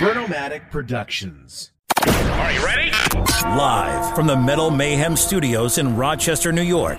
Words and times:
Vernomatic 0.00 0.70
Productions. 0.70 1.72
Are 2.06 2.52
you 2.52 2.64
ready? 2.64 2.90
Live 3.44 4.14
from 4.14 4.26
the 4.26 4.36
Metal 4.36 4.70
Mayhem 4.70 5.16
Studios 5.16 5.78
in 5.78 5.96
Rochester, 5.96 6.52
New 6.52 6.62
York. 6.62 6.98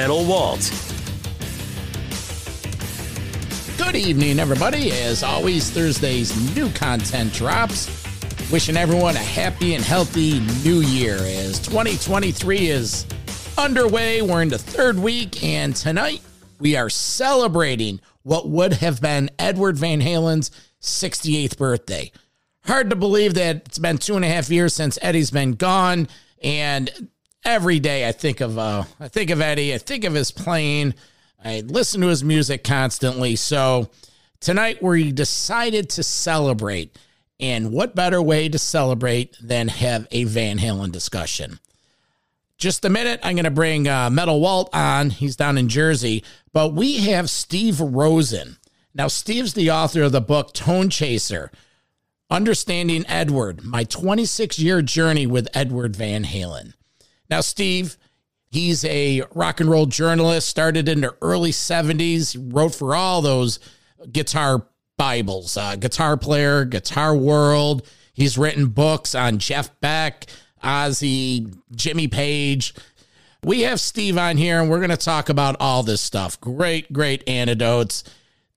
Metal 0.01 0.25
Walt. 0.25 0.61
Good 3.77 3.95
evening, 3.95 4.39
everybody. 4.39 4.91
As 4.91 5.21
always, 5.21 5.69
Thursday's 5.69 6.55
new 6.55 6.71
content 6.71 7.31
drops. 7.33 7.85
Wishing 8.51 8.77
everyone 8.77 9.15
a 9.15 9.19
happy 9.19 9.75
and 9.75 9.83
healthy 9.83 10.39
new 10.63 10.81
year 10.81 11.17
as 11.17 11.59
2023 11.59 12.69
is 12.69 13.05
underway. 13.59 14.23
We're 14.23 14.41
in 14.41 14.49
the 14.49 14.57
third 14.57 14.97
week, 14.97 15.43
and 15.43 15.75
tonight 15.75 16.21
we 16.59 16.75
are 16.75 16.89
celebrating 16.89 18.01
what 18.23 18.49
would 18.49 18.73
have 18.73 19.01
been 19.01 19.29
Edward 19.37 19.77
Van 19.77 20.01
Halen's 20.01 20.49
68th 20.81 21.59
birthday. 21.59 22.11
Hard 22.65 22.89
to 22.89 22.95
believe 22.95 23.35
that 23.35 23.57
it's 23.67 23.77
been 23.77 23.99
two 23.99 24.15
and 24.15 24.25
a 24.25 24.29
half 24.29 24.49
years 24.49 24.73
since 24.73 24.97
Eddie's 24.99 25.29
been 25.29 25.51
gone, 25.51 26.07
and 26.41 26.89
every 27.43 27.79
day 27.79 28.07
I 28.07 28.11
think 28.11 28.41
of 28.41 28.57
uh, 28.57 28.83
I 28.99 29.07
think 29.07 29.29
of 29.29 29.41
Eddie, 29.41 29.73
I 29.73 29.77
think 29.77 30.03
of 30.03 30.13
his 30.13 30.31
playing. 30.31 30.93
I 31.43 31.61
listen 31.61 32.01
to 32.01 32.07
his 32.07 32.23
music 32.23 32.63
constantly. 32.63 33.35
So 33.35 33.89
tonight 34.39 34.81
we 34.81 35.11
decided 35.11 35.89
to 35.91 36.03
celebrate. 36.03 36.97
And 37.39 37.71
what 37.71 37.95
better 37.95 38.21
way 38.21 38.49
to 38.49 38.59
celebrate 38.59 39.35
than 39.41 39.67
have 39.67 40.07
a 40.11 40.25
Van 40.25 40.59
Halen 40.59 40.91
discussion? 40.91 41.59
Just 42.59 42.85
a 42.85 42.89
minute, 42.89 43.19
I'm 43.23 43.35
going 43.35 43.45
to 43.45 43.49
bring 43.49 43.87
uh, 43.87 44.11
Metal 44.11 44.39
Walt 44.39 44.69
on. 44.71 45.09
He's 45.09 45.35
down 45.35 45.57
in 45.57 45.67
Jersey. 45.67 46.23
But 46.53 46.73
we 46.75 46.99
have 47.07 47.31
Steve 47.31 47.79
Rosen. 47.79 48.57
Now, 48.93 49.07
Steve's 49.07 49.55
the 49.55 49.71
author 49.71 50.03
of 50.03 50.11
the 50.11 50.21
book 50.21 50.53
Tone 50.53 50.91
Chaser 50.91 51.51
Understanding 52.29 53.03
Edward, 53.07 53.63
my 53.65 53.83
26 53.83 54.59
year 54.59 54.83
journey 54.83 55.25
with 55.25 55.49
Edward 55.55 55.95
Van 55.95 56.23
Halen. 56.23 56.73
Now, 57.31 57.41
Steve, 57.41 57.97
He's 58.51 58.83
a 58.83 59.23
rock 59.33 59.61
and 59.61 59.69
roll 59.69 59.85
journalist, 59.85 60.49
started 60.49 60.89
in 60.89 60.99
the 60.99 61.15
early 61.21 61.51
70s, 61.51 62.37
wrote 62.53 62.75
for 62.75 62.93
all 62.93 63.21
those 63.21 63.59
guitar 64.11 64.67
Bibles, 64.97 65.55
uh, 65.55 65.77
Guitar 65.77 66.17
Player, 66.17 66.65
Guitar 66.65 67.15
World. 67.15 67.87
He's 68.13 68.37
written 68.37 68.67
books 68.67 69.15
on 69.15 69.37
Jeff 69.37 69.79
Beck, 69.79 70.25
Ozzy, 70.61 71.57
Jimmy 71.73 72.09
Page. 72.09 72.73
We 73.41 73.61
have 73.61 73.79
Steve 73.79 74.17
on 74.17 74.35
here, 74.35 74.59
and 74.59 74.69
we're 74.69 74.79
going 74.79 74.89
to 74.89 74.97
talk 74.97 75.29
about 75.29 75.55
all 75.61 75.81
this 75.81 76.01
stuff. 76.01 76.39
Great, 76.41 76.91
great 76.91 77.27
anecdotes. 77.27 78.03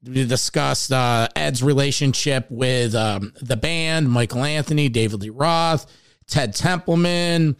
We 0.02 0.26
discussed 0.26 0.92
uh, 0.92 1.28
Ed's 1.36 1.62
relationship 1.62 2.50
with 2.50 2.96
um, 2.96 3.32
the 3.40 3.56
band, 3.56 4.10
Michael 4.10 4.42
Anthony, 4.42 4.88
David 4.88 5.22
Lee 5.22 5.30
Roth, 5.30 5.86
Ted 6.26 6.52
Templeman. 6.52 7.56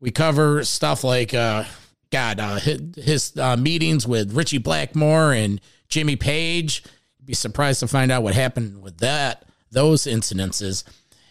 We 0.00 0.10
cover 0.10 0.64
stuff 0.64 1.04
like, 1.04 1.34
uh, 1.34 1.64
God, 2.10 2.40
uh, 2.40 2.58
his, 2.58 3.36
uh, 3.36 3.56
meetings 3.56 4.06
with 4.06 4.32
Ritchie 4.32 4.58
Blackmore 4.58 5.32
and 5.32 5.60
Jimmy 5.88 6.16
Page. 6.16 6.84
Be 7.24 7.34
surprised 7.34 7.80
to 7.80 7.88
find 7.88 8.10
out 8.10 8.22
what 8.22 8.34
happened 8.34 8.82
with 8.82 8.98
that, 8.98 9.44
those 9.70 10.04
incidences, 10.04 10.84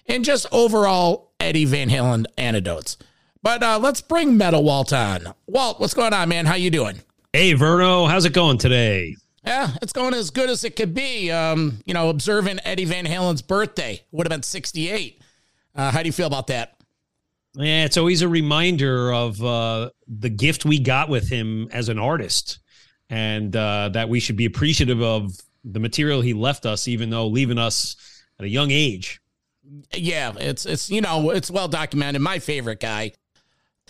and 0.06 0.24
just 0.24 0.46
overall 0.52 1.32
Eddie 1.40 1.66
Van 1.66 1.90
Halen 1.90 2.26
anecdotes. 2.38 2.98
But 3.42 3.64
uh, 3.64 3.80
let's 3.82 4.02
bring 4.02 4.38
Metal 4.38 4.64
Walt 4.64 4.92
on. 4.94 5.34
Walt, 5.48 5.80
what's 5.80 5.94
going 5.94 6.14
on, 6.14 6.30
man? 6.30 6.46
How 6.46 6.56
you 6.56 6.70
doing? 6.70 7.02
Hey, 7.34 7.54
Verno, 7.54 8.10
how's 8.10 8.26
it 8.26 8.34
going 8.34 8.58
today? 8.58 9.16
Yeah, 9.46 9.72
it's 9.82 9.94
going 9.94 10.14
as 10.14 10.30
good 10.30 10.50
as 10.50 10.64
it 10.64 10.76
could 10.76 10.94
be. 10.94 11.32
Um, 11.32 11.80
you 11.86 11.94
know, 11.94 12.10
observing 12.10 12.60
Eddie 12.66 12.86
Van 12.86 13.06
Halen's 13.06 13.42
birthday 13.42 14.02
would 14.12 14.28
have 14.28 14.32
been 14.32 14.44
68. 14.44 15.22
Uh, 15.74 15.92
how 15.92 16.02
do 16.02 16.08
you 16.08 16.12
feel 16.12 16.28
about 16.28 16.48
that? 16.48 16.77
Yeah, 17.58 17.86
it's 17.86 17.98
always 17.98 18.22
a 18.22 18.30
reminder 18.30 19.12
of 19.12 19.44
uh, 19.44 19.90
the 20.08 20.30
gift 20.30 20.64
we 20.64 20.78
got 20.78 21.10
with 21.10 21.28
him 21.28 21.68
as 21.72 21.90
an 21.90 21.98
artist, 21.98 22.60
and 23.10 23.56
uh, 23.56 23.90
that 23.94 24.10
we 24.10 24.20
should 24.20 24.36
be 24.36 24.46
appreciative 24.46 25.02
of 25.02 25.32
the 25.64 25.80
material 25.80 26.22
he 26.22 26.34
left 26.34 26.68
us, 26.68 26.88
even 26.88 27.10
though 27.10 27.26
leaving 27.26 27.58
us 27.58 27.96
at 28.38 28.46
a 28.46 28.50
young 28.50 28.70
age. 28.70 29.20
Yeah, 29.92 30.34
it's 30.38 30.68
it's 30.68 30.92
you 30.92 31.02
know 31.02 31.32
it's 31.32 31.50
well 31.50 31.68
documented. 31.68 32.22
My 32.22 32.38
favorite 32.38 32.80
guy. 32.80 33.14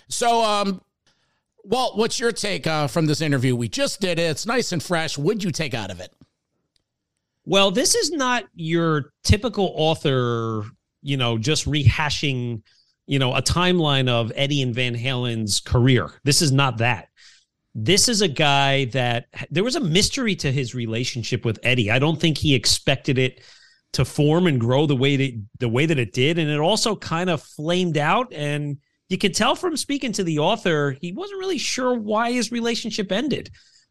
So, 0.07 0.41
um, 0.41 0.81
Walt, 1.65 1.97
what's 1.97 2.21
your 2.21 2.31
take 2.31 2.65
uh, 2.65 2.87
from 2.87 3.05
this 3.05 3.19
interview? 3.19 3.53
We 3.53 3.67
just 3.67 3.99
did 3.99 4.17
it. 4.17 4.23
It's 4.23 4.45
nice 4.45 4.71
and 4.71 4.81
fresh. 4.81 5.17
What'd 5.17 5.43
you 5.43 5.51
take 5.51 5.73
out 5.73 5.91
of 5.91 5.99
it? 5.99 6.13
Well, 7.45 7.71
this 7.71 7.95
is 7.95 8.11
not 8.11 8.45
your 8.55 9.11
typical 9.23 9.73
author, 9.75 10.63
you 11.01 11.17
know, 11.17 11.37
just 11.37 11.65
rehashing 11.65 12.61
you 13.07 13.19
know, 13.19 13.33
a 13.33 13.41
timeline 13.41 14.09
of 14.09 14.31
Eddie 14.35 14.61
and 14.61 14.75
Van 14.75 14.93
Halen's 14.93 15.59
career. 15.59 16.11
This 16.23 16.41
is 16.41 16.51
not 16.51 16.77
that. 16.77 17.09
This 17.73 18.09
is 18.09 18.21
a 18.21 18.27
guy 18.27 18.85
that 18.85 19.27
there 19.49 19.63
was 19.63 19.75
a 19.75 19.79
mystery 19.79 20.35
to 20.37 20.51
his 20.51 20.75
relationship 20.75 21.45
with 21.45 21.59
Eddie. 21.63 21.89
I 21.89 21.99
don't 21.99 22.19
think 22.19 22.37
he 22.37 22.53
expected 22.53 23.17
it 23.17 23.41
to 23.93 24.03
form 24.03 24.47
and 24.47 24.59
grow 24.59 24.85
the 24.85 24.95
way 24.95 25.15
that 25.15 25.43
the 25.59 25.69
way 25.69 25.85
that 25.85 25.99
it 25.99 26.11
did, 26.11 26.37
and 26.37 26.49
it 26.49 26.59
also 26.59 26.95
kind 26.95 27.29
of 27.29 27.41
flamed 27.41 27.97
out. 27.97 28.33
And 28.33 28.77
you 29.09 29.17
could 29.17 29.33
tell 29.33 29.55
from 29.55 29.77
speaking 29.77 30.11
to 30.13 30.23
the 30.23 30.39
author, 30.39 30.97
he 30.99 31.13
wasn't 31.13 31.39
really 31.39 31.57
sure 31.57 31.93
why 31.93 32.31
his 32.31 32.51
relationship 32.51 33.11
ended. 33.11 33.49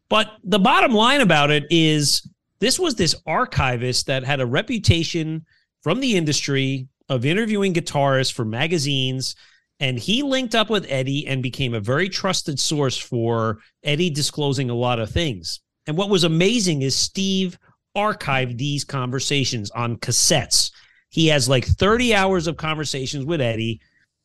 But 0.09 0.31
the 0.43 0.59
bottom 0.59 0.93
line 0.93 1.21
about 1.21 1.49
it 1.49 1.65
is 1.69 2.29
this 2.59 2.79
was 2.79 2.95
this 2.95 3.15
archivist 3.25 4.05
that 4.07 4.23
had 4.23 4.41
a 4.41 4.45
reputation 4.45 5.45
from 5.81 5.99
the 5.99 6.15
industry 6.15 6.87
of 7.09 7.25
interviewing 7.25 7.73
guitarists 7.73 8.33
for 8.33 8.45
magazines. 8.45 9.35
And 9.79 9.99
he 9.99 10.23
linked 10.23 10.55
up 10.55 10.69
with 10.69 10.87
Eddie 10.89 11.27
and 11.27 11.43
became 11.43 11.73
a 11.73 11.79
very 11.79 12.09
trusted 12.09 12.59
source 12.59 12.97
for 12.97 13.59
Eddie 13.83 14.09
disclosing 14.09 14.69
a 14.69 14.75
lot 14.75 14.99
of 14.99 15.09
things. 15.09 15.59
And 15.85 15.95
what 15.95 16.09
was 16.09 16.23
amazing 16.23 16.81
is 16.81 16.95
Steve 16.95 17.57
archived 17.95 18.57
these 18.57 18.83
conversations 18.83 19.71
on 19.71 19.97
cassettes. 19.97 20.71
He 21.09 21.27
has 21.27 21.47
like 21.47 21.65
30 21.65 22.13
hours 22.13 22.47
of 22.47 22.57
conversations 22.57 23.25
with 23.25 23.41
Eddie, 23.41 23.81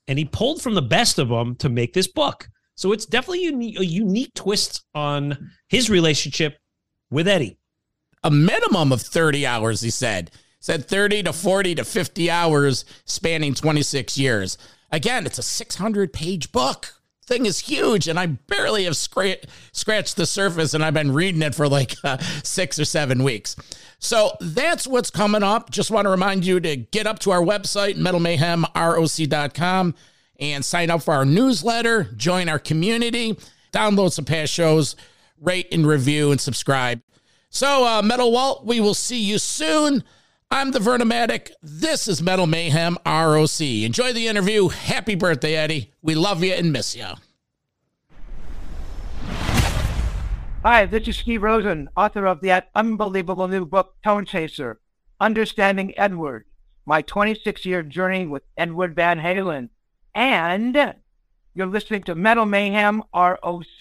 and 0.09 0.19
he 0.19 0.25
pulled 0.25 0.61
from 0.61 0.75
the 0.75 0.83
best 0.83 1.19
of 1.19 1.29
them 1.29 1.55
to 1.57 1.69
make 1.69 1.93
this 1.93 2.09
book. 2.09 2.49
So 2.75 2.93
it's 2.93 3.07
definitely 3.07 3.45
uni- 3.45 3.77
a 3.77 3.83
unique 3.83 4.35
twist 4.35 4.85
on 4.95 5.51
his 5.69 5.89
relationship 5.89 6.59
with 7.11 7.29
Eddie. 7.29 7.59
A 8.25 8.31
minimum 8.31 8.93
of 8.93 9.03
30 9.03 9.47
hours, 9.47 9.81
he 9.81 9.91
said. 9.91 10.31
Said 10.63 10.87
30 10.87 11.25
to 11.25 11.33
40 11.33 11.75
to 11.75 11.85
50 11.85 12.31
hours 12.31 12.85
spanning 13.05 13.53
26 13.53 14.17
years. 14.17 14.57
Again, 14.93 15.27
it's 15.27 15.39
a 15.39 15.43
600 15.43 16.13
page 16.13 16.53
book. 16.53 16.95
Thing 17.27 17.47
is 17.47 17.59
huge, 17.59 18.07
and 18.07 18.17
I 18.17 18.27
barely 18.27 18.85
have 18.85 18.93
scra- 18.95 19.43
scratched 19.73 20.17
the 20.17 20.25
surface, 20.25 20.73
and 20.73 20.85
I've 20.85 20.95
been 20.95 21.13
reading 21.13 21.43
it 21.43 21.57
for 21.57 21.69
like 21.69 21.97
uh, 22.05 22.19
six 22.45 22.79
or 22.79 22.85
seven 22.85 23.25
weeks. 23.25 23.57
So 23.99 24.37
that's 24.41 24.87
what's 24.87 25.11
coming 25.11 25.43
up. 25.43 25.69
Just 25.71 25.91
want 25.91 26.07
to 26.07 26.11
remind 26.11 26.47
you 26.47 26.61
to 26.61 26.77
get 26.77 27.09
up 27.09 27.19
to 27.21 27.33
our 27.33 27.43
website, 27.43 27.97
metalmayhemroc.com, 27.97 29.95
and 30.39 30.65
sign 30.65 30.91
up 30.91 31.03
for 31.03 31.15
our 31.15 31.25
newsletter, 31.25 32.05
join 32.15 32.49
our 32.49 32.61
community, 32.61 33.37
download 33.73 34.13
some 34.13 34.25
past 34.25 34.53
shows, 34.53 34.95
rate 35.41 35.67
and 35.73 35.89
review, 35.89 36.31
and 36.31 36.41
subscribe. 36.41 37.03
So, 37.51 37.85
uh, 37.85 38.03
Metal 38.03 38.31
Walt, 38.31 38.65
we 38.65 38.81
will 38.81 38.95
see 38.95 39.19
you 39.19 39.39
soon. 39.39 40.05
I'm 40.53 40.71
the 40.71 40.81
Vernomatic. 40.81 41.51
This 41.63 42.07
is 42.07 42.21
Metal 42.21 42.47
Mayhem 42.47 42.99
ROC. 43.07 43.63
Enjoy 43.63 44.13
the 44.13 44.27
interview. 44.27 44.69
Happy 44.69 45.15
birthday, 45.15 45.57
Eddie. 45.57 45.95
We 46.03 46.15
love 46.15 46.45
you 46.45 46.53
and 46.53 46.71
miss 46.71 46.95
you. 46.95 47.07
Hi, 50.63 50.85
this 50.85 51.09
is 51.09 51.17
Steve 51.17 51.43
Rosen, 51.43 51.89
author 51.97 52.27
of 52.27 52.43
that 52.43 52.69
unbelievable 52.75 53.49
new 53.49 53.65
book, 53.65 53.95
Tone 54.05 54.27
Chaser 54.27 54.79
Understanding 55.19 55.95
Edward, 55.97 56.45
my 56.85 57.01
26 57.01 57.65
year 57.65 57.83
journey 57.83 58.27
with 58.27 58.43
Edward 58.59 58.95
Van 58.95 59.21
Halen. 59.21 59.71
And 60.15 60.97
you're 61.55 61.67
listening 61.67 62.03
to 62.03 62.15
Metal 62.15 62.45
Mayhem 62.45 63.03
ROC 63.15 63.81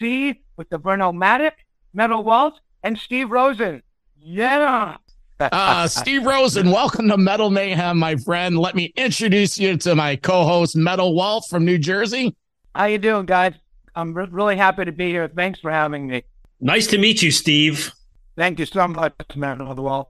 with 0.56 0.69
the 0.69 0.79
Vernomatic, 0.79 1.51
Metal 1.94 2.23
Walt, 2.23 2.62
and 2.81 2.97
Steve 2.97 3.29
Rosen. 3.29 3.83
Yeah. 4.15 4.95
Uh, 5.41 5.88
Steve 5.88 6.25
Rosen, 6.25 6.71
welcome 6.71 7.07
to 7.09 7.17
Metal 7.17 7.49
Mayhem, 7.49 7.97
my 7.97 8.15
friend. 8.15 8.57
Let 8.57 8.75
me 8.75 8.93
introduce 8.95 9.57
you 9.57 9.77
to 9.77 9.95
my 9.95 10.15
co-host, 10.15 10.75
Metal 10.75 11.15
Walt 11.15 11.45
from 11.49 11.65
New 11.65 11.77
Jersey. 11.77 12.35
How 12.75 12.85
you 12.85 12.97
doing, 12.97 13.25
guys? 13.25 13.53
I'm 13.95 14.13
re- 14.13 14.27
really 14.29 14.55
happy 14.55 14.85
to 14.85 14.91
be 14.91 15.09
here. 15.09 15.27
Thanks 15.27 15.59
for 15.59 15.71
having 15.71 16.07
me. 16.07 16.23
Nice 16.59 16.88
to 16.88 16.97
meet 16.97 17.21
you, 17.21 17.31
Steve. 17.31 17.91
Thank 18.38 18.59
you 18.59 18.65
so 18.65 18.88
much, 18.88 19.13
Metal 19.35 19.73
Walt. 19.75 20.09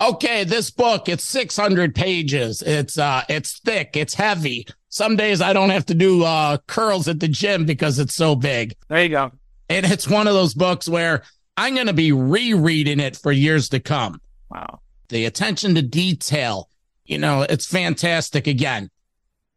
Okay, 0.00 0.44
this 0.44 0.70
book, 0.70 1.08
it's 1.08 1.24
600 1.24 1.94
pages. 1.94 2.62
It's 2.62 2.98
uh 2.98 3.22
it's 3.28 3.60
thick, 3.60 3.96
it's 3.96 4.12
heavy. 4.12 4.66
Some 4.88 5.16
days 5.16 5.40
I 5.40 5.52
don't 5.52 5.70
have 5.70 5.86
to 5.86 5.94
do 5.94 6.24
uh 6.24 6.58
curls 6.66 7.08
at 7.08 7.20
the 7.20 7.28
gym 7.28 7.64
because 7.64 7.98
it's 7.98 8.14
so 8.14 8.34
big. 8.34 8.74
There 8.88 9.02
you 9.02 9.08
go. 9.08 9.32
And 9.68 9.86
it's 9.86 10.08
one 10.08 10.26
of 10.26 10.34
those 10.34 10.52
books 10.52 10.88
where 10.88 11.22
I'm 11.56 11.74
going 11.74 11.86
to 11.86 11.92
be 11.92 12.12
rereading 12.12 13.00
it 13.00 13.16
for 13.16 13.30
years 13.32 13.68
to 13.70 13.80
come. 13.80 14.20
Wow. 14.54 14.80
The 15.08 15.24
attention 15.24 15.74
to 15.74 15.82
detail, 15.82 16.70
you 17.04 17.18
know, 17.18 17.42
it's 17.42 17.66
fantastic 17.66 18.46
again. 18.46 18.90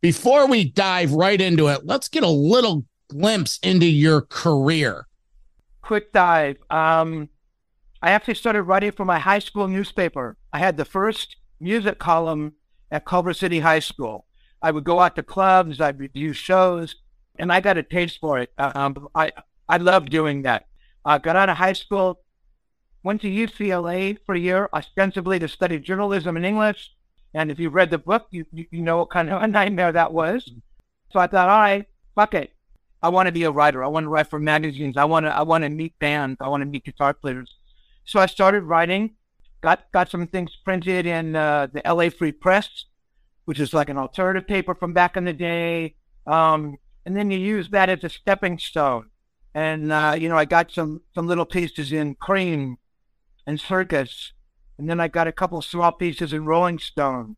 Before 0.02 0.48
we 0.48 0.70
dive 0.70 1.14
right 1.14 1.40
into 1.40 1.68
it, 1.68 1.86
let's 1.86 2.08
get 2.08 2.24
a 2.24 2.30
little 2.30 2.86
glimpse 3.10 3.60
into 3.64 3.86
your 3.86 4.22
career. 4.22 5.08
Quick 5.82 6.12
dive. 6.12 6.58
Um, 6.70 7.30
I 8.02 8.12
actually 8.12 8.36
started 8.36 8.64
writing 8.64 8.92
for 8.92 9.06
my 9.06 9.20
high 9.20 9.40
school 9.40 9.68
newspaper. 9.68 10.38
I 10.52 10.60
had 10.60 10.78
the 10.78 10.86
first 10.86 11.38
music 11.60 11.98
column 12.00 12.54
at 12.92 13.06
Culver 13.06 13.34
City 13.34 13.60
High 13.60 13.80
School. 13.80 14.26
I 14.62 14.72
would 14.72 14.84
go 14.84 15.00
out 15.00 15.16
to 15.16 15.24
clubs, 15.24 15.80
I'd 15.80 16.00
review 16.00 16.34
shows, 16.34 16.96
and 17.38 17.52
I 17.52 17.62
got 17.62 17.78
a 17.78 17.84
taste 17.84 18.20
for 18.20 18.40
it. 18.40 18.52
Um, 18.58 19.08
I 19.16 19.32
I 19.70 19.78
loved 19.78 20.10
doing 20.10 20.44
that. 20.44 20.66
I 21.06 21.18
got 21.20 21.36
out 21.36 21.50
of 21.50 21.58
high 21.58 21.74
school, 21.74 22.22
went 23.08 23.22
to 23.22 23.30
UCLA 23.30 24.18
for 24.26 24.36
a 24.36 24.40
year, 24.40 24.70
ostensibly 24.74 25.40
to 25.40 25.48
study 25.48 25.80
journalism 25.80 26.36
and 26.36 26.46
English. 26.46 26.92
And 27.34 27.50
if 27.50 27.58
you 27.58 27.70
read 27.70 27.90
the 27.90 27.98
book, 27.98 28.28
you, 28.32 28.46
you, 28.52 28.66
you 28.70 28.82
know 28.82 28.98
what 28.98 29.10
kind 29.10 29.30
of 29.30 29.42
a 29.42 29.48
nightmare 29.60 29.94
that 29.94 30.12
was. 30.12 30.52
So 31.12 31.20
I 31.20 31.28
thought, 31.28 31.48
all 31.48 31.58
right, 31.58 31.86
fuck 32.16 32.34
it. 32.34 32.52
I 33.02 33.08
want 33.08 33.28
to 33.28 33.32
be 33.32 33.44
a 33.44 33.52
writer. 33.52 33.82
I 33.82 33.88
want 33.88 34.04
to 34.04 34.10
write 34.10 34.30
for 34.30 34.40
magazines. 34.40 34.98
I 34.98 35.06
want 35.06 35.26
to 35.26 35.34
I 35.34 35.44
want 35.44 35.64
to 35.64 35.70
meet 35.70 35.98
bands. 36.00 36.38
I 36.42 36.50
want 36.50 36.62
to 36.62 36.66
meet 36.66 36.84
guitar 36.84 37.14
players. 37.14 37.56
So 38.04 38.20
I 38.20 38.26
started 38.26 38.64
writing. 38.64 39.12
Got 39.62 39.90
got 39.94 40.12
some 40.12 40.28
things 40.28 40.52
printed 40.66 41.06
in 41.06 41.36
uh, 41.36 41.68
the 41.72 41.82
LA 41.86 42.10
Free 42.10 42.34
Press, 42.34 42.86
which 43.46 43.60
is 43.60 43.74
like 43.74 43.88
an 43.88 43.98
alternative 43.98 44.48
paper 44.48 44.76
from 44.76 44.92
back 44.92 45.16
in 45.16 45.24
the 45.24 45.34
day. 45.34 45.96
Um, 46.26 46.78
and 47.06 47.16
then 47.16 47.32
you 47.32 47.40
use 47.40 47.70
that 47.70 47.88
as 47.88 48.04
a 48.04 48.10
stepping 48.10 48.58
stone. 48.60 49.12
And 49.54 49.94
uh, 49.94 50.16
you 50.20 50.28
know, 50.28 50.38
I 50.38 50.44
got 50.46 50.72
some 50.72 51.02
some 51.16 51.28
little 51.28 51.46
pieces 51.46 51.94
in 51.94 52.16
Cream 52.16 52.78
and 53.48 53.60
Circus, 53.62 54.34
and 54.78 54.90
then 54.90 55.00
I 55.00 55.08
got 55.08 55.28
a 55.28 55.32
couple 55.32 55.62
small 55.62 55.94
pieces 55.94 56.34
in 56.34 56.46
Rolling 56.46 56.78
Stone. 56.78 57.38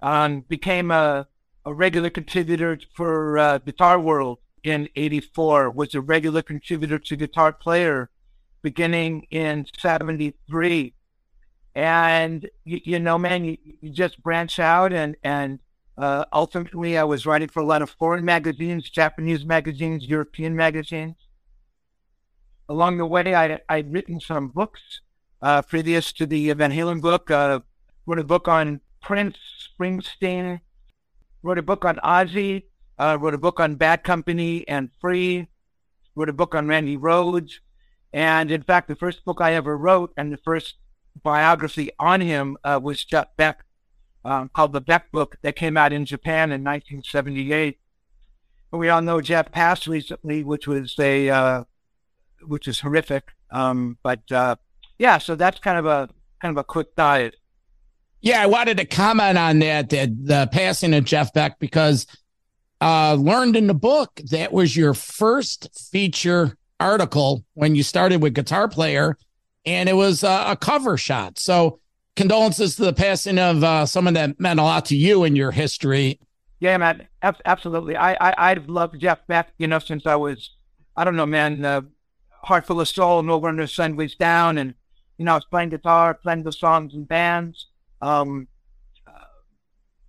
Um, 0.00 0.40
became 0.40 0.90
a 0.90 1.28
a 1.66 1.72
regular 1.72 2.10
contributor 2.10 2.78
for 2.94 3.38
uh, 3.38 3.58
Guitar 3.58 4.00
World 4.00 4.38
in 4.62 4.88
'84. 4.96 5.70
Was 5.70 5.94
a 5.94 6.00
regular 6.00 6.42
contributor 6.42 6.98
to 6.98 7.16
Guitar 7.16 7.52
Player 7.52 8.10
beginning 8.62 9.26
in 9.30 9.66
'73. 9.78 10.94
And 11.76 12.48
you, 12.64 12.80
you, 12.84 12.98
know, 13.00 13.18
man, 13.18 13.44
you, 13.44 13.58
you 13.80 13.90
just 13.90 14.22
branch 14.22 14.58
out, 14.58 14.92
and 14.92 15.16
and 15.22 15.58
uh, 15.98 16.24
ultimately, 16.32 16.96
I 16.96 17.04
was 17.04 17.26
writing 17.26 17.48
for 17.48 17.60
a 17.60 17.66
lot 17.66 17.82
of 17.82 17.90
foreign 17.90 18.24
magazines, 18.24 18.88
Japanese 18.88 19.44
magazines, 19.44 20.06
European 20.06 20.56
magazines. 20.56 21.16
Along 22.66 22.96
the 22.96 23.06
way, 23.06 23.34
I 23.34 23.60
I'd 23.68 23.92
written 23.92 24.20
some 24.20 24.48
books 24.48 25.00
uh, 25.44 25.60
previous 25.60 26.10
to 26.10 26.24
the 26.24 26.50
Van 26.54 26.72
Halen 26.72 27.02
book. 27.02 27.30
Uh, 27.30 27.60
wrote 28.06 28.18
a 28.18 28.24
book 28.24 28.48
on 28.48 28.80
Prince, 29.02 29.36
Springsteen. 29.78 30.60
Wrote 31.42 31.58
a 31.58 31.62
book 31.62 31.84
on 31.84 31.96
Ozzy. 31.96 32.64
Uh, 32.98 33.18
wrote 33.20 33.34
a 33.34 33.38
book 33.38 33.60
on 33.60 33.74
Bad 33.74 34.04
Company 34.04 34.66
and 34.66 34.88
Free. 35.02 35.46
Wrote 36.14 36.30
a 36.30 36.32
book 36.32 36.54
on 36.54 36.66
Randy 36.66 36.96
Rhoads. 36.96 37.56
And 38.10 38.50
in 38.50 38.62
fact, 38.62 38.88
the 38.88 38.96
first 38.96 39.22
book 39.26 39.42
I 39.42 39.52
ever 39.52 39.76
wrote 39.76 40.14
and 40.16 40.32
the 40.32 40.38
first 40.38 40.76
biography 41.22 41.90
on 41.98 42.22
him 42.22 42.56
uh, 42.64 42.80
was 42.82 43.04
Jeff 43.04 43.26
Beck, 43.36 43.64
um, 44.24 44.48
called 44.48 44.72
the 44.72 44.80
Beck 44.80 45.12
Book, 45.12 45.36
that 45.42 45.56
came 45.56 45.76
out 45.76 45.92
in 45.92 46.06
Japan 46.06 46.52
in 46.52 46.64
1978. 46.64 47.78
But 48.70 48.78
we 48.78 48.88
all 48.88 49.02
know 49.02 49.20
Jeff 49.20 49.52
passed 49.52 49.86
recently, 49.86 50.42
which 50.42 50.66
was 50.66 50.94
a 50.98 51.28
uh, 51.28 51.64
which 52.46 52.66
is 52.66 52.80
horrific. 52.80 53.32
Um, 53.50 53.98
but 54.02 54.30
uh, 54.32 54.56
yeah, 54.98 55.18
so 55.18 55.34
that's 55.34 55.58
kind 55.58 55.78
of 55.78 55.86
a 55.86 56.08
kind 56.40 56.56
of 56.56 56.60
a 56.60 56.64
quick 56.64 56.94
diet. 56.96 57.36
Yeah, 58.20 58.42
I 58.42 58.46
wanted 58.46 58.78
to 58.78 58.86
comment 58.86 59.36
on 59.36 59.58
that, 59.58 59.90
that 59.90 60.26
the 60.26 60.48
passing 60.50 60.94
of 60.94 61.04
Jeff 61.04 61.32
Beck 61.34 61.58
because 61.58 62.06
uh, 62.80 63.14
learned 63.14 63.56
in 63.56 63.66
the 63.66 63.74
book 63.74 64.20
that 64.30 64.52
was 64.52 64.76
your 64.76 64.94
first 64.94 65.68
feature 65.90 66.56
article 66.80 67.44
when 67.54 67.74
you 67.74 67.82
started 67.82 68.22
with 68.22 68.34
Guitar 68.34 68.68
Player, 68.68 69.16
and 69.66 69.88
it 69.88 69.94
was 69.94 70.24
uh, 70.24 70.44
a 70.48 70.56
cover 70.56 70.96
shot. 70.96 71.38
So 71.38 71.80
condolences 72.16 72.76
to 72.76 72.84
the 72.84 72.92
passing 72.92 73.38
of 73.38 73.64
uh, 73.64 73.86
someone 73.86 74.14
that 74.14 74.38
meant 74.38 74.60
a 74.60 74.62
lot 74.62 74.86
to 74.86 74.96
you 74.96 75.24
in 75.24 75.36
your 75.36 75.50
history. 75.50 76.20
Yeah, 76.60 76.76
man, 76.78 77.08
absolutely. 77.22 77.96
I, 77.96 78.14
I 78.14 78.50
I've 78.50 78.68
loved 78.68 78.98
Jeff 79.00 79.26
Beck, 79.26 79.52
you 79.58 79.66
know, 79.66 79.78
since 79.78 80.06
I 80.06 80.16
was, 80.16 80.50
I 80.96 81.04
don't 81.04 81.16
know, 81.16 81.26
man, 81.26 81.64
uh, 81.64 81.82
heart 82.42 82.66
full 82.66 82.80
of 82.80 82.88
soul, 82.88 83.22
no 83.22 83.38
when 83.38 83.56
the 83.56 83.68
sun 83.68 83.96
was 83.96 84.14
down, 84.14 84.56
and 84.58 84.74
you 85.18 85.24
know, 85.24 85.32
I 85.32 85.36
was 85.36 85.44
playing 85.44 85.70
guitar, 85.70 86.14
playing 86.14 86.42
the 86.42 86.52
songs 86.52 86.94
in 86.94 87.04
bands. 87.04 87.68
Um, 88.00 88.48
uh, 89.06 89.24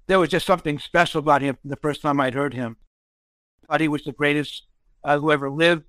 there 0.07 0.19
was 0.19 0.29
just 0.29 0.45
something 0.45 0.79
special 0.79 1.19
about 1.19 1.41
him 1.41 1.57
the 1.63 1.75
first 1.75 2.01
time 2.01 2.19
I'd 2.19 2.33
heard 2.33 2.53
him. 2.53 2.77
I 3.63 3.73
thought 3.73 3.81
he 3.81 3.87
was 3.87 4.03
the 4.03 4.11
greatest 4.11 4.63
uh, 5.03 5.19
who 5.19 5.31
ever 5.31 5.49
lived. 5.49 5.83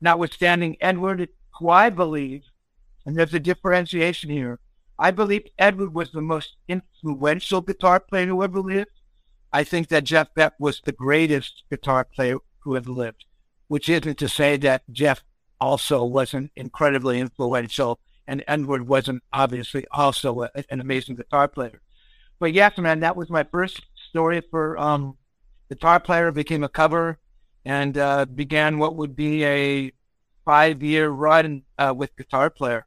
Notwithstanding 0.00 0.76
Edward, 0.80 1.28
who 1.58 1.68
I 1.68 1.90
believe, 1.90 2.42
and 3.04 3.16
there's 3.16 3.34
a 3.34 3.40
differentiation 3.40 4.30
here, 4.30 4.60
I 4.98 5.10
believe 5.10 5.46
Edward 5.58 5.94
was 5.94 6.12
the 6.12 6.20
most 6.20 6.56
influential 6.68 7.60
guitar 7.60 7.98
player 7.98 8.26
who 8.26 8.42
ever 8.42 8.60
lived. 8.60 9.00
I 9.52 9.64
think 9.64 9.88
that 9.88 10.04
Jeff 10.04 10.32
Beck 10.34 10.54
was 10.58 10.80
the 10.84 10.92
greatest 10.92 11.64
guitar 11.70 12.04
player 12.04 12.38
who 12.60 12.76
ever 12.76 12.90
lived, 12.90 13.24
which 13.68 13.88
isn't 13.88 14.18
to 14.18 14.28
say 14.28 14.56
that 14.58 14.82
Jeff 14.90 15.22
also 15.60 16.04
wasn't 16.04 16.52
incredibly 16.56 17.20
influential 17.20 18.00
and 18.26 18.44
Edward 18.46 18.86
wasn't 18.86 19.22
obviously 19.32 19.86
also 19.90 20.42
a, 20.42 20.50
an 20.70 20.80
amazing 20.80 21.16
guitar 21.16 21.48
player. 21.48 21.80
But 22.38 22.52
yes, 22.52 22.76
man, 22.78 23.00
that 23.00 23.16
was 23.16 23.30
my 23.30 23.44
first 23.44 23.82
story 24.08 24.42
for 24.50 24.78
um, 24.78 25.16
guitar 25.68 26.00
player. 26.00 26.30
Became 26.32 26.64
a 26.64 26.68
cover 26.68 27.18
and 27.64 27.96
uh, 27.96 28.24
began 28.26 28.78
what 28.78 28.96
would 28.96 29.14
be 29.14 29.44
a 29.44 29.92
five-year 30.44 31.08
run 31.08 31.62
uh, 31.78 31.94
with 31.96 32.16
guitar 32.16 32.50
player. 32.50 32.86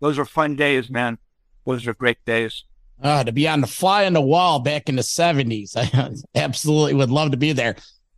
Those 0.00 0.18
were 0.18 0.24
fun 0.24 0.56
days, 0.56 0.90
man. 0.90 1.18
Those 1.66 1.86
were 1.86 1.94
great 1.94 2.24
days. 2.24 2.64
Uh, 3.02 3.24
to 3.24 3.32
be 3.32 3.48
on 3.48 3.60
the 3.60 3.66
fly 3.66 4.06
on 4.06 4.12
the 4.12 4.20
wall 4.20 4.60
back 4.60 4.88
in 4.88 4.96
the 4.96 5.02
70s. 5.02 5.76
I 5.76 6.14
absolutely 6.34 6.94
would 6.94 7.10
love 7.10 7.32
to 7.32 7.36
be 7.36 7.52
there. 7.52 7.76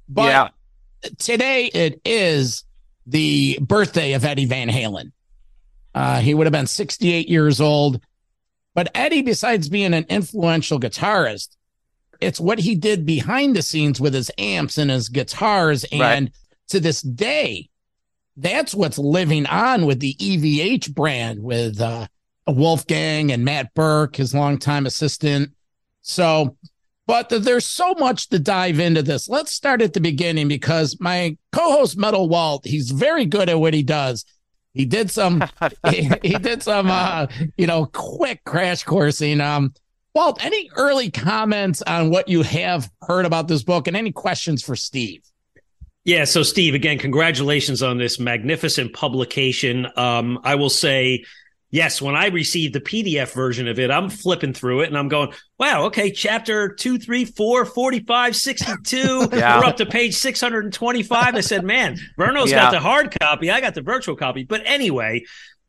But 0.09 0.55
yeah. 1.03 1.11
today 1.19 1.67
it 1.67 2.01
is 2.05 2.65
the 3.07 3.59
birthday 3.61 4.13
of 4.13 4.25
Eddie 4.25 4.47
Van 4.47 4.69
Halen. 4.69 5.13
Uh, 5.97 6.21
he 6.21 6.35
would 6.35 6.47
have 6.47 6.53
been 6.53 6.67
68 6.67 7.27
years 7.27 7.59
old. 7.59 8.03
But 8.75 8.91
Eddie, 8.95 9.23
besides 9.23 9.71
being 9.71 9.95
an 9.95 10.05
influential 10.11 10.79
guitarist, 10.79 11.57
it's 12.21 12.39
what 12.39 12.59
he 12.59 12.75
did 12.75 13.07
behind 13.07 13.57
the 13.57 13.63
scenes 13.63 13.99
with 13.99 14.13
his 14.13 14.31
amps 14.37 14.77
and 14.77 14.91
his 14.91 15.09
guitars. 15.09 15.85
And 15.85 16.01
right. 16.27 16.33
to 16.69 16.81
this 16.81 17.01
day, 17.01 17.71
that's 18.37 18.75
what's 18.75 18.99
living 18.99 19.47
on 19.47 19.87
with 19.87 20.01
the 20.01 20.15
EVH 20.15 20.95
brand 20.95 21.43
with 21.43 21.81
uh, 21.81 22.07
Wolfgang 22.47 23.33
and 23.33 23.43
Matt 23.43 23.73
Bruck, 23.73 24.17
his 24.17 24.35
longtime 24.35 24.85
assistant. 24.85 25.53
So, 26.03 26.59
but 27.07 27.31
there's 27.31 27.65
so 27.65 27.95
much 27.95 28.29
to 28.29 28.39
dive 28.39 28.81
into 28.81 29.03
this. 29.03 29.31
Let's 29.31 29.53
start 29.53 29.81
at 29.81 29.95
the 29.95 30.01
beginning 30.01 30.49
because 30.49 30.99
my 31.01 31.39
co-host 31.53 31.97
Metal 31.97 32.29
Walt, 32.29 32.67
he's 32.67 32.91
very 32.91 33.25
good 33.25 33.49
at 33.49 33.59
what 33.59 33.73
he 33.73 33.83
does. 33.83 34.27
He 34.77 34.85
did 34.85 35.11
some, 35.11 35.43
he, 35.91 36.11
he, 36.23 36.35
did 36.35 36.63
some, 36.63 36.89
uh, 36.91 37.27
you 37.57 37.67
know, 37.67 37.87
quick 37.87 38.45
crash 38.45 38.85
coursing. 38.85 39.41
Um, 39.41 39.73
Walt, 40.15 40.45
any 40.45 40.71
early 40.77 41.11
comments 41.11 41.81
on 41.83 42.11
what 42.11 42.29
you 42.29 42.43
have 42.43 42.91
heard 43.03 43.25
about 43.25 43.49
this 43.49 43.63
book, 43.63 43.87
and 43.89 43.97
any 43.97 44.13
questions 44.13 44.63
for 44.63 44.77
Steve? 44.77 45.23
Yeah. 46.05 46.25
So, 46.25 46.43
Steve, 46.43 46.75
again, 46.75 46.99
congratulations 46.99 47.83
on 47.83 47.99
this 47.99 48.21
magnificent 48.21 48.93
publication. 48.93 49.87
Um, 49.97 50.39
I 50.45 50.55
will 50.55 50.71
say 50.71 51.25
yes, 51.71 52.01
when 52.01 52.15
I 52.15 52.27
received 52.27 52.75
the 52.75 52.81
PDF 52.81 53.33
version 53.33 53.69
of 53.69 53.79
it, 53.79 53.91
I'm 53.91 54.09
flipping 54.09 54.53
through 54.53 54.83
it 54.83 54.89
and 54.89 54.97
I'm 54.97 55.09
going, 55.09 55.33
wow, 55.59 55.85
okay, 55.87 56.11
chapter 56.11 56.69
2, 56.69 56.99
3, 56.99 57.25
4, 57.25 57.65
45, 57.65 58.37
62. 58.37 58.97
yeah. 59.33 59.59
We're 59.59 59.67
up 59.67 59.77
to 59.79 59.87
page 59.87 60.15
625. 60.15 61.35
I 61.35 61.41
said, 61.41 61.65
man, 61.65 61.99
Verno's 62.19 62.51
yeah. 62.51 62.63
got 62.63 62.71
the 62.73 62.81
hard 62.81 63.17
copy. 63.19 63.51
I 63.51 63.61
got 63.61 63.75
the 63.75 63.83
virtual 63.83 64.17
copy. 64.17 64.45
But 64.45 64.63
anyway, 64.65 65.25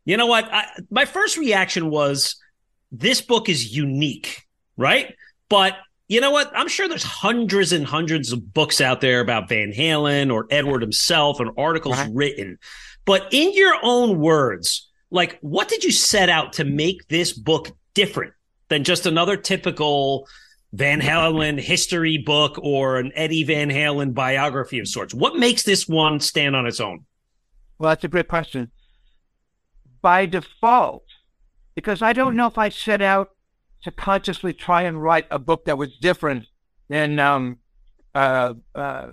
you 0.06 0.18
know 0.18 0.28
what? 0.28 0.52
I, 0.52 0.66
my 0.90 1.06
first 1.06 1.38
reaction 1.38 1.90
was 1.90 2.36
this 2.92 3.22
book 3.22 3.50
is 3.50 3.76
unique, 3.76 4.46
right? 4.78 5.14
But 5.50 5.76
you 6.08 6.22
know 6.22 6.32
what? 6.32 6.52
I'm 6.56 6.70
sure 6.70 6.88
there's 6.88 7.04
hundreds 7.04 7.74
and 7.74 7.86
hundreds 7.86 8.32
of 8.32 8.54
books 8.54 8.80
out 8.80 9.02
there 9.02 9.20
about 9.20 9.50
Van 9.50 9.74
Halen 9.74 10.32
or 10.32 10.48
Edward 10.50 10.82
himself 10.82 11.40
and 11.40 11.52
articles 11.58 11.98
right. 11.98 12.10
written. 12.14 12.60
But 13.04 13.28
in 13.32 13.54
your 13.54 13.76
own 13.84 14.20
words, 14.20 14.87
like 15.10 15.38
what 15.42 15.68
did 15.68 15.84
you 15.84 15.92
set 15.92 16.30
out 16.30 16.54
to 16.54 16.66
make 16.66 17.08
this 17.08 17.34
book 17.34 17.70
different 17.94 18.34
than 18.70 18.84
just 18.84 19.06
another 19.06 19.38
typical 19.38 20.28
Van 20.74 21.00
Halen 21.00 21.60
history 21.60 22.18
book 22.18 22.60
or 22.62 22.98
an 22.98 23.12
Eddie 23.16 23.44
Van 23.44 23.70
Halen 23.70 24.14
biography 24.14 24.80
of 24.80 24.88
sorts? 24.88 25.14
What 25.14 25.38
makes 25.38 25.64
this 25.64 25.88
one 25.88 26.20
stand 26.20 26.56
on 26.56 26.66
its 26.66 26.80
own? 26.80 27.06
Well, 27.80 27.90
that's 27.90 28.04
a 28.04 28.10
great 28.10 28.28
question. 28.28 28.72
By 30.02 30.26
default, 30.26 31.06
because 31.76 32.02
I 32.02 32.14
don't 32.14 32.36
know 32.36 32.48
if 32.48 32.58
I 32.58 32.70
set 32.70 33.02
out 33.02 33.30
to 33.84 33.92
consciously 33.92 34.54
try 34.54 34.84
and 34.84 35.02
write 35.02 35.28
a 35.32 35.40
book 35.40 35.66
that 35.66 35.78
was 35.78 35.96
different 35.98 36.46
than, 36.90 37.20
um, 37.20 37.60
uh, 38.14 38.56
uh, 38.76 39.08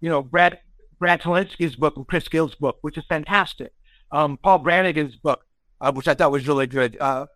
you 0.00 0.10
know, 0.10 0.22
Brad 0.22 0.58
Brad 0.98 1.20
Tolinski's 1.20 1.76
book 1.76 1.96
and 1.96 2.06
Chris 2.06 2.28
Gill's 2.28 2.54
book, 2.54 2.78
which 2.80 2.96
is 2.96 3.04
fantastic 3.08 3.72
um, 4.10 4.38
Paul 4.42 4.58
Brannigan's 4.58 5.16
book, 5.16 5.44
uh, 5.80 5.92
which 5.92 6.08
I 6.08 6.14
thought 6.14 6.32
was 6.32 6.48
really 6.48 6.66
good. 6.66 6.96
Uh, 7.00 7.26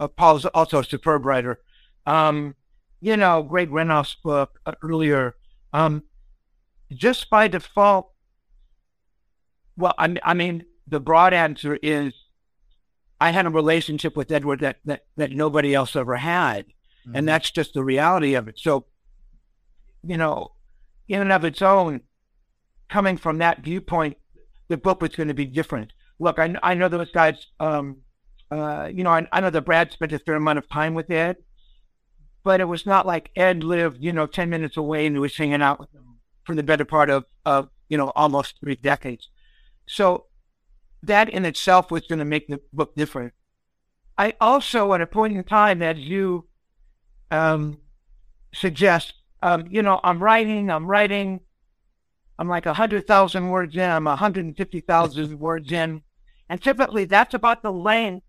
uh, 0.00 0.08
Paul's 0.08 0.44
also 0.46 0.80
a 0.80 0.84
superb 0.84 1.24
writer. 1.24 1.60
Um, 2.06 2.54
you 3.00 3.16
know, 3.16 3.42
Greg 3.42 3.70
Renoff's 3.70 4.16
book 4.22 4.58
uh, 4.66 4.72
earlier. 4.82 5.36
Um, 5.72 6.04
just 6.92 7.28
by 7.30 7.48
default, 7.48 8.10
well, 9.76 9.94
I, 9.98 10.16
I 10.22 10.34
mean, 10.34 10.64
the 10.86 11.00
broad 11.00 11.32
answer 11.32 11.78
is 11.82 12.12
I 13.20 13.30
had 13.30 13.46
a 13.46 13.50
relationship 13.50 14.16
with 14.16 14.30
Edward 14.30 14.60
that, 14.60 14.78
that, 14.84 15.04
that 15.16 15.32
nobody 15.32 15.74
else 15.74 15.96
ever 15.96 16.16
had. 16.16 16.66
Mm-hmm. 16.66 17.16
And 17.16 17.28
that's 17.28 17.50
just 17.50 17.74
the 17.74 17.84
reality 17.84 18.34
of 18.34 18.48
it. 18.48 18.58
So, 18.58 18.86
you 20.02 20.16
know, 20.16 20.52
in 21.08 21.20
and 21.20 21.32
of 21.32 21.44
its 21.44 21.62
own, 21.62 22.00
coming 22.88 23.16
from 23.16 23.38
that 23.38 23.62
viewpoint, 23.62 24.16
the 24.68 24.76
book 24.76 25.00
was 25.00 25.14
going 25.14 25.28
to 25.28 25.34
be 25.34 25.46
different. 25.46 25.92
Look, 26.18 26.38
I, 26.38 26.54
I 26.62 26.74
know 26.74 26.88
those 26.88 27.10
guys, 27.10 27.46
um, 27.60 27.98
uh, 28.50 28.90
you 28.92 29.04
know, 29.04 29.10
I, 29.10 29.26
I 29.32 29.40
know 29.40 29.50
that 29.50 29.62
Brad 29.62 29.92
spent 29.92 30.12
a 30.12 30.18
fair 30.18 30.36
amount 30.36 30.58
of 30.58 30.68
time 30.68 30.94
with 30.94 31.10
Ed, 31.10 31.36
but 32.42 32.60
it 32.60 32.68
was 32.68 32.86
not 32.86 33.06
like 33.06 33.30
Ed 33.36 33.64
lived, 33.64 33.98
you 34.00 34.12
know, 34.12 34.26
10 34.26 34.48
minutes 34.50 34.76
away 34.76 35.06
and 35.06 35.16
he 35.16 35.20
was 35.20 35.36
hanging 35.36 35.62
out 35.62 35.80
with 35.80 35.90
them 35.92 36.18
for 36.44 36.54
the 36.54 36.62
better 36.62 36.84
part 36.84 37.10
of, 37.10 37.24
of 37.44 37.70
you 37.88 37.96
know, 37.96 38.12
almost 38.14 38.60
three 38.60 38.76
decades. 38.76 39.28
So 39.86 40.26
that 41.02 41.28
in 41.28 41.44
itself 41.44 41.90
was 41.90 42.06
going 42.06 42.18
to 42.18 42.24
make 42.24 42.48
the 42.48 42.60
book 42.72 42.94
different. 42.94 43.32
I 44.16 44.34
also, 44.40 44.92
at 44.92 45.00
a 45.00 45.06
point 45.06 45.36
in 45.36 45.44
time, 45.44 45.82
as 45.82 45.98
you 45.98 46.46
um, 47.30 47.78
suggest, 48.54 49.14
um, 49.42 49.66
you 49.68 49.82
know, 49.82 50.00
I'm 50.04 50.22
writing, 50.22 50.70
I'm 50.70 50.86
writing, 50.86 51.40
I'm 52.38 52.48
like 52.48 52.66
100,000 52.66 53.48
words 53.48 53.76
in, 53.76 53.90
I'm 53.90 54.04
150,000 54.04 55.38
words 55.38 55.72
in. 55.72 56.02
And 56.48 56.62
typically 56.62 57.04
that's 57.04 57.34
about 57.34 57.62
the 57.62 57.72
length, 57.72 58.26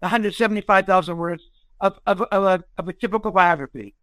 175,000 0.00 1.16
words 1.16 1.42
of, 1.80 1.98
of, 2.06 2.22
of, 2.22 2.44
a, 2.44 2.64
of 2.78 2.88
a 2.88 2.92
typical 2.92 3.30
biography, 3.30 3.94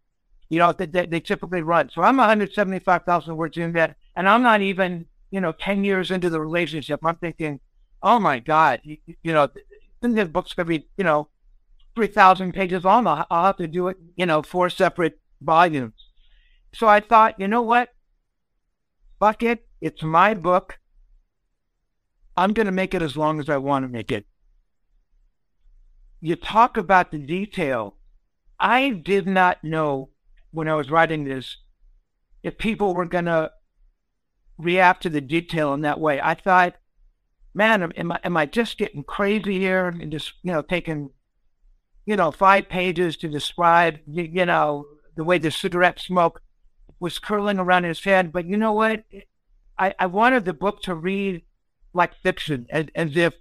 you 0.48 0.58
know, 0.58 0.72
that 0.72 0.92
they, 0.92 1.06
they, 1.06 1.20
typically 1.20 1.62
run. 1.62 1.90
So 1.90 2.02
I'm 2.02 2.16
175,000 2.18 3.36
words 3.36 3.56
in 3.56 3.72
that, 3.72 3.96
and 4.16 4.28
I'm 4.28 4.42
not 4.42 4.60
even, 4.60 5.06
you 5.30 5.40
know, 5.40 5.52
10 5.52 5.84
years 5.84 6.10
into 6.10 6.28
the 6.28 6.40
relationship. 6.40 7.00
I'm 7.04 7.16
thinking, 7.16 7.60
oh 8.02 8.18
my 8.18 8.40
God, 8.40 8.80
you, 8.82 8.98
you 9.22 9.32
know, 9.32 9.48
the 10.00 10.26
book's 10.26 10.52
going 10.52 10.66
to 10.66 10.78
be, 10.78 10.88
you 10.96 11.04
know, 11.04 11.28
3,000 11.94 12.52
pages 12.52 12.84
long. 12.84 13.06
I'll, 13.06 13.26
I'll 13.30 13.46
have 13.46 13.56
to 13.58 13.66
do 13.66 13.88
it, 13.88 13.96
you 14.16 14.26
know, 14.26 14.42
four 14.42 14.70
separate 14.70 15.18
volumes. 15.40 15.94
So 16.74 16.86
I 16.86 17.00
thought, 17.00 17.38
you 17.38 17.48
know 17.48 17.62
what? 17.62 17.90
Bucket, 19.20 19.66
it's 19.82 20.02
my 20.02 20.32
book. 20.32 20.80
I'm 22.38 22.54
going 22.54 22.66
to 22.66 22.72
make 22.72 22.94
it 22.94 23.02
as 23.02 23.18
long 23.18 23.38
as 23.38 23.50
I 23.50 23.58
want 23.58 23.84
to 23.84 23.88
make 23.88 24.10
it. 24.10 24.24
You 26.22 26.36
talk 26.36 26.78
about 26.78 27.12
the 27.12 27.18
detail. 27.18 27.96
I 28.58 28.88
did 28.88 29.26
not 29.26 29.62
know 29.62 30.08
when 30.52 30.68
I 30.68 30.74
was 30.74 30.90
writing 30.90 31.24
this 31.24 31.58
if 32.42 32.56
people 32.56 32.94
were 32.94 33.04
going 33.04 33.26
to 33.26 33.52
react 34.56 35.02
to 35.02 35.10
the 35.10 35.20
detail 35.20 35.74
in 35.74 35.82
that 35.82 36.00
way. 36.00 36.18
I 36.22 36.34
thought, 36.34 36.76
man, 37.52 37.92
am 37.92 38.12
I, 38.12 38.20
am 38.24 38.36
I 38.38 38.46
just 38.46 38.78
getting 38.78 39.04
crazy 39.04 39.58
here 39.58 39.88
and 39.88 40.10
just, 40.10 40.32
you 40.42 40.52
know, 40.52 40.62
taking, 40.62 41.10
you 42.06 42.16
know, 42.16 42.30
five 42.30 42.70
pages 42.70 43.18
to 43.18 43.28
describe, 43.28 43.98
you, 44.06 44.22
you 44.22 44.46
know, 44.46 44.86
the 45.14 45.24
way 45.24 45.36
the 45.36 45.50
cigarette 45.50 46.00
smoke 46.00 46.40
was 47.00 47.18
curling 47.18 47.58
around 47.58 47.84
his 47.84 48.04
head. 48.04 48.32
But 48.32 48.46
you 48.46 48.56
know 48.56 48.72
what? 48.72 49.04
I, 49.78 49.94
I 49.98 50.06
wanted 50.06 50.44
the 50.44 50.52
book 50.52 50.82
to 50.82 50.94
read 50.94 51.42
like 51.92 52.14
fiction, 52.14 52.66
as, 52.70 52.86
as 52.94 53.16
if 53.16 53.34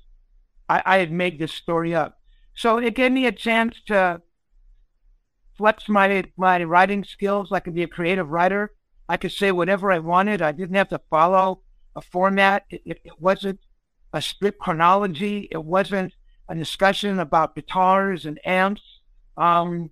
I, 0.67 0.81
I 0.85 0.97
had 0.97 1.11
made 1.11 1.37
this 1.37 1.53
story 1.53 1.93
up. 1.93 2.19
So 2.55 2.77
it 2.77 2.95
gave 2.95 3.11
me 3.11 3.25
a 3.27 3.31
chance 3.31 3.75
to 3.87 4.21
flex 5.57 5.89
my 5.89 6.23
my 6.37 6.63
writing 6.63 7.03
skills. 7.03 7.51
I 7.51 7.59
could 7.59 7.75
be 7.75 7.83
a 7.83 7.87
creative 7.87 8.29
writer. 8.29 8.71
I 9.07 9.17
could 9.17 9.31
say 9.31 9.51
whatever 9.51 9.91
I 9.91 9.99
wanted. 9.99 10.41
I 10.41 10.51
didn't 10.51 10.75
have 10.75 10.89
to 10.89 11.01
follow 11.09 11.61
a 11.95 12.01
format. 12.01 12.65
It, 12.69 12.81
it, 12.85 13.01
it 13.03 13.19
wasn't 13.19 13.59
a 14.13 14.21
strict 14.21 14.59
chronology. 14.59 15.47
It 15.51 15.63
wasn't 15.63 16.13
a 16.47 16.55
discussion 16.55 17.19
about 17.19 17.55
guitars 17.55 18.25
and 18.25 18.39
amps. 18.45 18.81
Um, 19.37 19.91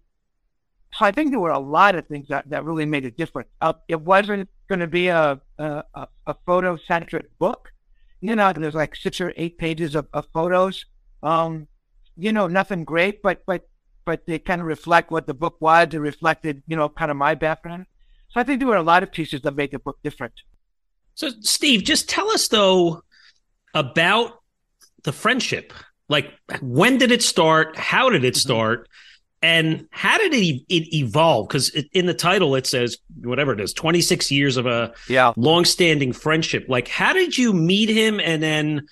so 0.93 1.05
I 1.05 1.11
think 1.11 1.31
there 1.31 1.39
were 1.39 1.51
a 1.51 1.59
lot 1.59 1.95
of 1.95 2.07
things 2.07 2.27
that, 2.29 2.49
that 2.49 2.63
really 2.63 2.85
made 2.85 3.05
it 3.05 3.17
different. 3.17 3.47
Uh, 3.61 3.73
it 3.87 4.01
wasn't 4.01 4.49
going 4.67 4.79
to 4.79 4.87
be 4.87 5.07
a, 5.07 5.39
a, 5.57 5.83
a 6.25 6.35
photo 6.45 6.77
centric 6.77 7.37
book. 7.39 7.71
You 8.21 8.35
know, 8.35 8.51
there's 8.53 8.73
like 8.73 8.95
six 8.95 9.21
or 9.21 9.33
eight 9.37 9.57
pages 9.57 9.95
of, 9.95 10.07
of 10.13 10.25
photos. 10.33 10.85
Um, 11.21 11.67
you 12.15 12.31
know, 12.31 12.47
nothing 12.47 12.83
great, 12.83 13.21
but 13.21 13.43
but 13.45 13.67
but 14.05 14.25
they 14.25 14.39
kind 14.39 14.61
of 14.61 14.67
reflect 14.67 15.11
what 15.11 15.27
the 15.27 15.33
book 15.33 15.57
was. 15.59 15.89
It 15.91 15.99
reflected, 15.99 16.63
you 16.65 16.75
know, 16.75 16.89
kind 16.89 17.11
of 17.11 17.17
my 17.17 17.35
background. 17.35 17.85
So 18.29 18.39
I 18.39 18.43
think 18.43 18.59
there 18.59 18.67
were 18.67 18.77
a 18.77 18.83
lot 18.83 19.03
of 19.03 19.11
pieces 19.11 19.41
that 19.41 19.55
made 19.55 19.71
the 19.71 19.79
book 19.79 19.99
different. 20.03 20.33
So, 21.13 21.29
Steve, 21.41 21.83
just 21.83 22.09
tell 22.09 22.31
us 22.31 22.47
though 22.47 23.03
about 23.73 24.41
the 25.03 25.13
friendship. 25.13 25.73
Like, 26.09 26.31
when 26.61 26.97
did 26.97 27.11
it 27.11 27.21
start? 27.21 27.75
How 27.75 28.09
did 28.09 28.23
it 28.23 28.33
mm-hmm. 28.33 28.39
start? 28.39 28.89
And 29.47 29.87
how 29.91 30.17
did 30.17 30.33
it, 30.33 30.63
it 30.67 30.83
evolve? 30.93 31.47
Because 31.47 31.69
in 31.93 32.05
the 32.05 32.13
title 32.13 32.55
it 32.59 32.67
says 32.67 32.97
whatever 33.23 33.51
it 33.53 33.61
is, 33.61 33.73
twenty 33.73 34.01
six 34.01 34.31
years 34.31 34.57
of 34.57 34.65
a 34.65 34.91
yeah. 35.07 35.31
long 35.35 35.65
standing 35.65 36.13
friendship. 36.13 36.65
Like, 36.67 36.87
how 36.87 37.13
did 37.13 37.37
you 37.37 37.53
meet 37.53 37.89
him? 37.89 38.19
And 38.19 38.41
then, 38.41 38.87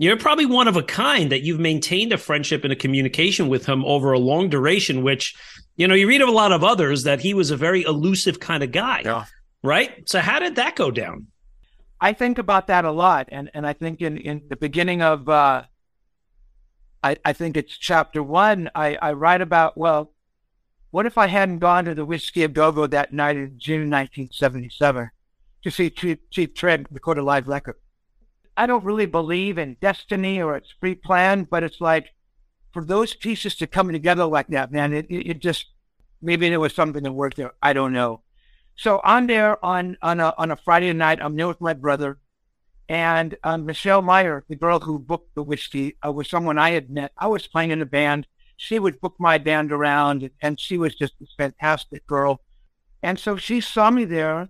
You're 0.00 0.16
probably 0.16 0.46
one 0.46 0.68
of 0.68 0.76
a 0.76 0.82
kind 0.82 1.32
that 1.32 1.42
you've 1.42 1.58
maintained 1.58 2.12
a 2.12 2.18
friendship 2.18 2.62
and 2.62 2.72
a 2.72 2.76
communication 2.76 3.48
with 3.48 3.66
him 3.66 3.84
over 3.84 4.12
a 4.12 4.18
long 4.18 4.48
duration, 4.48 5.02
which, 5.02 5.34
you 5.74 5.88
know, 5.88 5.94
you 5.94 6.06
read 6.06 6.22
of 6.22 6.28
a 6.28 6.32
lot 6.32 6.52
of 6.52 6.62
others 6.62 7.02
that 7.02 7.20
he 7.20 7.34
was 7.34 7.50
a 7.50 7.56
very 7.56 7.82
elusive 7.82 8.38
kind 8.38 8.62
of 8.62 8.70
guy. 8.70 9.02
Yeah. 9.04 9.24
Right. 9.60 10.08
So 10.08 10.20
how 10.20 10.38
did 10.38 10.54
that 10.54 10.76
go 10.76 10.92
down? 10.92 11.26
I 12.00 12.12
think 12.12 12.38
about 12.38 12.68
that 12.68 12.84
a 12.84 12.92
lot. 12.92 13.28
And, 13.32 13.50
and 13.54 13.66
I 13.66 13.72
think 13.72 14.00
in, 14.00 14.18
in 14.18 14.42
the 14.48 14.54
beginning 14.56 15.02
of, 15.02 15.28
uh, 15.28 15.64
I, 17.02 17.16
I 17.24 17.32
think 17.32 17.56
it's 17.56 17.76
chapter 17.76 18.22
one, 18.22 18.70
I, 18.74 18.96
I 19.00 19.12
write 19.12 19.40
about, 19.40 19.76
well, 19.76 20.12
what 20.90 21.06
if 21.06 21.18
I 21.18 21.26
hadn't 21.26 21.58
gone 21.58 21.84
to 21.84 21.94
the 21.94 22.04
Whiskey 22.04 22.44
a 22.44 22.48
Go 22.48 22.86
that 22.86 23.12
night 23.12 23.36
in 23.36 23.58
June 23.58 23.90
1977 23.90 25.10
to 25.62 25.70
see 25.70 25.90
Cheap, 25.90 26.30
Cheap 26.30 26.56
Trick 26.56 26.86
record 26.90 27.18
a 27.18 27.22
live 27.22 27.46
record? 27.46 27.76
I 28.56 28.66
don't 28.66 28.84
really 28.84 29.06
believe 29.06 29.58
in 29.58 29.76
destiny 29.80 30.40
or 30.40 30.56
it's 30.56 30.72
pre-planned, 30.72 31.50
but 31.50 31.62
it's 31.62 31.80
like 31.80 32.08
for 32.72 32.84
those 32.84 33.14
pieces 33.14 33.54
to 33.56 33.66
come 33.66 33.92
together 33.92 34.24
like 34.24 34.48
that, 34.48 34.72
man, 34.72 34.92
it, 34.92 35.06
it, 35.08 35.30
it 35.30 35.38
just 35.38 35.66
maybe 36.20 36.48
there 36.48 36.60
was 36.60 36.74
something 36.74 37.02
that 37.04 37.12
worked 37.12 37.36
there. 37.36 37.52
I 37.62 37.72
don't 37.72 37.92
know. 37.92 38.22
So 38.76 39.00
I'm 39.04 39.26
there 39.26 39.64
on 39.64 39.96
on 40.02 40.20
a 40.20 40.34
on 40.38 40.50
a 40.50 40.56
Friday 40.56 40.92
night. 40.92 41.18
I'm 41.20 41.36
there 41.36 41.48
with 41.48 41.60
my 41.60 41.74
brother, 41.74 42.18
and 42.88 43.36
um, 43.44 43.66
Michelle 43.66 44.02
Meyer, 44.02 44.44
the 44.48 44.56
girl 44.56 44.80
who 44.80 44.98
booked 44.98 45.34
the 45.34 45.42
whiskey, 45.42 45.96
uh, 46.04 46.10
was 46.10 46.28
someone 46.28 46.58
I 46.58 46.70
had 46.70 46.90
met. 46.90 47.12
I 47.18 47.26
was 47.26 47.46
playing 47.46 47.70
in 47.70 47.82
a 47.82 47.86
band. 47.86 48.26
She 48.56 48.78
would 48.78 49.00
book 49.00 49.14
my 49.18 49.38
band 49.38 49.72
around, 49.72 50.30
and 50.40 50.58
she 50.58 50.78
was 50.78 50.94
just 50.94 51.14
a 51.22 51.26
fantastic 51.36 52.06
girl. 52.06 52.40
And 53.02 53.18
so 53.18 53.36
she 53.36 53.60
saw 53.60 53.90
me 53.90 54.04
there, 54.04 54.48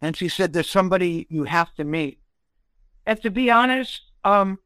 and 0.00 0.16
she 0.16 0.28
said, 0.28 0.52
"There's 0.52 0.70
somebody 0.70 1.26
you 1.28 1.44
have 1.44 1.74
to 1.74 1.84
meet." 1.84 2.20
And 3.04 3.20
to 3.22 3.30
be 3.30 3.50
honest, 3.50 4.02
um, 4.24 4.58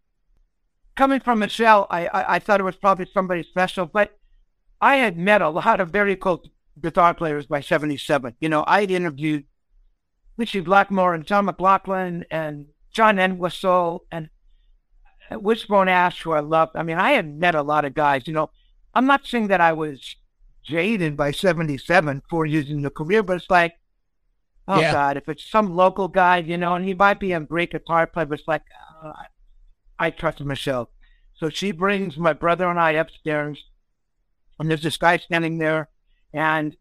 coming 0.94 1.20
from 1.20 1.38
Michelle, 1.38 1.87
I, 1.90 2.06
I, 2.08 2.35
I 2.35 2.38
thought 2.38 2.61
it 2.61 2.64
was 2.64 2.76
probably 2.76 3.06
somebody 3.12 3.42
special, 3.42 3.87
but 3.87 4.18
I 4.80 4.96
had 4.96 5.16
met 5.16 5.40
a 5.40 5.49
lot 5.49 5.80
of 5.80 5.88
very 5.88 6.16
cool 6.16 6.44
guitar 6.80 7.14
players 7.14 7.46
by 7.46 7.62
77. 7.62 8.35
You 8.40 8.50
know, 8.50 8.62
I'd 8.66 8.90
interviewed 8.90 9.44
Ritchie 10.37 10.61
Blackmore 10.61 11.14
and 11.14 11.25
John 11.25 11.46
McLaughlin 11.46 12.26
and 12.30 12.66
John 12.96 13.18
Entwistle 13.18 14.06
and 14.10 14.30
Wishbone 15.30 15.88
Ash, 15.88 16.22
who 16.22 16.32
I 16.32 16.40
loved. 16.40 16.76
I 16.76 16.82
mean, 16.82 16.96
I 16.96 17.10
had 17.10 17.38
met 17.38 17.54
a 17.54 17.60
lot 17.62 17.84
of 17.84 17.92
guys. 17.92 18.22
You 18.26 18.32
know, 18.32 18.48
I'm 18.94 19.04
not 19.04 19.26
saying 19.26 19.48
that 19.48 19.60
I 19.60 19.74
was 19.74 20.16
jaded 20.62 21.14
by 21.14 21.30
77 21.30 22.22
for 22.30 22.46
using 22.46 22.80
the 22.80 22.88
career, 22.88 23.22
but 23.22 23.36
it's 23.36 23.50
like, 23.50 23.74
Oh 24.66 24.80
yeah. 24.80 24.92
God, 24.92 25.16
if 25.18 25.28
it's 25.28 25.48
some 25.48 25.76
local 25.76 26.08
guy, 26.08 26.38
you 26.38 26.56
know, 26.56 26.74
and 26.74 26.86
he 26.86 26.94
might 26.94 27.20
be 27.20 27.32
a 27.32 27.40
great 27.40 27.70
guitar 27.70 28.06
player, 28.06 28.26
but 28.26 28.38
it's 28.40 28.48
like, 28.48 28.62
uh, 29.04 29.12
I 29.98 30.10
trust 30.10 30.40
Michelle. 30.40 30.90
So 31.34 31.50
she 31.50 31.70
brings 31.70 32.16
my 32.16 32.32
brother 32.32 32.68
and 32.68 32.80
I 32.80 32.92
upstairs, 32.92 33.62
and 34.58 34.70
there's 34.70 34.82
this 34.82 34.96
guy 34.96 35.18
standing 35.18 35.58
there, 35.58 35.90
and 36.32 36.76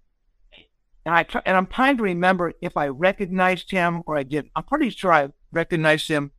and 1.05 1.13
I 1.13 1.23
try, 1.23 1.41
and 1.45 1.55
I'm 1.55 1.67
trying 1.67 1.97
to 1.97 2.03
remember 2.03 2.53
if 2.61 2.75
I 2.75 2.87
recognized 2.87 3.69
him 3.69 4.01
or 4.07 4.17
I 4.17 4.23
didn't. 4.23 4.51
I'm 4.55 4.63
pretty 4.63 4.89
sure 4.89 5.13
I 5.13 5.29
recognized 5.55 6.07
him, 6.07 6.31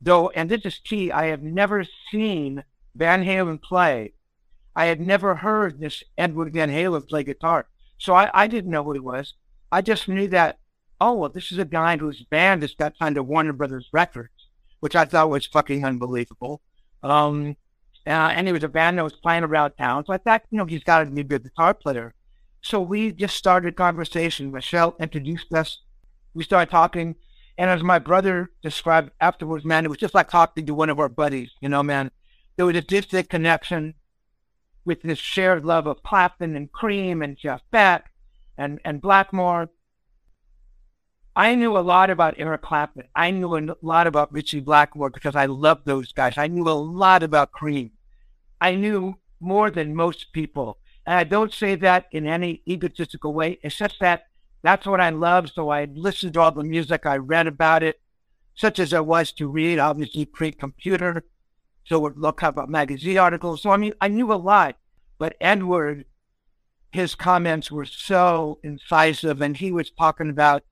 though. 0.00 0.30
And 0.30 0.50
this 0.50 0.64
is 0.64 0.78
key. 0.78 1.10
I 1.12 1.26
have 1.26 1.42
never 1.42 1.84
seen 2.10 2.64
Van 2.94 3.24
Halen 3.24 3.60
play. 3.62 4.14
I 4.74 4.86
had 4.86 5.00
never 5.00 5.34
heard 5.34 5.80
this 5.80 6.02
Edward 6.16 6.54
Van 6.54 6.70
Halen 6.70 7.08
play 7.08 7.24
guitar, 7.24 7.66
so 7.98 8.14
I, 8.14 8.30
I 8.32 8.46
didn't 8.46 8.70
know 8.70 8.84
who 8.84 8.92
he 8.92 9.00
was. 9.00 9.34
I 9.72 9.82
just 9.82 10.08
knew 10.08 10.28
that 10.28 10.60
oh, 11.00 11.14
well, 11.14 11.30
this 11.30 11.50
is 11.50 11.58
a 11.58 11.64
guy 11.64 11.96
whose 11.96 12.22
band 12.24 12.62
has 12.62 12.74
got 12.74 12.96
signed 12.96 13.14
to 13.14 13.22
Warner 13.22 13.52
Brothers 13.52 13.88
Records, 13.92 14.48
which 14.80 14.94
I 14.94 15.04
thought 15.04 15.30
was 15.30 15.46
fucking 15.46 15.84
unbelievable. 15.84 16.60
Um, 17.02 17.56
uh, 18.06 18.10
and 18.10 18.46
he 18.46 18.52
was 18.52 18.64
a 18.64 18.68
band 18.68 18.98
that 18.98 19.04
was 19.04 19.14
playing 19.14 19.44
around 19.44 19.72
town. 19.72 20.04
So 20.06 20.12
I 20.12 20.18
thought, 20.18 20.42
you 20.50 20.58
know, 20.58 20.66
he's 20.66 20.84
got 20.84 21.04
to 21.04 21.10
be 21.10 21.22
a 21.22 21.24
good 21.24 21.44
guitar 21.44 21.74
player. 21.74 22.14
So 22.62 22.80
we 22.80 23.12
just 23.12 23.36
started 23.36 23.72
a 23.72 23.76
conversation. 23.76 24.52
Michelle 24.52 24.96
introduced 25.00 25.52
us. 25.52 25.80
We 26.34 26.44
started 26.44 26.70
talking. 26.70 27.16
And 27.60 27.68
as 27.68 27.82
my 27.82 27.98
brother 27.98 28.50
described 28.62 29.10
afterwards, 29.20 29.66
man, 29.66 29.84
it 29.84 29.88
was 29.88 29.98
just 29.98 30.14
like 30.14 30.30
talking 30.30 30.64
to 30.64 30.72
one 30.72 30.88
of 30.88 30.98
our 30.98 31.10
buddies, 31.10 31.50
you 31.60 31.68
know, 31.68 31.82
man. 31.82 32.10
There 32.56 32.64
was 32.64 32.74
a 32.74 32.80
distant 32.80 33.28
connection 33.28 33.96
with 34.86 35.02
this 35.02 35.18
shared 35.18 35.66
love 35.66 35.86
of 35.86 36.02
Clapton 36.02 36.56
and 36.56 36.72
Cream 36.72 37.20
and 37.20 37.36
Jeff 37.36 37.60
Beck 37.70 38.10
and, 38.56 38.80
and 38.82 39.02
Blackmore 39.02 39.68
I 41.36 41.54
knew 41.54 41.76
a 41.76 41.80
lot 41.80 42.10
about 42.10 42.34
Eric 42.38 42.62
Clapton. 42.62 43.04
I 43.14 43.30
knew 43.30 43.56
a 43.56 43.76
lot 43.82 44.06
about 44.06 44.32
Ritchie 44.32 44.60
Blackmore 44.60 45.10
because 45.10 45.36
I 45.36 45.46
loved 45.46 45.86
those 45.86 46.12
guys. 46.12 46.36
I 46.36 46.48
knew 46.48 46.68
a 46.68 46.72
lot 46.72 47.22
about 47.22 47.52
Cream. 47.52 47.92
I 48.60 48.74
knew 48.74 49.16
more 49.38 49.70
than 49.70 49.94
most 49.94 50.32
people. 50.32 50.78
And 51.06 51.14
I 51.14 51.24
don't 51.24 51.52
say 51.52 51.76
that 51.76 52.06
in 52.10 52.26
any 52.26 52.62
egotistical 52.66 53.32
way. 53.32 53.58
It's 53.62 53.76
just 53.76 54.00
that 54.00 54.24
that's 54.62 54.86
what 54.86 55.00
I 55.00 55.10
love. 55.10 55.50
So 55.50 55.70
I 55.70 55.86
listened 55.92 56.34
to 56.34 56.40
all 56.40 56.52
the 56.52 56.64
music. 56.64 57.06
I 57.06 57.16
read 57.16 57.46
about 57.46 57.82
it, 57.82 58.00
such 58.54 58.78
as 58.78 58.92
I 58.92 59.00
was 59.00 59.32
to 59.32 59.48
read, 59.48 59.78
obviously 59.78 60.24
pre-computer. 60.24 61.24
So 61.86 61.98
would 62.00 62.18
look 62.18 62.42
up 62.42 62.56
a 62.56 62.66
magazine 62.66 63.18
article. 63.18 63.56
So 63.56 63.70
I 63.70 63.76
mean, 63.76 63.94
I 64.00 64.08
knew 64.08 64.32
a 64.32 64.34
lot. 64.34 64.76
But 65.18 65.36
Edward, 65.40 66.06
his 66.92 67.14
comments 67.14 67.70
were 67.70 67.84
so 67.84 68.58
incisive, 68.62 69.40
and 69.40 69.56
he 69.56 69.70
was 69.70 69.90
talking 69.90 70.30
about 70.30 70.62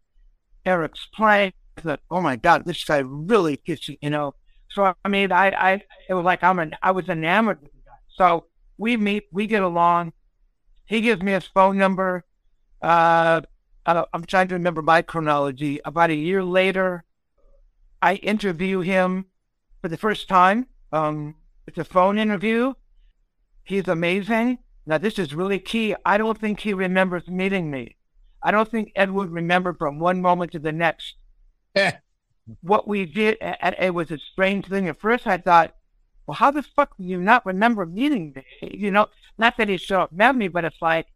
Eric's 0.65 1.07
playing. 1.15 1.53
I 1.77 1.81
thought, 1.81 2.01
oh 2.11 2.21
my 2.21 2.37
God, 2.37 2.65
this 2.65 2.85
guy 2.85 2.99
really 2.99 3.61
gets 3.65 3.89
you, 3.89 3.97
you 4.01 4.11
know. 4.11 4.35
So 4.71 4.95
I 5.05 5.09
mean, 5.09 5.33
I, 5.33 5.51
I, 5.51 5.83
it 6.09 6.15
was 6.15 6.25
like 6.25 6.43
I'm 6.43 6.59
an, 6.59 6.75
I 6.83 6.91
was 6.91 7.09
enamored 7.09 7.63
with 7.63 7.73
the 7.73 7.79
guy. 7.79 7.99
So 8.17 8.47
we 8.77 8.97
meet, 8.97 9.25
we 9.33 9.47
get 9.47 9.63
along. 9.63 10.13
He 10.87 11.01
gives 11.01 11.23
me 11.23 11.33
his 11.33 11.47
phone 11.47 11.79
number. 11.79 12.25
Uh, 12.81 13.43
I'm 13.89 14.25
trying 14.25 14.49
to 14.49 14.55
remember 14.55 14.83
my 14.83 15.03
chronology. 15.03 15.81
About 15.85 16.11
a 16.11 16.15
year 16.15 16.45
later, 16.45 17.05
I 18.03 18.17
interview 18.17 18.81
him 18.81 19.27
for 19.81 19.89
the 19.89 19.97
first 19.97 20.29
time. 20.29 20.67
Um, 20.93 21.37
it's 21.67 21.79
a 21.79 21.85
phone 21.85 22.19
interview. 22.19 22.75
He's 23.65 23.89
amazing. 23.89 24.59
Now, 24.87 24.99
this 24.99 25.19
is 25.19 25.35
really 25.35 25.59
key. 25.59 25.95
I 26.05 26.19
don't 26.19 26.39
think 26.39 26.61
he 26.61 26.75
remembers 26.75 27.29
meeting 27.29 27.71
me. 27.71 27.97
I 28.43 28.51
don't 28.51 28.71
think 28.71 28.93
Ed 28.95 29.11
would 29.11 29.31
remember 29.31 29.75
from 29.75 29.99
one 29.99 30.21
moment 30.21 30.53
to 30.53 30.59
the 30.59 30.73
next 30.73 31.15
what 32.61 32.87
we 32.87 33.07
did. 33.07 33.39
And 33.41 33.75
it 33.79 33.95
was 33.95 34.11
a 34.11 34.19
strange 34.19 34.67
thing. 34.67 34.89
At 34.89 35.01
first, 35.01 35.27
I 35.27 35.39
thought, 35.39 35.75
well, 36.27 36.35
how 36.35 36.51
the 36.51 36.63
fuck 36.63 36.97
do 36.99 37.05
you 37.05 37.21
not 37.21 37.47
remember 37.47 37.87
meeting 37.87 38.35
me? 38.37 38.45
You 38.63 38.91
know, 38.91 39.07
not 39.39 39.57
that 39.57 39.69
he 39.69 39.81
have 39.89 40.13
met 40.13 40.37
me, 40.37 40.49
but 40.49 40.65
it's 40.65 40.81
like, 40.83 41.07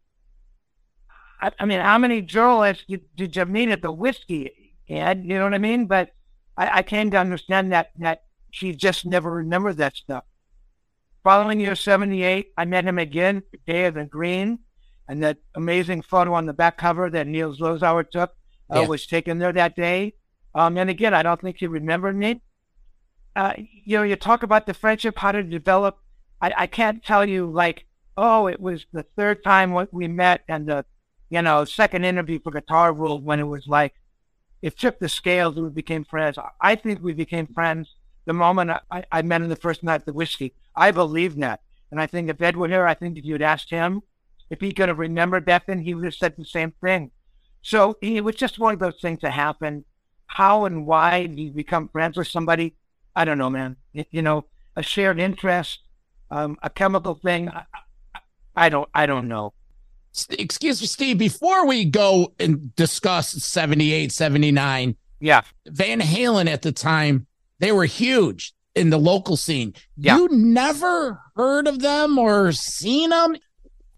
I, 1.42 1.50
I 1.59 1.64
mean, 1.66 1.81
how 1.81 1.98
many 1.98 2.22
journalists 2.22 2.85
did, 2.88 3.02
did 3.16 3.37
you 3.37 3.44
meet 3.44 3.68
at 3.68 3.83
the 3.83 3.92
whiskey, 3.92 4.74
Ed? 4.88 5.24
You 5.24 5.38
know 5.38 5.44
what 5.44 5.55
I 5.55 5.59
mean? 5.59 5.87
But 5.87 6.11
I, 6.57 6.78
I 6.78 6.83
came 6.83 7.11
to 7.11 7.18
understand 7.18 7.72
that 7.72 7.90
that 7.98 8.22
she 8.50 8.74
just 8.74 9.05
never 9.05 9.31
remembered 9.31 9.78
that 9.78 9.96
stuff. 9.96 10.24
Following 11.24 11.61
year 11.61 11.74
78, 11.74 12.52
I 12.57 12.64
met 12.64 12.85
him 12.85 12.98
again, 12.98 13.42
Day 13.66 13.87
of 13.87 13.94
the 13.94 14.05
Green 14.05 14.61
and 15.09 15.22
that 15.22 15.38
amazing 15.55 16.02
photo 16.02 16.35
on 16.35 16.46
the 16.46 16.52
back 16.52 16.76
cover 16.78 17.11
that 17.11 17.26
Neil 17.26 17.55
Zlozower 17.55 18.09
took 18.09 18.31
uh, 18.70 18.81
yeah. 18.81 18.87
was 18.87 19.07
taken 19.07 19.38
there 19.38 19.52
that 19.52 19.76
day. 19.76 20.14
Um, 20.55 20.76
and 20.76 20.90
again, 20.90 21.14
I 21.14 21.22
don't 21.22 21.40
think 21.40 21.59
he 21.59 21.66
remembered 21.66 22.16
me. 22.16 22.42
Uh, 23.35 23.55
you 23.57 23.96
know, 23.96 24.02
you 24.02 24.16
talk 24.16 24.42
about 24.42 24.66
the 24.66 24.74
friendship, 24.74 25.18
how 25.18 25.33
to 25.33 25.42
develop. 25.42 25.98
I, 26.40 26.52
I 26.57 26.66
can't 26.66 27.05
tell 27.05 27.26
you 27.26 27.50
like, 27.50 27.87
oh, 28.16 28.46
it 28.46 28.61
was 28.61 28.85
the 28.92 29.05
third 29.16 29.42
time 29.42 29.74
we 29.92 30.09
met 30.09 30.42
and 30.48 30.66
the, 30.66 30.85
you 31.33 31.40
know, 31.40 31.64
second 31.64 32.05
interview 32.05 32.38
for 32.38 32.53
Guitar 32.53 32.92
World 32.92 33.25
when 33.25 33.40
it 33.40 33.45
was 33.45 33.66
like, 33.66 33.95
it 34.61 34.79
took 34.79 34.99
the 34.99 35.09
scales 35.09 35.57
and 35.57 35.64
we 35.64 35.71
became 35.71 36.05
friends. 36.05 36.37
I 36.61 36.75
think 36.75 37.03
we 37.03 37.14
became 37.14 37.47
friends 37.47 37.95
the 38.27 38.35
moment 38.35 38.71
I, 38.90 39.05
I 39.11 39.23
met 39.23 39.40
him 39.40 39.49
the 39.49 39.57
first 39.57 39.83
night 39.83 40.03
at 40.03 40.05
the 40.05 40.12
whiskey. 40.12 40.55
I 40.77 40.90
believe 40.90 41.37
that. 41.37 41.61
And 41.90 41.99
I 41.99 42.07
think 42.07 42.29
if 42.29 42.42
Ed 42.42 42.59
were 42.59 42.68
here, 42.68 42.87
I 42.87 42.92
think 42.92 43.16
if 43.16 43.25
you'd 43.25 43.40
asked 43.40 43.71
him, 43.71 44.03
if 44.51 44.61
he 44.61 44.73
could 44.73 44.90
have 44.90 44.99
remembered 44.99 45.47
then 45.47 45.81
he 45.81 45.95
would 45.95 46.05
have 46.05 46.14
said 46.14 46.35
the 46.37 46.45
same 46.45 46.75
thing. 46.85 47.12
So 47.62 47.97
it 48.03 48.23
was 48.23 48.37
just 48.37 48.59
one 48.59 48.75
of 48.75 48.81
those 48.81 49.01
things 49.01 49.21
that 49.23 49.33
happen. 49.33 49.87
How 50.27 50.66
and 50.66 50.87
why 50.87 51.25
do 51.25 51.40
you 51.40 51.51
become 51.51 51.88
friends 51.88 52.18
with 52.18 52.29
somebody? 52.29 52.77
I 53.16 53.25
don't 53.25 53.38
know, 53.38 53.49
man. 53.49 53.77
It, 53.95 54.09
you 54.11 54.21
know, 54.21 54.45
a 54.77 54.83
shared 54.83 55.18
interest, 55.18 55.81
um, 56.31 56.59
a 56.62 56.68
chemical 56.68 57.14
thing. 57.14 57.49
I, 57.49 57.64
I 58.55 58.68
don't, 58.68 58.90
I 58.95 59.07
don't 59.07 59.29
know. 59.29 59.55
Excuse 60.31 60.81
me, 60.81 60.87
Steve, 60.87 61.18
before 61.18 61.66
we 61.66 61.85
go 61.85 62.33
and 62.38 62.75
discuss 62.77 63.31
78, 63.31 64.12
79, 64.12 64.96
yeah. 65.20 65.42
Van 65.66 66.01
Halen 66.01 66.48
at 66.48 66.62
the 66.62 66.72
time, 66.72 67.27
they 67.61 67.72
were 67.72 67.85
huge 67.85 68.53
in 68.75 68.90
the 68.90 68.98
local 68.98 69.37
scene. 69.37 69.75
Yeah. 69.96 70.16
You 70.16 70.29
never 70.31 71.20
heard 71.37 71.66
of 71.66 71.81
them 71.81 72.18
or 72.18 72.53
seen 72.53 73.11
them? 73.11 73.37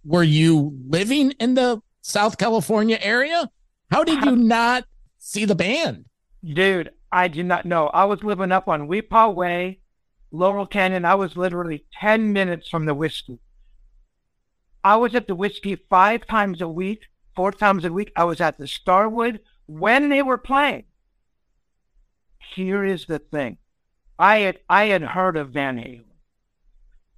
were 0.04 0.22
you 0.22 0.76
living 0.88 1.32
in 1.32 1.54
the 1.54 1.82
South 2.02 2.38
California 2.38 2.98
area? 3.00 3.50
How 3.90 4.04
did 4.04 4.24
you 4.24 4.36
not 4.36 4.84
see 5.18 5.44
the 5.44 5.54
band? 5.54 6.04
Dude, 6.44 6.90
I 7.10 7.28
did 7.28 7.46
not 7.46 7.64
know. 7.64 7.86
I 7.86 8.04
was 8.04 8.22
living 8.22 8.52
up 8.52 8.68
on 8.68 8.86
Weepah 8.86 9.34
Way, 9.34 9.80
Laurel 10.30 10.66
Canyon. 10.66 11.04
I 11.04 11.14
was 11.14 11.36
literally 11.36 11.86
10 12.00 12.32
minutes 12.32 12.68
from 12.68 12.84
the 12.84 12.94
whiskey. 12.94 13.38
I 14.84 14.96
was 14.96 15.14
at 15.14 15.26
the 15.26 15.34
whiskey 15.34 15.76
five 15.76 16.26
times 16.26 16.60
a 16.60 16.68
week, 16.68 17.06
four 17.34 17.50
times 17.50 17.86
a 17.86 17.92
week. 17.92 18.12
I 18.14 18.24
was 18.24 18.40
at 18.40 18.58
the 18.58 18.68
Starwood 18.68 19.40
when 19.64 20.10
they 20.10 20.22
were 20.22 20.36
playing. 20.36 20.84
Here 22.54 22.84
is 22.84 23.06
the 23.06 23.18
thing. 23.18 23.56
I 24.18 24.38
had 24.40 24.60
I 24.68 24.84
had 24.86 25.02
heard 25.02 25.36
of 25.38 25.50
Van 25.50 25.78
Halen. 25.78 26.04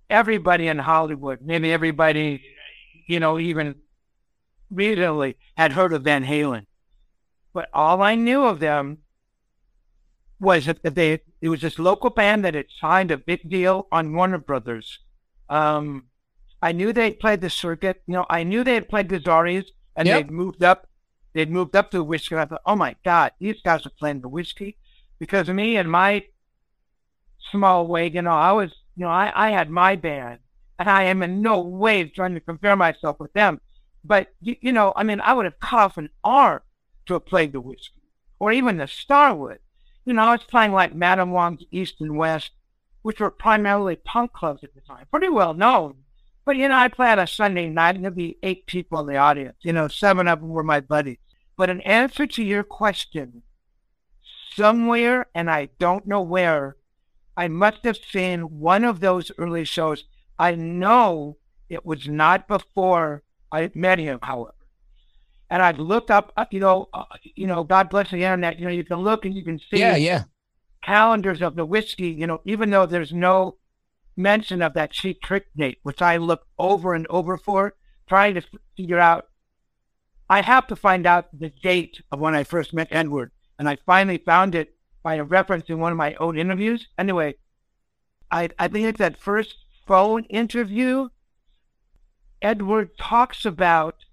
Everybody 0.09 0.69
in 0.69 0.79
Hollywood, 0.79 1.41
maybe 1.43 1.73
everybody, 1.73 2.43
you 3.09 3.19
know, 3.19 3.39
even 3.39 3.75
recently 4.71 5.37
had 5.57 5.73
heard 5.73 5.93
of 5.93 6.05
Van 6.05 6.25
Halen. 6.25 6.67
But 7.53 7.69
all 7.75 8.01
I 8.01 8.15
knew 8.15 8.45
of 8.45 8.61
them 8.61 8.99
was 10.39 10.67
that 10.67 10.83
they 10.83 11.21
it 11.41 11.49
was 11.49 11.63
this 11.63 11.79
local 11.79 12.11
band 12.11 12.45
that 12.45 12.55
had 12.55 12.67
signed 12.81 13.11
a 13.11 13.19
big 13.19 13.51
deal 13.51 13.89
on 13.91 14.15
Warner 14.15 14.39
Brothers. 14.39 15.01
Um, 15.49 16.05
I 16.67 16.73
knew 16.73 16.93
they 16.93 17.13
played 17.13 17.43
the 17.43 17.49
circuit. 17.49 18.03
You 18.09 18.15
know, 18.15 18.27
I 18.29 18.43
knew 18.43 18.65
they 18.65 18.75
had 18.75 18.89
played 18.89 19.09
Gazzarri's 19.09 19.71
and 19.95 20.09
Yep. 20.09 20.17
they'd 20.17 20.31
moved 20.33 20.65
up. 20.65 20.89
They'd 21.33 21.49
moved 21.59 21.77
up 21.77 21.93
to 21.93 21.99
the 21.99 22.05
whiskey. 22.05 22.35
I 22.35 22.45
thought, 22.45 22.63
oh 22.67 22.75
my 22.75 22.97
God, 23.05 23.31
these 23.39 23.61
guys 23.63 23.87
are 23.87 23.99
playing 24.01 24.23
the 24.23 24.29
whiskey. 24.29 24.77
Because 25.21 25.49
me 25.49 25.77
and 25.77 25.89
my 25.89 26.25
small 27.53 27.87
way, 27.87 28.09
you 28.09 28.21
know, 28.21 28.39
I 28.51 28.51
was, 28.51 28.73
you 28.97 29.05
know, 29.05 29.11
I, 29.13 29.31
I 29.47 29.51
had 29.51 29.71
my 29.71 29.95
band 29.95 30.41
and 30.79 30.91
I 30.91 31.05
am 31.05 31.23
in 31.23 31.41
no 31.41 31.61
way 31.61 32.03
trying 32.09 32.35
to 32.35 32.41
compare 32.41 32.75
myself 32.75 33.21
with 33.21 33.33
them. 33.33 33.61
But, 34.05 34.35
you, 34.41 34.57
you 34.61 34.73
know, 34.73 34.93
I 34.97 35.05
mean, 35.05 35.21
I 35.21 35.35
would 35.35 35.45
have 35.45 35.61
cut 35.61 35.79
off 35.79 35.99
an 35.99 36.11
arm 36.25 36.63
to 37.07 37.13
have 37.15 37.27
played 37.27 37.53
the 37.53 37.61
whiskey 37.61 38.03
or 38.41 38.51
even 38.51 38.79
the 38.79 38.89
Starwood. 38.89 39.61
You 40.05 40.15
know, 40.15 40.23
I 40.23 40.33
was 40.33 40.43
playing 40.43 40.73
like 40.73 40.97
Madame 40.97 41.31
Wong's 41.31 41.63
East 41.71 42.01
and 42.01 42.17
West, 42.17 42.51
which 43.03 43.21
were 43.21 43.31
primarily 43.31 43.95
punk 43.95 44.33
clubs 44.33 44.65
at 44.65 44.75
the 44.75 44.81
time, 44.81 45.07
pretty 45.13 45.29
well 45.29 45.55
known. 45.55 45.95
But, 46.47 46.57
you 46.57 46.69
know, 46.69 46.77
I 46.77 46.89
play 46.89 47.11
on 47.11 47.19
a 47.19 47.27
Sunday 47.27 47.69
night 47.69 47.97
and 47.97 48.05
there'd 48.05 48.15
be 48.15 48.39
eight 48.43 48.67
people 48.67 49.01
in 49.01 49.07
the 49.07 49.17
audience. 49.17 49.57
You 49.63 49.73
know, 49.73 49.89
seven 49.89 50.29
of 50.29 50.41
them 50.41 50.49
were 50.51 50.63
my 50.63 50.81
buddies. 50.81 51.19
But 51.57 51.69
in 51.71 51.81
answer 51.83 52.27
to 52.27 52.43
your 52.43 52.63
question, 52.63 53.43
somewhere, 54.55 55.27
and 55.35 55.51
I 55.51 55.71
don't 55.79 56.07
know 56.07 56.23
where, 56.23 56.77
I 57.37 57.49
must 57.49 57.85
have 57.85 57.97
seen 57.97 58.61
one 58.61 58.85
of 58.85 59.01
those 59.01 59.31
early 59.39 59.65
shows. 59.65 60.05
I 60.39 60.55
know 60.55 61.37
it 61.69 61.85
was 61.85 62.09
not 62.09 62.47
before 62.49 63.23
I 63.51 63.71
met 63.75 63.99
him, 63.99 64.21
however. 64.23 64.55
And 65.51 65.63
I've 65.63 65.79
looked 65.79 66.11
up, 66.11 66.33
uh, 66.37 66.47
you 66.51 66.61
know, 66.61 66.89
uh, 66.95 67.05
you 67.35 67.47
know, 67.47 67.65
God 67.65 67.91
bless 67.91 68.11
the 68.11 68.19
internet. 68.19 68.59
You 68.59 68.67
know, 68.67 68.71
you 68.73 68.85
can 68.85 68.99
look 68.99 69.25
and 69.25 69.35
you 69.35 69.45
can 69.45 69.59
see 69.59 69.79
Yeah, 69.81 69.97
yeah. 69.97 70.25
calendars 70.83 71.43
of 71.43 71.57
the 71.57 71.65
whiskey. 71.65 72.09
You 72.09 72.27
know, 72.27 72.41
even 72.45 72.71
though 72.71 72.87
there's 72.87 73.13
no 73.13 73.57
mention 74.17 74.63
of 74.63 74.75
that 74.75 74.93
cheap 74.93 75.21
trick 75.23 75.47
date, 75.57 75.79
which 75.83 76.03
I 76.03 76.17
looked 76.17 76.49
over 76.59 76.95
and 76.95 77.07
over 77.09 77.37
for, 77.37 77.75
trying 78.09 78.35
to 78.35 78.43
figure 78.77 78.99
out. 78.99 79.29
I 80.29 80.41
have 80.43 80.67
to 80.69 80.77
find 80.77 81.07
out 81.07 81.27
the 81.39 81.51
date 81.51 82.01
of 82.11 82.19
when 82.19 82.35
I 82.35 82.43
first 82.43 82.75
met 82.75 82.89
Edward, 82.91 83.31
and 83.59 83.69
I 83.69 83.77
finally 83.87 84.19
found 84.19 84.55
it 84.55 84.75
by 85.03 85.15
a 85.15 85.25
reference 85.25 85.69
in 85.69 85.79
one 85.79 85.93
of 85.93 85.99
my 85.99 86.15
own 86.15 86.37
interviews. 86.37 86.89
Anyway, 86.99 87.37
I 88.31 88.51
I 88.59 88.69
think 88.69 88.87
it's 88.87 88.99
that 88.99 89.17
first 89.19 89.57
phone 89.87 90.25
interview. 90.25 91.09
Edward 92.43 92.99
talks 92.99 93.45
about 93.45 94.05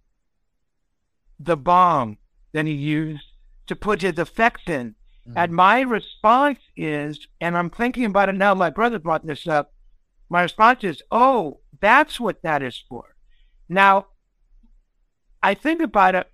the 1.39 1.57
bomb 1.57 2.17
that 2.53 2.65
he 2.65 2.73
used 2.73 3.25
to 3.67 3.75
put 3.75 4.01
his 4.01 4.17
effects 4.17 4.63
in. 4.67 4.95
Mm. 5.27 5.33
And 5.35 5.53
my 5.53 5.81
response 5.81 6.59
is, 6.75 7.27
and 7.41 7.57
I'm 7.57 7.69
thinking 7.69 8.05
about 8.05 8.29
it 8.29 8.35
now, 8.35 8.53
my 8.53 8.69
brother 8.69 8.99
brought 8.99 9.25
this 9.25 9.47
up. 9.47 9.72
My 10.33 10.41
response 10.41 10.83
is, 10.83 11.03
oh, 11.11 11.59
that's 11.79 12.19
what 12.19 12.41
that 12.41 12.63
is 12.63 12.83
for. 12.89 13.15
Now, 13.69 14.07
I 15.43 15.53
think 15.53 15.79
about 15.79 16.15
it. 16.15 16.27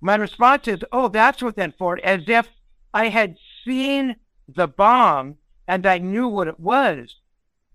My 0.00 0.14
response 0.14 0.68
is, 0.68 0.84
oh, 0.92 1.08
that's 1.08 1.42
what 1.42 1.56
that's 1.56 1.76
for, 1.76 1.98
as 2.04 2.28
if 2.28 2.48
I 2.94 3.08
had 3.08 3.34
seen 3.64 4.14
the 4.46 4.68
bomb 4.68 5.38
and 5.66 5.84
I 5.84 5.98
knew 5.98 6.28
what 6.28 6.46
it 6.46 6.60
was. 6.60 7.16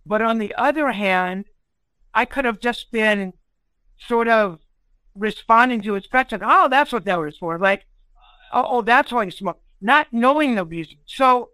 But 0.05 0.21
on 0.21 0.37
the 0.37 0.55
other 0.55 0.93
hand, 0.93 1.43
I 2.13 2.23
could 2.23 2.45
have 2.45 2.61
just 2.61 2.89
been 2.93 3.33
sort 3.97 4.29
of 4.29 4.59
responding 5.13 5.81
to 5.81 5.95
his 5.95 6.07
question. 6.07 6.39
Oh, 6.41 6.69
that's 6.69 6.93
what 6.93 7.03
that 7.03 7.19
was 7.19 7.37
for. 7.37 7.59
Like, 7.59 7.83
oh, 8.53 8.65
oh 8.65 8.81
that's 8.81 9.11
why 9.11 9.23
you 9.23 9.31
smoke. 9.31 9.59
Not 9.81 10.07
knowing 10.13 10.55
the 10.55 10.63
reason. 10.63 10.99
So, 11.05 11.49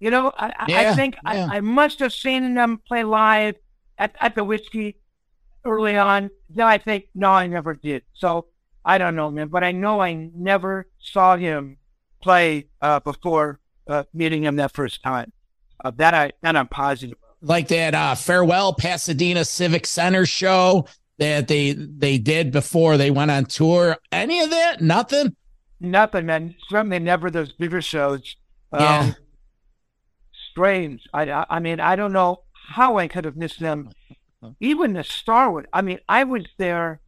you 0.00 0.10
know, 0.10 0.32
I, 0.36 0.46
I- 0.58 0.86
I 0.90 0.94
think 0.94 1.14
yeah. 1.24 1.48
I, 1.50 1.56
I 1.58 1.60
must 1.60 1.98
have 2.00 2.12
seen 2.12 2.54
them 2.54 2.80
play 2.88 3.04
live 3.04 3.54
at, 3.98 4.14
at 4.20 4.34
the 4.34 4.42
whiskey 4.44 4.96
early 5.64 5.96
on. 5.96 6.30
Then 6.48 6.66
I 6.66 6.78
think, 6.78 7.04
no, 7.14 7.30
I 7.30 7.46
never 7.46 7.74
did. 7.74 8.02
So 8.14 8.46
I 8.84 8.98
don't 8.98 9.14
know, 9.14 9.30
man. 9.30 9.48
But 9.48 9.62
I 9.62 9.72
know 9.72 10.00
I 10.00 10.14
never 10.34 10.86
saw 10.98 11.36
him 11.36 11.76
play 12.22 12.66
uh, 12.80 13.00
before 13.00 13.60
uh, 13.86 14.04
meeting 14.14 14.42
him 14.44 14.56
that 14.56 14.72
first 14.72 15.02
time. 15.02 15.32
Uh, 15.84 15.90
that 15.96 16.12
I 16.14 16.32
that 16.42 16.56
I'm 16.56 16.68
positive. 16.68 17.16
Like 17.42 17.68
that 17.68 17.94
uh, 17.94 18.14
farewell 18.14 18.74
Pasadena 18.74 19.44
Civic 19.46 19.86
Center 19.86 20.26
show 20.26 20.86
that 21.18 21.48
they 21.48 21.72
they 21.72 22.18
did 22.18 22.52
before 22.52 22.96
they 22.98 23.10
went 23.10 23.30
on 23.30 23.44
tour. 23.46 23.96
Any 24.12 24.40
of 24.40 24.50
that? 24.50 24.80
Nothing. 24.82 25.36
Nothing, 25.80 26.26
man. 26.26 26.54
Certainly 26.68 26.98
never 26.98 27.30
those 27.30 27.52
bigger 27.52 27.80
shows. 27.80 28.36
Um, 28.72 28.80
Yeah. 28.82 29.12
Strange. 30.50 31.02
I, 31.12 31.46
I, 31.48 31.60
mean, 31.60 31.80
I 31.80 31.96
don't 31.96 32.12
know 32.12 32.42
how 32.52 32.98
I 32.98 33.08
could 33.08 33.24
have 33.24 33.36
missed 33.36 33.60
them. 33.60 33.90
Even 34.60 34.94
the 34.94 35.04
Starwood. 35.04 35.66
I 35.72 35.82
mean, 35.82 35.98
I 36.08 36.24
was 36.24 36.44
there. 36.58 37.00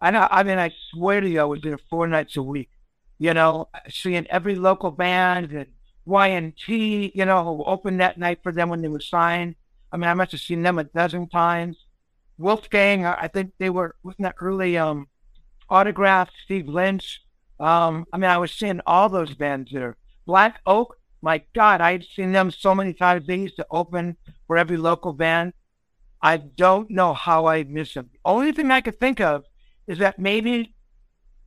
I. 0.00 0.10
I 0.10 0.42
mean, 0.42 0.58
I 0.58 0.72
swear 0.90 1.20
to 1.20 1.28
you, 1.28 1.40
I 1.40 1.44
was 1.44 1.60
there 1.62 1.78
four 1.90 2.06
nights 2.06 2.36
a 2.36 2.42
week. 2.42 2.70
You 3.18 3.34
know, 3.34 3.68
seeing 3.88 4.26
every 4.28 4.56
local 4.56 4.90
band 4.90 5.52
and 5.52 5.66
Y&T. 6.06 7.12
You 7.14 7.24
know, 7.24 7.44
who 7.44 7.64
opened 7.64 8.00
that 8.00 8.18
night 8.18 8.40
for 8.42 8.52
them 8.52 8.70
when 8.70 8.80
they 8.80 8.88
were 8.88 9.00
signed. 9.00 9.54
I 9.92 9.96
mean, 9.96 10.08
I 10.08 10.14
must 10.14 10.32
have 10.32 10.40
seen 10.40 10.62
them 10.62 10.78
a 10.78 10.84
dozen 10.84 11.28
times. 11.28 11.76
Wolfgang. 12.38 13.04
I 13.04 13.28
think 13.28 13.52
they 13.58 13.70
were 13.70 13.96
wasn't 14.02 14.22
that 14.22 14.36
early 14.40 14.78
um, 14.78 15.08
autograph. 15.68 16.30
Steve 16.44 16.68
Lynch. 16.68 17.22
Um, 17.60 18.06
I 18.12 18.18
mean, 18.18 18.30
I 18.30 18.38
was 18.38 18.52
seeing 18.52 18.80
all 18.86 19.08
those 19.08 19.34
bands 19.34 19.70
there. 19.72 19.96
Black 20.26 20.60
Oak, 20.66 20.96
my 21.22 21.42
God, 21.54 21.80
I'd 21.80 22.04
seen 22.04 22.32
them 22.32 22.50
so 22.50 22.74
many 22.74 22.92
times. 22.92 23.26
They 23.26 23.36
used 23.36 23.56
to 23.56 23.66
open 23.70 24.16
for 24.46 24.56
every 24.56 24.76
local 24.76 25.12
band. 25.12 25.52
I 26.22 26.36
don't 26.36 26.90
know 26.90 27.14
how 27.14 27.46
I 27.46 27.64
miss 27.64 27.94
them. 27.94 28.10
The 28.12 28.18
only 28.24 28.52
thing 28.52 28.70
I 28.70 28.80
could 28.80 28.98
think 28.98 29.20
of 29.20 29.44
is 29.86 29.98
that 29.98 30.18
maybe 30.18 30.74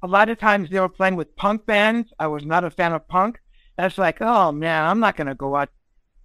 a 0.01 0.07
lot 0.07 0.29
of 0.29 0.39
times 0.39 0.69
they 0.69 0.79
were 0.79 0.89
playing 0.89 1.15
with 1.15 1.35
punk 1.35 1.65
bands. 1.65 2.11
I 2.19 2.27
was 2.27 2.45
not 2.45 2.63
a 2.63 2.69
fan 2.69 2.93
of 2.93 3.07
punk. 3.07 3.39
That's 3.77 3.97
like, 3.97 4.21
oh 4.21 4.51
man, 4.51 4.85
I'm 4.85 4.99
not 4.99 5.17
going 5.17 5.27
to 5.27 5.35
go 5.35 5.55
out 5.55 5.69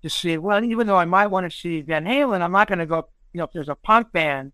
to 0.03 0.11
see. 0.11 0.39
Well, 0.39 0.63
even 0.63 0.87
though 0.87 0.97
I 0.97 1.05
might 1.05 1.29
want 1.29 1.51
to 1.51 1.57
see 1.57 1.81
Van 1.81 2.05
Halen, 2.05 2.41
I'm 2.41 2.53
not 2.53 2.69
going 2.69 2.79
to 2.79 2.87
go. 2.87 3.09
You 3.33 3.39
know, 3.39 3.45
if 3.45 3.53
there's 3.53 3.69
a 3.69 3.75
punk 3.75 4.13
band. 4.13 4.53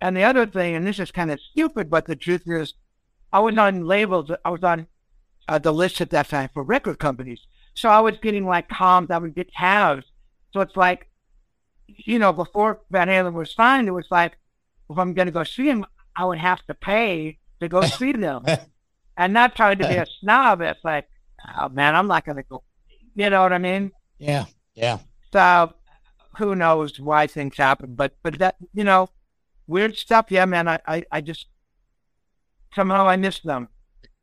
And 0.00 0.16
the 0.16 0.22
other 0.22 0.46
thing, 0.46 0.76
and 0.76 0.86
this 0.86 0.98
is 0.98 1.10
kind 1.10 1.30
of 1.30 1.40
stupid, 1.40 1.90
but 1.90 2.06
the 2.06 2.16
truth 2.16 2.42
is, 2.46 2.74
I 3.32 3.40
was 3.40 3.58
on 3.58 3.84
labels. 3.84 4.30
I 4.44 4.50
was 4.50 4.62
on 4.62 4.86
uh, 5.48 5.58
the 5.58 5.72
list 5.72 6.00
at 6.00 6.10
that 6.10 6.28
time 6.28 6.50
for 6.54 6.62
record 6.62 6.98
companies. 6.98 7.40
So 7.78 7.88
I 7.88 8.00
was 8.00 8.16
getting 8.20 8.44
like 8.44 8.68
comms. 8.68 9.12
I 9.12 9.18
would 9.18 9.36
get 9.36 9.52
tabs. 9.52 10.04
So 10.52 10.60
it's 10.60 10.76
like, 10.76 11.06
you 11.86 12.18
know, 12.18 12.32
before 12.32 12.80
Van 12.90 13.06
Halen 13.06 13.34
was 13.34 13.54
signed, 13.54 13.86
it 13.86 13.92
was 13.92 14.08
like, 14.10 14.36
if 14.90 14.98
I'm 14.98 15.14
going 15.14 15.26
to 15.26 15.32
go 15.32 15.44
see 15.44 15.68
him, 15.68 15.86
I 16.16 16.24
would 16.24 16.38
have 16.38 16.66
to 16.66 16.74
pay 16.74 17.38
to 17.60 17.68
go 17.68 17.82
see 17.98 18.10
them. 18.10 18.44
and 19.16 19.32
not 19.32 19.54
trying 19.54 19.78
to 19.78 19.86
be 19.86 19.94
a 19.94 20.06
snob. 20.20 20.60
It's 20.60 20.82
like, 20.82 21.06
oh 21.56 21.68
man, 21.68 21.94
I'm 21.94 22.08
not 22.08 22.24
going 22.24 22.38
to 22.38 22.42
go. 22.42 22.64
You 23.14 23.30
know 23.30 23.42
what 23.42 23.52
I 23.52 23.58
mean? 23.58 23.92
Yeah, 24.18 24.46
yeah. 24.74 24.98
So 25.32 25.72
who 26.36 26.56
knows 26.56 26.98
why 26.98 27.28
things 27.28 27.56
happen, 27.56 27.94
but 27.94 28.16
but 28.24 28.40
that 28.40 28.56
you 28.74 28.82
know, 28.82 29.08
weird 29.68 29.96
stuff. 29.96 30.26
Yeah, 30.30 30.46
man. 30.46 30.66
I 30.66 30.80
I, 30.86 31.04
I 31.12 31.20
just 31.20 31.46
somehow 32.74 33.06
I 33.06 33.16
miss 33.16 33.38
them. 33.38 33.68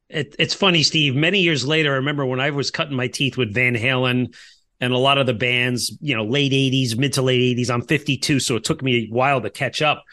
It, 0.09 0.35
it's 0.37 0.53
funny, 0.53 0.83
Steve. 0.83 1.15
Many 1.15 1.39
years 1.39 1.65
later, 1.67 1.93
I 1.93 1.95
remember 1.97 2.25
when 2.25 2.39
I 2.39 2.51
was 2.51 2.71
cutting 2.71 2.95
my 2.95 3.07
teeth 3.07 3.37
with 3.37 3.53
Van 3.53 3.75
Halen 3.75 4.35
and 4.79 4.93
a 4.93 4.97
lot 4.97 5.17
of 5.17 5.25
the 5.25 5.33
bands, 5.33 5.97
you 6.01 6.15
know, 6.15 6.25
late 6.25 6.51
80s, 6.51 6.97
mid 6.97 7.13
to 7.13 7.21
late 7.21 7.57
80s. 7.57 7.69
I'm 7.71 7.81
52, 7.81 8.39
so 8.39 8.55
it 8.55 8.63
took 8.63 8.83
me 8.83 9.05
a 9.05 9.07
while 9.07 9.41
to 9.41 9.49
catch 9.49 9.81
up. 9.81 10.03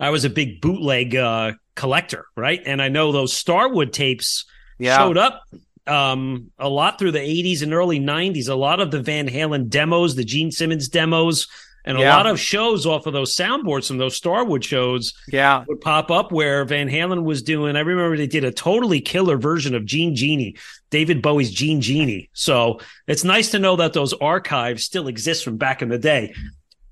I 0.00 0.10
was 0.10 0.24
a 0.24 0.30
big 0.30 0.60
bootleg 0.60 1.16
uh, 1.16 1.52
collector, 1.74 2.26
right? 2.36 2.60
And 2.66 2.82
I 2.82 2.88
know 2.88 3.10
those 3.10 3.32
Starwood 3.32 3.92
tapes 3.92 4.44
Yeah. 4.78 4.96
showed 4.98 5.16
up 5.16 5.42
um, 5.86 6.50
a 6.58 6.68
lot 6.68 6.98
through 6.98 7.12
the 7.12 7.18
80s 7.18 7.62
and 7.62 7.72
early 7.72 7.98
90s. 7.98 8.48
A 8.48 8.54
lot 8.54 8.80
of 8.80 8.90
the 8.90 9.00
Van 9.00 9.28
Halen 9.28 9.68
demos, 9.68 10.14
the 10.14 10.24
Gene 10.24 10.50
Simmons 10.52 10.88
demos, 10.88 11.48
And 11.88 11.96
a 11.98 12.02
lot 12.10 12.26
of 12.26 12.38
shows 12.38 12.84
off 12.86 13.06
of 13.06 13.14
those 13.14 13.34
soundboards 13.34 13.88
from 13.88 13.96
those 13.98 14.14
Starwood 14.14 14.62
shows 14.64 15.14
Yeah. 15.32 15.64
would 15.66 15.80
pop 15.80 16.10
up 16.10 16.30
where 16.30 16.64
Van 16.66 16.88
Halen 16.88 17.22
was 17.24 17.42
doing. 17.42 17.76
I 17.76 17.80
remember 17.80 18.16
they 18.16 18.26
did 18.26 18.44
a 18.44 18.52
totally 18.52 19.00
killer 19.00 19.38
version 19.38 19.74
of 19.74 19.84
Jean 19.86 20.14
Genie, 20.14 20.54
David 20.90 21.22
Bowie's 21.22 21.50
Jean 21.50 21.80
Genie. 21.80 22.28
So 22.34 22.80
it's 23.06 23.24
nice 23.24 23.50
to 23.52 23.58
know 23.58 23.76
that 23.76 23.94
those 23.94 24.12
archives 24.12 24.84
still 24.84 25.08
exist 25.08 25.42
from 25.44 25.56
back 25.56 25.80
in 25.82 25.88
the 25.88 25.98
day. 25.98 26.34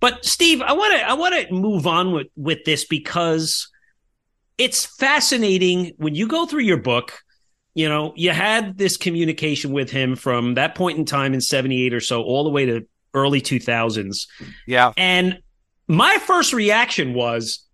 But 0.01 0.25
Steve, 0.25 0.63
I 0.63 0.73
want 0.73 0.95
to 0.95 1.09
I 1.09 1.13
want 1.15 1.35
to 1.49 1.53
move 1.55 1.87
on 1.87 2.13
with 2.13 2.29
with 2.37 2.65
this 2.65 2.85
because 2.85 3.69
it's 4.59 4.87
fascinating 4.97 5.93
when 5.99 6.15
you 6.15 6.27
go 6.27 6.47
through 6.47 6.63
your 6.63 6.77
book. 6.79 7.19
You 7.75 7.91
know, 7.91 8.15
you 8.17 8.31
had 8.31 8.79
this 8.79 8.97
communication 8.97 9.73
with 9.73 9.91
him 9.91 10.17
from 10.17 10.55
that 10.55 10.75
point 10.75 10.99
in 10.99 11.05
time 11.05 11.35
in 11.35 11.43
78 11.43 11.93
or 11.93 12.01
so 12.01 12.23
all 12.23 12.45
the 12.45 12.51
way 12.51 12.65
to 12.65 12.87
early 13.17 13.41
2000s. 13.41 14.29
Yeah. 14.67 14.93
And 14.97 15.41
my 15.89 16.19
first 16.19 16.53
reaction 16.53 17.15
was, 17.15 17.65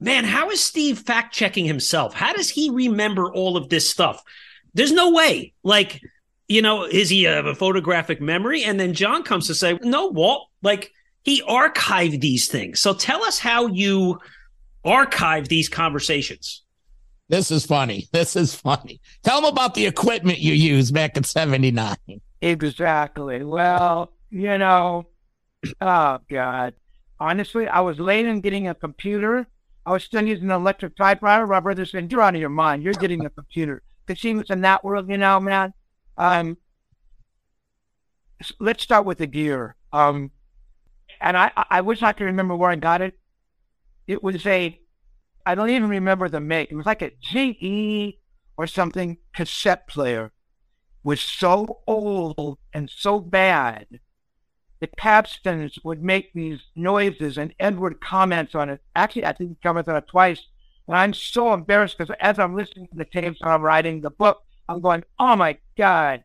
man, 0.00 0.24
how 0.24 0.50
is 0.50 0.60
Steve 0.60 0.98
fact 0.98 1.34
checking 1.34 1.64
himself? 1.64 2.14
How 2.14 2.32
does 2.32 2.50
he 2.50 2.70
remember 2.70 3.32
all 3.32 3.56
of 3.56 3.68
this 3.68 3.88
stuff? 3.88 4.22
There's 4.74 4.92
no 4.92 5.12
way. 5.12 5.54
Like, 5.62 6.00
you 6.48 6.62
know, 6.62 6.84
is 6.84 7.08
he 7.08 7.24
have 7.24 7.46
a 7.46 7.54
photographic 7.54 8.20
memory? 8.20 8.64
And 8.64 8.78
then 8.78 8.94
John 8.94 9.22
comes 9.22 9.46
to 9.46 9.54
say, 9.54 9.78
no, 9.82 10.06
Walt, 10.08 10.48
like 10.62 10.92
he 11.22 11.42
archived 11.42 12.20
these 12.20 12.48
things. 12.48 12.80
So 12.80 12.94
tell 12.94 13.22
us 13.24 13.38
how 13.38 13.66
you 13.66 14.18
archive 14.84 15.48
these 15.48 15.68
conversations. 15.68 16.62
This 17.28 17.50
is 17.50 17.66
funny. 17.66 18.06
This 18.12 18.36
is 18.36 18.54
funny. 18.54 19.00
Tell 19.24 19.40
them 19.40 19.50
about 19.50 19.74
the 19.74 19.86
equipment 19.86 20.38
you 20.38 20.52
used 20.52 20.94
back 20.94 21.16
in 21.16 21.24
79. 21.24 21.96
Exactly. 22.40 23.42
Well, 23.42 24.12
you 24.30 24.58
know, 24.58 25.06
oh 25.80 26.18
God. 26.30 26.74
Honestly, 27.20 27.68
I 27.68 27.80
was 27.80 27.98
late 28.00 28.26
in 28.26 28.40
getting 28.40 28.68
a 28.68 28.74
computer. 28.74 29.46
I 29.86 29.92
was 29.92 30.04
still 30.04 30.24
using 30.26 30.46
an 30.46 30.52
electric 30.52 30.96
typewriter. 30.96 31.46
My 31.46 31.60
brother 31.60 31.86
said, 31.86 32.12
You're 32.12 32.22
out 32.22 32.34
of 32.34 32.40
your 32.40 32.50
mind. 32.50 32.82
You're 32.82 32.94
getting 32.94 33.24
a 33.26 33.30
computer. 33.30 33.82
Because 34.06 34.22
he 34.22 34.34
was 34.34 34.50
in 34.50 34.62
that 34.62 34.84
world, 34.84 35.08
you 35.10 35.18
know, 35.18 35.40
man. 35.40 35.74
Um 36.18 36.58
let's 38.60 38.82
start 38.82 39.04
with 39.06 39.18
the 39.18 39.26
gear. 39.26 39.76
Um 39.92 40.30
and 41.20 41.36
I, 41.36 41.52
I- 41.70 41.80
wish 41.82 42.02
I 42.02 42.12
could 42.12 42.24
remember 42.24 42.56
where 42.56 42.70
I 42.70 42.76
got 42.76 43.02
it. 43.02 43.18
It 44.06 44.22
was 44.22 44.46
a 44.46 44.80
I 45.46 45.54
don't 45.54 45.70
even 45.70 45.88
remember 45.90 46.28
the 46.28 46.40
make. 46.40 46.70
It 46.72 46.76
was 46.76 46.86
like 46.86 47.02
a 47.02 47.12
GE 47.20 48.20
or 48.58 48.66
something 48.66 49.18
cassette 49.34 49.88
player 49.88 50.26
It 50.26 50.32
was 51.04 51.20
so 51.20 51.80
old 51.86 52.58
and 52.72 52.90
so 52.90 53.20
bad 53.20 53.86
the 54.80 54.86
capstans 54.86 55.78
would 55.84 56.02
make 56.02 56.32
these 56.32 56.60
noises 56.74 57.38
and 57.38 57.54
Edward 57.58 58.00
comments 58.00 58.54
on 58.54 58.68
it. 58.68 58.80
Actually, 58.94 59.24
I 59.24 59.32
think 59.32 59.50
he 59.50 59.56
comments 59.62 59.88
on 59.88 59.96
it 59.96 60.06
twice. 60.06 60.42
And 60.86 60.96
I'm 60.96 61.14
so 61.14 61.52
embarrassed 61.52 61.96
because 61.98 62.14
as 62.20 62.38
I'm 62.38 62.54
listening 62.54 62.88
to 62.88 62.96
the 62.96 63.04
tapes 63.04 63.40
and 63.40 63.50
I'm 63.50 63.62
writing 63.62 64.00
the 64.00 64.10
book, 64.10 64.42
I'm 64.68 64.80
going, 64.80 65.04
oh 65.18 65.36
my 65.36 65.58
God. 65.76 66.24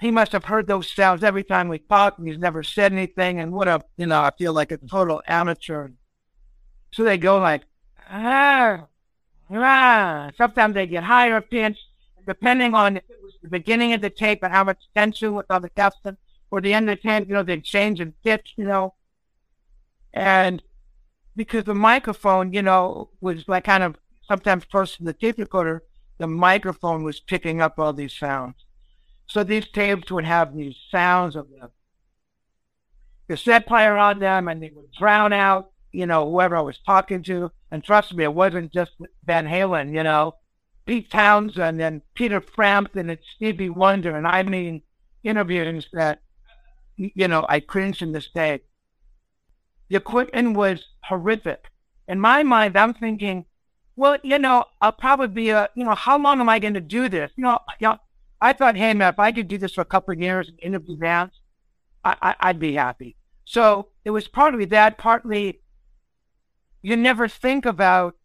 He 0.00 0.10
must 0.10 0.32
have 0.32 0.44
heard 0.44 0.66
those 0.66 0.90
sounds 0.90 1.24
every 1.24 1.42
time 1.42 1.68
we 1.68 1.78
talked 1.78 2.18
and 2.18 2.28
he's 2.28 2.38
never 2.38 2.62
said 2.62 2.92
anything. 2.92 3.40
And 3.40 3.52
what 3.52 3.68
a, 3.68 3.82
you 3.96 4.06
know, 4.06 4.20
I 4.20 4.30
feel 4.36 4.52
like 4.52 4.70
a 4.70 4.76
total 4.76 5.22
amateur. 5.26 5.88
So 6.92 7.02
they 7.02 7.16
go 7.16 7.38
like, 7.38 7.62
ah, 8.10 8.86
ah. 9.50 10.30
Sometimes 10.36 10.74
they 10.74 10.86
get 10.86 11.04
higher 11.04 11.40
pitched, 11.40 11.80
depending 12.26 12.74
on 12.74 12.98
if 12.98 13.04
it 13.08 13.22
was 13.22 13.32
the 13.42 13.48
beginning 13.48 13.94
of 13.94 14.02
the 14.02 14.10
tape 14.10 14.40
and 14.42 14.52
how 14.52 14.64
much 14.64 14.82
tension 14.94 15.34
was 15.34 15.46
on 15.48 15.62
the 15.62 15.70
capstan, 15.70 16.18
or 16.50 16.60
the 16.60 16.72
end 16.74 16.88
of 16.88 16.96
the 16.96 17.08
tape, 17.08 17.28
you 17.28 17.34
know, 17.34 17.42
they 17.42 17.60
change 17.60 18.00
in 18.00 18.12
pitch, 18.24 18.54
you 18.56 18.64
know. 18.64 18.94
And 20.12 20.62
because 21.34 21.64
the 21.64 21.74
microphone, 21.74 22.52
you 22.52 22.62
know, 22.62 23.10
was 23.20 23.48
like 23.48 23.64
kind 23.64 23.82
of 23.82 23.96
sometimes 24.26 24.64
close 24.64 24.96
to 24.96 25.04
the 25.04 25.12
tape 25.12 25.38
recorder, 25.38 25.82
the 26.18 26.26
microphone 26.26 27.04
was 27.04 27.20
picking 27.20 27.60
up 27.60 27.78
all 27.78 27.92
these 27.92 28.16
sounds. 28.16 28.54
So 29.26 29.44
these 29.44 29.68
tapes 29.68 30.10
would 30.10 30.24
have 30.24 30.54
these 30.54 30.76
sounds 30.90 31.36
of 31.36 31.48
the 31.50 31.70
cassette 33.28 33.66
player 33.66 33.96
on 33.96 34.20
them, 34.20 34.48
and 34.48 34.62
they 34.62 34.70
would 34.74 34.92
drown 34.92 35.32
out, 35.32 35.72
you 35.92 36.06
know, 36.06 36.30
whoever 36.30 36.56
I 36.56 36.60
was 36.60 36.78
talking 36.78 37.22
to. 37.24 37.50
And 37.70 37.82
trust 37.82 38.14
me, 38.14 38.24
it 38.24 38.32
wasn't 38.32 38.72
just 38.72 38.92
Van 39.24 39.46
Halen, 39.46 39.92
you 39.94 40.02
know, 40.02 40.36
Pete 40.86 41.10
Townshend 41.10 41.82
and 41.82 42.02
Peter 42.14 42.40
Frampton 42.40 43.10
and 43.10 43.18
Stevie 43.34 43.70
Wonder, 43.70 44.16
and 44.16 44.26
I 44.26 44.44
mean 44.44 44.82
interviews 45.24 45.88
that, 45.92 46.20
you 46.96 47.28
know, 47.28 47.46
I 47.48 47.60
cringe 47.60 48.02
in 48.02 48.12
this 48.12 48.28
day. 48.28 48.60
The 49.88 49.96
equipment 49.96 50.56
was 50.56 50.84
horrific. 51.04 51.66
In 52.08 52.20
my 52.20 52.42
mind, 52.42 52.76
I'm 52.76 52.94
thinking, 52.94 53.44
well, 53.94 54.18
you 54.22 54.38
know, 54.38 54.64
I'll 54.80 54.92
probably 54.92 55.28
be 55.28 55.50
a, 55.50 55.68
you 55.74 55.84
know, 55.84 55.94
how 55.94 56.18
long 56.18 56.40
am 56.40 56.48
I 56.48 56.58
going 56.58 56.74
to 56.74 56.80
do 56.80 57.08
this? 57.08 57.30
You 57.36 57.44
know, 57.44 57.58
you 57.80 57.88
know, 57.88 57.98
I 58.40 58.52
thought, 58.52 58.76
hey, 58.76 58.92
man, 58.94 59.12
if 59.12 59.18
I 59.18 59.32
could 59.32 59.48
do 59.48 59.58
this 59.58 59.74
for 59.74 59.80
a 59.80 59.86
couple 59.86 60.12
of 60.12 60.20
years 60.20 60.48
and 60.48 60.58
interview 60.60 60.96
bands, 60.96 61.40
I, 62.04 62.16
I, 62.20 62.34
I'd 62.40 62.58
be 62.58 62.74
happy. 62.74 63.16
So 63.44 63.88
it 64.04 64.10
was 64.10 64.28
partly 64.28 64.64
that, 64.66 64.98
partly 64.98 65.60
you 66.82 66.96
never 66.96 67.26
think 67.26 67.64
about 67.66 68.16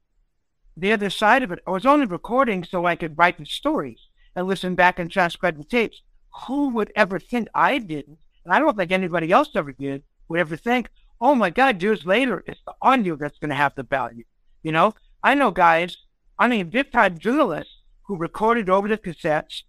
the 0.77 0.91
other 0.91 1.10
side 1.10 1.43
of 1.43 1.51
it. 1.51 1.60
I 1.65 1.71
was 1.71 1.86
only 1.86 2.05
recording 2.05 2.63
so 2.63 2.86
I 2.86 2.95
could 2.95 3.17
write 3.17 3.38
the 3.38 3.45
stories 3.45 3.99
and 4.36 4.47
listen 4.47 4.75
back 4.75 4.99
and 4.99 5.10
transcribe 5.10 5.57
the 5.57 5.63
tapes. 5.63 6.01
Who 6.47 6.69
would 6.69 6.91
ever 6.95 7.19
think 7.19 7.47
I 7.55 7.77
didn't? 7.77 8.19
And 8.45 8.54
I 8.54 8.60
don't 8.60 8.75
think 8.77 8.91
anybody 8.91 9.32
else 9.32 9.49
ever 9.56 9.71
did, 9.71 10.04
would 10.27 10.39
ever 10.39 10.56
think, 10.56 10.89
oh 11.19 11.36
my 11.36 11.49
God, 11.49 11.82
years 11.82 12.06
later, 12.06 12.43
it's 12.47 12.62
the 12.65 12.73
audio 12.82 13.15
that's 13.15 13.38
going 13.38 13.49
to 13.49 13.56
have 13.56 13.75
the 13.75 13.84
value. 13.84 14.23
You 14.63 14.71
know, 14.71 14.93
I 15.23 15.36
know 15.36 15.51
guys, 15.51 15.97
I 16.39 16.47
mean, 16.47 16.69
big 16.69 16.91
time 16.91 17.19
journalists 17.19 17.82
who 18.04 18.17
recorded 18.17 18.69
over 18.69 18.88
the 18.88 18.97
cassettes, 18.97 19.63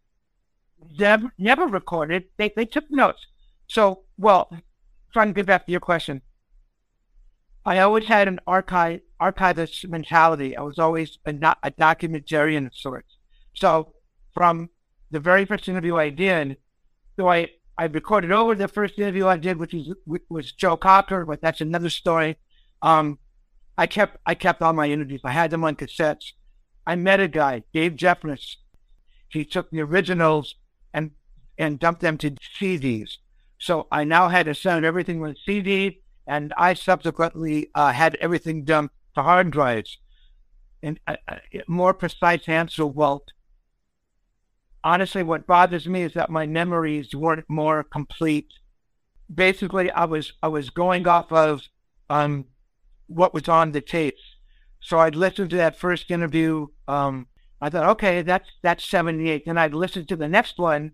never, 0.98 1.32
never 1.38 1.66
recorded, 1.66 2.24
they, 2.38 2.52
they 2.54 2.64
took 2.64 2.90
notes. 2.90 3.26
So, 3.66 4.04
well, 4.16 4.50
trying 5.12 5.28
to 5.28 5.35
get 5.35 5.46
back 5.46 5.66
to 5.66 5.72
your 5.72 5.80
question. 5.80 6.22
I 7.64 7.78
always 7.78 8.06
had 8.06 8.26
an 8.26 8.40
archive 8.46 9.00
archivist 9.20 9.87
mentality. 9.88 10.56
I 10.56 10.62
was 10.62 10.78
always 10.78 11.18
a, 11.24 11.30
a 11.62 11.70
documentarian 11.70 12.66
of 12.66 12.74
sorts. 12.74 13.16
So 13.54 13.94
from 14.35 14.70
the 15.11 15.20
very 15.20 15.44
first 15.44 15.68
interview 15.68 15.96
I 15.96 16.08
did, 16.08 16.56
so 17.16 17.28
I, 17.28 17.50
I 17.83 17.87
recorded 17.87 18.31
over 18.31 18.55
the 18.55 18.68
first 18.68 18.97
interview 18.97 19.27
I 19.27 19.38
did, 19.38 19.57
which 19.57 19.75
was 20.29 20.53
Joe 20.53 20.77
Cocker, 20.77 21.27
but 21.27 21.40
that's 21.40 21.61
another 21.61 21.90
story. 21.90 22.38
Um, 22.81 23.18
I 23.77 23.88
kept 23.88 24.18
I 24.25 24.37
kept 24.37 24.62
all 24.62 24.73
my 24.73 24.88
interviews. 24.88 25.23
I 25.25 25.33
had 25.33 25.51
them 25.51 25.64
on 25.64 25.75
cassettes. 25.75 26.27
I 26.87 26.95
met 26.95 27.18
a 27.18 27.27
guy, 27.27 27.64
Dave 27.73 27.97
Jeffress. 27.97 28.55
He 29.31 29.45
took 29.45 29.68
the 29.73 29.81
originals 29.81 30.55
and 30.95 31.11
and 31.59 31.81
dumped 31.81 32.03
them 32.03 32.18
to 32.18 32.37
CDs. 32.57 33.16
So 33.59 33.88
I 33.90 34.05
now 34.05 34.29
had 34.29 34.47
to 34.47 34.55
send 34.55 34.85
everything 34.85 35.18
with 35.18 35.37
CD, 35.45 36.03
and 36.25 36.55
I 36.57 36.75
subsequently 36.75 37.68
uh, 37.75 37.90
had 37.90 38.14
everything 38.21 38.64
dumped 38.64 38.95
to 39.16 39.25
hard 39.25 39.51
drives. 39.51 39.99
And 40.85 41.01
uh, 41.09 41.16
uh, 41.27 41.38
more 41.66 41.95
precise 41.95 42.49
answer, 42.49 42.87
Walt. 42.87 43.33
Honestly, 44.85 45.23
what 45.23 45.47
bothers 45.47 45.87
me 45.87 46.03
is 46.03 46.14
that 46.14 46.31
my 46.31 46.47
memories 46.47 47.14
weren't 47.14 47.49
more 47.49 47.85
complete. 47.85 48.49
Basically, 49.33 49.90
I 49.90 50.05
was 50.05 50.33
I 50.42 50.49
was 50.49 50.71
going 50.71 51.07
off 51.07 51.31
of 51.33 51.62
um, 52.11 52.47
what 53.07 53.33
was 53.33 53.49
on 53.49 53.73
the 53.73 53.81
tapes. 53.81 54.23
So 54.81 54.99
I'd 54.99 55.14
listen 55.14 55.49
to 55.49 55.57
that 55.57 55.79
first 55.79 56.11
interview. 56.11 56.66
Um, 56.88 57.29
I 57.61 57.71
thought, 57.71 57.90
okay, 57.90 58.23
that's 58.23 58.49
that's 58.62 58.85
78. 58.85 59.45
Then 59.47 59.57
I'd 59.57 59.75
listen 59.75 60.05
to 60.07 60.16
the 60.16 60.29
next 60.29 60.59
one, 60.59 60.92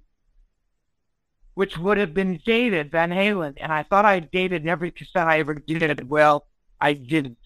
which 1.54 1.78
would 1.78 1.96
have 1.96 2.12
been 2.12 2.40
dated 2.44 2.90
Van 2.90 3.10
Halen. 3.10 3.54
And 3.56 3.72
I 3.72 3.82
thought 3.82 4.04
I 4.04 4.20
dated 4.20 4.66
every 4.66 4.90
cassette 4.90 5.26
I 5.26 5.38
ever 5.38 5.54
did. 5.54 6.10
Well, 6.10 6.46
I 6.78 6.92
didn't. 6.92 7.38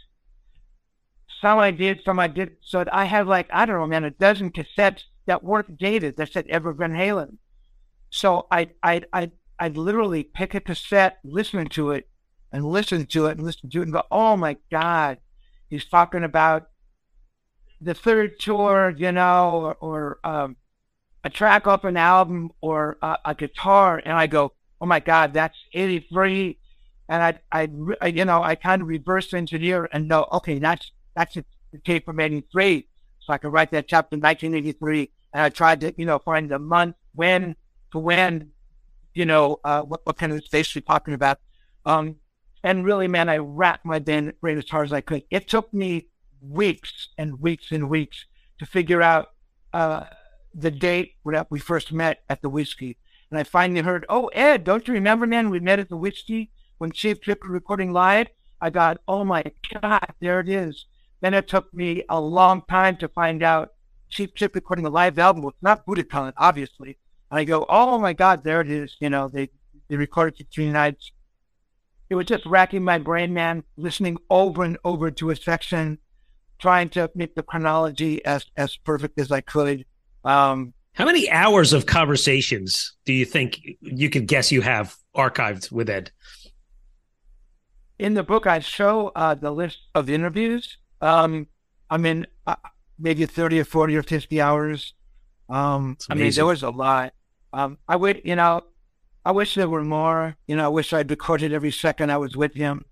Some 1.41 1.59
I 1.59 1.71
did, 1.71 2.01
some 2.05 2.19
I 2.19 2.29
didn't. 2.29 2.59
So 2.63 2.85
I 2.93 3.05
have 3.05 3.27
like, 3.27 3.49
I 3.53 3.67
don't 3.67 3.79
know, 3.79 3.87
man, 3.87 4.05
a 4.05 4.11
dozen 4.11 4.51
cassettes 4.51 5.03
that 5.27 5.45
weren't 5.45 5.79
dated 5.79 6.17
that 6.17 6.33
said 6.33 6.47
ever 6.49 6.73
Van 6.73 6.93
Halen. 6.93 7.37
So 8.11 8.47
I, 8.51 8.71
I, 8.83 9.03
I, 9.13 9.31
I'd 9.59 9.77
literally 9.77 10.25
pick 10.25 10.55
a 10.55 10.61
cassette, 10.61 11.19
listen 11.25 11.67
to 11.71 11.93
it, 11.93 12.09
and 12.53 12.65
listen 12.65 13.07
to 13.07 13.27
it, 13.27 13.39
and 13.39 13.47
listen 13.47 13.71
to 13.71 13.81
it, 13.81 13.85
and 13.85 13.93
go, 13.93 14.03
oh 14.11 14.37
my 14.37 14.57
God, 14.71 15.19
he's 15.69 15.87
talking 15.87 16.25
about 16.25 16.69
the 17.81 17.95
third 17.95 18.39
tour, 18.39 18.95
you 18.97 19.13
know, 19.13 19.51
or, 19.51 19.75
or 19.75 20.19
um, 20.25 20.57
a 21.25 21.31
track 21.31 21.67
off 21.67 21.85
an 21.85 21.97
album 21.97 22.51
or 22.61 22.99
a, 23.03 23.19
a 23.27 23.35
guitar, 23.35 24.01
and 24.05 24.15
I 24.15 24.27
go, 24.27 24.53
"Oh 24.81 24.87
my 24.87 25.01
God, 25.01 25.35
that's 25.35 25.57
'83," 25.73 26.59
and 27.09 27.23
I, 27.23 27.39
I, 27.51 27.69
I, 28.01 28.07
you 28.09 28.25
know, 28.25 28.43
I 28.43 28.55
kind 28.55 28.83
of 28.83 28.89
reverse 28.89 29.33
engineer 29.35 29.89
and 29.93 30.09
know, 30.09 30.27
okay, 30.33 30.59
that's 30.59 30.91
that's 31.15 31.37
a 31.37 31.45
tape 31.85 32.05
from 32.05 32.21
'83, 32.21 32.89
so 33.25 33.33
I 33.33 33.39
could 33.39 33.53
write 33.53 33.71
that 33.73 33.89
chapter 33.89 34.15
in 34.17 34.21
1983, 34.21 35.11
and 35.33 35.43
I 35.43 35.49
tried 35.49 35.81
to, 35.83 35.95
you 35.97 36.07
know, 36.07 36.19
find 36.19 36.51
the 36.51 36.59
month 36.59 36.97
when 37.15 37.57
to 37.93 37.99
when, 37.99 38.51
you 39.15 39.27
know, 39.27 39.61
uh, 39.65 39.83
what 39.83 40.01
what 40.05 40.17
kind 40.19 40.33
of 40.33 40.45
space 40.45 40.75
we're 40.75 40.83
talking 40.83 41.15
about. 41.15 41.39
Um, 41.85 42.17
And 42.65 42.85
really, 42.85 43.09
man, 43.09 43.29
I 43.29 43.39
racked 43.39 43.85
my 43.85 43.99
brain 43.99 44.59
as 44.59 44.69
hard 44.71 44.87
as 44.87 44.93
I 44.93 45.01
could. 45.01 45.25
It 45.31 45.49
took 45.49 45.73
me 45.75 46.09
weeks 46.41 47.09
and 47.19 47.41
weeks 47.41 47.73
and 47.73 47.89
weeks 47.91 48.27
to 48.59 48.67
figure 48.67 49.03
out 49.03 49.31
uh, 49.73 50.05
the 50.55 50.71
date 50.71 51.17
when 51.23 51.45
we 51.51 51.59
first 51.59 51.93
met 51.93 52.23
at 52.29 52.41
the 52.43 52.49
whiskey. 52.49 52.99
And 53.31 53.39
I 53.41 53.45
finally 53.45 53.81
heard, 53.81 54.05
oh, 54.09 54.27
Ed, 54.29 54.65
don't 54.65 54.87
you 54.87 54.95
remember, 54.95 55.27
man? 55.27 55.51
We 55.51 55.61
met 55.61 55.79
at 55.81 55.89
the 55.89 55.97
whiskey 55.97 56.51
when 56.79 56.93
Cheap 56.93 57.23
Trick 57.23 57.43
was 57.43 57.51
recording 57.51 57.93
live. 57.93 58.29
I 58.61 58.71
got, 58.71 58.99
oh 59.09 59.25
my 59.25 59.43
God, 59.81 60.13
there 60.21 60.41
it 60.41 60.49
is. 60.49 60.87
Then 61.23 61.35
it 61.35 61.47
took 61.47 61.73
me 61.73 62.03
a 62.09 62.21
long 62.21 62.63
time 62.69 62.97
to 62.97 63.09
find 63.09 63.43
out 63.45 63.71
Cheap 64.11 64.35
Trick 64.35 64.55
recording 64.57 64.85
a 64.85 64.91
live 64.91 65.19
album. 65.21 65.45
It's 65.47 65.57
not 65.63 65.87
Budokan, 65.87 66.33
obviously. 66.37 66.99
And 67.31 67.39
I 67.39 67.45
go, 67.45 67.65
oh 67.69 67.99
my 67.99 68.13
God, 68.13 68.43
there 68.43 68.61
it 68.61 68.69
is. 68.69 68.97
You 69.01 69.09
know, 69.09 69.29
they, 69.29 69.49
they 69.89 69.97
recorded 69.97 70.41
it 70.41 70.49
three 70.53 70.71
nights. 70.71 71.13
It 72.11 72.17
was 72.17 72.27
just 72.27 72.45
racking 72.45 72.83
my 72.83 72.99
brain, 72.99 73.33
man, 73.33 73.63
listening 73.77 74.19
over 74.29 74.65
and 74.65 74.77
over 74.85 75.13
to 75.13 75.31
a 75.31 75.37
section, 75.37 75.99
trying 76.59 76.89
to 76.91 77.09
make 77.15 77.37
the 77.37 77.43
chronology 77.45 78.23
as, 78.25 78.45
as 78.57 78.77
perfect 78.77 79.19
as 79.19 79.31
I 79.31 79.43
could. 79.43 79.85
Um, 80.25 80.75
How 80.93 81.07
many 81.07 81.31
hours 81.31 81.73
of 81.73 81.87
conversations 81.87 82.97
do 83.07 83.13
you 83.13 83.25
think 83.25 83.61
you 83.81 84.11
could 84.11 84.27
guess 84.27 84.51
you 84.51 84.61
have 84.61 84.97
archived 85.17 85.71
with 85.71 85.89
Ed? 85.89 86.11
In 87.99 88.15
the 88.15 88.25
book, 88.25 88.49
I 88.49 88.59
show 88.59 89.13
uh, 89.15 89.37
the 89.37 89.53
list 89.53 89.79
of 89.95 90.11
interviews. 90.11 90.79
Um, 91.03 91.49
I 91.91 91.99
mean, 91.99 92.27
uh, 92.47 92.57
maybe 92.99 93.27
30 93.27 93.61
or 93.61 93.65
40 93.65 93.97
or 93.97 94.03
50 94.03 94.41
hours. 94.41 94.95
Um, 95.49 95.99
I 96.09 96.15
mean, 96.15 96.33
there 96.33 96.47
was 96.47 96.63
a 96.63 96.71
lot. 96.71 97.13
Um, 97.53 97.77
I 97.87 97.97
would, 97.97 98.23
you 98.25 98.37
know, 98.37 98.63
I 99.25 99.33
wish 99.33 99.55
there 99.55 99.69
were 99.69 99.85
more. 99.85 100.37
You 100.47 100.57
know, 100.57 100.65
I 100.65 100.69
wish 100.69 100.93
I'd 100.93 101.11
recorded 101.11 101.53
every 101.53 101.73
second 101.73 102.11
I 102.11 102.17
was 102.17 102.37
with 102.37 102.55
him. 102.55 102.85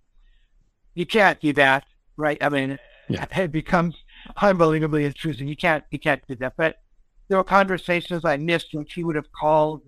You 0.95 1.07
can't 1.07 1.41
do 1.41 1.53
that, 1.55 1.85
right? 2.17 2.37
I 2.43 2.49
mean, 2.49 2.79
yeah. 3.09 3.25
it 3.37 3.53
becomes 3.53 3.97
unbelievably 4.37 5.05
intrusive. 5.05 5.47
You 5.47 5.57
can't, 5.57 5.85
you 5.91 5.99
can't 5.99 6.23
do 6.29 6.35
that. 6.37 6.55
But 6.57 6.77
there 7.29 7.39
were 7.39 7.45
conversations 7.45 8.25
I 8.25 8.37
missed 8.37 8.69
when 8.73 8.87
she 8.87 9.05
would 9.05 9.17
have 9.17 9.33
called. 9.33 9.83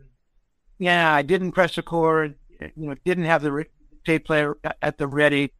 Yeah, 0.78 1.12
I 1.12 1.22
didn't 1.22 1.52
press 1.52 1.76
record. 1.76 2.36
You 2.60 2.70
know, 2.76 2.94
didn't 3.04 3.24
have 3.24 3.42
the 3.42 3.66
tape 4.06 4.24
player 4.24 4.56
at 4.80 4.96
the 4.96 5.06
ready. 5.06 5.52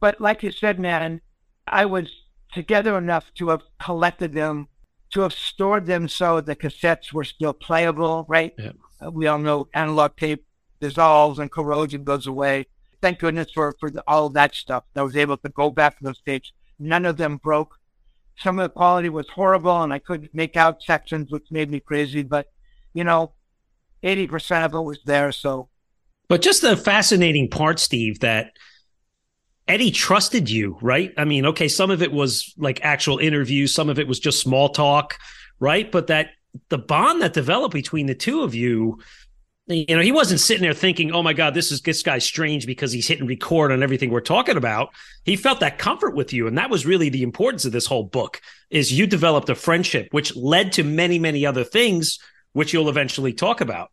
But 0.00 0.20
like 0.20 0.42
you 0.42 0.50
said, 0.50 0.78
man, 0.78 1.20
I 1.66 1.86
was 1.86 2.08
together 2.52 2.96
enough 2.96 3.32
to 3.34 3.48
have 3.48 3.62
collected 3.82 4.32
them, 4.32 4.68
to 5.12 5.20
have 5.20 5.32
stored 5.32 5.86
them 5.86 6.08
so 6.08 6.40
the 6.40 6.56
cassettes 6.56 7.12
were 7.12 7.24
still 7.24 7.52
playable, 7.52 8.24
right? 8.28 8.54
Yeah. 8.58 8.72
Uh, 9.04 9.10
we 9.10 9.26
all 9.26 9.38
know 9.38 9.68
analog 9.74 10.16
tape 10.16 10.44
dissolves 10.80 11.38
and 11.38 11.50
corrosion 11.50 12.04
goes 12.04 12.26
away. 12.26 12.66
Thank 13.02 13.18
goodness 13.18 13.50
for, 13.52 13.74
for 13.78 13.90
the, 13.90 14.02
all 14.06 14.30
that 14.30 14.54
stuff. 14.54 14.84
I 14.94 15.02
was 15.02 15.16
able 15.16 15.36
to 15.38 15.48
go 15.50 15.70
back 15.70 15.98
to 15.98 16.04
those 16.04 16.20
tapes. 16.22 16.52
None 16.78 17.04
of 17.04 17.16
them 17.16 17.36
broke. 17.36 17.76
Some 18.38 18.58
of 18.58 18.64
the 18.64 18.74
quality 18.74 19.08
was 19.08 19.28
horrible 19.28 19.82
and 19.82 19.92
I 19.92 19.98
couldn't 19.98 20.34
make 20.34 20.56
out 20.56 20.82
sections, 20.82 21.30
which 21.30 21.46
made 21.50 21.70
me 21.70 21.80
crazy. 21.80 22.22
But, 22.22 22.48
you 22.94 23.04
know, 23.04 23.32
80% 24.02 24.64
of 24.64 24.74
it 24.74 24.80
was 24.80 24.98
there. 25.04 25.32
So. 25.32 25.68
But 26.28 26.42
just 26.42 26.62
the 26.62 26.76
fascinating 26.76 27.48
part, 27.48 27.78
Steve, 27.78 28.20
that 28.20 28.52
Eddie 29.68 29.90
trusted 29.90 30.48
you, 30.48 30.78
right? 30.80 31.12
I 31.16 31.24
mean, 31.24 31.46
okay, 31.46 31.68
some 31.68 31.90
of 31.90 32.02
it 32.02 32.12
was 32.12 32.54
like 32.56 32.84
actual 32.84 33.18
interviews, 33.18 33.74
some 33.74 33.88
of 33.88 33.98
it 33.98 34.06
was 34.06 34.20
just 34.20 34.40
small 34.40 34.68
talk, 34.68 35.18
right? 35.58 35.90
But 35.90 36.06
that 36.06 36.30
the 36.68 36.78
bond 36.78 37.22
that 37.22 37.32
developed 37.32 37.74
between 37.74 38.06
the 38.06 38.14
two 38.14 38.42
of 38.42 38.54
you, 38.54 39.00
you 39.66 39.96
know, 39.96 40.00
he 40.00 40.12
wasn't 40.12 40.38
sitting 40.38 40.62
there 40.62 40.72
thinking, 40.72 41.12
"Oh 41.12 41.22
my 41.22 41.32
God, 41.32 41.54
this 41.54 41.72
is 41.72 41.80
this 41.80 42.02
guy's 42.02 42.24
strange 42.24 42.66
because 42.66 42.92
he's 42.92 43.08
hitting 43.08 43.26
record 43.26 43.72
on 43.72 43.82
everything 43.82 44.10
we're 44.10 44.20
talking 44.20 44.56
about." 44.56 44.90
He 45.24 45.34
felt 45.34 45.58
that 45.60 45.78
comfort 45.78 46.14
with 46.14 46.32
you, 46.32 46.46
and 46.46 46.56
that 46.56 46.70
was 46.70 46.86
really 46.86 47.08
the 47.08 47.24
importance 47.24 47.64
of 47.64 47.72
this 47.72 47.86
whole 47.86 48.04
book. 48.04 48.40
Is 48.70 48.92
you 48.92 49.08
developed 49.08 49.48
a 49.48 49.56
friendship, 49.56 50.08
which 50.12 50.36
led 50.36 50.72
to 50.74 50.84
many, 50.84 51.18
many 51.18 51.44
other 51.44 51.64
things, 51.64 52.20
which 52.52 52.72
you'll 52.72 52.88
eventually 52.88 53.32
talk 53.32 53.60
about. 53.60 53.90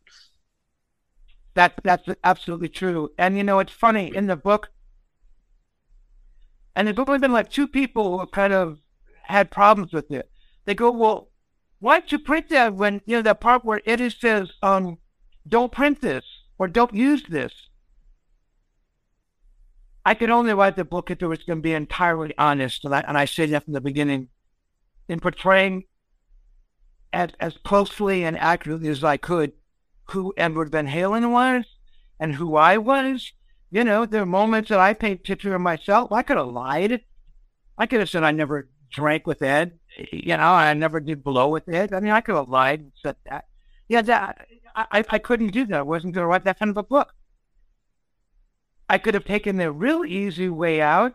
That 1.54 1.74
that's 1.82 2.08
absolutely 2.22 2.68
true. 2.68 3.10
And 3.18 3.36
you 3.36 3.42
know, 3.42 3.58
it's 3.58 3.72
funny 3.72 4.14
in 4.14 4.26
the 4.26 4.36
book, 4.36 4.70
and 6.74 6.86
there's 6.86 6.98
only 6.98 7.18
been 7.18 7.32
like 7.32 7.50
two 7.50 7.68
people 7.68 8.18
who 8.18 8.26
kind 8.26 8.52
of 8.52 8.78
had 9.22 9.50
problems 9.50 9.92
with 9.92 10.10
it. 10.10 10.30
They 10.64 10.74
go, 10.74 10.90
"Well, 10.90 11.30
Why'd 11.84 12.10
you 12.10 12.18
print 12.18 12.48
that 12.48 12.74
when, 12.76 13.02
you 13.04 13.16
know, 13.16 13.20
that 13.20 13.42
part 13.42 13.62
where 13.62 13.82
it 13.84 14.00
says, 14.18 14.52
um, 14.62 14.96
don't 15.46 15.70
print 15.70 16.00
this 16.00 16.24
or 16.56 16.66
don't 16.66 16.94
use 16.94 17.24
this? 17.28 17.52
I 20.02 20.14
could 20.14 20.30
only 20.30 20.54
write 20.54 20.76
the 20.76 20.84
book 20.86 21.10
if 21.10 21.20
it 21.20 21.26
was 21.26 21.44
going 21.44 21.58
to 21.58 21.62
be 21.62 21.74
entirely 21.74 22.32
honest. 22.38 22.86
And 22.86 22.94
I, 22.94 23.00
and 23.00 23.18
I 23.18 23.26
say 23.26 23.44
that 23.44 23.64
from 23.64 23.74
the 23.74 23.82
beginning 23.82 24.28
in 25.10 25.20
portraying 25.20 25.84
as, 27.12 27.32
as 27.38 27.58
closely 27.64 28.24
and 28.24 28.38
accurately 28.38 28.88
as 28.88 29.04
I 29.04 29.18
could 29.18 29.52
who 30.04 30.32
Edward 30.38 30.70
Van 30.70 30.88
Halen 30.88 31.32
was 31.32 31.66
and 32.18 32.36
who 32.36 32.56
I 32.56 32.78
was. 32.78 33.30
You 33.74 33.82
know, 33.82 34.06
there 34.06 34.22
are 34.22 34.26
moments 34.26 34.68
that 34.68 34.78
I 34.78 34.94
paint 34.94 35.24
picture 35.24 35.54
of 35.54 35.60
myself. 35.60 36.12
I 36.12 36.22
could 36.22 36.36
have 36.36 36.46
lied. 36.46 37.02
I 37.76 37.86
could 37.86 38.00
have 38.00 38.08
said 38.08 38.22
I 38.22 38.30
never 38.30 38.68
drank 38.90 39.26
with 39.26 39.42
Ed 39.42 39.78
you 39.96 40.36
know, 40.36 40.42
I 40.42 40.74
never 40.74 41.00
did 41.00 41.22
blow 41.22 41.48
with 41.48 41.68
Ed. 41.68 41.92
I 41.92 42.00
mean, 42.00 42.12
I 42.12 42.20
could 42.20 42.34
have 42.34 42.48
lied 42.48 42.80
and 42.80 42.92
said 43.02 43.16
that. 43.26 43.46
Yeah, 43.88 44.02
that 44.02 44.46
I, 44.74 45.04
I 45.08 45.18
couldn't 45.18 45.52
do 45.52 45.66
that. 45.66 45.78
I 45.78 45.82
wasn't 45.82 46.14
going 46.14 46.24
to 46.24 46.26
write 46.26 46.44
that 46.44 46.58
kind 46.58 46.70
of 46.70 46.76
a 46.76 46.82
book. 46.82 47.14
I 48.88 48.98
could 48.98 49.14
have 49.14 49.24
taken 49.24 49.56
the 49.56 49.70
real 49.72 50.04
easy 50.04 50.48
way 50.48 50.80
out 50.80 51.14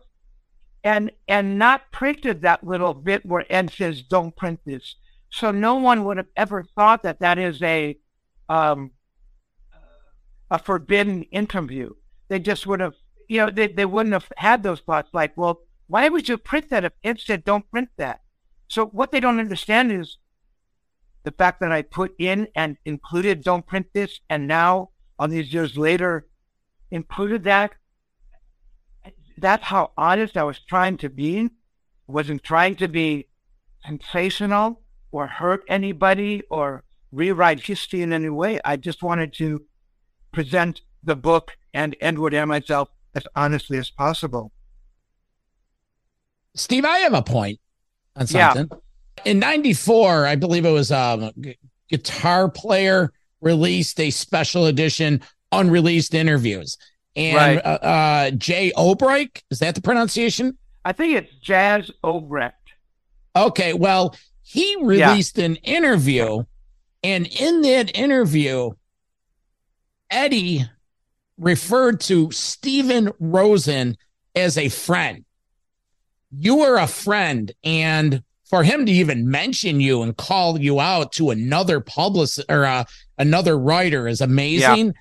and 0.83 1.11
and 1.27 1.59
not 1.59 1.91
printed 1.91 2.41
that 2.41 2.63
little 2.63 2.93
bit 2.93 3.25
where 3.25 3.45
Ed 3.49 3.71
says, 3.71 4.01
"Don't 4.01 4.35
print 4.35 4.61
this." 4.65 4.95
So 5.29 5.51
no 5.51 5.75
one 5.75 6.05
would 6.05 6.17
have 6.17 6.27
ever 6.35 6.63
thought 6.63 7.03
that 7.03 7.19
that 7.19 7.37
is 7.37 7.61
a 7.61 7.97
um, 8.47 8.91
a 10.49 10.57
forbidden 10.57 11.23
interview. 11.23 11.93
They 12.29 12.39
just 12.39 12.65
would 12.65 12.79
have, 12.79 12.93
you 13.27 13.39
know, 13.39 13.49
they, 13.49 13.67
they 13.67 13.85
wouldn't 13.85 14.13
have 14.13 14.31
had 14.37 14.63
those 14.63 14.79
thoughts 14.79 15.09
like, 15.13 15.35
"Well, 15.35 15.61
why 15.87 16.07
would 16.07 16.29
you 16.29 16.37
print 16.37 16.69
that 16.69 16.93
if 17.03 17.21
said 17.21 17.43
don't 17.43 17.69
print 17.69 17.89
that?" 17.97 18.21
So 18.67 18.85
what 18.85 19.11
they 19.11 19.19
don't 19.19 19.39
understand 19.39 19.91
is 19.91 20.17
the 21.23 21.31
fact 21.31 21.59
that 21.59 21.71
I 21.71 21.81
put 21.81 22.13
in 22.17 22.47
and 22.55 22.77
included 22.85 23.43
don't 23.43 23.65
print 23.65 23.87
this 23.93 24.19
and 24.29 24.47
now 24.47 24.91
all 25.17 25.27
these 25.27 25.53
years 25.53 25.75
later 25.77 26.27
included 26.91 27.43
that. 27.43 27.73
That's 29.37 29.65
how 29.65 29.91
honest 29.97 30.37
I 30.37 30.43
was 30.43 30.59
trying 30.59 30.97
to 30.97 31.09
be. 31.09 31.49
Wasn't 32.07 32.43
trying 32.43 32.75
to 32.77 32.87
be 32.87 33.27
sensational 33.85 34.81
or 35.11 35.27
hurt 35.27 35.63
anybody 35.67 36.43
or 36.49 36.83
rewrite 37.11 37.61
history 37.61 38.01
in 38.01 38.13
any 38.13 38.29
way. 38.29 38.59
I 38.63 38.77
just 38.77 39.03
wanted 39.03 39.33
to 39.33 39.63
present 40.31 40.81
the 41.03 41.15
book 41.15 41.57
and 41.73 41.95
Edward 42.01 42.33
and 42.33 42.49
myself 42.49 42.89
as 43.15 43.23
honestly 43.35 43.77
as 43.77 43.89
possible. 43.89 44.51
Steve, 46.55 46.85
I 46.85 46.99
have 46.99 47.13
a 47.13 47.21
point 47.21 47.59
on 48.15 48.27
something. 48.27 48.67
Yeah. 48.71 49.31
In 49.31 49.39
94, 49.39 50.25
I 50.25 50.35
believe 50.35 50.65
it 50.65 50.71
was 50.71 50.91
um, 50.91 51.23
a 51.23 51.57
guitar 51.89 52.49
player 52.49 53.11
released 53.41 53.99
a 53.99 54.09
special 54.09 54.65
edition 54.65 55.21
unreleased 55.51 56.13
interviews. 56.13 56.77
And 57.15 57.35
right. 57.35 57.65
uh, 57.65 57.85
uh, 57.85 58.31
Jay 58.31 58.71
Obrecht, 58.77 59.41
is 59.49 59.59
that 59.59 59.75
the 59.75 59.81
pronunciation? 59.81 60.57
I 60.85 60.93
think 60.93 61.15
it's 61.15 61.33
Jas 61.41 61.91
Obrecht. 62.03 62.53
Okay, 63.35 63.73
well, 63.73 64.15
he 64.41 64.75
released 64.81 65.37
yeah. 65.37 65.45
an 65.45 65.55
interview, 65.57 66.43
and 67.03 67.27
in 67.27 67.61
that 67.61 67.95
interview, 67.97 68.71
Eddie 70.09 70.65
referred 71.39 71.99
to 72.01 72.31
Steven 72.31 73.11
Rosen 73.19 73.97
as 74.35 74.57
a 74.57 74.69
friend 74.69 75.25
you 76.31 76.57
were 76.57 76.77
a 76.77 76.87
friend 76.87 77.51
and 77.63 78.23
for 78.45 78.63
him 78.63 78.85
to 78.85 78.91
even 78.91 79.29
mention 79.29 79.79
you 79.79 80.01
and 80.01 80.15
call 80.17 80.59
you 80.59 80.79
out 80.79 81.11
to 81.13 81.29
another 81.29 81.79
publicist 81.79 82.49
or 82.49 82.65
uh, 82.65 82.83
another 83.17 83.57
writer 83.57 84.07
is 84.07 84.21
amazing. 84.21 84.87
Yeah. 84.87 84.91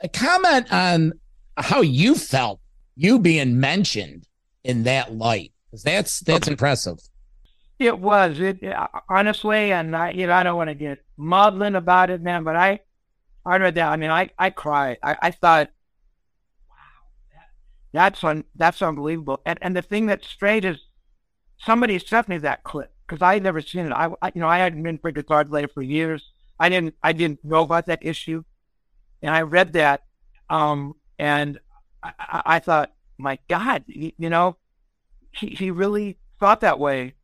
A 0.00 0.08
comment 0.08 0.72
on 0.72 1.12
how 1.56 1.80
you 1.80 2.14
felt 2.14 2.60
you 2.94 3.18
being 3.18 3.58
mentioned 3.58 4.26
in 4.62 4.84
that 4.84 5.14
light. 5.14 5.52
That's 5.84 6.20
that's 6.20 6.46
okay. 6.46 6.52
impressive. 6.52 6.98
It 7.80 7.98
was 7.98 8.38
it 8.38 8.60
honestly, 9.08 9.72
and 9.72 9.94
I 9.94 10.12
you 10.12 10.28
know 10.28 10.32
I 10.32 10.44
don't 10.44 10.56
want 10.56 10.68
to 10.68 10.74
get 10.74 11.04
maudlin 11.16 11.74
about 11.74 12.10
it, 12.10 12.22
man, 12.22 12.44
but 12.44 12.54
I 12.54 12.80
I 13.48 13.56
read 13.58 13.74
that. 13.76 13.88
I 13.88 13.96
mean, 13.96 14.10
I 14.10 14.30
I 14.38 14.50
cried. 14.50 14.98
I, 15.02 15.16
I 15.22 15.30
thought 15.30 15.70
that's 17.92 18.22
un, 18.22 18.44
that's 18.54 18.82
unbelievable. 18.82 19.40
And 19.46 19.58
and 19.62 19.76
the 19.76 19.82
thing 19.82 20.06
that's 20.06 20.28
strange 20.28 20.64
is 20.64 20.78
somebody 21.58 21.98
sent 21.98 22.28
me 22.28 22.38
that 22.38 22.64
clip 22.64 22.92
because 23.06 23.22
I 23.22 23.34
had 23.34 23.42
never 23.42 23.60
seen 23.60 23.86
it. 23.86 23.92
I, 23.92 24.10
I, 24.22 24.32
you 24.34 24.40
know 24.40 24.48
I 24.48 24.58
hadn't 24.58 24.82
been 24.82 24.98
for 24.98 25.10
guitar 25.10 25.44
player 25.44 25.68
for 25.68 25.82
years. 25.82 26.30
I 26.60 26.68
didn't 26.68 26.94
I 27.02 27.12
didn't 27.12 27.44
know 27.44 27.62
about 27.62 27.86
that 27.86 28.04
issue, 28.04 28.44
and 29.22 29.34
I 29.34 29.42
read 29.42 29.72
that, 29.72 30.02
um, 30.50 30.94
and 31.18 31.58
I, 32.02 32.42
I 32.44 32.58
thought, 32.58 32.92
my 33.16 33.38
God, 33.48 33.84
you 33.86 34.12
know, 34.18 34.56
he, 35.32 35.48
he 35.48 35.70
really 35.70 36.18
thought 36.38 36.60
that 36.60 36.78
way 36.78 37.14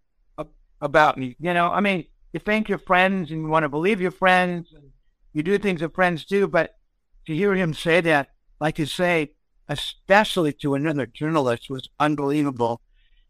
about 0.80 1.16
me. 1.16 1.36
You 1.38 1.54
know, 1.54 1.68
I 1.68 1.80
mean, 1.80 2.06
you 2.32 2.40
thank 2.40 2.68
your 2.68 2.78
friends 2.78 3.30
and 3.30 3.42
you 3.42 3.48
want 3.48 3.64
to 3.64 3.68
believe 3.68 4.00
your 4.00 4.10
friends 4.10 4.72
and 4.74 4.90
you 5.34 5.42
do 5.42 5.58
things 5.58 5.80
that 5.80 5.94
friends 5.94 6.24
do, 6.24 6.48
but 6.48 6.76
to 7.26 7.34
hear 7.34 7.54
him 7.54 7.74
say 7.74 8.00
that, 8.00 8.28
like 8.60 8.78
you 8.78 8.86
say, 8.86 9.32
especially 9.68 10.52
to 10.52 10.74
another 10.74 11.06
journalist, 11.06 11.68
was 11.68 11.88
unbelievable. 11.98 12.80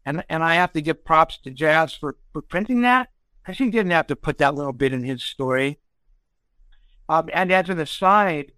And 0.05 0.23
and 0.29 0.43
I 0.43 0.55
have 0.55 0.71
to 0.73 0.81
give 0.81 1.03
props 1.03 1.39
to 1.39 1.51
Jas 1.51 1.95
for, 1.95 2.17
for 2.31 2.41
printing 2.41 2.81
that 2.81 3.09
because 3.41 3.57
he 3.57 3.69
didn't 3.71 3.91
have 3.91 4.07
to 4.07 4.15
put 4.15 4.37
that 4.37 4.53
little 4.55 4.73
bit 4.73 4.93
in 4.93 5.03
his 5.03 5.23
story. 5.23 5.79
Um, 7.09 7.29
and 7.33 7.51
as 7.51 7.69
an 7.69 7.79
aside, 7.79 8.51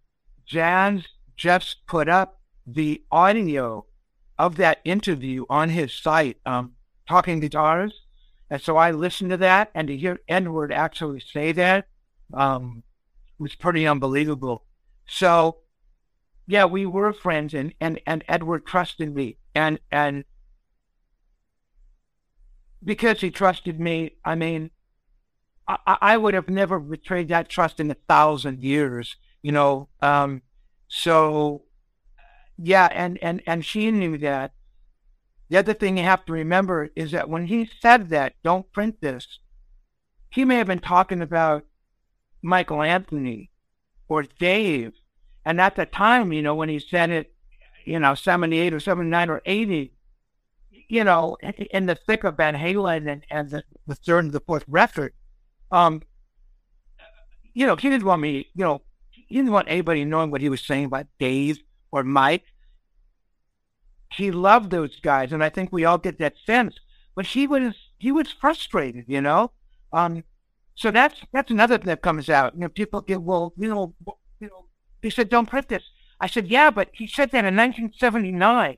Jas 0.46 1.04
just 1.36 1.86
put 1.88 2.10
up 2.10 2.42
the 2.66 3.04
audio 3.12 3.86
of 4.38 4.58
that 4.58 4.80
interview 4.84 5.46
on 5.50 5.70
his 5.70 5.94
site, 5.94 6.38
um, 6.46 6.74
Talking 7.08 7.40
Guitars. 7.40 7.94
And 8.50 8.62
so 8.62 8.78
I 8.78 8.92
listened 8.92 9.32
to 9.32 9.38
that, 9.38 9.72
and 9.74 9.88
to 9.88 9.98
hear 9.98 10.20
Edward 10.28 10.72
actually 10.72 11.20
say 11.22 11.52
that 11.54 11.88
um, 12.34 12.84
was 13.40 13.56
pretty 13.56 13.88
unbelievable. 13.88 14.66
So, 15.06 15.58
yeah, 16.48 16.66
we 16.66 16.86
were 16.86 17.14
friends, 17.14 17.54
and, 17.54 17.74
and, 17.80 18.00
and 18.06 18.24
Edward 18.28 18.66
trusted 18.66 19.14
me. 19.14 19.38
And, 19.54 19.80
and 19.92 20.26
because 22.84 23.22
he 23.22 23.32
trusted 23.32 23.80
me, 23.80 24.16
I 24.24 24.36
mean, 24.36 24.72
I, 25.68 25.98
I 26.02 26.18
would 26.18 26.34
have 26.34 26.50
never 26.50 26.80
betrayed 26.80 27.28
that 27.30 27.50
trust 27.50 27.80
in 27.80 27.92
a 27.92 27.98
thousand 28.08 28.64
years, 28.64 29.18
you 29.42 29.52
know. 29.52 29.90
Um, 30.02 30.42
so, 30.88 31.64
yeah, 32.58 32.88
and, 32.92 33.20
and, 33.22 33.42
and 33.46 33.66
she 33.66 33.92
knew 33.92 34.18
that. 34.20 34.54
The 35.50 35.58
other 35.58 35.74
thing 35.74 35.98
you 35.98 36.04
have 36.04 36.26
to 36.26 36.34
remember 36.34 36.90
is 36.96 37.12
that 37.12 37.30
when 37.30 37.48
he 37.48 37.70
said 37.80 38.10
that, 38.10 38.34
don't 38.44 38.72
print 38.72 39.00
this, 39.02 39.40
he 40.30 40.44
may 40.44 40.56
have 40.58 40.68
been 40.68 40.80
talking 40.80 41.22
about 41.22 41.66
Michael 42.42 42.82
Anthony 42.82 43.52
or 44.08 44.24
Dave. 44.24 44.94
And 45.46 45.62
at 45.62 45.76
the 45.76 45.86
time, 45.86 46.34
you 46.34 46.42
know, 46.42 46.56
when 46.56 46.70
he 46.70 46.80
said 46.80 47.10
it, 47.10 47.34
you 47.86 48.00
know, 48.00 48.16
78 48.16 48.74
or 48.74 48.80
79 48.80 49.30
or 49.30 49.42
80, 49.46 49.94
you 50.90 51.04
know, 51.04 51.38
in 51.72 51.86
the 51.86 51.96
thick 51.96 52.24
of 52.24 52.38
Van 52.38 52.56
Halen 52.56 53.10
and, 53.10 53.26
and 53.30 53.50
the, 53.50 53.64
the 53.86 53.96
third 53.96 54.26
and 54.26 54.34
the 54.34 54.42
fourth 54.42 54.66
record, 54.68 55.14
um, 55.72 56.02
you 57.54 57.66
know, 57.66 57.76
he 57.76 57.90
didn't 57.90 58.06
want 58.06 58.22
me, 58.22 58.48
you 58.56 58.64
know, 58.64 58.82
he 59.12 59.36
didn't 59.36 59.52
want 59.52 59.68
anybody 59.70 60.06
knowing 60.06 60.32
what 60.32 60.42
he 60.42 60.50
was 60.50 60.62
saying 60.62 60.86
about 60.86 61.08
Dave 61.20 61.60
or 61.92 62.04
Mike. 62.04 62.44
He 64.14 64.32
loved 64.32 64.72
those 64.72 65.00
guys, 65.02 65.34
and 65.34 65.44
I 65.44 65.50
think 65.50 65.72
we 65.72 65.84
all 65.84 65.98
get 65.98 66.18
that 66.20 66.36
sense. 66.46 66.76
But 67.16 67.26
he 67.26 67.46
was 67.46 67.74
he 67.98 68.12
was 68.12 68.32
frustrated, 68.32 69.06
you 69.08 69.20
know. 69.20 69.52
Um, 69.92 70.24
so 70.78 70.92
that's 70.92 71.20
that's 71.34 71.50
another 71.50 71.78
thing 71.78 71.88
that 71.88 72.04
comes 72.04 72.30
out. 72.30 72.54
You 72.54 72.62
know, 72.62 72.70
people 72.70 73.02
get 73.02 73.24
well, 73.24 73.52
you 73.58 73.68
know, 73.68 73.96
you 74.40 74.48
know. 74.48 74.68
He 75.02 75.10
said, 75.10 75.28
"Don't 75.28 75.50
print 75.50 75.70
this." 75.70 75.84
I 76.22 76.28
said, 76.28 76.48
"Yeah, 76.48 76.70
but 76.70 76.90
he 76.94 77.08
said 77.08 77.32
that 77.32 77.46
in 77.46 77.56
1979. 77.56 78.78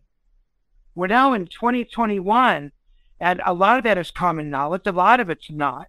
We're 0.95 1.07
now 1.07 1.33
in 1.33 1.47
2021, 1.47 2.71
and 3.19 3.41
a 3.45 3.53
lot 3.53 3.77
of 3.77 3.83
that 3.83 3.97
is 3.97 4.11
common 4.11 4.49
knowledge. 4.49 4.83
A 4.85 4.93
lot 4.93 5.19
of 5.19 5.29
it's 5.29 5.51
not, 5.51 5.87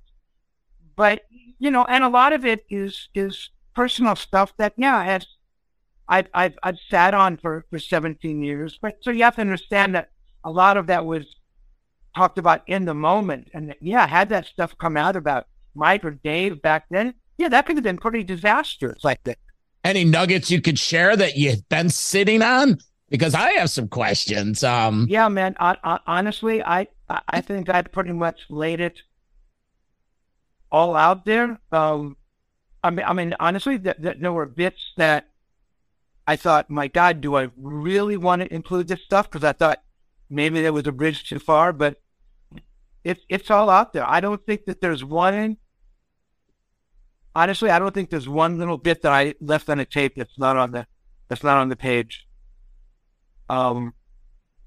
but 0.97 1.23
you 1.61 1.71
know, 1.71 1.85
and 1.85 2.03
a 2.03 2.09
lot 2.09 2.33
of 2.33 2.45
it 2.45 2.67
is 2.69 3.09
is 3.15 3.51
personal 3.73 4.17
stuff 4.17 4.53
that 4.57 4.75
yeah 4.77 5.05
has 5.05 5.29
I've 6.09 6.27
I've 6.35 6.59
I've 6.65 6.79
sat 6.91 7.15
on 7.15 7.37
for 7.37 7.67
for 7.71 7.79
17 7.79 8.43
years. 8.43 8.81
But 8.83 8.97
so 9.03 9.13
you 9.13 9.23
have 9.23 9.37
to 9.37 9.43
understand 9.43 9.95
that 9.95 10.11
a 10.43 10.51
lot 10.51 10.77
of 10.77 10.89
that 10.89 11.07
was 11.07 11.37
talked 12.17 12.37
about 12.37 12.63
in 12.67 12.85
the 12.85 12.95
moment, 12.95 13.49
and 13.55 13.77
yeah, 13.81 14.09
had 14.09 14.29
that 14.31 14.47
stuff 14.47 14.77
come 14.77 14.97
out 14.97 15.15
about 15.15 15.47
Mike 15.75 16.05
or 16.05 16.13
Dave 16.13 16.63
back 16.63 16.87
then, 16.91 17.15
yeah, 17.39 17.49
that 17.49 17.67
could 17.67 17.77
have 17.77 17.85
been 17.85 17.99
pretty 17.99 18.23
disastrous. 18.23 19.03
Like 19.03 19.23
that. 19.25 19.39
Any 19.83 20.05
nuggets 20.05 20.51
you 20.51 20.61
could 20.61 20.79
share 20.79 21.17
that 21.17 21.37
you've 21.37 21.67
been 21.69 21.89
sitting 21.89 22.43
on? 22.43 22.79
Because 23.09 23.35
I 23.35 23.53
have 23.53 23.71
some 23.71 23.89
questions. 23.89 24.63
Um, 24.63 25.07
yeah, 25.09 25.29
man. 25.29 25.57
I, 25.59 25.77
I, 25.83 25.99
honestly, 26.07 26.63
I 26.63 26.87
I 27.09 27.41
think 27.41 27.69
I 27.69 27.83
pretty 27.83 28.13
much 28.13 28.41
laid 28.49 28.81
it 28.81 29.01
all 30.71 30.95
out 30.95 31.25
there. 31.25 31.59
Um, 31.73 32.17
I 32.85 32.91
mean, 32.91 33.05
I 33.07 33.13
mean, 33.13 33.35
honestly, 33.41 33.77
that, 33.79 34.01
that 34.03 34.21
there 34.21 34.33
were 34.33 34.47
bits 34.47 34.93
that 34.97 35.29
I 36.27 36.37
thought, 36.37 36.71
my 36.71 36.89
God, 36.89 37.21
do 37.21 37.37
I 37.37 37.49
really 37.57 38.17
want 38.17 38.43
to 38.43 38.55
include 38.55 38.89
this 38.89 39.03
stuff? 39.03 39.31
Because 39.31 39.45
I 39.45 39.53
thought 39.53 39.83
maybe 40.29 40.63
there 40.63 40.73
was 40.73 40.87
a 40.87 40.93
bridge 40.93 41.29
too 41.29 41.41
far, 41.41 41.73
but 41.73 42.01
it's 43.03 43.23
it's 43.29 43.51
all 43.51 43.71
out 43.71 43.93
there. 43.93 44.09
I 44.09 44.21
don't 44.21 44.45
think 44.47 44.67
that 44.67 44.81
there's 44.81 45.03
one. 45.03 45.57
Honestly, 47.35 47.71
I 47.71 47.79
don't 47.79 47.95
think 47.95 48.11
there's 48.11 48.29
one 48.29 48.59
little 48.59 48.79
bit 48.79 49.03
that 49.03 49.13
I 49.13 49.35
left 49.41 49.69
on 49.69 49.79
the 49.79 49.85
tape 49.85 50.15
that's 50.17 50.39
not 50.39 50.57
on 50.57 50.73
the 50.73 50.87
that's 51.29 51.45
not 51.45 51.59
on 51.59 51.69
the 51.69 51.77
page. 51.77 52.27
Um, 53.49 53.95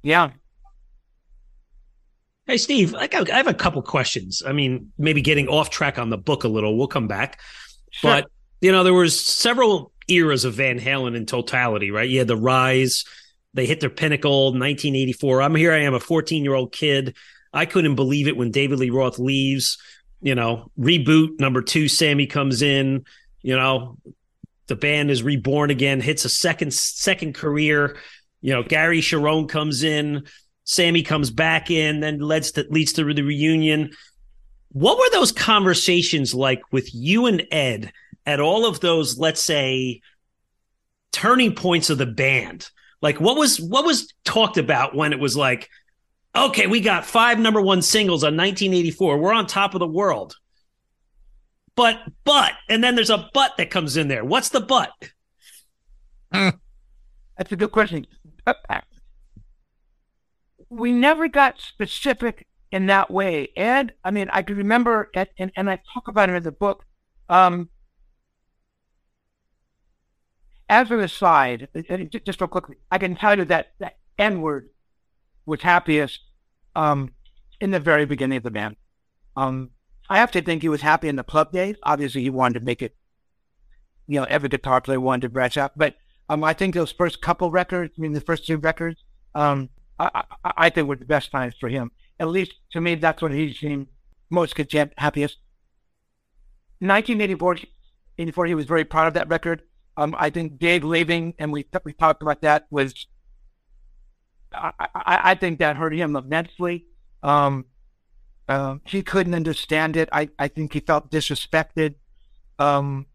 yeah. 0.01 0.31
Hey, 2.45 2.57
Steve, 2.57 2.93
I, 2.95 3.07
got, 3.07 3.29
I 3.29 3.37
have 3.37 3.47
a 3.47 3.53
couple 3.53 3.81
questions. 3.81 4.43
I 4.45 4.51
mean, 4.51 4.91
maybe 4.97 5.21
getting 5.21 5.47
off 5.47 5.69
track 5.69 5.97
on 5.97 6.09
the 6.09 6.17
book 6.17 6.43
a 6.43 6.49
little. 6.49 6.77
We'll 6.77 6.87
come 6.87 7.07
back, 7.07 7.39
sure. 7.91 8.11
but 8.11 8.31
you 8.59 8.71
know, 8.71 8.83
there 8.83 8.93
was 8.93 9.19
several 9.19 9.93
eras 10.07 10.45
of 10.45 10.55
Van 10.55 10.79
Halen 10.79 11.15
in 11.15 11.25
totality, 11.25 11.91
right? 11.91 12.09
You 12.09 12.19
had 12.19 12.27
the 12.27 12.37
rise. 12.37 13.05
They 13.53 13.65
hit 13.65 13.79
their 13.79 13.89
pinnacle 13.89 14.45
1984. 14.47 15.41
I'm 15.41 15.55
here. 15.55 15.73
I 15.73 15.79
am 15.79 15.93
a 15.93 15.99
14 15.99 16.43
year 16.43 16.53
old 16.53 16.71
kid. 16.71 17.15
I 17.53 17.65
couldn't 17.65 17.95
believe 17.95 18.27
it 18.27 18.35
when 18.35 18.51
David 18.51 18.79
Lee 18.79 18.89
Roth 18.89 19.19
leaves. 19.19 19.77
You 20.23 20.35
know, 20.35 20.71
reboot 20.79 21.39
number 21.39 21.61
two, 21.61 21.89
Sammy 21.89 22.27
comes 22.27 22.61
in. 22.61 23.03
You 23.41 23.57
know, 23.57 23.97
the 24.67 24.75
band 24.77 25.11
is 25.11 25.21
reborn 25.21 25.69
again, 25.69 25.99
hits 25.99 26.23
a 26.23 26.29
second 26.29 26.73
second 26.73 27.35
career. 27.35 27.97
You 28.39 28.53
know, 28.53 28.63
Gary 28.63 29.01
Cherone 29.01 29.49
comes 29.49 29.83
in, 29.83 30.23
Sammy 30.63 31.03
comes 31.03 31.29
back 31.29 31.69
in, 31.69 31.99
then 31.99 32.19
leads 32.19 32.53
to 32.53 32.65
leads 32.69 32.93
to 32.93 33.13
the 33.13 33.21
reunion. 33.21 33.91
What 34.69 34.97
were 34.97 35.09
those 35.11 35.33
conversations 35.33 36.33
like 36.33 36.61
with 36.71 36.89
you 36.95 37.25
and 37.25 37.45
Ed 37.51 37.91
at 38.25 38.39
all 38.39 38.65
of 38.65 38.79
those, 38.79 39.17
let's 39.17 39.41
say, 39.41 40.01
turning 41.11 41.53
points 41.53 41.89
of 41.89 41.97
the 41.97 42.05
band? 42.05 42.69
Like 43.01 43.19
what 43.19 43.35
was 43.35 43.59
what 43.59 43.85
was 43.85 44.13
talked 44.23 44.57
about 44.57 44.95
when 44.95 45.11
it 45.11 45.19
was 45.19 45.35
like, 45.35 45.69
okay, 46.35 46.67
we 46.67 46.79
got 46.79 47.05
five 47.05 47.39
number 47.39 47.61
one 47.61 47.81
singles 47.81 48.23
on 48.23 48.37
1984. 48.37 49.17
We're 49.17 49.33
on 49.33 49.47
top 49.47 49.73
of 49.73 49.79
the 49.79 49.87
world. 49.87 50.35
But, 51.75 51.99
but, 52.23 52.51
and 52.69 52.83
then 52.83 52.95
there's 52.95 53.09
a 53.09 53.29
but 53.33 53.57
that 53.57 53.71
comes 53.71 53.97
in 53.97 54.07
there. 54.07 54.23
What's 54.23 54.49
the 54.49 54.61
but? 54.61 54.91
That's 56.31 57.51
a 57.51 57.55
good 57.55 57.71
question. 57.71 58.05
We 60.69 60.91
never 60.91 61.27
got 61.27 61.59
specific 61.59 62.47
in 62.71 62.87
that 62.87 63.09
way. 63.11 63.49
And 63.55 63.91
I 64.03 64.11
mean, 64.11 64.29
I 64.31 64.41
can 64.41 64.57
remember, 64.57 65.09
at, 65.15 65.29
and, 65.37 65.51
and 65.55 65.69
I 65.69 65.79
talk 65.93 66.07
about 66.07 66.29
it 66.29 66.35
in 66.35 66.43
the 66.43 66.51
book. 66.51 66.85
Um, 67.29 67.69
as 70.69 70.89
an 70.89 70.99
aside, 70.99 71.67
just 72.25 72.41
real 72.41 72.47
quickly, 72.47 72.77
I 72.91 72.97
can 72.97 73.15
tell 73.15 73.37
you 73.37 73.45
that 73.45 73.73
that 73.79 73.97
Edward 74.17 74.69
was 75.45 75.61
happiest 75.61 76.19
um, 76.75 77.13
in 77.59 77.71
the 77.71 77.79
very 77.79 78.05
beginning 78.05 78.37
of 78.37 78.43
the 78.43 78.51
band. 78.51 78.75
Um, 79.35 79.71
I 80.09 80.17
have 80.17 80.31
to 80.31 80.41
think 80.41 80.61
he 80.61 80.69
was 80.69 80.81
happy 80.81 81.07
in 81.07 81.15
the 81.15 81.23
club 81.23 81.51
days. 81.51 81.75
Obviously, 81.83 82.21
he 82.21 82.29
wanted 82.29 82.59
to 82.59 82.65
make 82.65 82.81
it, 82.81 82.95
you 84.07 84.19
know, 84.19 84.25
every 84.25 84.49
guitar 84.49 84.81
player 84.81 84.99
wanted 84.99 85.21
to 85.21 85.29
branch 85.29 85.57
out. 85.57 85.77
But 85.77 85.95
um, 86.29 86.43
I 86.43 86.53
think 86.53 86.73
those 86.73 86.91
first 86.91 87.21
couple 87.21 87.51
records, 87.51 87.93
I 87.97 88.01
mean, 88.01 88.13
the 88.13 88.21
first 88.21 88.45
two 88.45 88.57
records, 88.57 89.03
um, 89.35 89.69
I, 89.99 90.23
I, 90.43 90.53
I, 90.57 90.69
think 90.69 90.87
were 90.87 90.95
the 90.95 91.05
best 91.05 91.31
times 91.31 91.55
for 91.59 91.69
him. 91.69 91.91
At 92.19 92.27
least 92.27 92.53
to 92.71 92.81
me, 92.81 92.95
that's 92.95 93.21
what 93.21 93.31
he 93.31 93.53
seemed 93.53 93.87
most 94.29 94.55
content, 94.55 94.93
happiest. 94.97 95.37
1984, 96.79 97.57
84, 98.17 98.45
he 98.45 98.55
was 98.55 98.65
very 98.65 98.83
proud 98.83 99.07
of 99.07 99.13
that 99.13 99.29
record. 99.29 99.63
Um, 99.95 100.15
I 100.17 100.29
think 100.29 100.59
Dave 100.59 100.83
leaving, 100.83 101.33
and 101.39 101.51
we 101.51 101.65
we 101.83 101.93
talked 101.93 102.21
about 102.21 102.41
that, 102.41 102.65
was 102.71 103.07
I, 104.53 104.71
I, 104.95 105.35
think 105.35 105.59
that 105.59 105.75
hurt 105.75 105.93
him 105.93 106.15
immensely. 106.15 106.85
Um, 107.21 107.65
uh, 108.47 108.77
he 108.85 109.01
couldn't 109.01 109.33
understand 109.33 109.97
it. 109.97 110.09
I, 110.11 110.29
I 110.37 110.47
think 110.47 110.73
he 110.73 110.79
felt 110.79 111.11
disrespected. 111.11 111.95
Um, 112.59 113.07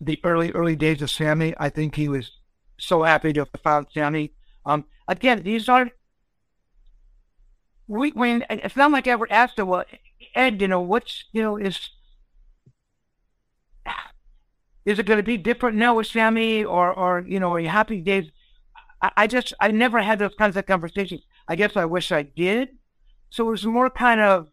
the 0.00 0.20
early 0.24 0.52
early 0.52 0.76
days 0.76 1.02
of 1.02 1.10
Sammy, 1.10 1.54
I 1.58 1.68
think 1.70 1.94
he 1.94 2.08
was 2.08 2.32
so 2.78 3.02
happy 3.02 3.32
to 3.32 3.40
have 3.40 3.62
found 3.62 3.86
Sammy. 3.92 4.32
Um, 4.64 4.84
again, 5.08 5.42
these 5.42 5.68
are 5.68 5.90
we 7.88 8.10
when 8.10 8.44
it's 8.50 8.76
not 8.76 8.90
like 8.90 9.06
I 9.06 9.12
ever 9.12 9.30
asked 9.30 9.58
him, 9.58 9.68
well, 9.68 9.84
Ed, 10.34 10.60
you 10.60 10.68
know, 10.68 10.80
what's 10.80 11.24
you 11.32 11.42
know 11.42 11.56
is 11.56 11.90
is 14.84 14.98
it 14.98 15.06
going 15.06 15.18
to 15.18 15.22
be 15.22 15.36
different 15.36 15.76
now 15.76 15.96
with 15.96 16.06
Sammy, 16.06 16.64
or 16.64 16.92
or 16.92 17.24
you 17.26 17.40
know, 17.40 17.52
are 17.52 17.60
you 17.60 17.68
happy 17.68 18.00
days? 18.00 18.30
I, 19.16 19.26
just 19.26 19.52
I 19.60 19.70
never 19.70 20.00
had 20.00 20.18
those 20.18 20.34
kinds 20.34 20.56
of 20.56 20.66
conversations. 20.66 21.22
I 21.48 21.56
guess 21.56 21.76
I 21.76 21.84
wish 21.84 22.12
I 22.12 22.22
did. 22.22 22.70
So 23.30 23.48
it 23.48 23.50
was 23.50 23.64
more 23.64 23.90
kind 23.90 24.20
of 24.20 24.48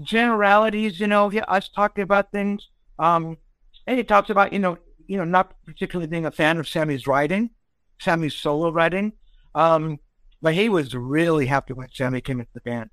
generalities, 0.00 1.00
you 1.00 1.06
know, 1.06 1.30
us 1.30 1.68
talking 1.68 2.02
about 2.02 2.32
things. 2.32 2.68
Um, 2.98 3.38
and 3.86 3.98
he 3.98 4.04
talks 4.04 4.30
about, 4.30 4.52
you 4.52 4.58
know, 4.58 4.78
you 5.06 5.16
know, 5.16 5.24
not 5.24 5.54
particularly 5.64 6.06
being 6.06 6.26
a 6.26 6.30
fan 6.30 6.58
of 6.58 6.68
Sammy's 6.68 7.06
writing, 7.06 7.50
Sammy's 7.98 8.34
solo 8.34 8.70
writing. 8.70 9.12
Um, 9.54 9.98
but 10.40 10.54
he 10.54 10.68
was 10.68 10.94
really 10.94 11.46
happy 11.46 11.72
when 11.72 11.88
Sammy 11.92 12.20
came 12.20 12.40
into 12.40 12.52
the 12.54 12.60
band. 12.60 12.90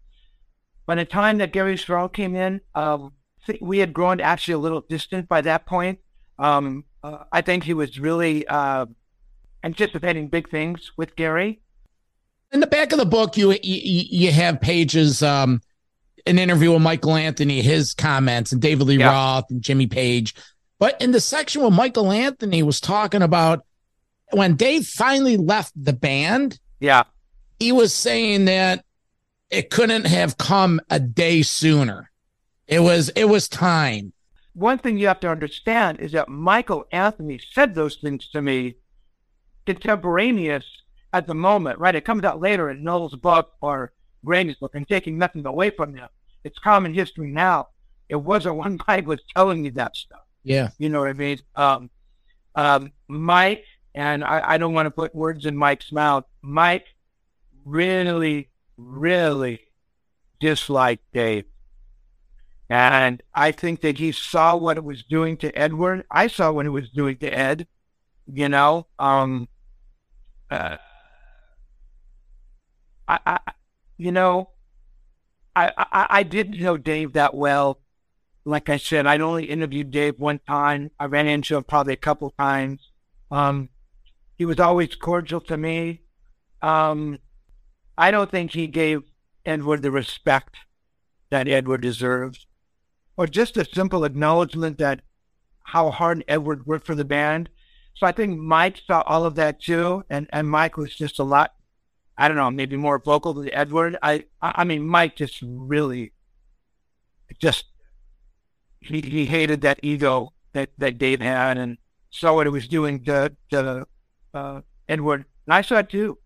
By 0.86 0.95
the 0.95 1.06
time 1.06 1.38
that 1.39 1.51
Gary 1.51 1.76
Cherone 1.76 2.14
came 2.14 2.36
in, 2.36 2.62
um, 2.74 3.14
we 3.62 3.80
had 3.80 3.93
grown 3.93 4.20
actually 4.20 4.56
a 4.56 4.60
little 4.60 4.82
distant 4.82 5.28
by 5.28 5.41
that 5.41 5.66
point. 5.66 5.99
Um, 6.39 6.86
uh, 7.03 7.26
I 7.32 7.41
think 7.41 7.64
he 7.64 7.74
was 7.74 7.99
really 7.99 8.47
uh, 8.47 8.88
anticipating 9.66 10.28
big 10.28 10.49
things 10.49 10.91
with 10.95 11.16
Gary. 11.16 11.59
In 12.51 12.59
the 12.59 12.68
back 12.68 12.93
of 12.93 12.99
the 12.99 13.05
book, 13.05 13.36
you 13.36 13.51
you, 13.51 13.57
you 13.63 14.32
have 14.32 14.61
pages, 14.61 15.22
um, 15.24 15.61
an 16.26 16.39
interview 16.39 16.72
with 16.72 16.82
Michael 16.82 17.16
Anthony, 17.16 17.61
his 17.61 17.93
comments, 17.93 18.51
and 18.51 18.61
David 18.61 18.88
Lee 18.88 18.99
yeah. 18.99 19.09
Roth 19.09 19.49
and 19.49 19.61
Jimmy 19.61 19.88
Page. 19.88 20.36
But 20.78 21.01
in 21.01 21.11
the 21.11 21.20
section 21.20 21.63
where 21.63 21.72
Michael 21.72 22.11
Anthony 22.11 22.61
was 22.61 22.80
talking 22.80 23.24
about 23.24 23.66
when 24.32 24.55
Dave 24.55 24.86
finally 24.86 25.36
left 25.36 25.74
the 25.76 25.93
band, 25.93 26.59
yeah, 26.80 27.03
he 27.59 27.72
was 27.72 27.93
saying 27.93 28.45
that 28.45 28.86
it 29.49 29.72
couldn't 29.72 30.05
have 30.05 30.38
come 30.38 30.80
a 30.89 30.99
day 30.99 31.41
sooner. 31.41 32.11
It 32.68 32.80
was 32.80 33.09
it 33.09 33.26
was 33.26 33.49
time. 33.49 34.13
One 34.53 34.78
thing 34.78 34.97
you 34.97 35.07
have 35.07 35.20
to 35.22 35.30
understand 35.30 35.99
is 35.99 36.13
that 36.13 36.30
Michael 36.30 36.86
Anthony 36.91 37.39
said 37.51 37.76
those 37.76 37.97
things 37.97 38.30
to 38.30 38.41
me 38.41 38.76
contemporaneous 39.66 40.66
at 41.13 41.28
the 41.28 41.34
moment, 41.34 41.80
right? 41.80 41.95
It 41.95 42.05
comes 42.05 42.24
out 42.24 42.41
later 42.41 42.70
in 42.70 42.84
Noel's 42.84 43.16
book 43.16 43.53
or 43.61 43.93
Graney's 44.24 44.57
book 44.57 44.76
and 44.76 44.88
taking 44.88 45.18
nothing 45.18 45.45
away 45.45 45.70
from 45.70 45.93
them. 45.93 46.09
It's 46.43 46.59
common 46.59 46.93
history 46.93 47.32
now. 47.32 47.70
It 48.09 48.16
wasn't 48.16 48.55
when 48.57 48.80
Mike 48.88 49.07
was 49.07 49.22
telling 49.36 49.61
me 49.63 49.70
that 49.72 49.95
stuff. 49.95 50.22
Yeah. 50.43 50.70
You 50.78 50.89
know 50.89 50.99
what 50.99 51.09
I 51.09 51.13
mean? 51.13 51.39
Um, 51.55 51.89
um, 52.55 52.91
Mike, 53.07 53.66
and 53.93 54.24
I, 54.24 54.53
I 54.53 54.57
don't 54.57 54.74
want 54.74 54.86
to 54.88 54.91
put 54.91 55.16
words 55.16 55.45
in 55.45 55.55
Mike's 55.57 55.91
mouth, 55.91 56.26
Mike 56.41 56.86
really, 57.66 58.49
really 58.78 59.59
disliked 60.39 61.03
Dave. 61.13 61.45
And 62.70 63.22
I 63.34 63.51
think 63.51 63.82
that 63.82 63.97
he 63.97 64.11
saw 64.11 64.55
what 64.55 64.78
it 64.78 64.84
was 64.84 65.03
doing 65.03 65.38
to 65.38 65.55
Edward. 65.57 66.05
I 66.09 66.28
saw 66.28 66.51
what 66.51 66.66
it 66.66 66.70
was 66.70 66.89
doing 66.89 67.18
to 67.18 67.28
Ed, 67.28 67.68
you 68.32 68.49
know. 68.49 68.88
Um, 68.97 69.47
uh, 70.52 70.78
I, 73.08 73.20
I, 73.26 73.39
you 73.98 74.12
know, 74.12 74.50
I, 75.56 75.72
I, 75.78 76.08
I 76.10 76.24
didn't 76.24 76.60
know 76.60 76.78
Dave 76.78 77.14
that 77.14 77.34
well. 77.34 77.80
Like 78.43 78.70
I 78.70 78.78
said, 78.78 79.08
I'd 79.08 79.22
only 79.22 79.46
interviewed 79.46 79.91
Dave 79.91 80.20
one 80.20 80.39
time. 80.48 80.91
I 81.00 81.06
ran 81.06 81.28
into 81.28 81.56
him 81.56 81.64
probably 81.64 81.93
a 81.93 81.98
couple 81.98 82.30
times. 82.32 82.91
Um, 83.32 83.70
he 84.38 84.46
was 84.46 84.60
always 84.60 84.96
cordial 84.96 85.41
to 85.41 85.58
me. 85.58 86.02
Um, 86.62 87.20
I 87.98 88.12
don't 88.12 88.30
think 88.30 88.52
he 88.52 88.68
gave 88.68 89.04
Edward 89.46 89.82
the 89.82 89.91
respect 89.91 90.58
that 91.30 91.48
Edward 91.48 91.82
deserves, 91.82 92.46
or 93.18 93.28
just 93.28 93.58
a 93.58 93.66
simple 93.66 94.04
acknowledgement 94.04 94.78
that 94.78 95.02
how 95.64 95.89
hard 95.89 96.24
Edward 96.28 96.66
worked 96.68 96.86
for 96.86 96.96
the 96.96 97.06
band. 97.06 97.50
So 97.96 98.06
I 98.06 98.12
think 98.12 98.38
Mike 98.38 98.82
saw 98.86 99.02
all 99.06 99.26
of 99.26 99.36
that 99.36 99.62
too, 99.62 100.04
and 100.10 100.28
and 100.32 100.50
Mike 100.50 100.76
was 100.76 100.93
just 100.93 101.20
a 101.20 101.24
lot, 101.24 101.54
I 102.18 102.28
don't 102.28 102.36
know, 102.38 102.52
maybe 102.52 102.76
more 102.76 103.00
vocal 103.00 103.34
than 103.34 103.54
Edward. 103.54 103.98
I 104.04 104.26
I 104.41 104.66
mean, 104.66 104.86
Mike 104.86 105.16
just 105.16 105.41
really, 105.41 106.12
just 107.39 107.66
he 108.82 109.00
he 109.00 109.26
hated 109.26 109.62
that 109.62 109.80
ego 109.82 110.34
that 110.52 110.72
that 110.78 110.98
Dave 110.98 111.22
had, 111.22 111.58
and 111.58 111.78
saw 112.12 112.36
what 112.36 112.48
it 112.48 112.50
was 112.50 112.68
doing 112.68 113.02
to 113.06 113.32
to 113.52 113.88
uh, 114.34 114.62
Edward, 114.89 115.26
and 115.48 115.54
I 115.54 115.62
saw 115.62 115.78
it 115.78 115.89
too. 115.89 116.18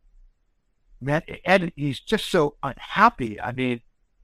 Man, 0.99 1.22
Ed, 1.45 1.72
he's 1.76 1.99
just 1.99 2.30
so 2.30 2.55
unhappy. 2.63 3.39
I 3.39 3.53
mean, 3.53 3.82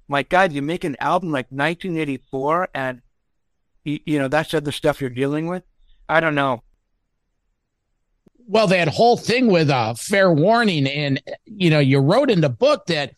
my 0.10 0.24
God, 0.24 0.52
you 0.52 0.62
make 0.62 0.84
an 0.84 0.98
album 1.00 1.32
like 1.32 1.46
1984, 1.50 2.70
and 2.74 3.02
you, 3.84 4.00
you 4.04 4.18
know 4.18 4.28
that's 4.28 4.56
other 4.56 4.72
stuff 4.72 5.00
you're 5.00 5.12
dealing 5.12 5.46
with. 5.46 5.62
I 6.10 6.20
don't 6.20 6.36
know 6.36 6.64
well, 8.48 8.68
that 8.68 8.88
whole 8.88 9.18
thing 9.18 9.48
with 9.48 9.70
uh, 9.70 9.93
fair 9.96 10.32
warning, 10.32 10.88
and 10.88 11.22
you 11.46 11.70
know, 11.70 11.80
you 11.80 12.00
wrote 12.00 12.30
in 12.30 12.41
the 12.41 12.50
book 12.50 12.86
that 12.88 13.14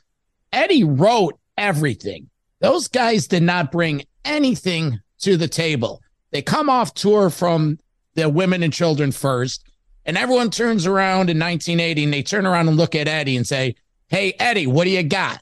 Eddie 0.53 0.83
wrote 0.83 1.37
everything. 1.57 2.29
Those 2.59 2.87
guys 2.87 3.27
did 3.27 3.43
not 3.43 3.71
bring 3.71 4.03
anything 4.25 4.99
to 5.19 5.37
the 5.37 5.47
table. 5.47 6.01
They 6.31 6.41
come 6.41 6.69
off 6.69 6.93
tour 6.93 7.29
from 7.29 7.79
the 8.15 8.29
women 8.29 8.63
and 8.63 8.73
children 8.73 9.11
first, 9.11 9.63
and 10.05 10.17
everyone 10.17 10.49
turns 10.49 10.85
around 10.85 11.29
in 11.29 11.39
1980 11.39 12.03
and 12.05 12.13
they 12.13 12.23
turn 12.23 12.45
around 12.45 12.67
and 12.67 12.77
look 12.77 12.95
at 12.95 13.07
Eddie 13.07 13.37
and 13.37 13.45
say, 13.45 13.75
Hey, 14.07 14.33
Eddie, 14.39 14.67
what 14.67 14.85
do 14.85 14.89
you 14.89 15.03
got? 15.03 15.41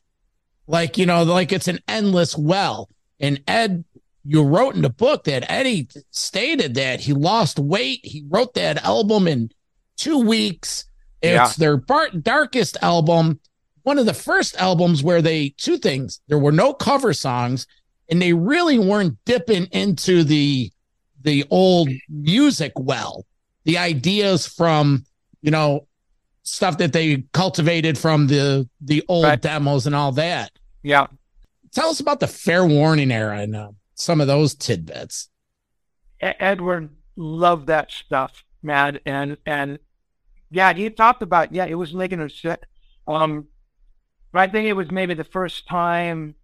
Like, 0.67 0.97
you 0.97 1.05
know, 1.05 1.23
like 1.23 1.51
it's 1.51 1.67
an 1.67 1.79
endless 1.87 2.35
well. 2.35 2.89
And 3.19 3.41
Ed, 3.47 3.85
you 4.23 4.43
wrote 4.43 4.75
in 4.75 4.81
the 4.81 4.89
book 4.89 5.25
that 5.25 5.49
Eddie 5.49 5.87
stated 6.09 6.73
that 6.73 7.01
he 7.01 7.13
lost 7.13 7.59
weight. 7.59 7.99
He 8.03 8.25
wrote 8.27 8.55
that 8.55 8.83
album 8.83 9.27
in 9.27 9.51
two 9.97 10.19
weeks. 10.19 10.85
It's 11.21 11.33
yeah. 11.33 11.51
their 11.57 11.77
bar- 11.77 12.09
darkest 12.09 12.77
album, 12.81 13.39
one 13.83 13.97
of 13.97 14.05
the 14.05 14.13
first 14.13 14.55
albums 14.57 15.03
where 15.03 15.21
they 15.21 15.49
two 15.57 15.77
things. 15.77 16.21
There 16.27 16.39
were 16.39 16.51
no 16.51 16.73
cover 16.73 17.13
songs, 17.13 17.67
and 18.09 18.21
they 18.21 18.33
really 18.33 18.77
weren't 18.77 19.17
dipping 19.25 19.65
into 19.67 20.23
the 20.23 20.71
the 21.21 21.45
old 21.49 21.89
music 22.09 22.73
well. 22.75 23.25
The 23.63 23.77
ideas 23.77 24.45
from 24.47 25.05
you 25.41 25.51
know 25.51 25.87
stuff 26.43 26.77
that 26.77 26.93
they 26.93 27.23
cultivated 27.33 27.97
from 27.97 28.27
the 28.27 28.69
the 28.81 29.03
old 29.07 29.25
right. 29.25 29.41
demos 29.41 29.85
and 29.87 29.95
all 29.95 30.11
that. 30.13 30.51
Yeah. 30.83 31.07
Tell 31.73 31.89
us 31.89 31.99
about 31.99 32.19
the 32.19 32.27
fair 32.27 32.65
warning 32.65 33.11
era 33.11 33.39
and 33.39 33.55
uh, 33.55 33.71
some 33.95 34.21
of 34.21 34.27
those 34.27 34.55
tidbits. 34.55 35.29
Edward 36.21 36.89
loved 37.15 37.67
that 37.67 37.91
stuff, 37.91 38.43
man, 38.63 38.99
and 39.05 39.37
and 39.45 39.79
yeah, 40.55 40.71
he 40.73 40.89
talked 40.89 41.21
about 41.21 41.53
yeah, 41.53 41.65
it 41.65 41.75
was 41.75 41.93
making 41.93 42.21
a 42.21 42.29
set. 42.29 42.63
Um, 43.07 43.47
I 44.33 44.47
think 44.47 44.67
it 44.67 44.73
was 44.73 44.89
maybe 44.89 45.13
the 45.13 45.25
first 45.25 45.67
time 45.67 46.35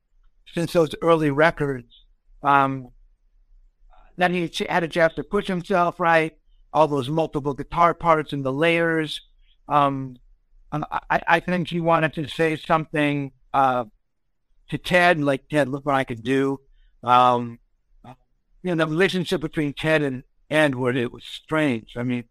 since 0.53 0.73
those 0.73 0.93
early 1.01 1.31
records 1.31 2.03
um, 2.43 2.89
that 4.17 4.31
he 4.31 4.51
had 4.67 4.83
a 4.83 4.89
chance 4.89 5.13
to 5.13 5.23
push 5.23 5.47
himself 5.47 5.97
right. 5.97 6.37
All 6.73 6.89
those 6.89 7.07
multiple 7.07 7.53
guitar 7.53 7.93
parts 7.93 8.33
and 8.33 8.43
the 8.43 8.51
layers. 8.51 9.21
Um, 9.69 10.17
I, 10.73 11.21
I 11.27 11.39
think 11.39 11.69
he 11.69 11.79
wanted 11.79 12.13
to 12.15 12.27
say 12.27 12.57
something 12.57 13.31
uh, 13.53 13.85
to 14.69 14.77
Ted, 14.77 15.21
like 15.21 15.47
Ted, 15.47 15.69
look 15.69 15.85
what 15.85 15.95
I 15.95 16.03
could 16.03 16.23
do. 16.23 16.59
Um, 17.01 17.59
you 18.61 18.75
know, 18.75 18.85
the 18.85 18.91
relationship 18.91 19.39
between 19.39 19.71
Ted 19.71 20.01
and 20.01 20.23
Edward, 20.49 20.97
it 20.97 21.13
was 21.13 21.23
strange. 21.23 21.93
I 21.95 22.03
mean, 22.03 22.25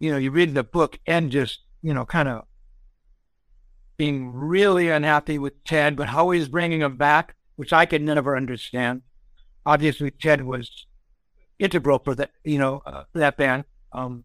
you 0.00 0.10
know, 0.10 0.16
you 0.16 0.30
read 0.30 0.54
the 0.54 0.64
book 0.64 0.98
and 1.06 1.30
just, 1.30 1.60
you 1.82 1.94
know, 1.94 2.04
kind 2.04 2.28
of 2.28 2.44
being 3.96 4.32
really 4.32 4.88
unhappy 4.88 5.38
with 5.38 5.62
Ted, 5.62 5.94
but 5.94 6.12
always 6.12 6.48
bringing 6.48 6.80
him 6.80 6.96
back, 6.96 7.36
which 7.56 7.72
I 7.72 7.84
could 7.84 8.02
never 8.02 8.36
understand. 8.36 9.02
Obviously, 9.66 10.10
Ted 10.10 10.42
was 10.42 10.86
integral 11.58 11.98
for 11.98 12.14
that, 12.14 12.30
you 12.42 12.58
know, 12.58 12.82
uh, 12.86 13.04
that 13.12 13.36
band. 13.36 13.64
Um, 13.92 14.24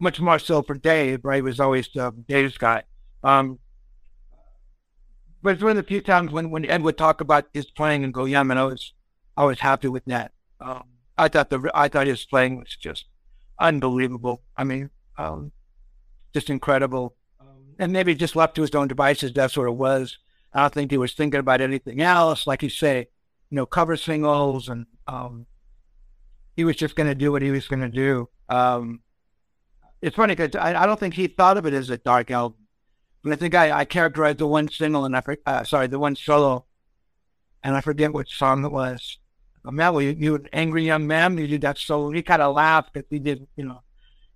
much 0.00 0.20
more 0.20 0.40
so 0.40 0.60
for 0.62 0.74
Dave, 0.74 1.24
right? 1.24 1.36
He 1.36 1.42
was 1.42 1.60
always 1.60 1.88
uh, 1.96 2.10
Dave's 2.28 2.58
guy. 2.58 2.82
Um, 3.22 3.60
but 5.40 5.54
it's 5.54 5.62
one 5.62 5.70
of 5.70 5.76
the 5.76 5.82
few 5.84 6.00
times 6.00 6.32
when, 6.32 6.50
when 6.50 6.64
Ed 6.64 6.82
would 6.82 6.98
talk 6.98 7.20
about 7.20 7.46
his 7.54 7.70
playing 7.70 8.02
and 8.02 8.12
go, 8.12 8.24
yeah, 8.24 8.42
man, 8.42 8.58
I 8.58 8.64
was, 8.64 8.92
I 9.36 9.44
was 9.44 9.60
happy 9.60 9.86
with 9.86 10.04
that. 10.06 10.32
Um, 10.60 10.84
I 11.16 11.28
thought 11.28 11.50
the, 11.50 11.70
I 11.72 11.86
thought 11.86 12.08
his 12.08 12.24
playing 12.24 12.58
was 12.58 12.76
just 12.76 13.04
unbelievable. 13.60 14.42
I 14.56 14.64
mean, 14.64 14.90
um, 15.18 15.52
just 16.32 16.50
incredible. 16.50 17.16
Um, 17.40 17.74
and 17.78 17.92
maybe 17.92 18.14
just 18.14 18.36
left 18.36 18.54
to 18.56 18.62
his 18.62 18.74
own 18.74 18.88
devices, 18.88 19.32
that's 19.32 19.56
what 19.56 19.66
it 19.66 19.74
was. 19.74 20.18
I 20.52 20.62
don't 20.62 20.74
think 20.74 20.90
he 20.90 20.98
was 20.98 21.14
thinking 21.14 21.40
about 21.40 21.60
anything 21.60 22.00
else. 22.00 22.46
Like 22.46 22.62
you 22.62 22.68
say, 22.68 23.08
you 23.50 23.56
know, 23.56 23.66
cover 23.66 23.96
singles, 23.96 24.68
and 24.68 24.86
um, 25.06 25.46
he 26.56 26.64
was 26.64 26.76
just 26.76 26.96
going 26.96 27.08
to 27.08 27.14
do 27.14 27.32
what 27.32 27.42
he 27.42 27.50
was 27.50 27.68
going 27.68 27.80
to 27.80 27.88
do. 27.88 28.28
Um, 28.48 29.00
it's 30.00 30.16
funny 30.16 30.34
because 30.34 30.56
I, 30.56 30.82
I, 30.82 30.86
don't 30.86 30.98
think 30.98 31.14
he 31.14 31.28
thought 31.28 31.56
of 31.56 31.64
it 31.64 31.72
as 31.72 31.88
a 31.88 31.96
dark 31.96 32.30
album. 32.30 32.58
But 33.22 33.32
I 33.32 33.36
think 33.36 33.54
I, 33.54 33.70
I 33.70 33.84
characterized 33.84 34.38
the 34.38 34.46
one 34.46 34.68
single 34.68 35.04
and 35.04 35.16
I 35.16 35.22
uh, 35.46 35.64
sorry, 35.64 35.86
the 35.86 35.98
one 35.98 36.16
solo, 36.16 36.66
and 37.62 37.76
I 37.76 37.80
forget 37.80 38.12
which 38.12 38.36
song 38.36 38.64
it 38.64 38.72
was. 38.72 39.18
Man, 39.64 39.92
well, 39.92 40.02
you, 40.02 40.10
you 40.18 40.34
an 40.34 40.48
angry 40.52 40.84
young 40.84 41.06
man, 41.06 41.38
you 41.38 41.46
did 41.46 41.60
that 41.60 41.78
solo. 41.78 42.10
He 42.10 42.22
kind 42.22 42.42
of 42.42 42.56
laughed 42.56 42.92
because 42.92 43.08
he 43.10 43.20
did, 43.20 43.46
you 43.54 43.64
know, 43.64 43.82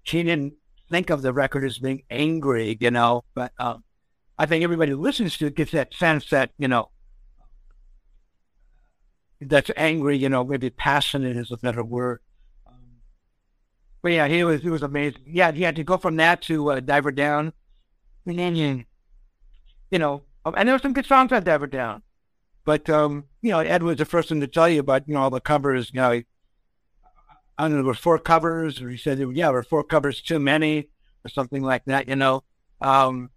he 0.05 0.23
didn't 0.23 0.55
think 0.91 1.11
of 1.11 1.23
the 1.23 1.33
record 1.33 1.65
as 1.65 1.79
being 1.79 2.03
angry, 2.11 2.77
you 2.81 2.91
know, 2.91 3.25
but 3.35 3.53
um, 3.59 3.85
I 4.39 4.47
think 4.47 4.63
everybody 4.63 4.93
who 4.93 5.01
listens 5.01 5.37
to 5.39 5.47
it 5.47 5.57
gets 5.57 5.73
that 5.73 5.95
sense 5.95 6.29
that, 6.31 6.51
you 6.59 6.69
know, 6.69 6.91
that's 9.41 9.71
angry, 9.77 10.17
you 10.17 10.29
know, 10.29 10.45
maybe 10.45 10.71
passionate 10.71 11.37
is 11.37 11.51
a 11.51 11.57
better 11.57 11.83
word. 11.83 12.21
Um, 12.67 13.01
but 14.03 14.13
yeah, 14.13 14.29
he 14.29 14.45
was, 14.45 14.63
he 14.63 14.71
was 14.71 14.83
amazing. 14.83 15.23
Yeah, 15.27 15.53
he 15.53 15.63
had 15.63 15.77
to 15.77 15.85
go 15.85 15.97
from 15.97 16.17
that 16.17 16.43
to 16.43 16.71
uh, 16.71 16.81
Diver 16.81 17.13
Down. 17.13 17.53
And 18.25 18.39
then, 18.39 18.57
you 18.57 19.99
know, 19.99 20.23
um, 20.45 20.55
and 20.57 20.69
there 20.69 20.75
were 20.75 20.81
some 20.81 20.93
good 20.93 21.07
songs 21.07 21.33
on 21.33 21.45
Diver 21.45 21.67
Down. 21.67 22.03
But, 22.65 22.91
um, 22.91 23.25
you 23.43 23.51
know, 23.51 23.61
Ed 23.61 23.83
was 23.83 23.99
the 23.99 24.05
first 24.05 24.31
one 24.31 24.41
to 24.41 24.47
tell 24.47 24.69
you 24.69 24.81
about, 24.81 25.07
you 25.07 25.15
know, 25.15 25.21
all 25.21 25.31
the 25.31 25.41
covers, 25.41 25.91
you 25.93 26.01
know, 26.01 26.11
he, 26.13 26.27
I 27.59 27.65
don't 27.65 27.73
know, 27.73 27.77
there 27.79 27.85
were 27.85 27.95
four 27.95 28.19
covers, 28.19 28.81
or 28.83 28.91
he 28.91 28.97
said, 28.97 29.19
yeah, 29.19 29.47
there 29.47 29.53
were 29.53 29.63
four 29.63 29.83
covers 29.83 30.21
too 30.21 30.39
many, 30.39 30.89
or 31.25 31.29
something 31.29 31.63
like 31.63 31.85
that, 31.87 32.09
you 32.09 32.17
know. 32.17 32.45
Um, 32.81 33.31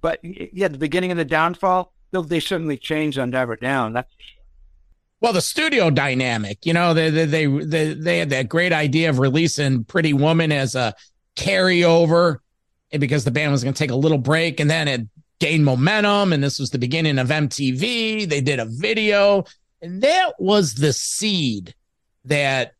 but 0.00 0.20
yeah, 0.22 0.68
the 0.68 0.78
beginning 0.78 1.10
of 1.10 1.16
the 1.16 1.24
downfall, 1.24 1.92
they 2.12 2.40
certainly 2.40 2.76
changed 2.76 3.18
on 3.18 3.30
Diver 3.30 3.56
Down. 3.56 3.92
That's 3.92 4.12
well, 5.20 5.32
the 5.32 5.40
studio 5.40 5.88
dynamic, 5.90 6.66
you 6.66 6.74
know, 6.74 6.92
they, 6.92 7.08
they 7.08 7.24
they 7.24 7.46
they 7.46 7.94
they 7.94 8.18
had 8.18 8.30
that 8.30 8.48
great 8.48 8.72
idea 8.72 9.08
of 9.08 9.18
releasing 9.18 9.84
Pretty 9.84 10.12
Woman 10.12 10.52
as 10.52 10.74
a 10.74 10.94
carryover, 11.36 12.38
because 12.90 13.24
the 13.24 13.30
band 13.30 13.50
was 13.52 13.64
going 13.64 13.74
to 13.74 13.78
take 13.78 13.90
a 13.90 13.96
little 13.96 14.18
break, 14.18 14.60
and 14.60 14.70
then 14.70 14.88
it 14.88 15.00
gained 15.38 15.64
momentum, 15.64 16.32
and 16.32 16.44
this 16.44 16.58
was 16.58 16.70
the 16.70 16.78
beginning 16.78 17.18
of 17.18 17.28
MTV. 17.28 18.28
They 18.28 18.40
did 18.42 18.60
a 18.60 18.66
video, 18.66 19.44
and 19.80 20.02
that 20.02 20.32
was 20.38 20.74
the 20.74 20.92
seed 20.92 21.74
that 22.26 22.74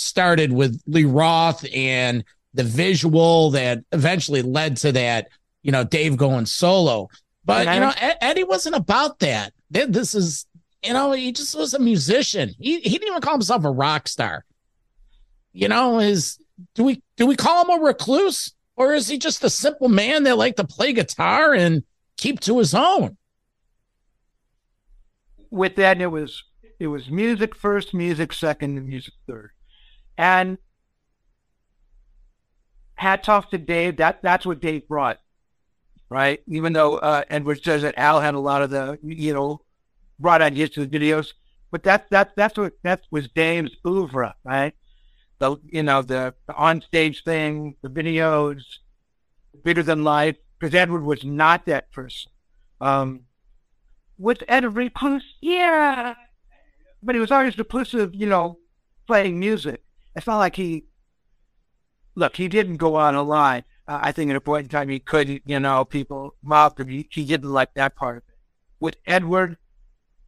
started 0.00 0.52
with 0.52 0.80
Lee 0.86 1.04
Roth 1.04 1.64
and 1.74 2.24
the 2.54 2.64
visual 2.64 3.50
that 3.50 3.84
eventually 3.92 4.42
led 4.42 4.76
to 4.78 4.92
that, 4.92 5.28
you 5.62 5.72
know, 5.72 5.84
Dave 5.84 6.16
going 6.16 6.46
solo. 6.46 7.08
But 7.44 7.72
you 7.72 7.80
know, 7.80 7.92
Eddie 8.20 8.44
wasn't 8.44 8.76
about 8.76 9.18
that. 9.20 9.52
This 9.70 10.14
is, 10.14 10.46
you 10.82 10.92
know, 10.92 11.12
he 11.12 11.32
just 11.32 11.54
was 11.54 11.74
a 11.74 11.78
musician. 11.78 12.50
He 12.58 12.80
he 12.80 12.90
didn't 12.90 13.08
even 13.08 13.20
call 13.20 13.34
himself 13.34 13.64
a 13.64 13.70
rock 13.70 14.08
star. 14.08 14.44
You 15.52 15.68
know, 15.68 15.98
is 15.98 16.38
do 16.74 16.84
we 16.84 17.02
do 17.16 17.26
we 17.26 17.36
call 17.36 17.64
him 17.64 17.80
a 17.80 17.84
recluse 17.84 18.52
or 18.76 18.94
is 18.94 19.08
he 19.08 19.18
just 19.18 19.44
a 19.44 19.50
simple 19.50 19.88
man 19.88 20.24
that 20.24 20.38
liked 20.38 20.56
to 20.58 20.64
play 20.64 20.92
guitar 20.92 21.54
and 21.54 21.84
keep 22.16 22.40
to 22.40 22.58
his 22.58 22.74
own? 22.74 23.16
With 25.50 25.76
that, 25.76 26.00
it 26.00 26.06
was 26.06 26.42
it 26.78 26.86
was 26.86 27.10
music 27.10 27.54
first, 27.54 27.92
music 27.92 28.32
second, 28.32 28.78
and 28.78 28.86
music 28.86 29.14
third. 29.26 29.50
And 30.20 30.58
hats 32.96 33.26
off 33.26 33.48
to 33.48 33.56
Dave. 33.56 33.96
That 33.96 34.20
that's 34.22 34.44
what 34.44 34.60
Dave 34.60 34.86
brought, 34.86 35.18
right? 36.10 36.42
Even 36.46 36.74
though 36.74 36.98
uh, 36.98 37.22
Edward 37.30 37.64
says 37.64 37.80
that 37.80 37.94
Al 37.96 38.20
had 38.20 38.34
a 38.34 38.38
lot 38.38 38.60
of 38.60 38.68
the 38.68 38.98
you 39.02 39.32
know 39.32 39.62
brought 40.18 40.42
ideas 40.42 40.68
to 40.70 40.84
the 40.84 40.98
videos, 40.98 41.32
but 41.70 41.84
that 41.84 42.10
that 42.10 42.36
that's 42.36 42.58
what 42.58 42.74
that 42.82 43.00
was 43.10 43.28
Dave's 43.28 43.74
oeuvre, 43.86 44.34
right? 44.44 44.74
The 45.38 45.56
you 45.64 45.82
know 45.82 46.02
the, 46.02 46.34
the 46.46 46.54
on 46.54 46.82
stage 46.82 47.24
thing, 47.24 47.76
the 47.80 47.88
videos, 47.88 48.60
bigger 49.64 49.82
than 49.82 50.04
life. 50.04 50.36
Because 50.58 50.74
Edward 50.74 51.04
was 51.04 51.24
not 51.24 51.64
that 51.64 51.90
person. 51.92 52.30
Um, 52.82 53.20
with 54.18 54.42
Edward 54.46 54.76
Recluse, 54.76 55.24
yeah, 55.40 56.14
but 57.02 57.14
he 57.14 57.20
was 57.22 57.30
always 57.30 57.56
reclusive, 57.56 58.14
you 58.14 58.26
know, 58.26 58.58
playing 59.06 59.40
music 59.40 59.82
it's 60.14 60.26
not 60.26 60.38
like 60.38 60.56
he, 60.56 60.86
look, 62.14 62.36
he 62.36 62.48
didn't 62.48 62.76
go 62.76 62.96
on 62.96 63.14
a 63.14 63.22
line. 63.22 63.64
Uh, 63.86 64.00
I 64.02 64.12
think 64.12 64.30
at 64.30 64.36
a 64.36 64.40
point 64.40 64.64
in 64.64 64.68
time 64.68 64.88
he 64.88 64.98
could, 64.98 65.40
you 65.44 65.60
know, 65.60 65.84
people 65.84 66.36
mocked 66.42 66.80
him. 66.80 66.88
He, 66.88 67.08
he 67.10 67.24
didn't 67.24 67.50
like 67.50 67.74
that 67.74 67.96
part 67.96 68.18
of 68.18 68.22
it. 68.28 68.34
With 68.78 68.96
Edward, 69.06 69.56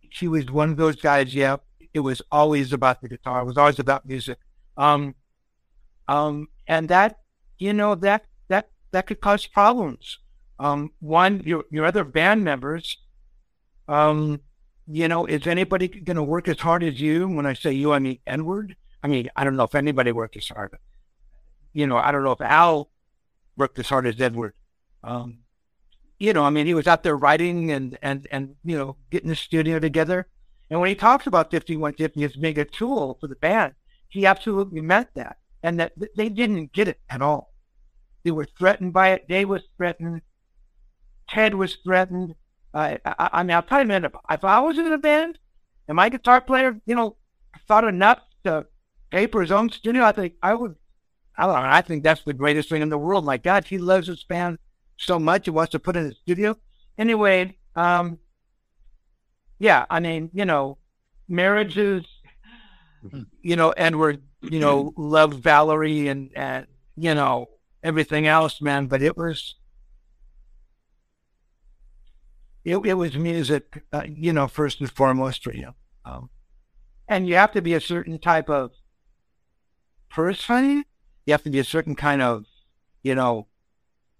he 0.00 0.28
was 0.28 0.50
one 0.50 0.70
of 0.70 0.76
those 0.76 0.96
guys, 0.96 1.34
yeah, 1.34 1.56
it 1.94 2.00
was 2.00 2.22
always 2.30 2.72
about 2.72 3.00
the 3.00 3.08
guitar. 3.08 3.42
It 3.42 3.46
was 3.46 3.58
always 3.58 3.78
about 3.78 4.06
music. 4.06 4.38
Um, 4.76 5.14
um, 6.08 6.48
and 6.66 6.88
that, 6.88 7.18
you 7.58 7.72
know, 7.72 7.94
that, 7.96 8.26
that, 8.48 8.70
that 8.92 9.06
could 9.06 9.20
cause 9.20 9.46
problems. 9.46 10.18
Um, 10.58 10.92
one, 11.00 11.42
your, 11.44 11.64
your 11.70 11.84
other 11.84 12.04
band 12.04 12.44
members, 12.44 12.98
um, 13.88 14.40
you 14.86 15.08
know, 15.08 15.26
is 15.26 15.46
anybody 15.46 15.88
going 15.88 16.16
to 16.16 16.22
work 16.22 16.48
as 16.48 16.60
hard 16.60 16.82
as 16.82 17.00
you? 17.00 17.28
When 17.28 17.46
I 17.46 17.54
say 17.54 17.72
you, 17.72 17.92
I 17.92 17.98
mean 17.98 18.18
Edward. 18.26 18.76
I 19.02 19.08
mean, 19.08 19.28
I 19.34 19.44
don't 19.44 19.56
know 19.56 19.64
if 19.64 19.74
anybody 19.74 20.12
worked 20.12 20.36
as 20.36 20.48
hard. 20.48 20.76
You 21.72 21.86
know, 21.86 21.96
I 21.96 22.12
don't 22.12 22.24
know 22.24 22.32
if 22.32 22.40
Al 22.40 22.90
worked 23.56 23.78
as 23.78 23.88
hard 23.88 24.06
as 24.06 24.20
Edward. 24.20 24.54
Um, 25.02 25.38
you 26.18 26.32
know, 26.32 26.44
I 26.44 26.50
mean, 26.50 26.66
he 26.66 26.74
was 26.74 26.86
out 26.86 27.02
there 27.02 27.16
writing 27.16 27.72
and, 27.72 27.98
and, 28.00 28.28
and, 28.30 28.54
you 28.64 28.78
know, 28.78 28.96
getting 29.10 29.28
the 29.28 29.36
studio 29.36 29.78
together. 29.80 30.28
And 30.70 30.80
when 30.80 30.88
he 30.88 30.94
talks 30.94 31.26
about 31.26 31.50
5150 31.50 32.24
as 32.24 32.36
being 32.36 32.58
a 32.58 32.64
tool 32.64 33.18
for 33.20 33.26
the 33.26 33.34
band, 33.34 33.74
he 34.08 34.24
absolutely 34.24 34.80
meant 34.80 35.08
that. 35.14 35.38
And 35.62 35.80
that 35.80 35.92
they 36.16 36.28
didn't 36.28 36.72
get 36.72 36.88
it 36.88 37.00
at 37.10 37.22
all. 37.22 37.52
They 38.24 38.30
were 38.30 38.46
threatened 38.58 38.92
by 38.92 39.10
it. 39.10 39.28
Dave 39.28 39.48
was 39.48 39.62
threatened. 39.76 40.22
Ted 41.28 41.54
was 41.54 41.76
threatened. 41.84 42.36
I, 42.74 42.98
I, 43.04 43.42
mean, 43.42 43.54
I'll 43.54 43.62
tell 43.62 43.80
you, 43.80 43.86
man, 43.86 44.04
if, 44.04 44.12
if 44.30 44.44
I 44.44 44.60
was 44.60 44.78
in 44.78 44.92
a 44.92 44.98
band 44.98 45.38
and 45.88 45.96
my 45.96 46.08
guitar 46.08 46.40
player, 46.40 46.80
you 46.86 46.94
know, 46.94 47.16
thought 47.66 47.84
enough 47.84 48.20
to 48.44 48.66
pay 49.12 49.26
for 49.26 49.42
his 49.42 49.52
own 49.52 49.70
studio, 49.70 50.02
I 50.02 50.12
think 50.12 50.34
I 50.42 50.54
would. 50.54 50.74
I 51.36 51.46
don't 51.46 51.54
know. 51.54 51.68
I 51.68 51.82
think 51.82 52.02
that's 52.02 52.24
the 52.24 52.32
greatest 52.32 52.68
thing 52.68 52.82
in 52.82 52.88
the 52.88 52.98
world. 52.98 53.24
My 53.24 53.36
God, 53.36 53.64
he 53.64 53.78
loves 53.78 54.06
his 54.08 54.24
band 54.24 54.58
so 54.96 55.18
much, 55.18 55.44
he 55.44 55.50
wants 55.50 55.72
to 55.72 55.78
put 55.78 55.96
in 55.96 56.04
his 56.06 56.18
studio. 56.18 56.56
Anyway, 56.98 57.56
um, 57.76 58.18
yeah, 59.58 59.86
I 59.88 60.00
mean, 60.00 60.30
you 60.32 60.44
know, 60.44 60.78
marriages, 61.28 62.04
you 63.42 63.56
know, 63.56 63.70
Edward, 63.70 64.22
you 64.40 64.60
know, 64.60 64.92
loved 64.96 65.42
Valerie 65.42 66.08
and 66.08 66.30
and 66.34 66.66
you 66.96 67.14
know 67.14 67.48
everything 67.82 68.26
else, 68.26 68.60
man. 68.60 68.86
But 68.86 69.02
it 69.02 69.16
was. 69.16 69.56
It, 72.64 72.76
it 72.76 72.94
was 72.94 73.16
music, 73.16 73.82
uh, 73.92 74.04
you 74.08 74.32
know, 74.32 74.46
first 74.46 74.78
and 74.78 74.88
foremost 74.88 75.42
for 75.42 75.52
you. 75.52 75.74
Um, 76.04 76.30
and 77.08 77.26
you 77.26 77.34
have 77.34 77.50
to 77.52 77.60
be 77.60 77.74
a 77.74 77.80
certain 77.80 78.20
type 78.20 78.48
of 78.48 78.70
person. 80.12 80.84
You 81.26 81.32
have 81.32 81.42
to 81.44 81.50
be 81.50 81.58
a 81.58 81.64
certain 81.64 81.94
kind 81.94 82.22
of, 82.22 82.44
you 83.02 83.14
know, 83.14 83.48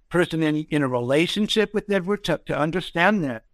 person 0.09 0.43
in, 0.43 0.67
in 0.71 0.83
a 0.83 0.89
relationship 0.89 1.73
with 1.73 1.91
Edward 1.91 2.25
to, 2.25 2.41
to 2.47 2.57
understand 2.57 3.23
that. 3.25 3.45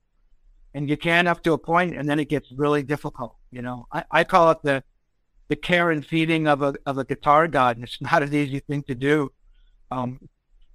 And 0.74 0.88
you 0.88 0.96
can 0.96 1.26
up 1.26 1.42
to 1.44 1.52
a 1.52 1.58
point, 1.58 1.96
and 1.96 2.08
then 2.08 2.20
it 2.20 2.28
gets 2.28 2.52
really 2.52 2.82
difficult. 2.82 3.36
You 3.50 3.62
know, 3.62 3.86
I, 3.92 4.04
I 4.10 4.24
call 4.24 4.50
it 4.50 4.58
the 4.62 4.84
the 5.48 5.56
care 5.56 5.90
and 5.90 6.04
feeding 6.04 6.46
of 6.46 6.60
a 6.60 6.74
of 6.84 6.98
a 6.98 7.04
guitar 7.04 7.48
god, 7.48 7.76
and 7.76 7.84
it's 7.84 8.00
not 8.12 8.22
an 8.22 8.34
easy 8.34 8.60
thing 8.60 8.82
to 8.84 8.94
do. 8.94 9.32
Um, 9.90 10.28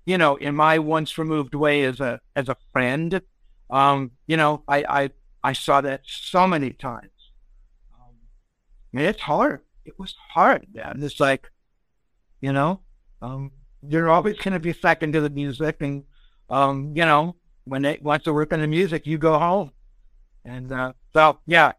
you 0.05 0.18
know, 0.18 0.36
in 0.36 0.55
my 0.55 0.80
once 0.80 1.18
removed 1.18 1.53
way 1.53 1.84
as 1.84 1.99
a 1.99 2.20
as 2.36 2.49
a 2.49 2.57
friend, 2.72 3.22
um, 3.70 4.11
you 4.26 4.36
know, 4.36 4.64
I 4.68 4.84
I 4.89 5.09
I 5.43 5.53
saw 5.53 5.80
that 5.82 6.01
so 6.05 6.47
many 6.47 6.72
times. 6.72 7.11
Um, 7.93 8.99
it's 8.99 9.22
hard. 9.22 9.61
It 9.86 9.99
was 9.99 10.16
hard, 10.34 10.66
man. 10.74 10.99
It's 11.01 11.20
like 11.20 11.49
you 12.44 12.52
know, 12.52 12.82
um, 13.22 13.52
you're 13.88 14.10
always 14.10 14.38
going 14.38 14.52
to 14.52 14.60
be 14.60 14.74
second 14.74 15.14
to 15.14 15.22
the 15.22 15.30
music, 15.30 15.78
and 15.80 16.04
um, 16.50 16.91
you 16.94 17.06
know, 17.06 17.38
when 17.64 17.84
they 17.84 17.98
want 18.02 18.26
to 18.26 18.34
work 18.34 18.52
on 18.52 18.60
the 18.60 18.68
music, 18.68 19.08
you 19.08 19.18
go 19.18 19.39
home, 19.39 19.72
and 20.44 20.70
uh, 20.70 20.91
so 21.14 21.39
yeah. 21.48 21.72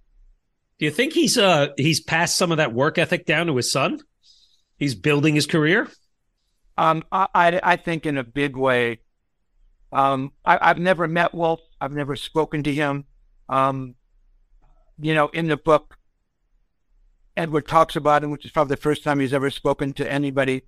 Do 0.79 0.87
you 0.87 0.91
think 0.91 1.13
he's 1.13 1.37
uh 1.37 1.69
he's 1.77 2.01
passed 2.01 2.39
some 2.39 2.51
of 2.51 2.57
that 2.57 2.73
work 2.73 2.97
ethic 2.97 3.27
down 3.27 3.47
to 3.49 3.57
his 3.57 3.71
son? 3.71 4.01
He's 4.79 4.95
building 4.95 5.35
his 5.35 5.47
career. 5.47 5.87
Um, 6.79 7.05
I 7.13 7.29
I, 7.35 7.61
I 7.63 7.77
think 7.77 8.07
in 8.07 8.17
a 8.17 8.25
big 8.25 8.57
way. 8.57 9.01
Um, 9.93 10.33
I, 10.47 10.59
I've 10.61 10.79
never 10.79 11.07
met 11.07 11.35
Wolf. 11.35 11.61
I've 11.79 11.93
never 11.93 12.17
spoken 12.17 12.63
to 12.63 12.73
him. 12.73 13.05
Um, 13.51 13.97
you 14.99 15.13
know, 15.15 15.29
in 15.29 15.47
the 15.47 15.59
book, 15.59 15.99
Edward 17.37 17.67
talks 17.67 17.97
about 17.97 18.23
him, 18.23 18.31
which 18.31 18.45
is 18.45 18.53
probably 18.53 18.75
the 18.77 18.81
first 18.83 19.03
time 19.03 19.21
he's 19.21 19.33
ever 19.33 19.51
spoken 19.51 19.93
to 19.95 20.11
anybody 20.11 20.63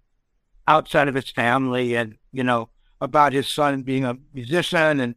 outside 0.67 1.09
of 1.09 1.15
his 1.15 1.31
family 1.31 1.95
and, 1.95 2.17
you 2.33 2.43
know, 2.43 2.69
about 3.01 3.33
his 3.33 3.49
son 3.49 3.83
being 3.83 4.05
a 4.05 4.17
musician. 4.35 5.01
And, 5.01 5.15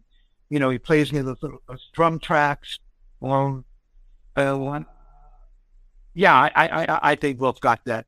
you 0.49 0.59
know, 0.59 0.69
he 0.69 0.77
plays 0.77 1.11
me 1.11 1.21
those 1.21 1.41
little 1.41 1.61
those 1.67 1.89
drum 1.93 2.19
tracks. 2.19 2.79
Um, 3.21 3.65
uh, 4.35 4.55
one. 4.55 4.85
Yeah, 6.13 6.35
I, 6.35 6.51
I, 6.55 7.11
I 7.11 7.15
think 7.15 7.39
Wolf 7.39 7.59
got 7.59 7.83
that 7.85 8.05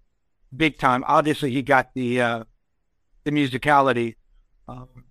big 0.56 0.78
time. 0.78 1.04
Obviously, 1.08 1.52
he 1.52 1.62
got 1.62 1.94
the, 1.94 2.22
uh, 2.22 2.44
the 3.24 3.32
musicality. 3.32 4.16
Um, 4.68 5.06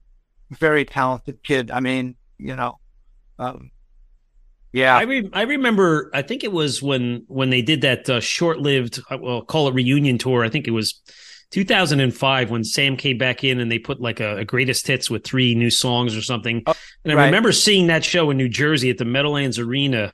very 0.50 0.84
talented 0.84 1.42
kid. 1.42 1.70
I 1.70 1.80
mean, 1.80 2.16
you 2.38 2.56
know, 2.56 2.78
um, 3.38 3.70
yeah, 4.72 4.96
I 4.96 5.02
re- 5.02 5.30
I 5.32 5.42
remember. 5.42 6.10
I 6.14 6.22
think 6.22 6.44
it 6.44 6.52
was 6.52 6.82
when 6.82 7.24
when 7.26 7.50
they 7.50 7.62
did 7.62 7.80
that 7.82 8.08
uh, 8.08 8.20
short 8.20 8.60
lived, 8.60 9.00
uh, 9.10 9.18
well, 9.18 9.42
call 9.42 9.68
it 9.68 9.74
reunion 9.74 10.18
tour. 10.18 10.44
I 10.44 10.48
think 10.48 10.68
it 10.68 10.72
was 10.72 11.00
2005 11.50 12.50
when 12.50 12.62
Sam 12.62 12.96
came 12.96 13.18
back 13.18 13.42
in 13.42 13.58
and 13.58 13.70
they 13.70 13.78
put 13.78 14.00
like 14.00 14.20
a, 14.20 14.38
a 14.38 14.44
greatest 14.44 14.86
hits 14.86 15.10
with 15.10 15.24
three 15.24 15.54
new 15.54 15.70
songs 15.70 16.16
or 16.16 16.22
something. 16.22 16.62
Oh, 16.66 16.74
and 17.04 17.12
I 17.12 17.16
right. 17.16 17.24
remember 17.26 17.52
seeing 17.52 17.88
that 17.88 18.04
show 18.04 18.30
in 18.30 18.36
New 18.36 18.48
Jersey 18.48 18.90
at 18.90 18.98
the 18.98 19.04
Meadowlands 19.04 19.58
Arena. 19.58 20.12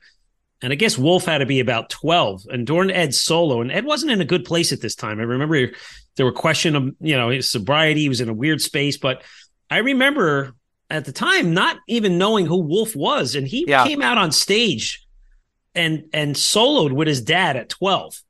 And 0.63 0.73
I 0.73 0.75
guess 0.75 0.97
Wolf 0.97 1.25
had 1.25 1.37
to 1.37 1.45
be 1.45 1.59
about 1.59 1.91
12 1.91 2.47
and 2.49 2.65
during 2.65 2.89
Ed's 2.89 3.21
solo. 3.21 3.61
And 3.61 3.71
Ed 3.71 3.85
wasn't 3.85 4.11
in 4.11 4.21
a 4.21 4.25
good 4.25 4.43
place 4.43 4.73
at 4.73 4.81
this 4.81 4.95
time. 4.95 5.19
I 5.19 5.23
remember 5.23 5.69
there 6.15 6.25
were 6.25 6.31
question 6.31 6.75
of, 6.75 6.95
you 6.99 7.15
know, 7.15 7.29
his 7.29 7.51
sobriety. 7.51 8.01
He 8.01 8.09
was 8.09 8.21
in 8.21 8.29
a 8.29 8.33
weird 8.33 8.59
space. 8.59 8.97
But 8.97 9.21
I 9.69 9.77
remember 9.77 10.55
at 10.89 11.05
the 11.05 11.11
time 11.11 11.53
not 11.53 11.77
even 11.87 12.17
knowing 12.17 12.45
who 12.45 12.57
Wolf 12.57 12.95
was. 12.95 13.35
And 13.35 13.47
he 13.47 13.65
Yeah. 13.67 13.85
came 13.85 14.01
out 14.01 14.17
on 14.17 14.31
stage 14.31 15.05
and 15.75 16.05
and 16.13 16.35
soloed 16.35 16.91
with 16.93 17.07
his 17.07 17.21
dad 17.21 17.55
at 17.55 17.69
12 17.69 18.21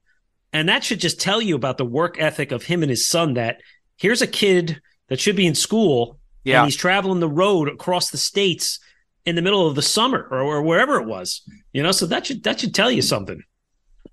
and 0.54 0.68
that 0.68 0.84
should 0.84 1.00
just 1.00 1.22
tell 1.22 1.42
you 1.42 1.56
about 1.56 1.78
the 1.78 1.86
work 1.86 2.20
ethic 2.20 2.52
of 2.52 2.64
him 2.64 2.82
and 2.84 2.90
his 2.90 3.08
son 3.08 3.36
that 3.36 3.62
here's 3.98 4.22
a 4.22 4.28
kid 4.28 4.82
that 5.08 5.20
should 5.20 5.36
be 5.36 5.46
in 5.48 5.56
school 5.56 6.20
Yeah. 6.44 6.60
and 6.60 6.68
he's 6.68 6.76
traveling 6.76 7.20
the 7.22 7.30
road 7.30 7.70
across 7.70 8.10
the 8.10 8.18
states 8.18 8.80
in 9.26 9.36
the 9.36 9.42
middle 9.42 9.66
of 9.68 9.76
the 9.76 9.82
summer 9.82 10.28
or, 10.30 10.42
or 10.42 10.62
wherever 10.62 11.00
it 11.00 11.06
was 11.08 11.42
you 11.72 11.82
know 11.84 11.92
so 11.94 12.06
that 12.08 12.26
should 12.26 12.44
that 12.44 12.60
should 12.60 12.74
tell 12.76 12.92
you 12.92 13.02
something 13.02 13.42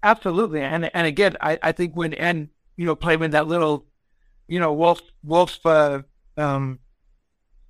Absolutely, 0.03 0.61
and 0.61 0.91
and 0.95 1.07
again, 1.07 1.35
I, 1.41 1.59
I 1.63 1.73
think 1.73 1.97
when 1.97 2.13
and 2.15 2.49
you 2.77 2.85
know 2.85 2.95
playing 2.95 3.21
with 3.21 3.33
that 3.33 3.47
little, 3.49 3.87
you 4.49 4.61
know, 4.61 4.75
Wolf 4.75 5.01
Wolf 5.23 5.59
uh, 5.65 6.03
um, 6.37 6.79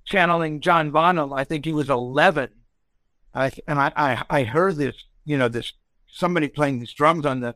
channeling 0.05 0.61
John 0.61 0.91
Bonham. 0.91 1.33
I 1.33 1.43
think 1.43 1.65
he 1.65 1.73
was 1.73 1.89
eleven, 1.89 2.49
I 3.33 3.51
and 3.67 3.79
I, 3.79 3.91
I 3.95 4.23
I 4.29 4.43
heard 4.43 4.77
this, 4.77 4.95
you 5.25 5.37
know, 5.37 5.49
this 5.49 5.73
somebody 6.07 6.47
playing 6.47 6.79
these 6.79 6.93
drums 6.93 7.25
on 7.25 7.41
the 7.41 7.55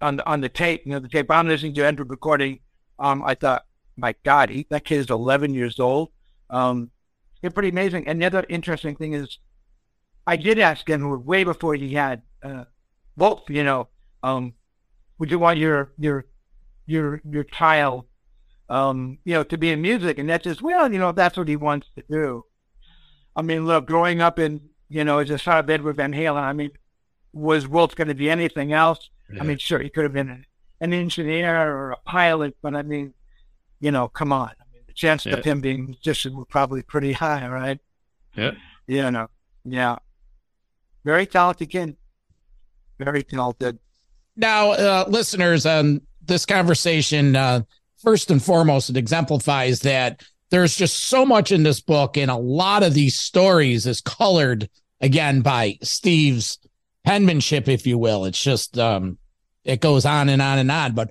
on 0.00 0.16
the 0.16 0.26
on 0.26 0.40
the 0.40 0.48
tape. 0.48 0.82
You 0.84 0.92
know, 0.92 0.98
the 0.98 1.08
tape 1.08 1.30
I'm 1.30 1.48
listening 1.48 1.74
to 1.74 1.86
Andrew 1.86 2.04
recording. 2.06 2.60
Um, 2.98 3.22
I 3.24 3.34
thought, 3.34 3.64
my 3.96 4.14
God, 4.24 4.50
he, 4.50 4.66
that 4.70 4.84
kid 4.84 4.98
is 4.98 5.10
11 5.10 5.52
years 5.52 5.80
old. 5.80 6.10
Um, 6.48 6.90
it's 7.42 7.52
pretty 7.52 7.70
amazing. 7.70 8.06
And 8.06 8.22
the 8.22 8.26
other 8.26 8.46
interesting 8.48 8.94
thing 8.94 9.14
is, 9.14 9.38
I 10.26 10.36
did 10.36 10.60
ask 10.60 10.88
him 10.88 11.24
way 11.24 11.42
before 11.42 11.74
he 11.74 11.94
had 11.94 12.22
uh, 12.42 12.64
Wolf. 13.16 13.42
You 13.48 13.64
know, 13.64 13.88
um, 14.22 14.54
would 15.18 15.30
you 15.30 15.38
want 15.38 15.58
your 15.58 15.92
your 15.98 16.26
your 16.86 17.20
your 17.28 17.44
child 17.44 18.04
um 18.68 19.18
you 19.24 19.34
know 19.34 19.42
to 19.44 19.58
be 19.58 19.70
in 19.70 19.82
music 19.82 20.18
and 20.18 20.28
that's 20.28 20.44
just 20.44 20.62
well 20.62 20.90
you 20.92 20.98
know 20.98 21.10
if 21.10 21.16
that's 21.16 21.36
what 21.36 21.48
he 21.48 21.56
wants 21.56 21.88
to 21.96 22.02
do. 22.10 22.44
I 23.36 23.42
mean 23.42 23.66
look 23.66 23.86
growing 23.86 24.20
up 24.20 24.38
in 24.38 24.60
you 24.88 25.04
know 25.04 25.18
as 25.18 25.30
a 25.30 25.38
son 25.38 25.58
of 25.58 25.68
edward 25.70 25.96
van 25.96 26.12
halen 26.12 26.42
i 26.42 26.52
mean 26.52 26.70
was 27.32 27.66
wolf 27.66 27.94
going 27.96 28.08
to 28.08 28.14
be 28.14 28.30
anything 28.30 28.72
else? 28.72 29.10
I 29.40 29.44
mean 29.44 29.58
sure 29.58 29.80
he 29.80 29.90
could 29.90 30.04
have 30.04 30.12
been 30.12 30.30
an, 30.30 30.46
an 30.80 30.92
engineer 30.92 31.54
or 31.72 31.90
a 31.92 31.96
pilot 32.06 32.56
but 32.62 32.74
i 32.74 32.82
mean 32.82 33.14
you 33.80 33.90
know 33.90 34.08
come 34.08 34.32
on. 34.32 34.48
I 34.50 34.64
mean, 34.72 34.82
the 34.86 34.92
chances 34.94 35.32
Yeah. 35.32 35.38
of 35.38 35.44
him 35.44 35.60
being 35.60 35.80
a 35.80 35.88
musician 35.88 36.36
were 36.36 36.44
probably 36.46 36.82
pretty 36.82 37.12
high 37.12 37.46
right? 37.48 37.80
Yeah. 38.36 38.52
You 38.86 39.10
know 39.10 39.28
yeah. 39.64 39.96
Very 41.04 41.26
talented 41.26 41.68
kid. 41.70 41.96
Very 42.98 43.22
talented. 43.24 43.78
Now, 44.36 44.70
uh, 44.72 45.04
listeners, 45.08 45.66
um, 45.66 46.00
this 46.24 46.46
conversation, 46.46 47.36
uh, 47.36 47.62
first 48.04 48.30
and 48.30 48.42
foremost, 48.42 48.90
it 48.90 48.96
exemplifies 48.96 49.80
that 49.80 50.22
there's 50.50 50.76
just 50.76 51.04
so 51.04 51.24
much 51.26 51.50
in 51.50 51.62
this 51.62 51.80
book, 51.80 52.16
and 52.16 52.30
a 52.30 52.36
lot 52.36 52.82
of 52.82 52.94
these 52.94 53.18
stories 53.18 53.86
is 53.86 54.00
colored 54.00 54.68
again 55.00 55.40
by 55.40 55.78
Steve's 55.82 56.58
penmanship, 57.04 57.68
if 57.68 57.86
you 57.86 57.98
will. 57.98 58.24
It's 58.24 58.42
just, 58.42 58.78
um, 58.78 59.18
it 59.64 59.80
goes 59.80 60.06
on 60.06 60.28
and 60.28 60.40
on 60.40 60.58
and 60.58 60.70
on. 60.70 60.92
But 60.92 61.10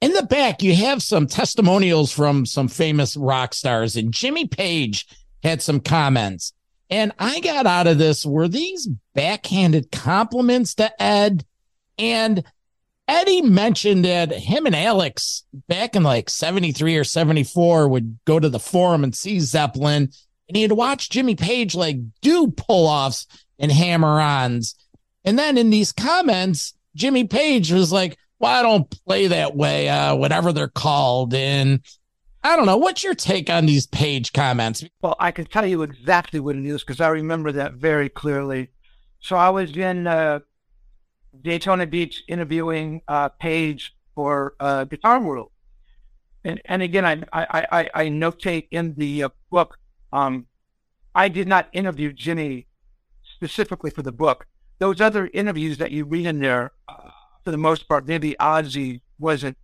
in 0.00 0.12
the 0.12 0.24
back, 0.24 0.62
you 0.62 0.74
have 0.74 1.02
some 1.02 1.26
testimonials 1.28 2.10
from 2.10 2.44
some 2.44 2.66
famous 2.66 3.16
rock 3.16 3.54
stars, 3.54 3.94
and 3.94 4.12
Jimmy 4.12 4.48
Page 4.48 5.06
had 5.42 5.62
some 5.62 5.80
comments. 5.80 6.52
And 6.90 7.12
I 7.18 7.40
got 7.40 7.66
out 7.66 7.86
of 7.86 7.98
this 7.98 8.26
were 8.26 8.48
these 8.48 8.88
backhanded 9.14 9.90
compliments 9.92 10.74
to 10.74 11.02
Ed? 11.02 11.44
And 11.98 12.44
Eddie 13.12 13.42
mentioned 13.42 14.06
that 14.06 14.32
him 14.32 14.64
and 14.64 14.74
Alex 14.74 15.44
back 15.68 15.94
in 15.94 16.02
like 16.02 16.30
73 16.30 16.96
or 16.96 17.04
74 17.04 17.86
would 17.88 18.18
go 18.24 18.40
to 18.40 18.48
the 18.48 18.58
forum 18.58 19.04
and 19.04 19.14
see 19.14 19.38
Zeppelin 19.38 20.10
and 20.48 20.56
he 20.56 20.62
had 20.62 20.72
watched 20.72 21.12
Jimmy 21.12 21.34
Page 21.34 21.74
like 21.74 21.98
do 22.22 22.50
pull 22.50 22.86
offs 22.86 23.26
and 23.58 23.70
hammer 23.70 24.18
ons. 24.18 24.74
And 25.26 25.38
then 25.38 25.58
in 25.58 25.68
these 25.68 25.92
comments, 25.92 26.72
Jimmy 26.96 27.24
Page 27.24 27.70
was 27.70 27.92
like, 27.92 28.16
well, 28.38 28.58
I 28.58 28.62
don't 28.62 28.90
play 29.06 29.26
that 29.26 29.54
way, 29.54 29.90
uh, 29.90 30.16
whatever 30.16 30.50
they're 30.50 30.68
called. 30.68 31.34
And 31.34 31.80
I 32.42 32.56
don't 32.56 32.66
know. 32.66 32.78
What's 32.78 33.04
your 33.04 33.14
take 33.14 33.50
on 33.50 33.66
these 33.66 33.86
Page 33.86 34.32
comments? 34.32 34.84
Well, 35.02 35.16
I 35.20 35.32
can 35.32 35.44
tell 35.44 35.66
you 35.66 35.82
exactly 35.82 36.40
what 36.40 36.56
it 36.56 36.64
is 36.64 36.82
because 36.82 37.00
I 37.00 37.08
remember 37.08 37.52
that 37.52 37.74
very 37.74 38.08
clearly. 38.08 38.70
So 39.20 39.36
I 39.36 39.50
was 39.50 39.76
in 39.76 40.06
uh, 40.06 40.40
Daytona 41.40 41.86
Beach 41.86 42.22
interviewing 42.28 43.02
uh, 43.08 43.28
Page 43.28 43.94
for 44.14 44.54
uh, 44.60 44.84
Guitar 44.84 45.20
World, 45.20 45.50
and 46.44 46.60
and 46.66 46.82
again, 46.82 47.04
I 47.04 47.22
I 47.32 47.66
I, 47.72 47.90
I 47.94 48.04
notate 48.08 48.68
in 48.70 48.94
the 48.94 49.24
uh, 49.24 49.28
book, 49.50 49.78
um, 50.12 50.46
I 51.14 51.28
did 51.28 51.48
not 51.48 51.68
interview 51.72 52.12
Jimmy 52.12 52.66
specifically 53.22 53.90
for 53.90 54.02
the 54.02 54.12
book. 54.12 54.46
Those 54.78 55.00
other 55.00 55.30
interviews 55.32 55.78
that 55.78 55.90
you 55.90 56.04
read 56.04 56.26
in 56.26 56.40
there, 56.40 56.72
uh, 56.88 57.10
for 57.44 57.50
the 57.50 57.56
most 57.56 57.88
part, 57.88 58.06
maybe 58.06 58.34
Ozzy 58.40 59.00
wasn't. 59.18 59.56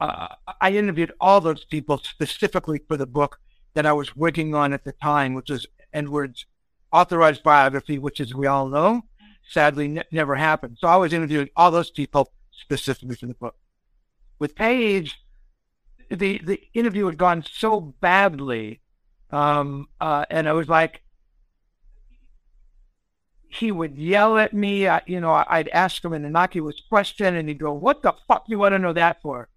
Uh, 0.00 0.28
I 0.60 0.72
interviewed 0.72 1.12
all 1.20 1.40
those 1.40 1.64
people 1.64 1.98
specifically 1.98 2.80
for 2.86 2.96
the 2.96 3.06
book 3.06 3.38
that 3.74 3.86
I 3.86 3.92
was 3.92 4.16
working 4.16 4.54
on 4.54 4.72
at 4.72 4.84
the 4.84 4.92
time, 4.92 5.34
which 5.34 5.50
was 5.50 5.66
Edward's 5.92 6.46
authorized 6.92 7.42
biography, 7.42 7.98
which, 7.98 8.20
as 8.20 8.34
we 8.34 8.46
all 8.46 8.68
know, 8.68 9.02
sadly 9.48 9.88
ne- 9.88 10.04
never 10.12 10.36
happened. 10.36 10.78
So 10.80 10.88
I 10.88 10.96
was 10.96 11.12
interviewing 11.12 11.48
all 11.56 11.70
those 11.70 11.90
people 11.90 12.32
specifically 12.52 13.16
for 13.16 13.26
the 13.26 13.34
book. 13.34 13.56
With 14.38 14.54
Page, 14.54 15.18
the 16.10 16.38
the 16.38 16.60
interview 16.74 17.06
had 17.06 17.18
gone 17.18 17.44
so 17.50 17.80
badly, 17.80 18.80
um, 19.30 19.88
uh, 20.00 20.24
and 20.30 20.48
I 20.48 20.52
was 20.52 20.68
like, 20.68 21.02
he 23.48 23.72
would 23.72 23.96
yell 23.98 24.38
at 24.38 24.54
me. 24.54 24.86
I, 24.86 25.02
you 25.06 25.20
know, 25.20 25.44
I'd 25.48 25.68
ask 25.68 26.04
him 26.04 26.12
an 26.12 26.24
innocuous 26.24 26.80
question, 26.88 27.34
and 27.34 27.48
he'd 27.48 27.58
go, 27.58 27.72
"What 27.72 28.02
the 28.02 28.14
fuck 28.26 28.46
do 28.46 28.52
you 28.52 28.58
want 28.58 28.74
to 28.74 28.78
know 28.78 28.92
that 28.92 29.20
for?" 29.22 29.48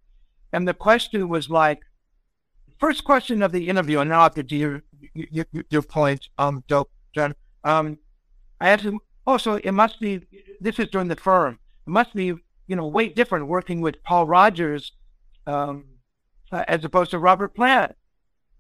And 0.52 0.68
the 0.68 0.74
question 0.74 1.30
was 1.30 1.50
like, 1.50 1.82
first 2.80 3.04
question 3.04 3.44
of 3.44 3.52
the 3.52 3.70
interview, 3.70 4.00
and 4.00 4.10
now 4.10 4.22
after 4.22 4.44
to 4.44 4.56
your 4.56 4.84
your, 5.14 5.46
your 5.70 5.82
point, 5.84 6.28
um, 6.38 6.64
dope, 6.68 6.92
John. 7.14 7.36
Um, 7.64 8.00
I 8.60 8.70
asked 8.70 8.84
him, 8.84 9.00
oh, 9.28 9.38
so 9.38 9.56
it 9.56 9.72
must 9.72 10.00
be. 10.00 10.22
This 10.60 10.80
is 10.80 10.88
during 10.90 11.08
the 11.08 11.16
firm. 11.16 11.60
It 11.88 11.90
must 11.90 12.14
be, 12.14 12.26
you 12.68 12.76
know, 12.76 12.88
way 12.88 13.10
different 13.10 13.48
working 13.48 13.82
with 13.82 14.04
Paul 14.04 14.28
Rodgers, 14.28 14.94
um, 15.48 15.86
uh, 16.52 16.64
as 16.68 16.84
opposed 16.86 17.12
to 17.12 17.20
Robert 17.20 17.56
Plant. 17.56 17.96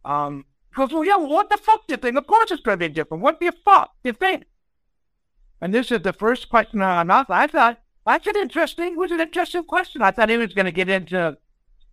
Um, 0.03 0.45
goes, 0.75 0.91
well, 0.91 1.05
yeah, 1.05 1.17
well, 1.17 1.29
what 1.29 1.49
the 1.49 1.57
fuck 1.57 1.87
do 1.87 1.93
you 1.93 1.97
think? 1.97 2.17
Of 2.17 2.27
course 2.27 2.51
it's 2.51 2.61
going 2.61 2.79
to 2.79 2.89
be 2.89 2.93
different. 2.93 3.23
What 3.23 3.39
the 3.39 3.53
fuck? 3.63 3.91
Do 4.03 4.09
you 4.09 4.13
think? 4.13 4.45
And 5.61 5.73
this 5.73 5.91
is 5.91 6.01
the 6.01 6.13
first 6.13 6.49
question 6.49 6.81
I 6.81 7.01
asked. 7.01 7.29
I 7.29 7.47
thought 7.47 7.79
that's 8.05 8.25
an 8.25 8.35
interesting, 8.35 8.95
was 8.95 9.11
an 9.11 9.21
interesting 9.21 9.63
question. 9.63 10.01
I 10.01 10.11
thought 10.11 10.29
he 10.29 10.37
was 10.37 10.53
going 10.53 10.65
to 10.65 10.71
get 10.71 10.89
into, 10.89 11.37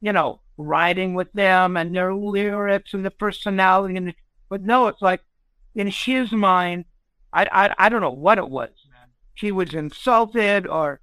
you 0.01 0.13
know, 0.13 0.41
writing 0.57 1.15
with 1.15 1.33
them 1.33 1.77
and 1.77 1.95
their 1.95 2.15
lyrics 2.15 2.95
and 2.95 3.05
the 3.05 3.11
personality, 3.11 3.97
and 3.97 4.15
but 4.49 4.63
no, 4.63 4.89
it's 4.89 5.03
like 5.03 5.21
in 5.75 5.87
his 5.87 6.33
mind, 6.33 6.87
I 7.33 7.47
I, 7.51 7.75
I 7.79 7.89
don't 7.89 8.01
know 8.01 8.11
what 8.11 8.39
it 8.39 8.49
was. 8.49 8.71
Man. 8.91 9.09
He 9.35 9.53
was 9.53 9.75
insulted, 9.75 10.67
or 10.67 11.01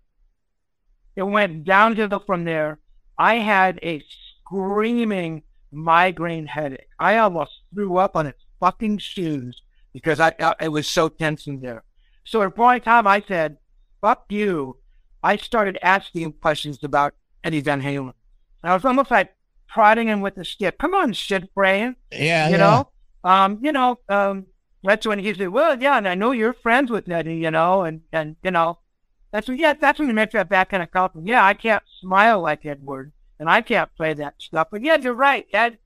it 1.15 1.23
went 1.23 1.63
downhill 1.63 2.23
from 2.25 2.45
there. 2.45 2.79
I 3.17 3.35
had 3.35 3.79
a 3.81 4.03
screaming 4.45 5.43
migraine 5.71 6.47
headache. 6.47 6.87
I 6.99 7.17
almost 7.17 7.51
threw 7.73 7.97
up 7.97 8.15
on 8.15 8.25
his 8.25 8.35
fucking 8.59 8.97
shoes 8.97 9.61
because 9.93 10.19
I, 10.19 10.33
I 10.39 10.55
it 10.61 10.69
was 10.69 10.87
so 10.87 11.09
tense 11.09 11.47
in 11.47 11.61
there. 11.61 11.83
So 12.25 12.41
at 12.41 12.55
in 12.55 12.79
time, 12.79 13.07
I 13.07 13.23
said, 13.27 13.57
"Fuck 14.01 14.25
you." 14.29 14.77
I 15.23 15.37
started 15.37 15.79
asking 15.81 16.33
questions 16.33 16.83
about 16.83 17.15
Eddie 17.43 17.61
Van 17.61 17.81
Halen. 17.81 18.13
And 18.61 18.71
I 18.71 18.75
was 18.75 18.85
almost 18.85 19.09
like 19.09 19.33
prodding 19.67 20.07
him 20.07 20.21
with 20.21 20.37
a 20.37 20.45
stick. 20.45 20.77
Come 20.77 20.93
on, 20.93 21.13
shit 21.13 21.53
brain. 21.55 21.95
Yeah. 22.11 22.47
you 22.47 22.51
yeah. 22.51 22.57
know, 22.57 22.89
um, 23.23 23.59
you 23.63 23.71
know, 23.71 23.99
um, 24.07 24.45
that's 24.85 25.05
when 25.05 25.19
he 25.19 25.33
said, 25.33 25.49
"Well, 25.49 25.81
yeah, 25.81 25.97
and 25.97 26.07
I 26.07 26.15
know 26.15 26.31
you're 26.31 26.53
friends 26.53 26.91
with 26.91 27.09
Eddie, 27.09 27.35
you 27.37 27.51
know, 27.51 27.83
and 27.83 28.01
and 28.11 28.35
you 28.43 28.51
know, 28.51 28.79
that's 29.31 29.47
when 29.47 29.57
yeah, 29.57 29.73
that's 29.73 29.99
when 29.99 30.07
he 30.07 30.13
makes 30.13 30.33
that 30.33 30.47
back 30.49 30.69
kind 30.69 30.83
of 30.83 30.91
compliment. 30.91 31.27
Yeah, 31.27 31.43
I 31.45 31.53
can't 31.53 31.83
smile 32.01 32.39
like 32.41 32.65
Edward, 32.65 33.11
and 33.39 33.49
I 33.49 33.61
can't 33.61 33.93
play 33.97 34.13
that 34.13 34.35
stuff, 34.39 34.67
but 34.71 34.81
yeah, 34.83 34.95
you're 34.97 35.13
right. 35.13 35.45
Ed 35.53 35.79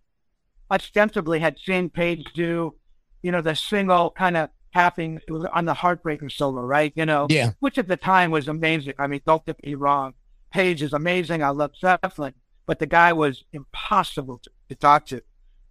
ostensibly 0.72 1.40
had 1.40 1.58
seen 1.60 1.90
Page 1.90 2.26
do, 2.34 2.76
you 3.24 3.32
know, 3.32 3.42
the 3.42 3.56
single 3.56 4.12
kind 4.12 4.38
of 4.38 4.50
tapping 4.74 5.20
on 5.52 5.66
the 5.66 5.74
Heartbreaker 5.74 6.32
solo, 6.32 6.62
right? 6.62 6.94
You 6.96 7.06
know, 7.06 7.26
Yeah. 7.30 7.52
which 7.60 7.78
at 7.80 7.88
the 7.88 7.98
time 7.98 8.30
was 8.30 8.48
amazing. 8.48 8.94
I 9.00 9.08
mean, 9.08 9.22
don't 9.26 9.44
get 9.46 9.64
me 9.66 9.74
wrong, 9.76 10.14
Page 10.52 10.84
is 10.84 10.94
amazing. 10.94 11.42
I 11.44 11.50
love 11.50 11.72
Zeppelin, 11.76 12.34
but 12.68 12.78
the 12.80 12.86
guy 12.86 13.14
was 13.14 13.44
impossible 13.52 14.40
to, 14.44 14.50
to 14.70 14.76
talk 14.76 15.06
to. 15.08 15.22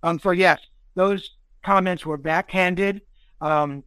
Um, 0.02 0.18
so 0.18 0.30
yes, 0.32 0.60
those 0.94 1.30
comments 1.64 2.04
were 2.04 2.16
backhanded. 2.16 3.02
Um, 3.40 3.84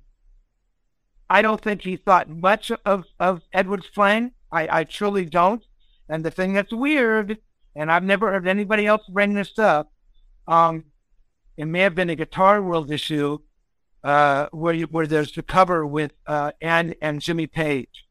I 1.29 1.41
don't 1.41 1.61
think 1.61 1.81
he 1.81 1.95
thought 1.95 2.29
much 2.29 2.71
of, 2.85 3.05
of 3.19 3.41
Edward's 3.53 3.87
playing. 3.87 4.31
I, 4.51 4.79
I 4.79 4.83
truly 4.83 5.25
don't. 5.25 5.63
And 6.09 6.25
the 6.25 6.31
thing 6.31 6.53
that's 6.53 6.73
weird, 6.73 7.37
and 7.75 7.89
I've 7.89 8.03
never 8.03 8.31
heard 8.31 8.47
anybody 8.47 8.85
else 8.85 9.03
bring 9.07 9.33
this 9.33 9.57
up, 9.57 9.93
um, 10.47 10.85
it 11.55 11.65
may 11.65 11.79
have 11.79 11.95
been 11.95 12.09
a 12.09 12.15
Guitar 12.15 12.61
World 12.61 12.91
issue 12.91 13.39
uh, 14.03 14.47
where 14.51 14.73
you, 14.73 14.87
where 14.87 15.07
there's 15.07 15.31
the 15.31 15.43
cover 15.43 15.85
with 15.85 16.11
uh, 16.27 16.51
Ann 16.61 16.95
and 17.01 17.21
Jimmy 17.21 17.47
Page, 17.47 18.05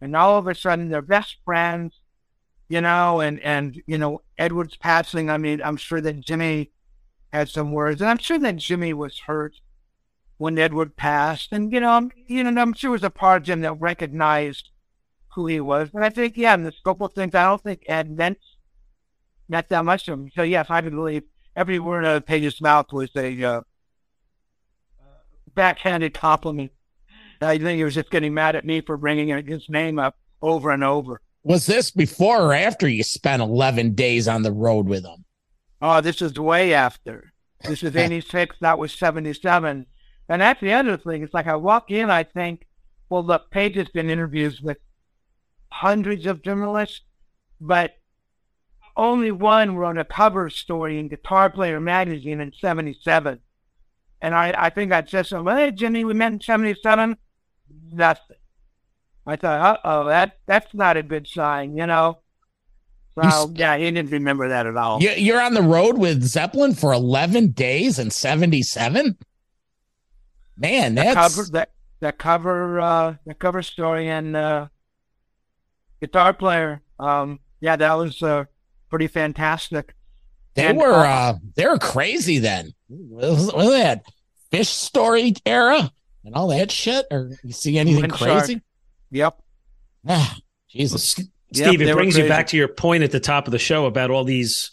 and 0.00 0.14
all 0.14 0.38
of 0.38 0.46
a 0.46 0.54
sudden 0.54 0.88
they're 0.88 1.02
best 1.02 1.36
friends, 1.44 2.00
you 2.68 2.80
know, 2.80 3.20
and 3.20 3.40
and 3.40 3.82
you 3.86 3.98
know 3.98 4.22
Edward's 4.38 4.76
passing. 4.76 5.28
I 5.28 5.38
mean, 5.38 5.60
I'm 5.62 5.76
sure 5.76 6.00
that 6.00 6.20
Jimmy 6.20 6.70
had 7.32 7.48
some 7.48 7.72
words, 7.72 8.00
and 8.00 8.08
I'm 8.08 8.18
sure 8.18 8.38
that 8.38 8.56
Jimmy 8.56 8.94
was 8.94 9.18
hurt 9.20 9.56
when 10.36 10.58
Edward 10.58 10.96
passed, 10.96 11.52
and 11.52 11.72
you 11.72 11.80
know, 11.80 11.90
I'm, 11.90 12.10
you 12.26 12.44
know, 12.44 12.60
I'm 12.60 12.72
sure 12.72 12.90
it 12.90 12.92
was 12.92 13.04
a 13.04 13.10
part 13.10 13.42
of 13.42 13.48
him 13.48 13.60
that 13.62 13.80
recognized 13.80 14.70
who 15.34 15.46
he 15.46 15.60
was. 15.60 15.90
But 15.92 16.02
I 16.02 16.10
think, 16.10 16.36
yeah, 16.36 16.54
in 16.54 16.64
the 16.64 16.72
scope 16.72 17.00
of 17.00 17.12
things, 17.12 17.34
I 17.34 17.44
don't 17.44 17.62
think 17.62 17.84
Ed 17.86 18.10
meant 18.10 18.38
not 19.48 19.68
that 19.68 19.84
much 19.84 20.04
to 20.06 20.12
him. 20.12 20.30
So 20.34 20.42
yes, 20.42 20.66
I 20.70 20.80
believe 20.80 21.24
every 21.56 21.78
word 21.78 22.04
out 22.04 22.16
of 22.16 22.26
Page's 22.26 22.60
mouth 22.60 22.92
was 22.92 23.10
a 23.16 23.42
uh, 23.44 23.60
backhanded 25.54 26.14
compliment. 26.14 26.72
I 27.40 27.58
think 27.58 27.76
he 27.76 27.84
was 27.84 27.94
just 27.94 28.10
getting 28.10 28.32
mad 28.32 28.56
at 28.56 28.64
me 28.64 28.80
for 28.80 28.96
bringing 28.96 29.28
his 29.46 29.68
name 29.68 29.98
up 29.98 30.16
over 30.40 30.70
and 30.70 30.82
over. 30.82 31.20
Was 31.42 31.66
this 31.66 31.90
before 31.90 32.40
or 32.40 32.54
after 32.54 32.88
you 32.88 33.02
spent 33.02 33.42
11 33.42 33.94
days 33.94 34.26
on 34.28 34.42
the 34.42 34.52
road 34.52 34.86
with 34.86 35.04
him? 35.04 35.24
Oh, 35.82 36.00
this 36.00 36.22
is 36.22 36.38
way 36.38 36.72
after. 36.72 37.32
This 37.62 37.82
is 37.82 37.94
86. 37.96 38.56
that 38.60 38.78
was 38.78 38.92
77. 38.92 39.86
And 40.28 40.40
that's 40.40 40.60
the 40.60 40.72
other 40.72 40.96
thing. 40.96 41.22
It's 41.22 41.34
like 41.34 41.46
I 41.46 41.56
walk 41.56 41.90
in, 41.90 42.10
I 42.10 42.24
think, 42.24 42.66
well, 43.08 43.24
look, 43.24 43.50
Page 43.50 43.76
has 43.76 43.88
been 43.88 44.08
interviews 44.08 44.60
with 44.60 44.78
hundreds 45.70 46.26
of 46.26 46.42
journalists, 46.42 47.02
but 47.60 47.92
only 48.96 49.30
one 49.30 49.76
wrote 49.76 49.98
a 49.98 50.04
cover 50.04 50.48
story 50.50 50.98
in 50.98 51.08
Guitar 51.08 51.50
Player 51.50 51.80
magazine 51.80 52.40
in 52.40 52.52
77. 52.52 53.40
And 54.22 54.34
I, 54.34 54.54
I 54.56 54.70
think 54.70 54.92
I 54.92 55.04
said 55.04 55.26
something, 55.26 55.54
hey, 55.54 55.70
Jimmy, 55.70 56.04
we 56.04 56.14
met 56.14 56.32
in 56.32 56.40
77. 56.40 57.16
Nothing. 57.92 58.36
I 59.26 59.36
thought, 59.36 59.78
uh-oh, 59.84 60.06
that 60.06 60.38
that's 60.46 60.72
not 60.74 60.96
a 60.96 61.02
good 61.02 61.26
sign, 61.26 61.76
you 61.76 61.86
know? 61.86 62.18
So, 63.14 63.52
yeah, 63.54 63.76
he 63.76 63.90
didn't 63.90 64.10
remember 64.10 64.48
that 64.48 64.66
at 64.66 64.76
all. 64.76 65.00
You're 65.00 65.40
on 65.40 65.54
the 65.54 65.62
road 65.62 65.98
with 65.98 66.24
Zeppelin 66.24 66.74
for 66.74 66.92
11 66.92 67.52
days 67.52 67.98
in 67.98 68.10
77? 68.10 69.16
Man, 70.56 70.94
that's... 70.94 71.14
That 71.14 71.14
cover, 71.14 71.50
that, 71.52 71.70
that 72.00 72.18
cover, 72.18 72.80
uh, 72.80 73.14
that 73.26 73.38
cover 73.38 73.62
story 73.62 74.08
and 74.08 74.36
uh, 74.36 74.68
guitar 76.00 76.32
player, 76.32 76.82
um, 76.98 77.40
yeah, 77.60 77.76
that 77.76 77.94
was 77.94 78.22
uh, 78.22 78.44
pretty 78.90 79.08
fantastic. 79.08 79.94
They 80.54 80.66
and, 80.66 80.78
were 80.78 80.92
uh, 80.92 81.08
uh, 81.08 81.34
they 81.56 81.66
were 81.66 81.78
crazy 81.78 82.38
then. 82.38 82.74
What 82.86 83.54
was 83.56 83.70
that 83.70 84.04
fish 84.50 84.68
story 84.68 85.34
era 85.44 85.90
and 86.24 86.34
all 86.34 86.48
that 86.48 86.70
shit? 86.70 87.06
Or 87.10 87.32
you 87.42 87.52
see 87.52 87.76
anything 87.76 88.08
crazy? 88.08 88.52
Shark. 88.54 88.62
Yep. 89.10 89.42
Ah, 90.06 90.36
Jesus. 90.68 91.10
Steve, 91.10 91.80
yep, 91.80 91.80
it 91.80 91.94
brings 91.94 92.16
you 92.16 92.28
back 92.28 92.48
to 92.48 92.56
your 92.56 92.68
point 92.68 93.02
at 93.02 93.10
the 93.10 93.20
top 93.20 93.46
of 93.48 93.52
the 93.52 93.58
show 93.58 93.86
about 93.86 94.10
all 94.10 94.24
these, 94.24 94.70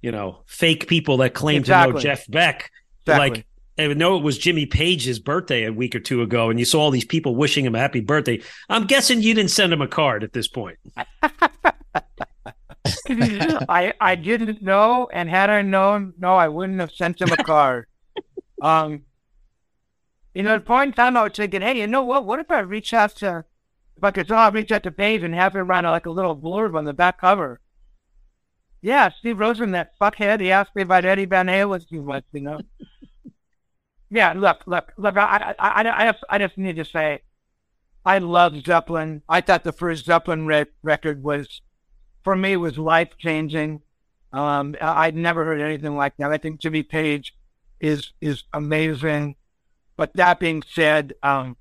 you 0.00 0.10
know, 0.10 0.42
fake 0.46 0.88
people 0.88 1.18
that 1.18 1.34
claim 1.34 1.58
exactly. 1.58 1.92
to 1.92 1.96
know 1.96 2.02
Jeff 2.02 2.26
Beck. 2.28 2.70
Exactly. 3.02 3.30
Like 3.30 3.46
I 3.78 3.86
know 3.94 4.16
it 4.16 4.22
was 4.22 4.36
Jimmy 4.36 4.66
Page's 4.66 5.18
birthday 5.18 5.64
a 5.64 5.72
week 5.72 5.94
or 5.94 6.00
two 6.00 6.22
ago, 6.22 6.50
and 6.50 6.58
you 6.58 6.64
saw 6.64 6.80
all 6.80 6.90
these 6.90 7.04
people 7.04 7.34
wishing 7.34 7.64
him 7.64 7.74
a 7.74 7.78
happy 7.78 8.00
birthday. 8.00 8.42
I'm 8.68 8.86
guessing 8.86 9.22
you 9.22 9.34
didn't 9.34 9.50
send 9.50 9.72
him 9.72 9.80
a 9.80 9.88
card 9.88 10.22
at 10.22 10.32
this 10.32 10.48
point. 10.48 10.78
I 13.08 13.92
I 14.00 14.14
didn't 14.16 14.62
know, 14.62 15.08
and 15.12 15.28
had 15.28 15.50
I 15.50 15.62
known, 15.62 16.14
no, 16.18 16.34
I 16.34 16.48
wouldn't 16.48 16.80
have 16.80 16.92
sent 16.92 17.20
him 17.20 17.32
a 17.32 17.36
card. 17.36 17.86
um, 18.62 19.02
you 20.34 20.42
know, 20.42 20.54
at 20.54 20.58
the 20.58 20.66
point 20.66 20.88
in 20.88 20.94
time, 20.94 21.16
I 21.16 21.24
was 21.24 21.32
thinking, 21.32 21.62
hey, 21.62 21.78
you 21.78 21.86
know 21.86 22.02
what? 22.02 22.24
What 22.24 22.38
if 22.38 22.50
I 22.50 22.60
reach 22.60 22.92
out 22.94 23.16
to, 23.16 23.44
if 23.96 24.04
I 24.04 24.10
could 24.10 24.28
somehow 24.28 24.50
reach 24.50 24.70
out 24.72 24.82
to 24.84 24.90
Page 24.90 25.22
and 25.22 25.34
have 25.34 25.56
him 25.56 25.66
write 25.66 25.84
like 25.84 26.06
a 26.06 26.10
little 26.10 26.36
blurb 26.36 26.76
on 26.76 26.84
the 26.84 26.92
back 26.92 27.20
cover? 27.20 27.60
Yeah, 28.82 29.10
Steve 29.18 29.38
Rosen, 29.38 29.72
that 29.72 29.92
fuckhead, 30.00 30.40
he 30.40 30.50
asked 30.50 30.74
me 30.74 30.82
about 30.82 31.04
Eddie 31.04 31.26
Van 31.26 31.46
Halen 31.46 31.86
too 31.86 32.02
much, 32.02 32.24
you 32.32 32.40
know. 32.40 32.60
Yeah, 34.10 34.32
look, 34.32 34.62
look, 34.66 34.92
look. 34.96 35.16
I, 35.16 35.54
I, 35.58 35.82
I, 35.82 36.02
I, 36.02 36.12
just, 36.12 36.24
I 36.28 36.38
just 36.38 36.58
need 36.58 36.76
to 36.76 36.84
say, 36.84 37.22
I 38.04 38.18
love 38.18 38.64
Zeppelin. 38.64 39.22
I 39.28 39.40
thought 39.40 39.64
the 39.64 39.72
first 39.72 40.06
Zeppelin 40.06 40.46
re- 40.46 40.66
record 40.82 41.22
was 41.22 41.60
for 42.24 42.34
me 42.34 42.56
was 42.56 42.78
life 42.78 43.10
changing. 43.18 43.82
Um, 44.32 44.76
I'd 44.80 45.16
never 45.16 45.44
heard 45.44 45.60
anything 45.60 45.96
like 45.96 46.16
that. 46.18 46.32
I 46.32 46.38
think 46.38 46.60
Jimmy 46.60 46.82
Page 46.82 47.34
is 47.80 48.12
is 48.20 48.44
amazing. 48.52 49.36
But 49.96 50.14
that 50.14 50.40
being 50.40 50.62
said, 50.62 51.14
um, 51.22 51.56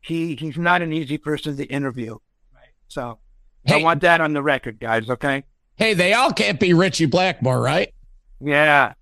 he 0.00 0.36
he's 0.36 0.56
not 0.56 0.80
an 0.82 0.92
easy 0.92 1.18
person 1.18 1.56
to 1.56 1.64
interview. 1.66 2.12
Right. 2.54 2.68
So 2.88 3.18
hey, 3.64 3.80
I 3.80 3.82
want 3.82 4.00
that 4.02 4.20
on 4.20 4.32
the 4.32 4.42
record, 4.42 4.78
guys. 4.80 5.10
Okay. 5.10 5.44
Hey, 5.76 5.94
they 5.94 6.12
all 6.12 6.32
can't 6.32 6.58
be 6.58 6.72
Ritchie 6.72 7.06
Blackmore, 7.06 7.60
right? 7.60 7.92
Yeah, 8.40 8.94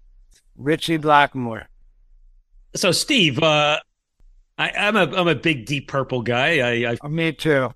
Ritchie 0.56 0.98
Blackmore. 0.98 1.68
So, 2.76 2.92
Steve, 2.92 3.42
uh, 3.42 3.80
I, 4.58 4.70
am 4.74 4.96
a 4.96 5.00
I'm 5.00 5.28
a 5.28 5.34
big 5.34 5.66
Deep 5.66 5.88
Purple 5.88 6.22
guy. 6.22 6.60
I, 6.60 6.96
I 7.02 7.08
me 7.08 7.32
too. 7.32 7.70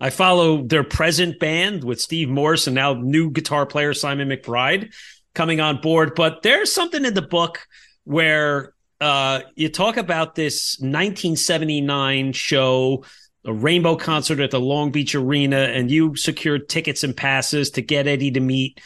I 0.00 0.10
follow 0.10 0.62
their 0.62 0.84
present 0.84 1.38
band 1.38 1.82
with 1.82 2.00
Steve 2.00 2.28
Morse 2.28 2.66
and 2.66 2.74
now 2.74 2.92
new 2.94 3.30
guitar 3.30 3.64
player 3.64 3.94
Simon 3.94 4.28
McBride 4.28 4.92
coming 5.34 5.60
on 5.60 5.80
board. 5.80 6.14
But 6.14 6.42
there's 6.42 6.72
something 6.72 7.04
in 7.04 7.14
the 7.14 7.22
book 7.22 7.66
where 8.04 8.74
uh, 9.00 9.40
you 9.54 9.70
talk 9.70 9.96
about 9.96 10.34
this 10.34 10.76
1979 10.78 12.32
show, 12.32 13.04
a 13.46 13.52
rainbow 13.52 13.96
concert 13.96 14.40
at 14.40 14.50
the 14.50 14.60
Long 14.60 14.90
Beach 14.90 15.14
Arena, 15.14 15.56
and 15.56 15.90
you 15.90 16.16
secured 16.16 16.68
tickets 16.68 17.02
and 17.02 17.16
passes 17.16 17.70
to 17.70 17.82
get 17.82 18.06
Eddie 18.06 18.32
to 18.32 18.40
meet 18.40 18.80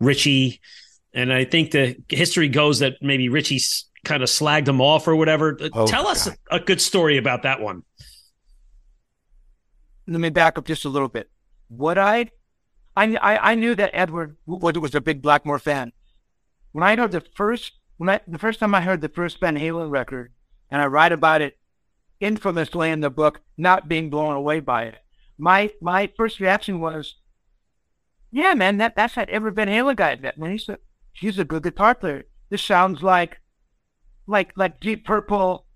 Ritchie. 0.00 0.60
And 1.12 1.32
I 1.32 1.44
think 1.44 1.70
the 1.70 1.96
history 2.08 2.48
goes 2.48 2.80
that 2.80 2.94
maybe 3.00 3.28
Ritchie 3.28 3.60
kind 4.04 4.22
of 4.22 4.28
slagged 4.28 4.68
him 4.68 4.80
off 4.80 5.08
or 5.08 5.16
whatever. 5.16 5.56
Uh, 5.60 5.68
oh, 5.72 5.86
Tell 5.86 6.06
us 6.06 6.28
a 6.50 6.60
good 6.60 6.80
story 6.80 7.16
about 7.16 7.42
that 7.42 7.60
one 7.60 7.82
let 10.06 10.20
me 10.20 10.30
back 10.30 10.58
up 10.58 10.66
just 10.66 10.84
a 10.84 10.88
little 10.88 11.08
bit. 11.08 11.30
What 11.68 11.98
I, 11.98 12.30
I, 12.96 13.16
I 13.20 13.54
knew 13.54 13.74
that 13.74 13.90
Edward 13.92 14.36
was, 14.46 14.74
was 14.74 14.94
a 14.94 15.00
big 15.00 15.22
Blackmore 15.22 15.58
fan. 15.58 15.92
When 16.72 16.84
I 16.84 16.96
heard 16.96 17.12
the 17.12 17.24
first, 17.34 17.72
when 17.96 18.08
I, 18.08 18.20
the 18.26 18.38
first 18.38 18.60
time 18.60 18.74
I 18.74 18.80
heard 18.80 19.00
the 19.00 19.08
first 19.08 19.40
Van 19.40 19.56
Halen 19.56 19.90
record, 19.90 20.32
and 20.70 20.82
I 20.82 20.86
write 20.86 21.12
about 21.12 21.40
it 21.40 21.58
infamously 22.20 22.90
in 22.90 23.00
the 23.00 23.10
book, 23.10 23.40
not 23.56 23.88
being 23.88 24.10
blown 24.10 24.34
away 24.34 24.60
by 24.60 24.84
it, 24.84 24.96
my 25.38 25.70
my 25.80 26.10
first 26.16 26.40
reaction 26.40 26.80
was, 26.80 27.16
"Yeah, 28.30 28.54
man, 28.54 28.78
that 28.78 28.96
that's 28.96 29.14
that 29.14 29.30
Edward 29.30 29.56
Van 29.56 29.68
Halen 29.68 29.96
guy. 29.96 30.16
That 30.16 30.38
man, 30.38 30.52
he's 30.52 30.68
a 30.68 30.78
he's 31.12 31.38
a 31.38 31.44
good 31.44 31.62
guitar 31.62 31.94
player. 31.94 32.24
This 32.50 32.62
sounds 32.62 33.02
like, 33.02 33.40
like 34.26 34.52
like 34.56 34.80
Deep 34.80 35.04
Purple 35.04 35.66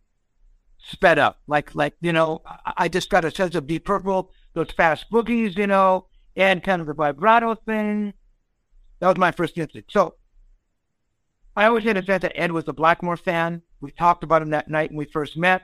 sped 0.79 1.19
up. 1.19 1.41
Like, 1.47 1.75
like 1.75 1.95
you 2.01 2.13
know, 2.13 2.43
I 2.77 2.89
just 2.89 3.11
got 3.11 3.25
a 3.25 3.31
sense 3.31 3.55
of 3.55 3.67
Deep 3.67 3.85
Purple, 3.85 4.31
those 4.55 4.71
fast 4.71 5.07
boogies, 5.11 5.57
you 5.57 5.67
know, 5.67 6.07
and 6.37 6.63
kind 6.63 6.81
of 6.81 6.87
the 6.87 6.95
vibrato 6.95 7.55
thing. 7.55 8.15
That 9.01 9.09
was 9.09 9.19
my 9.19 9.31
first 9.31 9.57
instinct. 9.57 9.93
So 9.93 10.15
I 11.57 11.67
always 11.67 11.85
had 11.85 11.97
a 11.97 12.05
sense 12.05 12.23
that 12.23 12.39
Ed 12.39 12.53
was 12.53 12.65
a 12.69 12.73
Blackmore 12.73 13.17
fan. 13.17 13.63
We 13.81 13.93
talked 13.93 14.25
about 14.25 14.43
him 14.43 14.51
that 14.51 14.69
night 14.69 14.91
when 14.91 14.99
we 14.99 15.05
first 15.07 15.37
met. 15.37 15.63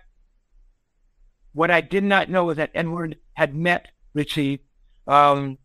What 1.52 1.70
I 1.70 1.80
did 1.80 2.04
not 2.04 2.28
know 2.28 2.44
was 2.44 2.56
that 2.56 2.70
Edward 2.74 3.16
had 3.34 3.54
met 3.54 3.88
Ritchie 4.12 4.64
um, 5.06 5.58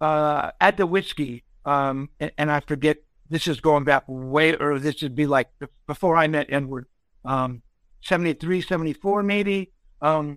uh, 0.00 0.52
at 0.60 0.76
the 0.76 0.86
Whisky, 0.86 1.44
um, 1.64 2.08
and, 2.20 2.30
and, 2.38 2.50
I 2.50 2.60
forget. 2.60 2.98
This 3.32 3.48
is 3.48 3.60
going 3.60 3.84
back 3.84 4.04
way, 4.06 4.54
or 4.56 4.78
this 4.78 5.00
would 5.00 5.14
be 5.14 5.26
like 5.26 5.48
before 5.86 6.16
I 6.16 6.26
met 6.26 6.48
Edward. 6.50 6.84
Um, 7.24 7.62
73, 8.02 8.60
74 8.60 9.22
maybe. 9.22 9.72
Um, 10.02 10.36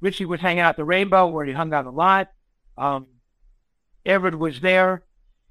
Ritchie 0.00 0.24
was 0.24 0.38
hanging 0.38 0.60
out 0.60 0.70
at 0.70 0.76
the 0.76 0.84
Rainbow 0.84 1.26
where 1.26 1.44
he 1.44 1.52
hung 1.52 1.74
out 1.74 1.84
a 1.84 1.90
lot. 1.90 2.30
Um, 2.78 3.08
was 4.04 4.60
there. 4.60 5.02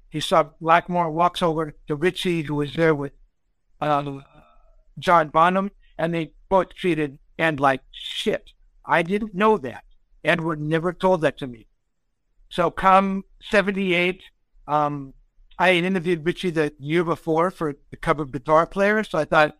He 0.08 0.20
saw 0.20 0.44
Blackmore 0.58 1.10
walks 1.10 1.42
over 1.42 1.74
to 1.88 1.94
Ritchie, 1.94 2.44
who 2.44 2.54
was 2.54 2.72
there 2.72 2.94
with 2.94 3.12
uh, 3.82 4.20
John 4.98 5.28
Bonham, 5.28 5.72
and 5.98 6.14
they 6.14 6.32
both 6.48 6.74
treated 6.74 7.18
Ed 7.38 7.60
like 7.60 7.82
shit. 7.92 8.52
I 8.82 9.02
didn't 9.02 9.34
know 9.34 9.58
that. 9.58 9.84
Edward 10.24 10.62
never 10.62 10.94
told 10.94 11.20
that 11.20 11.36
to 11.36 11.46
me. 11.46 11.66
So 12.48 12.70
come 12.70 13.24
78, 13.42 14.22
um, 14.66 15.12
I 15.58 15.70
had 15.70 15.84
interviewed 15.84 16.24
Ritchie 16.24 16.50
the 16.50 16.72
year 16.78 17.04
before 17.04 17.50
for 17.50 17.74
the 17.90 17.96
cover 17.96 18.22
of 18.22 18.32
guitar 18.32 18.66
player. 18.66 19.02
So 19.04 19.18
I 19.18 19.24
thought, 19.24 19.56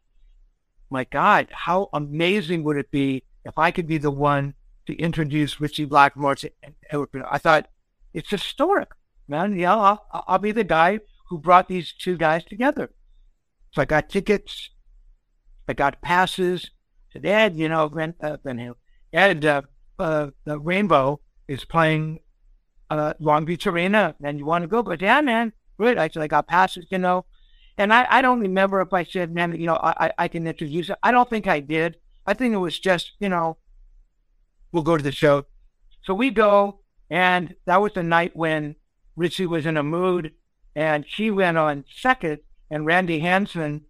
my 0.91 1.05
God, 1.05 1.49
how 1.51 1.89
amazing 1.93 2.65
would 2.65 2.77
it 2.77 2.91
be 2.91 3.25
if 3.45 3.57
I 3.57 3.71
could 3.71 3.87
be 3.87 3.99
the 3.99 4.11
one 4.11 4.55
to 4.87 4.97
introduce 4.97 5.61
Ritchie 5.61 5.87
Blackmore 5.87 6.37
to 6.37 6.51
Edward 6.91 7.25
I 7.31 7.39
thought 7.39 7.69
it's 8.15 8.31
historic, 8.31 8.89
man. 9.29 9.59
Yeah, 9.59 9.77
I'll, 9.77 10.07
I'll 10.27 10.39
be 10.39 10.53
the 10.53 10.65
guy 10.65 11.01
who 11.29 11.39
brought 11.39 11.69
these 11.69 11.93
two 11.93 12.17
guys 12.17 12.45
together. 12.45 12.91
So 13.73 13.83
I 13.83 13.85
got 13.85 14.09
tickets, 14.09 14.71
I 15.69 15.73
got 15.73 16.01
passes. 16.01 16.71
Said, 17.13 17.27
Ed, 17.27 17.57
you 17.57 17.69
know, 17.69 17.89
Van, 17.89 18.15
uh, 18.23 18.37
Halen, 18.45 18.75
Ed, 19.13 19.45
uh, 19.45 19.63
uh, 19.99 20.29
the 20.45 20.59
Rainbow 20.59 21.21
is 21.49 21.65
playing 21.65 22.21
uh, 22.91 23.15
Long 23.19 23.45
Beach 23.45 23.67
Arena, 23.67 24.15
and 24.23 24.39
you 24.39 24.45
want 24.45 24.63
to 24.63 24.69
go? 24.69 24.83
But 24.83 25.03
yeah, 25.03 25.21
man, 25.21 25.53
great. 25.77 25.99
I 25.99 26.09
said 26.09 26.23
I 26.23 26.27
got 26.27 26.47
passes, 26.47 26.87
you 26.91 26.99
know. 26.99 27.25
And 27.79 27.93
I, 27.93 28.07
I 28.09 28.23
don't 28.23 28.41
remember 28.41 28.81
if 28.81 28.93
I 28.93 29.05
said, 29.05 29.35
man, 29.35 29.55
you 29.59 29.67
know, 29.67 29.79
I, 29.83 30.13
I 30.17 30.29
can 30.29 30.47
introduce 30.47 30.89
it. 30.89 30.97
I 31.03 31.11
don't 31.11 31.29
think 31.29 31.47
I 31.47 31.61
did. 31.61 31.97
I 32.27 32.35
think 32.35 32.55
it 32.55 32.59
was 32.59 32.79
just, 32.79 33.13
you 33.21 33.29
know, 33.29 33.59
we'll 34.73 34.83
go 34.83 34.97
to 34.97 35.03
the 35.03 35.13
show. 35.13 35.45
So 36.03 36.15
we 36.15 36.31
go, 36.31 36.81
and 37.11 37.55
that 37.67 37.81
was 37.81 37.93
the 37.93 38.03
night 38.03 38.35
when 38.35 38.77
Ritchie 39.15 39.47
was 39.47 39.67
in 39.67 39.77
a 39.77 39.83
mood, 39.83 40.33
and 40.75 41.05
she 41.07 41.31
went 41.31 41.59
on 41.59 41.85
second, 41.91 42.41
and 42.71 42.87
Randy 42.87 43.21
Hansen, 43.21 43.85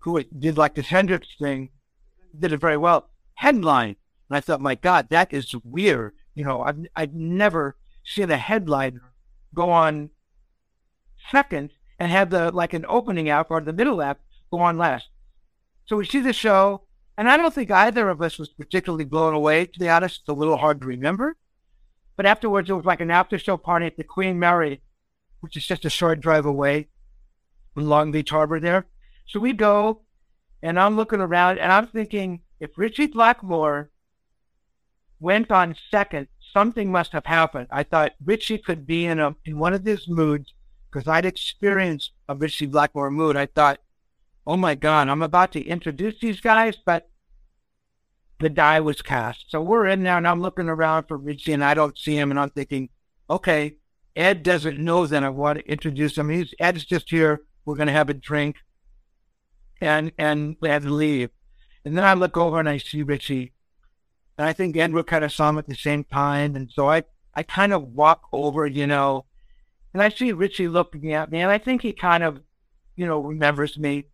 who 0.00 0.22
did 0.24 0.58
like 0.58 0.74
this 0.74 0.88
Hendrix 0.88 1.28
thing, 1.38 1.70
did 2.38 2.52
it 2.52 2.60
very 2.60 2.76
well. 2.76 3.10
Headline, 3.34 3.96
and 4.28 4.36
I 4.36 4.40
thought, 4.40 4.60
my 4.60 4.74
God, 4.74 5.08
that 5.10 5.32
is 5.32 5.54
weird. 5.64 6.14
You 6.34 6.44
know, 6.44 6.62
I've 6.62 6.78
I've 6.94 7.14
never 7.14 7.76
seen 8.04 8.30
a 8.30 8.36
headliner 8.36 9.12
go 9.54 9.70
on 9.70 10.10
second 11.30 11.70
and 11.98 12.10
have 12.10 12.30
the 12.30 12.50
like 12.50 12.72
an 12.72 12.86
opening 12.88 13.28
act 13.28 13.50
or 13.50 13.60
the 13.60 13.72
middle 13.72 14.02
act 14.02 14.22
go 14.50 14.58
on 14.58 14.78
last. 14.78 15.08
So 15.86 15.96
we 15.96 16.06
see 16.06 16.20
the 16.20 16.32
show, 16.32 16.82
and 17.18 17.28
I 17.28 17.36
don't 17.36 17.52
think 17.52 17.70
either 17.70 18.08
of 18.08 18.22
us 18.22 18.38
was 18.38 18.48
particularly 18.48 19.04
blown 19.04 19.34
away. 19.34 19.66
To 19.66 19.78
be 19.78 19.88
honest, 19.88 20.20
it's 20.20 20.28
a 20.28 20.32
little 20.32 20.56
hard 20.56 20.80
to 20.80 20.86
remember. 20.86 21.36
But 22.16 22.26
afterwards, 22.26 22.70
it 22.70 22.74
was 22.74 22.84
like 22.84 23.00
an 23.00 23.10
after-show 23.10 23.56
party 23.56 23.86
at 23.86 23.96
the 23.96 24.04
Queen 24.04 24.38
Mary, 24.38 24.82
which 25.40 25.56
is 25.56 25.66
just 25.66 25.84
a 25.84 25.90
short 25.90 26.20
drive 26.20 26.46
away 26.46 26.88
in 27.76 27.88
Long 27.88 28.12
Beach 28.12 28.30
Harbor 28.30 28.60
there. 28.60 28.86
So 29.26 29.40
we 29.40 29.52
go, 29.52 30.02
and 30.62 30.78
I'm 30.78 30.96
looking 30.96 31.20
around, 31.20 31.58
and 31.58 31.72
I'm 31.72 31.86
thinking, 31.86 32.40
if 32.60 32.76
Ritchie 32.76 33.06
Blackmore 33.06 33.90
went 35.18 35.50
on 35.50 35.76
second, 35.90 36.28
something 36.52 36.92
must 36.92 37.12
have 37.12 37.26
happened. 37.26 37.68
I 37.70 37.82
thought 37.84 38.12
Ritchie 38.24 38.58
could 38.58 38.86
be 38.86 39.06
in 39.06 39.18
a 39.18 39.34
in 39.44 39.58
one 39.58 39.72
of 39.72 39.84
these 39.84 40.06
moods 40.08 40.52
because 40.90 41.08
I'd 41.08 41.24
experienced 41.24 42.12
a 42.28 42.34
Ritchie 42.34 42.66
Blackmore 42.66 43.10
mood. 43.10 43.36
I 43.36 43.46
thought, 43.46 43.78
oh 44.46 44.56
my 44.56 44.74
God, 44.74 45.08
I'm 45.08 45.22
about 45.22 45.52
to 45.52 45.64
introduce 45.64 46.18
these 46.20 46.40
guys, 46.40 46.76
but 46.84 47.08
the 48.40 48.48
die 48.48 48.80
was 48.80 49.02
cast. 49.02 49.46
So 49.48 49.60
we're 49.60 49.86
in 49.86 50.02
there 50.02 50.16
and 50.16 50.26
I'm 50.26 50.40
looking 50.40 50.68
around 50.68 51.04
for 51.04 51.16
Ritchie 51.16 51.52
and 51.52 51.64
I 51.64 51.74
don't 51.74 51.98
see 51.98 52.16
him 52.16 52.30
and 52.30 52.40
I'm 52.40 52.50
thinking, 52.50 52.88
okay, 53.28 53.76
Ed 54.16 54.42
doesn't 54.42 54.78
know 54.78 55.06
that 55.06 55.22
I 55.22 55.28
want 55.28 55.58
to 55.58 55.70
introduce 55.70 56.16
him. 56.18 56.30
He's 56.30 56.54
Ed's 56.58 56.84
just 56.84 57.10
here. 57.10 57.42
We're 57.64 57.76
gonna 57.76 57.92
have 57.92 58.10
a 58.10 58.14
drink 58.14 58.56
and 59.80 60.12
and 60.18 60.56
we 60.60 60.68
had 60.68 60.82
to 60.82 60.90
leave. 60.90 61.30
And 61.84 61.96
then 61.96 62.04
I 62.04 62.14
look 62.14 62.36
over 62.36 62.58
and 62.58 62.68
I 62.68 62.78
see 62.78 63.02
Ritchie. 63.02 63.52
And 64.36 64.48
I 64.48 64.52
think 64.52 64.76
Edward 64.76 65.06
kind 65.06 65.24
of 65.24 65.32
saw 65.32 65.50
him 65.50 65.58
at 65.58 65.66
the 65.66 65.74
same 65.74 66.04
time. 66.04 66.56
And 66.56 66.70
so 66.70 66.88
I, 66.88 67.04
I 67.34 67.42
kind 67.42 67.72
of 67.72 67.82
walk 67.82 68.22
over, 68.32 68.66
you 68.66 68.86
know, 68.86 69.26
and 69.92 70.02
I 70.02 70.08
see 70.08 70.32
Ritchie 70.32 70.68
looking 70.68 71.12
at 71.12 71.30
me, 71.30 71.40
and 71.40 71.50
I 71.50 71.58
think 71.58 71.82
he 71.82 71.92
kind 71.92 72.22
of, 72.22 72.40
you 72.96 73.06
know, 73.06 73.20
remembers 73.20 73.78
me 73.78 74.06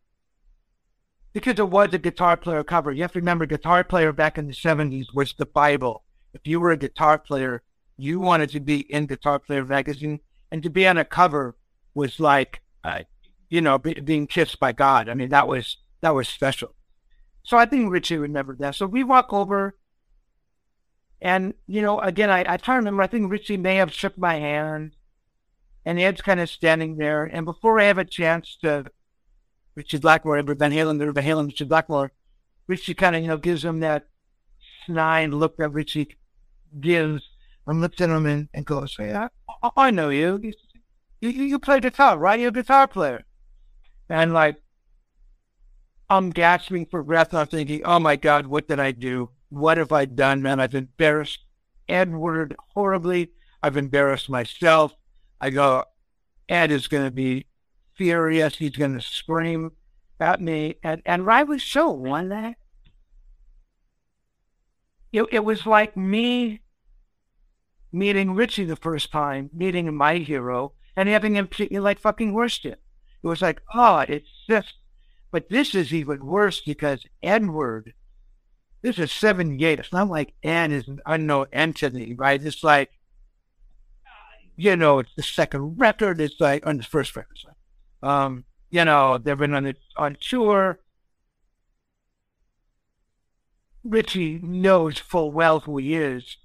because 1.32 1.58
it 1.58 1.68
was 1.68 1.92
a 1.92 1.98
guitar 1.98 2.36
player 2.36 2.64
cover. 2.64 2.92
You 2.92 3.02
have 3.02 3.12
to 3.12 3.18
remember, 3.18 3.44
guitar 3.46 3.84
player 3.84 4.12
back 4.12 4.38
in 4.38 4.46
the 4.46 4.54
70s 4.54 5.14
was 5.14 5.34
the 5.34 5.46
Bible. 5.46 6.02
If 6.32 6.46
you 6.46 6.60
were 6.60 6.70
a 6.70 6.76
guitar 6.76 7.18
player, 7.18 7.62
you 7.96 8.20
wanted 8.20 8.50
to 8.50 8.60
be 8.60 8.80
in 8.92 9.06
Guitar 9.06 9.38
Player 9.38 9.64
magazine, 9.64 10.20
and 10.50 10.62
to 10.62 10.70
be 10.70 10.86
on 10.86 10.98
a 10.98 11.04
cover 11.04 11.56
was 11.94 12.20
like, 12.20 12.60
uh, 12.84 13.02
you 13.48 13.60
know, 13.60 13.78
be, 13.78 13.94
being 13.94 14.26
kissed 14.26 14.60
by 14.60 14.72
God. 14.72 15.08
I 15.08 15.14
mean, 15.14 15.30
that 15.30 15.48
was 15.48 15.78
that 16.00 16.14
was 16.14 16.28
special. 16.28 16.74
So 17.42 17.56
I 17.56 17.66
think 17.66 17.90
Ritchie 17.90 18.16
remembered 18.16 18.58
that. 18.58 18.74
So 18.74 18.86
we 18.86 19.04
walk 19.04 19.32
over, 19.32 19.78
and 21.20 21.54
you 21.66 21.80
know, 21.80 22.00
again, 22.00 22.30
I, 22.30 22.40
I 22.40 22.56
try 22.56 22.74
to 22.74 22.78
remember. 22.78 23.02
I 23.02 23.06
think 23.06 23.30
Ritchie 23.30 23.56
may 23.56 23.76
have 23.76 23.92
shook 23.92 24.18
my 24.18 24.34
hand, 24.34 24.95
and 25.86 26.00
Ed's 26.00 26.20
kind 26.20 26.40
of 26.40 26.50
standing 26.50 26.96
there. 26.96 27.24
And 27.24 27.46
before 27.46 27.80
I 27.80 27.84
have 27.84 27.96
a 27.96 28.04
chance 28.04 28.58
to, 28.62 28.86
Ritchie 29.76 29.98
Blackmore, 29.98 30.36
Edward 30.36 30.58
Van 30.58 30.72
Halen, 30.72 30.98
the 30.98 31.12
Van 31.12 31.24
Halen, 31.24 31.46
Ritchie 31.46 31.64
Blackmore, 31.64 32.10
Ritchie 32.66 32.94
kind 32.94 33.14
of, 33.14 33.22
you 33.22 33.28
know, 33.28 33.36
gives 33.36 33.64
him 33.64 33.80
that 33.80 34.08
snide 34.84 35.30
look 35.30 35.56
that 35.58 35.68
Ritchie 35.68 36.16
gives 36.80 37.22
and 37.66 37.80
looks 37.80 38.00
at 38.00 38.10
him 38.10 38.26
and, 38.26 38.48
and 38.52 38.66
goes, 38.66 38.96
hey, 38.96 39.14
I, 39.14 39.28
I 39.76 39.90
know 39.92 40.08
you. 40.08 40.40
You, 40.42 40.52
you. 41.20 41.44
you 41.44 41.58
play 41.60 41.78
guitar, 41.78 42.18
right? 42.18 42.40
You're 42.40 42.48
a 42.48 42.52
guitar 42.52 42.88
player. 42.88 43.24
And 44.08 44.32
like, 44.32 44.56
I'm 46.10 46.30
gasping 46.30 46.86
for 46.86 47.02
breath. 47.02 47.32
I'm 47.32 47.46
thinking, 47.46 47.82
oh 47.84 48.00
my 48.00 48.16
God, 48.16 48.46
what 48.48 48.66
did 48.66 48.80
I 48.80 48.90
do? 48.90 49.30
What 49.50 49.78
have 49.78 49.92
I 49.92 50.04
done, 50.04 50.42
man? 50.42 50.58
I've 50.58 50.74
embarrassed 50.74 51.40
Edward 51.88 52.56
horribly. 52.74 53.30
I've 53.62 53.76
embarrassed 53.76 54.28
myself. 54.28 54.94
I 55.40 55.50
go, 55.50 55.84
Ed 56.48 56.70
is 56.70 56.88
going 56.88 57.04
to 57.04 57.10
be 57.10 57.46
furious. 57.94 58.56
He's 58.56 58.76
going 58.76 58.94
to 58.94 59.00
scream 59.00 59.72
at 60.20 60.40
me. 60.40 60.76
And, 60.82 61.02
and 61.04 61.26
was 61.26 61.62
so 61.62 61.90
one 61.90 62.28
that 62.30 62.56
it, 65.12 65.26
it 65.32 65.44
was 65.44 65.66
like 65.66 65.96
me 65.96 66.60
meeting 67.92 68.34
Ritchie 68.34 68.64
the 68.64 68.76
first 68.76 69.10
time, 69.10 69.50
meeting 69.52 69.94
my 69.94 70.18
hero, 70.18 70.72
and 70.96 71.08
having 71.08 71.36
him 71.36 71.48
treat 71.48 71.72
me 71.72 71.80
like 71.80 71.98
fucking 71.98 72.34
worsted. 72.34 72.76
It 73.22 73.26
was 73.26 73.42
like, 73.42 73.60
oh, 73.74 74.04
it's 74.08 74.28
just, 74.48 74.74
but 75.30 75.48
this 75.48 75.74
is 75.74 75.92
even 75.92 76.24
worse 76.24 76.60
because 76.60 77.04
Edward, 77.22 77.94
this 78.82 78.98
is 78.98 79.10
78. 79.10 79.78
It's 79.80 79.92
not 79.92 80.08
like 80.08 80.34
N 80.42 80.72
is 80.72 80.86
an 80.86 81.00
unknown 81.06 81.46
entity, 81.52 82.14
right? 82.14 82.42
It's 82.42 82.62
like, 82.62 82.90
you 84.56 84.74
know, 84.76 84.98
it's 85.00 85.14
the 85.16 85.22
second 85.22 85.78
record. 85.78 86.20
It's 86.20 86.40
like 86.40 86.66
on 86.66 86.78
the 86.78 86.82
first 86.82 87.14
record. 87.14 87.38
Um, 88.02 88.44
you 88.70 88.84
know, 88.84 89.18
they've 89.18 89.38
been 89.38 89.54
on 89.54 89.64
the, 89.64 89.74
on 89.96 90.16
tour. 90.20 90.80
Ritchie 93.84 94.40
knows 94.42 94.98
full 94.98 95.30
well 95.30 95.60
who 95.60 95.78
he 95.78 95.94
is. 95.94 96.36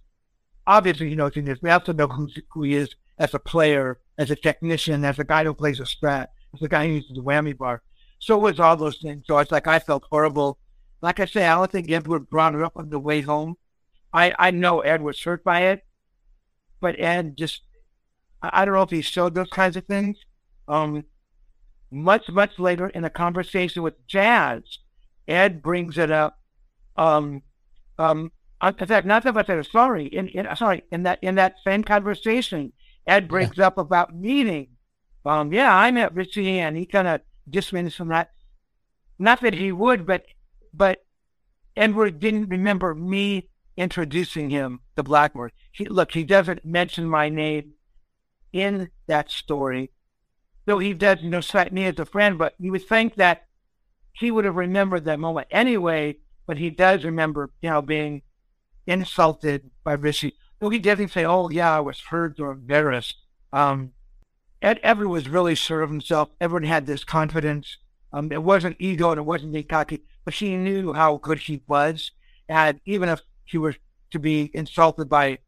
Obviously, 0.68 1.10
he 1.10 1.16
knows 1.16 1.34
who 1.34 1.42
he 1.42 1.50
is. 1.50 1.62
We 1.62 1.70
also 1.70 1.94
know 1.94 2.08
who, 2.08 2.30
who 2.52 2.64
he 2.64 2.76
is 2.76 2.96
as 3.18 3.34
a 3.34 3.40
player, 3.40 4.00
as 4.18 4.30
a 4.30 4.36
technician, 4.36 5.04
as 5.04 5.18
a 5.18 5.24
guy 5.24 5.44
who 5.44 5.54
plays 5.54 5.80
a 5.80 5.84
Strat, 5.84 6.28
as 6.54 6.62
a 6.62 6.68
guy 6.68 6.88
who 6.88 6.94
uses 6.94 7.12
the 7.16 7.24
whammy 7.24 7.58
bar. 7.58 7.82
So 8.20 8.38
was 8.38 8.60
all 8.60 8.78
those 8.78 8.98
things. 8.98 9.24
So 9.26 9.38
it's 9.40 9.52
like 9.52 9.68
I 9.68 9.80
felt 9.80 10.04
horrible. 10.12 10.60
Like 11.02 11.20
I 11.20 11.26
say, 11.26 11.48
I 11.48 11.56
don't 11.56 11.72
think 11.72 11.90
Edward 11.90 12.30
brought 12.30 12.54
it 12.54 12.62
up 12.62 12.74
on 12.76 12.90
the 12.90 13.00
way 13.00 13.22
home. 13.22 13.56
I, 14.14 14.34
I 14.38 14.52
know 14.52 14.82
Ed 14.82 15.02
was 15.02 15.22
hurt 15.24 15.44
by 15.44 15.62
it, 15.62 15.84
but 16.80 17.00
Ed 17.00 17.38
just 17.38 17.62
I 18.42 18.66
don't 18.66 18.74
know 18.74 18.82
if 18.82 18.90
he 18.90 19.02
showed 19.02 19.36
those 19.36 19.50
kinds 19.50 19.76
of 19.76 19.86
things. 19.86 20.18
Um, 20.68 21.04
much, 21.92 22.30
much 22.30 22.58
later 22.58 22.88
in 22.88 23.04
a 23.04 23.10
conversation 23.10 23.84
with 23.84 24.06
Jas, 24.08 24.80
Ed 25.28 25.62
brings 25.62 25.98
it 25.98 26.10
up. 26.10 26.40
Um, 26.96 27.44
um, 28.00 28.32
in 28.62 28.88
fact, 28.88 29.06
not 29.06 29.24
that 29.24 29.50
I 29.50 29.62
sorry, 29.64 30.06
in, 30.06 30.28
in, 30.30 30.48
sorry, 30.56 30.84
in 30.92 31.04
that 31.04 31.20
in 31.22 31.36
that 31.36 31.56
same 31.64 31.84
conversation, 31.84 32.74
Ed 33.08 33.28
brings 33.28 33.58
yeah. 33.58 33.68
up 33.68 33.78
about 33.78 34.16
meeting. 34.16 34.68
Um, 35.26 35.52
yeah, 35.52 35.76
I 35.76 35.92
met 35.92 36.14
Ritchie, 36.14 36.60
and 36.60 36.78
he 36.78 36.86
kind 36.86 37.08
of 37.08 37.22
dismissed 37.50 37.98
from 37.98 38.10
that. 38.10 38.32
Not 39.18 39.42
that 39.42 39.56
he 39.56 39.72
would, 39.72 40.06
but 40.06 40.26
but 40.74 41.04
Edward 41.76 42.20
didn't 42.20 42.50
remember 42.50 42.94
me 42.94 43.50
introducing 43.78 44.50
him 44.50 44.82
to 44.96 45.04
Blackmore. 45.04 45.52
He, 45.72 45.86
look, 45.86 46.12
he 46.12 46.24
doesn't 46.24 46.66
mention 46.66 47.08
my 47.08 47.30
name 47.30 47.74
in 48.54 48.90
that 49.08 49.32
story. 49.32 49.92
Though 50.66 50.80
he 50.80 50.94
does, 50.94 51.22
you 51.22 51.30
know, 51.30 51.42
cite 51.42 51.74
me 51.74 51.86
as 51.86 52.00
a 52.00 52.06
friend, 52.06 52.38
but 52.38 52.56
you 52.60 52.72
would 52.72 52.88
think 52.88 53.16
that 53.16 53.46
he 54.14 54.32
would 54.32 54.46
have 54.46 54.56
remembered 54.56 55.06
that 55.06 55.20
moment 55.20 55.48
anyway, 55.52 56.18
but 56.46 56.58
he 56.58 56.70
does 56.70 57.04
remember, 57.04 57.50
you 57.62 57.70
know, 57.70 57.82
being 57.82 58.22
insulted 58.86 59.72
by 59.84 59.94
Ritchie. 59.94 60.36
Though 60.60 60.70
he 60.70 60.80
doesn't 60.80 61.10
say, 61.10 61.26
oh, 61.26 61.50
yeah, 61.50 61.76
I 61.76 61.80
was 61.80 62.00
hurt 62.00 62.40
or 62.40 62.52
embarrassed. 62.52 63.16
Um, 63.52 63.94
Ed 64.62 64.80
Everett 64.84 65.10
was 65.10 65.28
really 65.28 65.56
sure 65.56 65.82
of 65.82 65.90
himself. 65.90 66.30
Everyone 66.40 66.64
had 66.64 66.86
this 66.86 67.04
confidence. 67.04 67.78
Um, 68.14 68.32
it 68.32 68.44
wasn't 68.44 68.76
ego 68.80 69.12
and 69.12 69.20
it 69.20 69.24
wasn't 69.24 69.68
cocky, 69.70 70.04
but 70.24 70.34
she 70.34 70.56
knew 70.56 70.94
how 70.94 71.18
good 71.18 71.40
he 71.40 71.64
was. 71.68 72.12
And 72.48 72.80
even 72.86 73.10
if 73.10 73.22
he 73.46 73.58
was 73.58 73.76
to 74.12 74.20
be 74.20 74.52
insulted 74.54 75.10
by 75.10 75.40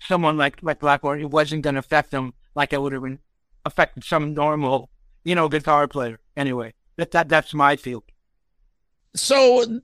someone 0.00 0.36
like, 0.36 0.62
like 0.62 0.78
Blackmore, 0.78 1.18
it 1.18 1.30
wasn't 1.30 1.62
going 1.62 1.74
to 1.74 1.80
affect 1.80 2.12
him 2.12 2.34
like 2.54 2.72
it 2.72 2.80
would 2.80 2.92
have 2.92 3.02
been 3.02 3.18
affected 3.64 4.04
some 4.04 4.34
normal 4.34 4.90
you 5.24 5.34
know, 5.34 5.48
guitar 5.48 5.88
player. 5.88 6.18
Anyway, 6.36 6.74
that, 6.96 7.10
that 7.12 7.28
that's 7.28 7.54
my 7.54 7.76
field. 7.76 8.04
So 9.14 9.80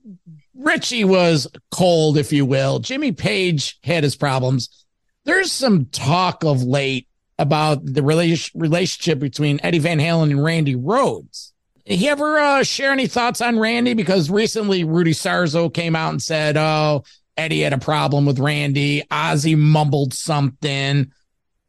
Ritchie 0.55 1.03
was 1.03 1.47
cold, 1.71 2.17
if 2.17 2.33
you 2.33 2.45
will. 2.45 2.79
Jimmy 2.79 3.11
Page 3.11 3.79
had 3.83 4.03
his 4.03 4.15
problems. 4.15 4.85
There's 5.25 5.51
some 5.51 5.85
talk 5.85 6.43
of 6.43 6.63
late 6.63 7.07
about 7.37 7.85
the 7.85 8.01
relationship 8.01 9.19
between 9.19 9.59
Eddie 9.61 9.79
Van 9.79 9.99
Halen 9.99 10.31
and 10.31 10.43
Randy 10.43 10.75
Rhoads. 10.75 11.51
He 11.85 12.09
ever 12.09 12.39
uh, 12.39 12.63
share 12.63 12.91
any 12.91 13.07
thoughts 13.07 13.41
on 13.41 13.59
Randy? 13.59 13.93
Because 13.93 14.29
recently 14.29 14.83
Rudy 14.83 15.13
Sarzo 15.13 15.73
came 15.73 15.95
out 15.95 16.11
and 16.11 16.21
said, 16.21 16.57
"Oh, 16.57 17.03
Eddie 17.37 17.61
had 17.61 17.73
a 17.73 17.77
problem 17.77 18.25
with 18.25 18.39
Randy. 18.39 19.03
Ozzy 19.11 19.57
mumbled 19.57 20.13
something." 20.13 21.11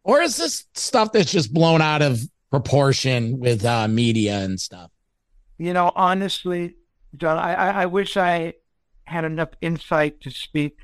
Or 0.04 0.20
is 0.20 0.36
this 0.36 0.64
stuff 0.74 1.12
that's 1.12 1.30
just 1.30 1.52
blown 1.52 1.82
out 1.82 2.02
of 2.02 2.20
proportion 2.50 3.38
with 3.38 3.64
uh, 3.64 3.86
media 3.88 4.38
and 4.40 4.58
stuff? 4.58 4.90
You 5.58 5.72
know, 5.72 5.92
honestly, 5.94 6.76
John, 7.16 7.38
I, 7.38 7.82
I 7.82 7.86
wish 7.86 8.16
I 8.16 8.54
had 9.04 9.24
enough 9.24 9.50
insight 9.60 10.20
to 10.22 10.30
speak, 10.30 10.78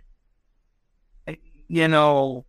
you 1.69 1.89
know, 1.89 2.45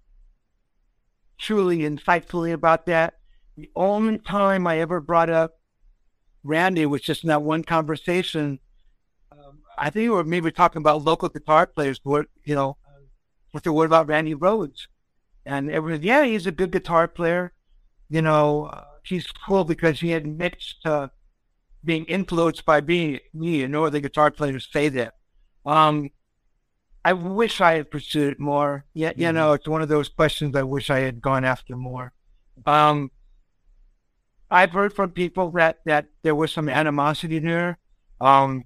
truly 1.38 1.80
insightfully 1.80 2.52
about 2.52 2.86
that. 2.88 3.16
The 3.56 3.70
only 3.76 4.18
time 4.20 4.68
I 4.68 4.80
ever 4.80 5.00
brought 5.00 5.30
up 5.30 5.58
Randy 6.44 6.86
was 6.86 7.02
just 7.02 7.24
in 7.24 7.28
that 7.28 7.42
one 7.42 7.64
conversation. 7.64 8.60
Um, 9.32 9.60
I 9.78 9.90
think 9.90 10.04
we 10.04 10.10
were 10.10 10.24
maybe 10.24 10.52
talking 10.52 10.80
about 10.80 11.04
local 11.04 11.30
guitar 11.30 11.68
players, 11.68 12.00
what 12.04 12.28
you 12.46 12.56
know, 12.56 12.78
what 13.52 13.64
the 13.64 13.74
word 13.74 13.86
about 13.86 14.08
Randy 14.08 14.34
Rhoads, 14.34 14.88
and 15.48 15.72
everyone, 15.72 16.04
yeah, 16.04 16.24
he's 16.24 16.46
a 16.46 16.52
good 16.52 16.72
guitar 16.72 17.08
player. 17.08 17.54
You 18.10 18.22
know, 18.22 18.66
uh, 18.66 18.84
he's 19.04 19.32
cool 19.32 19.64
because 19.64 20.00
he 20.00 20.14
admits 20.14 20.76
to 20.84 21.12
being 21.84 22.06
influenced 22.06 22.66
by 22.66 22.82
me, 22.82 23.22
me, 23.34 23.64
and 23.64 23.72
no 23.72 23.86
other 23.86 24.00
guitar 24.00 24.30
players 24.30 24.68
say 24.72 24.90
that. 24.90 25.14
Um, 25.66 26.10
I 27.04 27.14
wish 27.14 27.62
I 27.62 27.76
had 27.76 27.90
pursued 27.90 28.34
it 28.34 28.40
more. 28.40 28.86
Yeah, 28.94 29.14
you 29.16 29.28
mm-hmm. 29.28 29.36
know, 29.36 29.54
it's 29.54 29.68
one 29.68 29.82
of 29.82 29.90
those 29.90 30.10
questions 30.10 30.56
I 30.56 30.64
wish 30.64 30.90
I 30.90 31.00
had 31.00 31.22
gone 31.22 31.46
after 31.46 31.76
more. 31.78 32.12
Um, 32.66 33.12
I've 34.52 34.72
heard 34.72 34.94
from 34.94 35.12
people 35.12 35.52
that 35.52 35.80
that 35.86 36.08
there 36.24 36.36
was 36.36 36.52
some 36.52 36.70
animosity 36.70 37.40
there. 37.40 37.80
Um, 38.20 38.64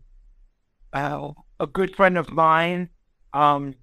uh, 0.93 1.32
a 1.59 1.67
good 1.67 1.95
friend 1.95 2.17
of 2.17 2.32
mine, 2.32 2.89
um, 3.34 3.75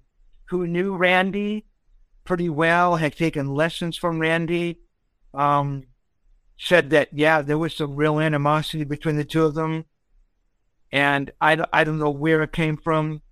who 0.45 0.67
knew 0.67 0.95
Randy 0.95 1.65
pretty 2.29 2.47
well, 2.47 2.97
had 2.97 3.15
taken 3.15 3.55
lessons 3.55 3.97
from 3.97 4.19
Randy, 4.19 4.79
um, 5.33 5.83
said 6.59 6.91
that 6.91 7.09
yeah, 7.11 7.41
there 7.41 7.57
was 7.57 7.75
some 7.75 7.95
real 7.95 8.19
animosity 8.19 8.83
between 8.83 9.17
the 9.17 9.25
two 9.25 9.45
of 9.45 9.55
them, 9.55 9.85
and 10.91 11.31
I 11.41 11.65
I 11.73 11.83
don't 11.83 11.97
know 11.97 12.11
where 12.11 12.43
it 12.43 12.53
came 12.53 12.77
from. 12.77 13.23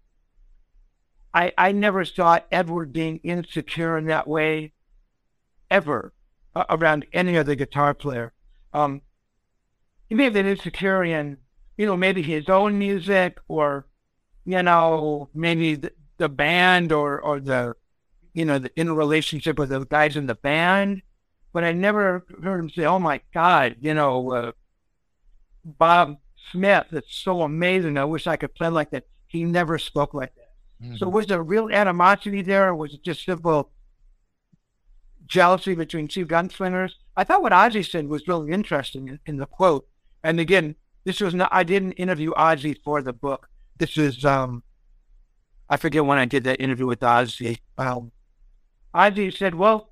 I, 1.31 1.53
I 1.55 1.73
never 1.73 2.05
saw 2.05 2.39
Edward 2.51 2.91
being 2.91 3.17
insecure 3.17 3.99
in 3.99 4.07
that 4.07 4.27
way 4.27 4.73
ever 5.69 6.11
uh, 6.55 6.65
around 6.67 7.05
any 7.13 7.37
other 7.37 7.53
guitar 7.53 7.93
player. 7.93 8.33
Um, 8.73 9.03
he 10.09 10.15
may 10.15 10.23
have 10.23 10.33
been 10.33 10.47
insecure 10.47 11.03
in, 11.03 11.37
you 11.77 11.85
know, 11.85 11.95
maybe 11.95 12.23
his 12.23 12.49
own 12.49 12.79
music 12.79 13.37
or, 13.47 13.85
you 14.43 14.63
know, 14.63 15.29
maybe 15.35 15.75
the, 15.75 15.91
the 16.17 16.29
band 16.29 16.91
or, 16.91 17.21
or 17.21 17.39
the, 17.39 17.75
you 18.37 18.45
know, 18.45 18.59
the 18.59 18.71
in 18.79 18.91
relationship 18.91 19.57
with 19.57 19.69
the 19.69 19.83
guys 19.83 20.15
in 20.15 20.27
the 20.27 20.35
band. 20.35 21.01
But 21.53 21.63
I 21.63 21.71
never 21.71 22.23
heard 22.43 22.59
him 22.59 22.69
say, 22.69 22.85
oh 22.85 22.99
my 22.99 23.19
God, 23.33 23.77
you 23.81 23.95
know, 23.95 24.31
uh, 24.31 24.51
Bob 25.65 26.17
Smith, 26.51 26.85
it's 26.91 27.15
so 27.15 27.41
amazing. 27.41 27.97
I 27.97 28.05
wish 28.05 28.27
I 28.27 28.35
could 28.35 28.53
play 28.53 28.67
like 28.67 28.91
that. 28.91 29.07
He 29.25 29.43
never 29.43 29.79
spoke 29.79 30.13
like 30.13 30.35
that. 30.35 30.51
Mm-hmm. 30.83 30.97
So 30.97 31.09
was 31.09 31.25
there 31.25 31.41
real 31.41 31.71
animosity 31.71 32.43
there, 32.43 32.67
or 32.67 32.75
was 32.75 32.93
it 32.93 33.01
just 33.01 33.25
simple 33.25 33.71
jealousy 35.25 35.73
between 35.73 36.07
two 36.07 36.27
gunslingers? 36.27 36.91
I 37.15 37.23
thought 37.23 37.41
what 37.41 37.53
Ozzy 37.53 37.89
said 37.89 38.07
was 38.07 38.27
really 38.27 38.51
interesting 38.51 39.07
in, 39.07 39.19
in, 39.25 39.37
the 39.37 39.47
quote. 39.47 39.87
And 40.23 40.39
again, 40.39 40.75
this 41.05 41.21
was 41.21 41.33
not, 41.33 41.49
I 41.51 41.63
didn't 41.63 41.93
interview 41.93 42.33
Ozzy 42.33 42.77
for 42.83 43.01
the 43.01 43.13
book. 43.13 43.49
This 43.77 43.97
is, 43.97 44.23
um, 44.23 44.61
I 45.67 45.77
forget 45.77 46.05
when 46.05 46.19
I 46.19 46.25
did 46.25 46.43
that 46.43 46.61
interview 46.61 46.85
with 46.85 46.99
Ozzy. 46.99 47.57
Um, 47.79 48.11
Ozzy 48.95 49.35
said, 49.35 49.55
well, 49.55 49.91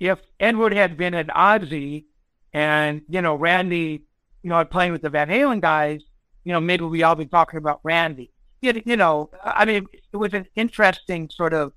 if 0.00 0.20
Edward 0.38 0.72
had 0.72 0.96
been 0.96 1.14
an 1.14 1.28
Ozzy 1.28 2.04
and, 2.52 3.02
you 3.08 3.22
know, 3.22 3.34
Randy, 3.34 4.04
you 4.42 4.50
know, 4.50 4.64
playing 4.64 4.92
with 4.92 5.02
the 5.02 5.10
Van 5.10 5.28
Halen 5.28 5.60
guys, 5.60 6.02
you 6.44 6.52
know, 6.52 6.60
maybe 6.60 6.84
we 6.84 7.02
all 7.02 7.14
be 7.14 7.26
talking 7.26 7.58
about 7.58 7.80
Randy 7.82 8.32
you 8.60 8.96
know, 8.96 9.30
I 9.42 9.64
mean, 9.64 9.86
it 9.92 10.16
was 10.16 10.34
an 10.34 10.46
interesting 10.56 11.30
sort 11.30 11.54
of 11.54 11.72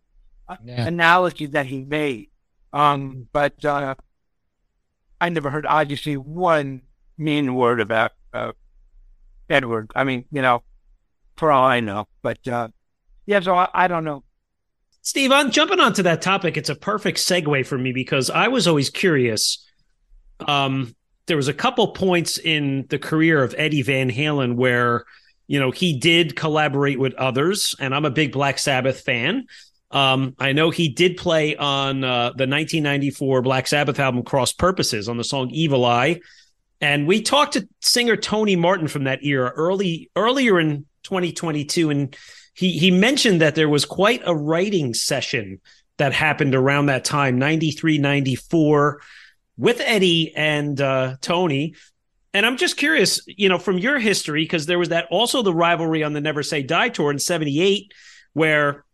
uh, 0.48 0.58
yeah. 0.64 0.88
analogy 0.88 1.46
that 1.48 1.66
he 1.68 1.84
made. 1.84 2.30
Um, 2.74 3.28
but 3.32 3.64
uh, 3.64 3.96
I 5.20 5.30
never 5.30 5.50
heard 5.50 5.66
Ozzy 5.66 6.02
say 6.02 6.16
one 6.16 6.82
mean 7.18 7.56
word 7.56 7.80
about 7.80 8.14
uh, 8.34 8.54
Edward. 9.50 9.92
I 9.96 10.04
mean, 10.04 10.26
you 10.32 10.42
know, 10.42 10.64
for 11.38 11.52
all 11.52 11.66
I 11.66 11.82
know. 11.82 12.08
But 12.22 12.48
uh, 12.48 12.70
yeah, 13.26 13.42
so 13.42 13.56
I, 13.56 13.70
I 13.74 13.88
don't 13.88 14.04
know. 14.04 14.24
Steve, 15.02 15.32
on 15.32 15.52
jumping 15.52 15.80
onto 15.80 16.04
that 16.04 16.22
topic, 16.22 16.58
it's 16.58 16.70
a 16.70 16.76
perfect 16.76 17.18
segue 17.18 17.66
for 17.66 17.78
me 17.78 17.92
because 17.92 18.30
I 18.30 18.50
was 18.50 18.68
always 18.68 18.90
curious. 18.90 19.66
Um, 20.48 20.96
there 21.26 21.38
was 21.38 21.48
a 21.48 21.54
couple 21.54 21.88
points 21.90 22.38
in 22.38 22.86
the 22.90 23.00
career 23.00 23.44
of 23.44 23.56
Eddie 23.58 23.82
Van 23.82 24.12
Halen 24.12 24.56
where 24.56 25.06
you 25.52 25.60
know, 25.60 25.72
he 25.72 26.00
did 26.00 26.38
collaborate 26.38 26.98
with 26.98 27.14
others, 27.16 27.76
and 27.78 27.94
I'm 27.94 28.06
a 28.06 28.10
big 28.10 28.32
Black 28.32 28.58
Sabbath 28.58 29.02
fan. 29.02 29.48
Um, 29.92 30.34
I 30.40 30.54
know 30.54 30.70
he 30.70 30.88
did 30.88 31.18
play 31.18 31.58
on 31.58 32.06
uh, 32.06 32.30
the 32.30 32.48
1994 32.48 33.42
Black 33.42 33.68
Sabbath 33.68 34.00
album 34.00 34.24
Cross 34.24 34.54
Purposes 34.54 35.10
on 35.10 35.18
the 35.18 35.26
song 35.26 35.50
Evil 35.50 35.84
Eye. 35.84 36.22
And 36.80 37.06
we 37.06 37.22
talked 37.22 37.54
to 37.54 37.68
singer 37.82 38.16
Tony 38.16 38.56
Martin 38.56 38.88
from 38.88 39.04
that 39.04 39.26
era 39.26 39.52
early 39.54 40.10
earlier 40.16 40.58
in 40.58 40.86
2022, 41.04 41.90
and 41.90 42.16
he 42.54 42.78
he 42.78 42.92
mentioned 42.92 43.42
that 43.42 43.56
there 43.56 43.70
was 43.70 43.86
quite 43.86 44.22
a 44.26 44.36
writing 44.36 44.94
session 44.94 45.60
that 45.98 46.14
happened 46.14 46.56
around 46.56 46.88
that 46.88 47.06
time, 47.06 47.38
93, 47.38 47.98
94, 47.98 49.02
with 49.58 49.80
Eddie 49.82 50.34
and 50.36 50.80
uh, 50.82 51.16
Tony, 51.22 51.76
and 52.34 52.46
I'm 52.46 52.58
just 52.58 52.78
curious, 52.78 53.22
you 53.28 53.50
know, 53.50 53.60
from 53.60 53.78
your 53.78 54.00
history, 54.00 54.44
because 54.44 54.66
there 54.66 54.80
was 54.80 54.90
that 54.90 55.08
also 55.12 55.42
the 55.42 55.54
rivalry 55.54 56.04
on 56.04 56.14
the 56.14 56.22
Never 56.22 56.44
Say 56.44 56.64
Die 56.64 56.90
tour 56.90 57.12
in 57.12 57.20
78, 57.20 57.92
where 58.34 58.86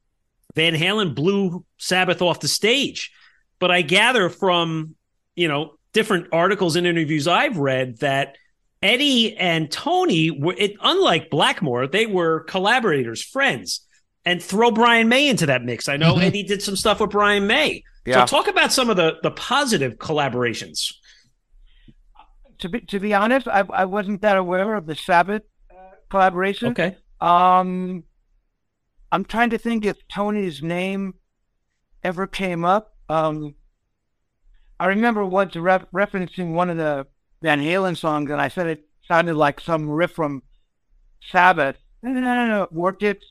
Van 0.56 0.74
Halen 0.74 1.14
blew 1.14 1.64
Sabbath 1.78 2.22
off 2.22 2.40
the 2.40 2.48
stage. 2.48 3.12
But 3.60 3.70
I 3.70 3.84
gather 3.84 4.30
from, 4.30 4.96
you 5.36 5.48
know, 5.48 5.74
different 5.94 6.28
articles 6.32 6.76
and 6.76 6.88
interviews 6.88 7.28
I've 7.28 7.58
read 7.58 8.00
that 8.00 8.38
Eddie 8.82 9.36
and 9.38 9.72
Tony 9.72 10.32
were, 10.32 10.56
it, 10.58 10.76
unlike 10.82 11.30
Blackmore, 11.30 11.88
they 11.88 12.06
were 12.06 12.42
collaborators, 12.42 13.24
friends. 13.24 13.82
And 14.26 14.44
throw 14.44 14.72
Brian 14.72 15.08
May 15.08 15.30
into 15.30 15.46
that 15.46 15.64
mix. 15.64 15.88
I 15.88 15.96
know 15.96 16.16
mm-hmm. 16.16 16.24
Eddie 16.24 16.44
did 16.44 16.62
some 16.62 16.76
stuff 16.76 17.00
with 17.00 17.12
Brian 17.12 17.48
May. 17.48 17.82
Yeah. 18.06 18.26
So 18.26 18.38
talk 18.38 18.50
about 18.50 18.74
some 18.74 18.90
of 18.90 18.98
the 18.98 19.14
the 19.24 19.32
positive 19.32 19.94
collaborations 20.00 20.92
to 22.60 22.70
be 22.70 22.82
to 22.82 23.00
be 23.00 23.14
honest, 23.14 23.48
I 23.48 23.64
I 23.72 23.86
wasn't 23.86 24.22
that 24.22 24.38
aware 24.38 24.76
of 24.76 24.86
the 24.86 24.96
Sabbath 24.96 25.44
uh, 25.72 25.92
collaboration. 26.10 26.70
Okay. 26.70 26.98
Um, 27.22 28.04
I'm 29.12 29.26
trying 29.26 29.52
to 29.52 29.58
think 29.58 29.86
if 29.86 29.98
Tony's 30.08 30.62
name 30.62 31.16
ever 32.04 32.28
came 32.28 32.66
up. 32.66 32.96
Um, 33.10 33.56
I 34.80 34.88
remember 34.88 35.26
once 35.26 35.56
re- 35.56 35.86
referencing 35.94 36.54
one 36.54 36.70
of 36.70 36.78
the 36.78 37.08
Van 37.42 37.60
Halen 37.60 37.98
songs, 37.98 38.32
and 38.32 38.42
I 38.42 38.48
said 38.48 38.68
it 38.68 38.86
sounded 39.08 39.36
like 39.36 39.60
some 39.60 39.90
riff 39.90 40.12
from 40.12 40.44
Sabbath. 41.32 41.78
No, 42.02 42.12
no, 42.12 42.22
no, 42.22 42.48
no, 42.48 42.68
worked 42.72 43.04
it. 43.04 43.24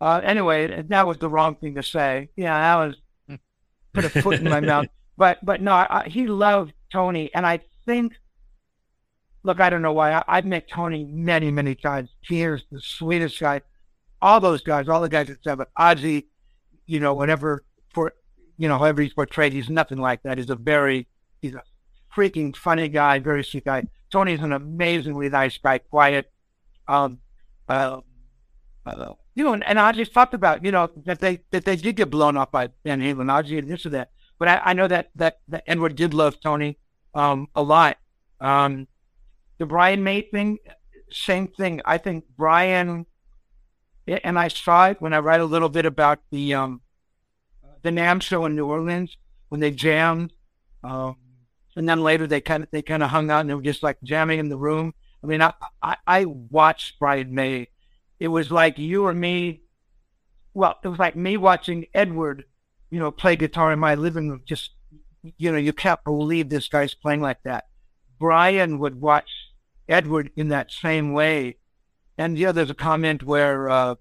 Uh, 0.00 0.20
anyway, 0.22 0.82
that 0.82 1.06
was 1.06 1.18
the 1.18 1.28
wrong 1.28 1.56
thing 1.56 1.74
to 1.74 1.82
say. 1.82 2.28
Yeah, 2.36 2.58
that 2.58 2.86
was 3.28 3.38
put 3.92 4.04
a 4.04 4.22
foot 4.22 4.40
in 4.40 4.48
my 4.48 4.60
mouth. 4.60 4.86
But 5.16 5.44
but 5.44 5.60
no, 5.60 5.72
I, 5.72 6.04
he 6.08 6.26
loved 6.26 6.72
Tony, 6.92 7.30
and 7.34 7.44
I 7.44 7.60
think 7.84 8.14
look, 9.42 9.60
I 9.60 9.70
don't 9.70 9.82
know 9.82 9.92
why. 9.92 10.22
I, 10.26 10.36
have 10.36 10.44
met 10.44 10.68
Tony 10.68 11.04
many, 11.04 11.50
many 11.50 11.74
times. 11.74 12.10
He 12.20 12.42
is 12.42 12.62
the 12.70 12.80
sweetest 12.80 13.40
guy. 13.40 13.62
All 14.20 14.40
those 14.40 14.62
guys, 14.62 14.88
all 14.88 15.00
the 15.00 15.08
guys 15.08 15.30
said, 15.42 15.58
but 15.58 15.70
Ozzy, 15.78 16.26
you 16.86 17.00
know, 17.00 17.14
whatever 17.14 17.64
for, 17.94 18.12
you 18.56 18.68
know, 18.68 18.78
however 18.78 19.02
he's 19.02 19.14
portrayed, 19.14 19.52
he's 19.52 19.70
nothing 19.70 19.98
like 19.98 20.22
that. 20.24 20.38
He's 20.38 20.50
a 20.50 20.56
very, 20.56 21.06
he's 21.40 21.54
a 21.54 21.62
freaking 22.18 22.54
funny 22.56 22.88
guy, 22.88 23.20
very 23.20 23.44
sweet 23.44 23.64
guy. 23.64 23.86
Tony's 24.10 24.40
an 24.40 24.52
amazingly 24.52 25.28
nice 25.28 25.56
guy, 25.58 25.78
quiet. 25.78 26.30
Um, 26.88 27.20
uh, 27.68 28.00
uh, 28.84 29.12
you 29.34 29.44
know, 29.44 29.52
and, 29.52 29.64
and 29.64 29.78
I 29.78 29.92
just 29.92 30.12
talked 30.12 30.34
about, 30.34 30.64
you 30.64 30.72
know, 30.72 30.90
that 31.04 31.20
they 31.20 31.40
that 31.50 31.64
they 31.64 31.76
did 31.76 31.96
get 31.96 32.10
blown 32.10 32.36
up 32.36 32.50
by 32.50 32.70
Van 32.84 33.00
Halen, 33.00 33.30
Ozzy, 33.30 33.58
and 33.58 33.70
this 33.70 33.86
or 33.86 33.90
that. 33.90 34.10
But 34.38 34.48
I, 34.48 34.60
I 34.64 34.72
know 34.72 34.88
that 34.88 35.10
that 35.14 35.38
that 35.48 35.62
Edward 35.66 35.94
did 35.94 36.14
love 36.14 36.40
Tony 36.40 36.78
um, 37.14 37.48
a 37.54 37.62
lot. 37.62 37.98
Um, 38.40 38.88
the 39.58 39.66
Brian 39.66 40.02
May 40.02 40.22
thing, 40.22 40.58
same 41.10 41.48
thing. 41.48 41.80
I 41.84 41.98
think 41.98 42.24
Brian, 42.36 43.06
and 44.06 44.38
I 44.38 44.48
saw 44.48 44.88
it 44.88 45.00
when 45.00 45.12
I 45.12 45.18
write 45.18 45.40
a 45.40 45.44
little 45.44 45.68
bit 45.68 45.86
about 45.86 46.18
the 46.30 46.54
um, 46.54 46.80
the 47.82 47.90
NAMM 47.90 48.22
show 48.22 48.44
in 48.46 48.56
New 48.56 48.66
Orleans 48.66 49.16
when 49.50 49.60
they 49.60 49.70
jammed, 49.70 50.32
um, 50.82 51.16
and 51.78 51.88
then 51.88 52.02
later 52.02 52.26
they 52.26 52.40
kind 52.40 52.64
of 52.64 52.70
they 52.72 52.82
kind 52.82 53.04
of 53.04 53.10
hung 53.10 53.30
out 53.30 53.40
and 53.40 53.48
they 53.48 53.54
were 53.54 53.62
just 53.62 53.84
like 53.84 53.98
jamming 54.02 54.40
in 54.40 54.48
the 54.48 54.58
room. 54.58 54.92
I 55.22 55.26
mean, 55.28 55.40
I, 55.40 55.54
I 55.80 55.96
I 56.06 56.24
watched 56.24 56.98
Brian 56.98 57.32
May. 57.32 57.68
It 58.18 58.28
was 58.28 58.50
like 58.50 58.78
you 58.78 59.06
or 59.06 59.14
me. 59.14 59.62
Well, 60.54 60.74
it 60.82 60.88
was 60.88 60.98
like 60.98 61.14
me 61.14 61.36
watching 61.36 61.86
Edward, 61.94 62.44
you 62.90 62.98
know, 62.98 63.12
play 63.12 63.36
guitar 63.36 63.72
in 63.72 63.78
my 63.78 63.94
living 63.94 64.28
room. 64.28 64.42
Just 64.44 64.72
you 65.36 65.52
know, 65.52 65.58
you 65.58 65.72
can't 65.72 66.02
believe 66.02 66.48
this 66.48 66.66
guy's 66.66 66.94
playing 66.94 67.20
like 67.20 67.44
that. 67.44 67.68
Brian 68.18 68.80
would 68.80 69.00
watch 69.00 69.30
Edward 69.88 70.32
in 70.34 70.48
that 70.48 70.72
same 70.72 71.12
way. 71.12 71.58
And 72.18 72.36
yeah, 72.36 72.50
there's 72.50 72.70
a 72.70 72.74
comment 72.74 73.22
where 73.22 73.68
uh, 73.68 73.94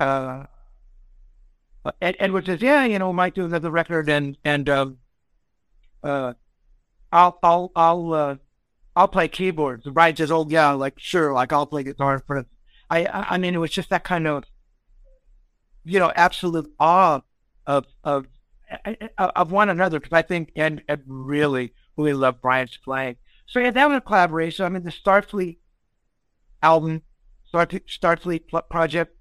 uh, 0.00 0.42
Ed, 2.02 2.16
Edward 2.18 2.46
says, 2.46 2.60
"Yeah, 2.60 2.84
you 2.84 2.98
know, 2.98 3.12
might 3.12 3.36
do 3.36 3.44
another 3.44 3.70
record, 3.70 4.08
and 4.08 4.36
and 4.44 4.68
um, 4.68 4.98
uh, 6.02 6.34
I'll 7.12 7.38
I'll 7.42 7.72
I'll 7.74 8.12
uh, 8.12 8.36
I'll 8.96 9.08
play 9.08 9.28
keyboards." 9.28 9.86
And 9.86 9.94
Brian 9.94 10.16
says, 10.16 10.30
"Oh 10.30 10.46
yeah, 10.48 10.72
like 10.72 10.94
sure, 10.98 11.32
like 11.32 11.52
I'll 11.52 11.66
play 11.66 11.82
guitar 11.82 12.22
for." 12.26 12.46
I 12.90 13.06
I 13.06 13.38
mean, 13.38 13.54
it 13.54 13.58
was 13.58 13.70
just 13.70 13.90
that 13.90 14.04
kind 14.04 14.26
of, 14.26 14.44
you 15.84 15.98
know, 15.98 16.12
absolute 16.14 16.72
awe 16.78 17.20
of 17.66 17.86
of 18.04 18.26
of 19.18 19.52
one 19.52 19.68
another 19.68 20.00
because 20.00 20.16
I 20.16 20.22
think 20.22 20.52
and 20.56 20.82
Ed 20.88 21.02
really 21.06 21.72
really 21.96 22.14
loved 22.14 22.40
Brian's 22.40 22.78
playing. 22.82 23.16
So 23.46 23.60
yeah, 23.60 23.70
that 23.70 23.88
was 23.88 23.98
a 23.98 24.00
collaboration. 24.00 24.64
I 24.64 24.68
mean, 24.68 24.84
the 24.84 24.90
Starfleet 24.90 25.58
album, 26.62 27.02
Starfleet 27.52 28.42
project. 28.68 29.16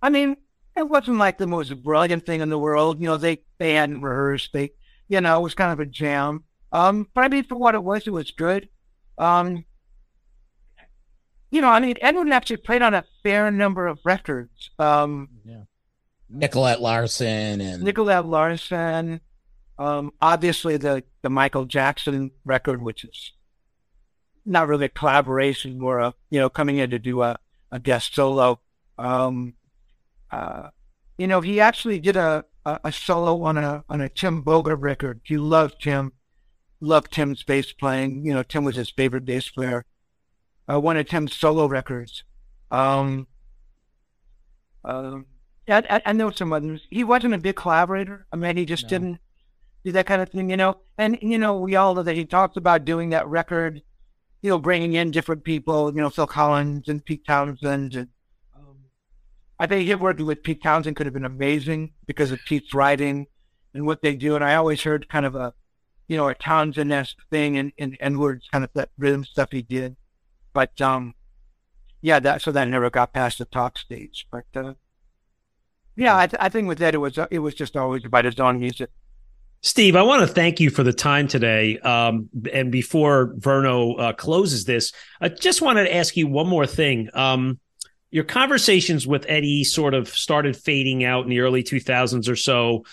I 0.00 0.10
mean, 0.10 0.36
it 0.76 0.88
wasn't 0.88 1.18
like 1.18 1.38
the 1.38 1.46
most 1.46 1.82
brilliant 1.82 2.26
thing 2.26 2.40
in 2.40 2.50
the 2.50 2.58
world. 2.58 3.00
You 3.00 3.06
know, 3.06 3.16
they 3.16 3.44
they 3.58 3.74
hadn't 3.74 4.02
rehearsed. 4.02 4.52
They, 4.52 4.72
you 5.08 5.20
know, 5.20 5.38
it 5.38 5.42
was 5.42 5.54
kind 5.54 5.72
of 5.72 5.80
a 5.80 5.86
jam. 5.86 6.44
Um, 6.72 7.08
but 7.14 7.24
I 7.24 7.28
mean, 7.28 7.44
for 7.44 7.56
what 7.56 7.74
it 7.74 7.84
was, 7.84 8.06
it 8.06 8.12
was 8.12 8.30
good. 8.30 8.68
Um, 9.18 9.64
you 11.50 11.60
know, 11.60 11.68
I 11.68 11.80
mean, 11.80 11.96
Edwin 12.00 12.32
actually 12.32 12.56
played 12.58 12.82
on 12.82 12.94
a 12.94 13.04
fair 13.22 13.50
number 13.50 13.86
of 13.86 13.98
records. 14.04 14.70
Um, 14.78 15.28
yeah. 15.44 15.64
Nicolette 16.30 16.80
Larson 16.80 17.60
and 17.60 17.82
Nicolette 17.82 18.26
Larson. 18.26 19.20
Um, 19.78 20.12
obviously 20.20 20.76
the 20.76 21.04
the 21.20 21.28
Michael 21.28 21.66
Jackson 21.66 22.30
record, 22.44 22.82
which 22.82 23.04
is 23.04 23.32
not 24.44 24.68
really 24.68 24.86
a 24.86 24.88
collaboration, 24.88 25.78
more 25.78 25.98
a 25.98 26.14
you 26.30 26.40
know 26.40 26.48
coming 26.48 26.78
in 26.78 26.90
to 26.90 26.98
do 26.98 27.22
a, 27.22 27.38
a 27.70 27.78
guest 27.78 28.14
solo. 28.14 28.60
Um, 28.98 29.54
uh, 30.30 30.68
you 31.18 31.26
know, 31.26 31.40
he 31.40 31.60
actually 31.60 31.98
did 31.98 32.16
a, 32.16 32.44
a, 32.64 32.80
a, 32.84 32.92
solo 32.92 33.42
on 33.42 33.58
a 33.58 33.84
on 33.88 34.00
a 34.00 34.08
Tim 34.08 34.42
Bogert 34.42 34.80
record. 34.80 35.20
He 35.24 35.36
loved 35.36 35.82
Tim, 35.82 36.12
loved 36.82 37.12
Tim's 37.12 37.42
bass 37.42 37.72
playing. 37.72 38.26
You 38.26 38.34
know, 38.34 38.42
Tim 38.42 38.64
was 38.64 38.76
his 38.76 38.90
favorite 38.90 39.24
bass 39.24 39.48
player. 39.48 39.86
Uh, 40.70 40.80
one 40.80 40.96
of 40.96 41.06
Tim's 41.06 41.34
solo 41.34 41.66
records. 41.66 42.24
Um, 42.70 43.26
and 44.84 46.18
there 46.18 46.26
were 46.26 46.32
some 46.32 46.52
others. 46.52 46.86
He 46.90 47.04
wasn't 47.04 47.34
a 47.34 47.38
big 47.38 47.56
collaborator. 47.56 48.26
I 48.32 48.36
mean, 48.36 48.56
he 48.56 48.64
just 48.64 48.84
no. 48.84 48.88
didn't 48.88 49.18
do 49.84 49.92
that 49.92 50.06
kind 50.06 50.20
of 50.20 50.30
thing, 50.30 50.50
you 50.50 50.56
know. 50.56 50.78
And 50.98 51.18
you 51.22 51.38
know, 51.38 51.58
we 51.58 51.76
all 51.76 51.94
know 51.94 52.02
that 52.02 52.16
he 52.16 52.24
talked 52.24 52.56
about 52.56 52.84
doing 52.84 53.10
that 53.10 53.26
record, 53.28 53.82
you 54.42 54.50
know, 54.50 54.58
bringing 54.58 54.94
in 54.94 55.10
different 55.10 55.44
people, 55.44 55.94
you 55.94 56.00
know, 56.00 56.10
Phil 56.10 56.26
Collins 56.26 56.88
and 56.88 57.04
Pete 57.04 57.24
Townshend. 57.26 57.94
And, 57.94 58.08
um, 58.56 58.76
I 59.58 59.66
think 59.66 59.88
him 59.88 60.00
working 60.00 60.26
with 60.26 60.42
Pete 60.42 60.62
Townshend 60.62 60.96
could 60.96 61.06
have 61.06 61.14
been 61.14 61.24
amazing 61.24 61.92
because 62.06 62.32
of 62.32 62.40
Pete's 62.46 62.74
writing 62.74 63.26
and 63.74 63.86
what 63.86 64.02
they 64.02 64.16
do. 64.16 64.34
And 64.34 64.44
I 64.44 64.56
always 64.56 64.82
heard 64.82 65.08
kind 65.08 65.26
of 65.26 65.34
a, 65.36 65.54
you 66.12 66.18
know, 66.18 66.28
a 66.28 66.34
Townshend-esque 66.34 67.16
thing 67.30 67.56
and 67.56 67.72
in 67.78 68.18
words, 68.18 68.46
kind 68.52 68.64
of 68.64 68.70
that 68.74 68.90
rhythm 68.98 69.24
stuff 69.24 69.48
he 69.50 69.62
did. 69.62 69.96
But 70.52 70.78
um, 70.82 71.14
yeah, 72.02 72.20
that 72.20 72.42
so 72.42 72.52
that 72.52 72.68
never 72.68 72.90
got 72.90 73.14
past 73.14 73.38
the 73.38 73.46
talk 73.46 73.78
stage. 73.78 74.26
But 74.30 74.44
uh, 74.54 74.74
yeah, 75.96 76.18
I, 76.18 76.26
th- 76.26 76.38
I 76.38 76.50
think 76.50 76.68
with 76.68 76.78
that 76.80 76.94
it 76.94 76.98
was 76.98 77.16
uh, 77.16 77.28
it 77.30 77.38
was 77.38 77.54
just 77.54 77.78
always 77.78 78.04
about 78.04 78.26
his 78.26 78.38
own 78.38 78.60
music. 78.60 78.90
Steve, 79.62 79.96
I 79.96 80.02
want 80.02 80.20
to 80.20 80.26
thank 80.26 80.60
you 80.60 80.68
for 80.68 80.82
the 80.82 80.92
time 80.92 81.28
today. 81.28 81.78
Um, 81.78 82.28
and 82.52 82.70
before 82.70 83.32
Verno 83.38 83.98
uh, 83.98 84.12
closes 84.12 84.66
this, 84.66 84.92
I 85.18 85.30
just 85.30 85.62
wanted 85.62 85.84
to 85.84 85.94
ask 85.94 86.14
you 86.14 86.26
one 86.26 86.46
more 86.46 86.66
thing. 86.66 87.08
Um, 87.14 87.58
your 88.10 88.24
conversations 88.24 89.06
with 89.06 89.24
Eddie 89.28 89.64
sort 89.64 89.94
of 89.94 90.08
started 90.08 90.58
fading 90.58 91.04
out 91.04 91.24
in 91.24 91.30
the 91.30 91.40
early 91.40 91.62
2000s 91.62 92.28
or 92.28 92.36
so. 92.36 92.84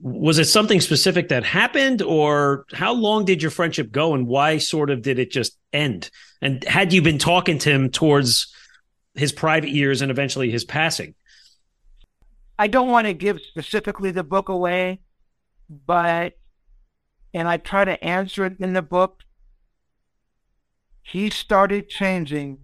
Was 0.00 0.38
it 0.38 0.46
something 0.46 0.80
specific 0.80 1.28
that 1.28 1.44
happened, 1.44 2.02
or 2.02 2.64
how 2.72 2.92
long 2.92 3.24
did 3.24 3.42
your 3.42 3.50
friendship 3.50 3.92
go, 3.92 4.14
and 4.14 4.26
why 4.26 4.58
sort 4.58 4.90
of 4.90 5.02
did 5.02 5.18
it 5.18 5.30
just 5.30 5.58
end? 5.72 6.10
And 6.40 6.62
had 6.64 6.92
you 6.92 7.02
been 7.02 7.18
talking 7.18 7.58
to 7.58 7.70
him 7.70 7.90
towards 7.90 8.52
his 9.14 9.32
private 9.32 9.70
years 9.70 10.02
and 10.02 10.10
eventually 10.10 10.50
his 10.50 10.64
passing? 10.64 11.14
I 12.58 12.68
don't 12.68 12.88
want 12.88 13.06
to 13.06 13.14
give 13.14 13.40
specifically 13.40 14.10
the 14.10 14.24
book 14.24 14.48
away 14.48 15.00
but 15.68 16.34
and 17.34 17.48
I 17.48 17.56
try 17.56 17.84
to 17.84 18.02
answer 18.02 18.46
it 18.46 18.56
in 18.60 18.72
the 18.72 18.82
book. 18.82 19.22
He 21.02 21.30
started 21.30 21.88
changing 21.88 22.58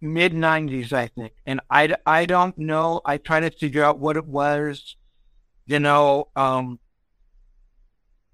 mid 0.00 0.32
90s, 0.32 0.92
I 0.92 1.08
think. 1.08 1.32
And 1.46 1.60
I, 1.70 1.94
I 2.06 2.26
don't 2.26 2.56
know. 2.58 3.00
I 3.04 3.16
try 3.16 3.40
to 3.40 3.50
figure 3.50 3.82
out 3.82 3.98
what 3.98 4.16
it 4.16 4.26
was. 4.26 4.96
You 5.68 5.78
know, 5.78 6.28
um, 6.34 6.80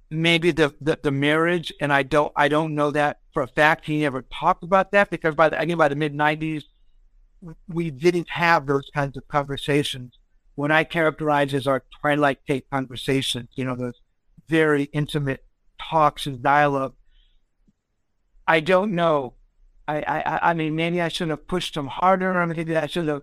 maybe 0.08 0.50
the, 0.50 0.74
the, 0.80 0.98
the 1.02 1.10
marriage, 1.10 1.70
and 1.80 1.92
I 1.92 2.02
don't 2.02 2.32
I 2.34 2.48
don't 2.48 2.74
know 2.74 2.90
that 2.92 3.18
for 3.34 3.42
a 3.42 3.48
fact. 3.48 3.84
He 3.84 4.00
never 4.00 4.22
talked 4.22 4.64
about 4.64 4.92
that 4.92 5.10
because 5.10 5.34
by 5.34 5.50
the 5.50 5.60
again 5.60 5.76
by 5.76 5.88
the 5.88 5.96
mid 5.96 6.14
90s, 6.14 6.64
we 7.68 7.90
didn't 7.90 8.30
have 8.30 8.66
those 8.66 8.88
kinds 8.94 9.18
of 9.18 9.28
conversations 9.28 10.16
what 10.54 10.70
I 10.70 10.84
characterize 10.84 11.52
as 11.54 11.66
our 11.66 11.84
twilight 12.00 12.38
tape 12.46 12.68
conversations, 12.70 13.50
you 13.56 13.64
know, 13.64 13.74
those 13.74 14.00
very 14.48 14.84
intimate 14.92 15.44
talks 15.80 16.26
and 16.26 16.42
dialogue. 16.42 16.94
I 18.46 18.60
don't 18.60 18.94
know. 18.94 19.34
I, 19.88 19.96
I, 20.02 20.50
I 20.50 20.54
mean, 20.54 20.76
maybe 20.76 21.00
I 21.00 21.08
should 21.08 21.28
have 21.28 21.46
pushed 21.46 21.76
him 21.76 21.88
harder, 21.88 22.38
or 22.38 22.46
maybe 22.46 22.76
I 22.76 22.86
should 22.86 23.08
have 23.08 23.22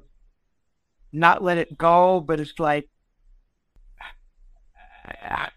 not 1.12 1.44
let 1.44 1.58
it 1.58 1.78
go. 1.78 2.20
But 2.20 2.40
it's 2.40 2.60
like, 2.60 2.90
I, 5.06 5.50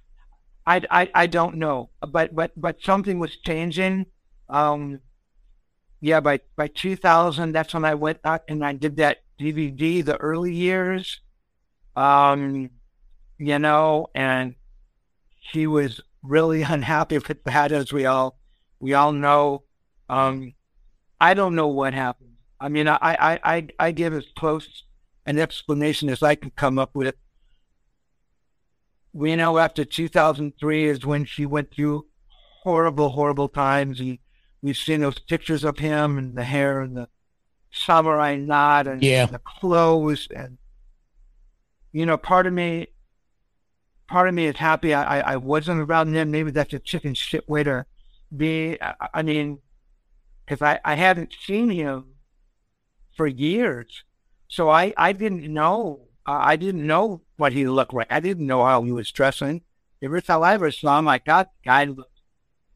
I, 0.91 1.11
I 1.15 1.27
don't 1.27 1.57
know. 1.57 1.91
But, 2.01 2.35
but, 2.35 2.53
but 2.57 2.83
something 2.83 3.19
was 3.19 3.37
changing. 3.37 4.07
Um, 4.49 5.01
yeah, 6.05 6.21
by 6.21 6.41
by 6.55 6.69
2000, 6.69 7.53
that's 7.53 7.73
when 7.73 7.87
I 7.87 7.95
went 7.95 8.19
out 8.25 8.43
and 8.47 8.63
I 8.63 8.75
did 8.75 8.97
that 8.97 9.23
DVD, 9.41 10.05
the 10.05 10.19
early 10.19 10.53
years, 10.53 11.21
um, 11.97 12.69
you 13.39 13.59
know, 13.59 14.09
and 14.15 14.55
she 15.41 15.67
was 15.67 16.03
really 16.23 16.61
unhappy 16.77 17.17
with 17.17 17.43
that, 17.45 17.73
as 17.73 17.91
we 17.91 18.05
all 18.05 18.39
we 18.81 18.93
all 18.93 19.13
know. 19.13 19.63
Um, 20.11 20.53
I 21.19 21.33
don't 21.33 21.55
know 21.55 21.69
what 21.69 21.95
happened. 21.95 22.35
I 22.61 22.69
mean, 22.69 22.87
I 22.87 22.99
I 23.01 23.41
I, 23.43 23.69
I 23.79 23.91
give 23.93 24.13
as 24.13 24.27
close 24.37 24.85
an 25.25 25.39
explanation 25.39 26.11
as 26.11 26.23
I 26.23 26.35
can 26.35 26.51
come 26.51 26.79
up 26.79 26.95
with. 26.95 27.15
We 29.15 29.35
know 29.37 29.57
after 29.59 29.85
2003 29.85 30.85
is 30.85 31.07
when 31.07 31.25
she 31.25 31.47
went 31.47 31.73
through 31.73 32.07
horrible, 32.63 33.09
horrible 33.09 33.49
times. 33.49 33.99
He, 33.99 34.21
we've 34.61 34.77
seen 34.77 35.01
those 35.01 35.19
pictures 35.19 35.65
of 35.65 35.79
him 35.79 36.19
and 36.19 36.37
the 36.37 36.45
hair 36.45 36.83
and 36.83 36.97
the 36.97 37.09
samurai 37.71 38.37
knot 38.37 38.87
and 38.87 39.03
yeah. 39.03 39.25
the 39.27 39.39
clothes 39.39 40.29
and 40.35 40.59
you 41.95 42.05
know, 42.05 42.17
part 42.17 42.49
of 42.49 42.53
me, 42.53 42.89
part 44.09 44.29
of 44.29 44.35
me 44.35 44.47
is 44.47 44.57
happy 44.57 44.93
I, 44.93 45.21
I, 45.21 45.37
wasn't 45.37 45.81
around 45.81 46.13
then. 46.13 46.33
Maybe 46.33 46.51
that's 46.51 46.75
a 46.75 46.81
chicken 46.81 47.15
shit 47.15 47.49
way 47.49 47.63
to 47.63 47.87
be. 48.37 48.77
I, 48.83 48.95
I 49.15 49.23
mean, 49.23 49.61
because 50.45 50.61
I, 50.61 50.81
I 50.85 50.97
hadn't 50.97 51.33
seen 51.47 51.71
him 51.71 52.07
for 53.17 53.29
years. 53.29 54.03
So 54.49 54.69
I, 54.69 54.93
I 54.97 55.13
didn't 55.13 55.45
know. 55.45 56.04
I 56.27 56.57
didn't 56.57 56.87
know 56.87 57.23
what 57.37 57.53
he 57.53 57.67
looked 57.67 57.93
like. 57.93 58.07
I 58.11 58.21
didn't 58.21 58.47
know 58.47 58.65
how 58.65 58.83
he 58.83 58.93
was 58.93 59.11
dressing. 59.11 59.63
Every 60.03 60.23
time 60.23 60.43
I 60.43 60.55
ever 60.55 60.71
saw 60.71 60.99
him, 60.99 61.05
like, 61.05 61.25
God, 61.25 61.49
the 61.65 61.69
guy 61.69 61.89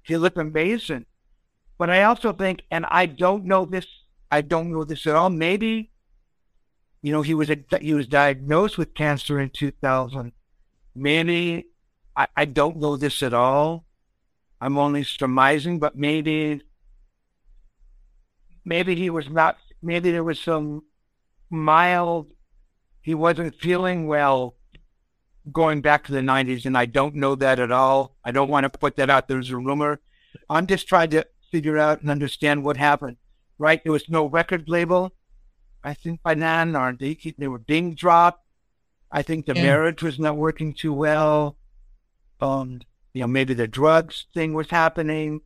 he 0.02 0.16
looked 0.16 0.38
amazing. 0.38 1.06
But 1.78 1.90
I 1.90 2.02
also 2.02 2.32
think, 2.32 2.62
and 2.70 2.84
I 2.86 3.06
don't 3.06 3.44
know 3.44 3.64
this, 3.64 3.86
I 4.30 4.40
don't 4.42 4.72
know 4.72 4.84
this 4.84 5.06
at 5.06 5.14
all. 5.14 5.30
Maybe 5.30 5.90
you 7.02 7.12
know, 7.12 7.22
he 7.22 7.34
was 7.34 7.50
a, 7.50 7.58
he 7.80 7.94
was 7.94 8.06
diagnosed 8.06 8.76
with 8.76 8.94
cancer 8.94 9.38
in 9.40 9.50
2000. 9.50 10.32
Manny, 10.94 11.66
I, 12.16 12.26
I 12.36 12.44
don't 12.44 12.78
know 12.78 12.96
this 12.96 13.22
at 13.22 13.32
all, 13.32 13.84
I'm 14.60 14.76
only 14.78 15.04
surmising, 15.04 15.78
but 15.78 15.96
maybe, 15.96 16.62
maybe 18.64 18.96
he 18.96 19.10
was 19.10 19.28
not, 19.28 19.58
maybe 19.80 20.10
there 20.10 20.24
was 20.24 20.40
some 20.40 20.82
mild, 21.50 22.32
he 23.00 23.14
wasn't 23.14 23.60
feeling 23.60 24.06
well 24.06 24.56
going 25.52 25.80
back 25.80 26.04
to 26.04 26.12
the 26.12 26.20
90s, 26.20 26.66
and 26.66 26.76
I 26.76 26.86
don't 26.86 27.14
know 27.14 27.34
that 27.34 27.58
at 27.58 27.72
all. 27.72 28.16
I 28.24 28.30
don't 28.30 28.50
want 28.50 28.64
to 28.64 28.78
put 28.78 28.96
that 28.96 29.10
out. 29.10 29.28
There's 29.28 29.50
a 29.50 29.56
rumor. 29.56 30.00
I'm 30.50 30.66
just 30.66 30.88
trying 30.88 31.10
to 31.10 31.26
figure 31.50 31.78
out 31.78 32.00
and 32.00 32.10
understand 32.10 32.64
what 32.64 32.76
happened, 32.76 33.16
right? 33.58 33.82
There 33.82 33.92
was 33.92 34.08
no 34.08 34.26
record 34.26 34.68
label, 34.68 35.12
I 35.82 35.94
think, 35.94 36.22
by 36.22 36.34
then, 36.34 36.76
or 36.76 36.92
they, 36.92 37.18
they 37.38 37.48
were 37.48 37.58
being 37.58 37.94
dropped. 37.94 38.44
I 39.10 39.22
think 39.22 39.46
the 39.46 39.54
yeah. 39.54 39.62
marriage 39.62 40.02
was 40.02 40.18
not 40.18 40.36
working 40.36 40.74
too 40.74 40.92
well. 40.92 41.56
Um, 42.40 42.80
you 43.14 43.22
know, 43.22 43.26
maybe 43.26 43.54
the 43.54 43.66
drugs 43.66 44.26
thing 44.34 44.52
was 44.52 44.70
happening. 44.70 45.40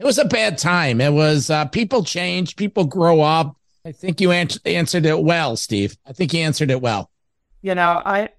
It 0.00 0.04
was 0.04 0.18
a 0.18 0.24
bad 0.24 0.58
time. 0.58 1.00
It 1.00 1.12
was 1.12 1.50
uh, 1.50 1.66
people 1.66 2.02
change, 2.02 2.56
people 2.56 2.84
grow 2.84 3.20
up. 3.20 3.56
I 3.84 3.92
think 3.92 4.20
you 4.20 4.30
an- 4.30 4.48
answered 4.64 5.04
it 5.04 5.20
well, 5.20 5.56
Steve. 5.56 5.96
I 6.06 6.12
think 6.12 6.32
you 6.32 6.40
answered 6.40 6.70
it 6.70 6.80
well. 6.80 7.10
You 7.62 7.74
know, 7.74 8.00
I 8.04 8.30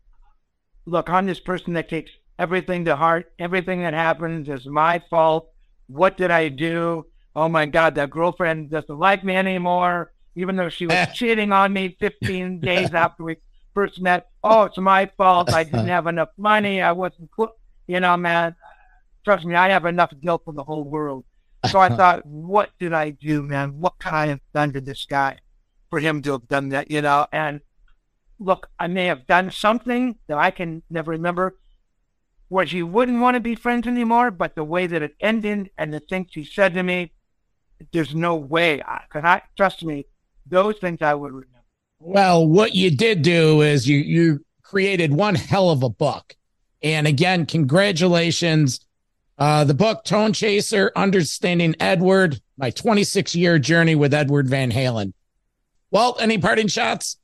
look, 0.85 1.09
I'm 1.09 1.25
this 1.25 1.39
person 1.39 1.73
that 1.73 1.89
takes 1.89 2.11
everything 2.39 2.85
to 2.85 2.95
heart. 2.95 3.31
Everything 3.39 3.81
that 3.81 3.93
happens 3.93 4.49
is 4.49 4.65
my 4.65 5.01
fault. 5.09 5.49
What 5.87 6.17
did 6.17 6.31
I 6.31 6.49
do? 6.49 7.05
Oh 7.35 7.49
my 7.49 7.65
God, 7.65 7.95
that 7.95 8.09
girlfriend 8.09 8.71
doesn't 8.71 8.97
like 8.97 9.23
me 9.23 9.35
anymore, 9.35 10.13
even 10.35 10.55
though 10.55 10.69
she 10.69 10.87
was 10.87 11.07
cheating 11.13 11.51
on 11.51 11.73
me 11.73 11.95
15 11.99 12.59
days 12.61 12.93
after 12.93 13.23
we 13.23 13.37
first 13.73 14.01
met. 14.01 14.27
Oh, 14.43 14.63
it's 14.63 14.77
my 14.77 15.07
fault. 15.17 15.53
I 15.53 15.63
didn't 15.63 15.87
have 15.87 16.07
enough 16.07 16.29
money. 16.37 16.81
I 16.81 16.91
wasn't, 16.93 17.29
you 17.87 17.99
know, 17.99 18.17
man. 18.17 18.55
Trust 19.23 19.45
me, 19.45 19.55
I 19.55 19.69
have 19.69 19.85
enough 19.85 20.13
guilt 20.21 20.43
for 20.45 20.53
the 20.53 20.63
whole 20.63 20.83
world. 20.83 21.25
So 21.67 21.79
I 21.79 21.89
thought, 21.95 22.25
what 22.25 22.71
did 22.79 22.93
I 22.93 23.11
do, 23.11 23.43
man? 23.43 23.79
What 23.79 23.99
could 23.99 24.13
I 24.13 24.27
have 24.27 24.41
done 24.53 24.73
to 24.73 24.81
this 24.81 25.05
guy 25.05 25.39
for 25.89 25.99
him 25.99 26.21
to 26.23 26.33
have 26.33 26.47
done 26.47 26.69
that, 26.69 26.91
you 26.91 27.01
know? 27.01 27.27
And 27.31 27.61
look, 28.39 28.69
I 28.79 28.87
may 28.87 29.05
have 29.05 29.27
done 29.27 29.51
something 29.51 30.17
that 30.27 30.37
I 30.37 30.51
can 30.51 30.83
never 30.89 31.11
remember 31.11 31.57
where 32.47 32.65
she 32.65 32.83
wouldn't 32.83 33.21
want 33.21 33.35
to 33.35 33.39
be 33.39 33.55
friends 33.55 33.87
anymore, 33.87 34.31
but 34.31 34.55
the 34.55 34.63
way 34.63 34.87
that 34.87 35.01
it 35.01 35.15
ended 35.19 35.69
and 35.77 35.93
the 35.93 35.99
things 35.99 36.27
she 36.31 36.43
said 36.43 36.73
to 36.73 36.83
me, 36.83 37.11
there's 37.91 38.13
no 38.13 38.35
way. 38.35 38.77
Because 38.77 39.23
I, 39.23 39.41
trust 39.57 39.83
me, 39.83 40.05
those 40.45 40.77
things 40.77 41.01
I 41.01 41.13
would 41.13 41.31
remember. 41.31 41.51
Well, 41.99 42.47
what 42.47 42.75
you 42.75 42.95
did 42.95 43.21
do 43.21 43.61
is 43.61 43.87
you 43.87 43.97
you 43.97 44.45
created 44.61 45.13
one 45.13 45.35
hell 45.35 45.69
of 45.69 45.81
a 45.81 45.89
book, 45.89 46.35
and 46.83 47.07
again, 47.07 47.45
congratulations. 47.45 48.79
Uh, 49.37 49.63
the 49.63 49.73
book 49.73 50.03
Tone 50.05 50.33
Chaser: 50.33 50.91
Understanding 50.95 51.75
Edward, 51.79 52.39
my 52.57 52.69
26 52.69 53.35
year 53.35 53.59
journey 53.59 53.95
with 53.95 54.13
Edward 54.13 54.47
Van 54.47 54.71
Halen. 54.71 55.13
Well, 55.91 56.17
any 56.19 56.37
parting 56.37 56.67
shots? 56.67 57.17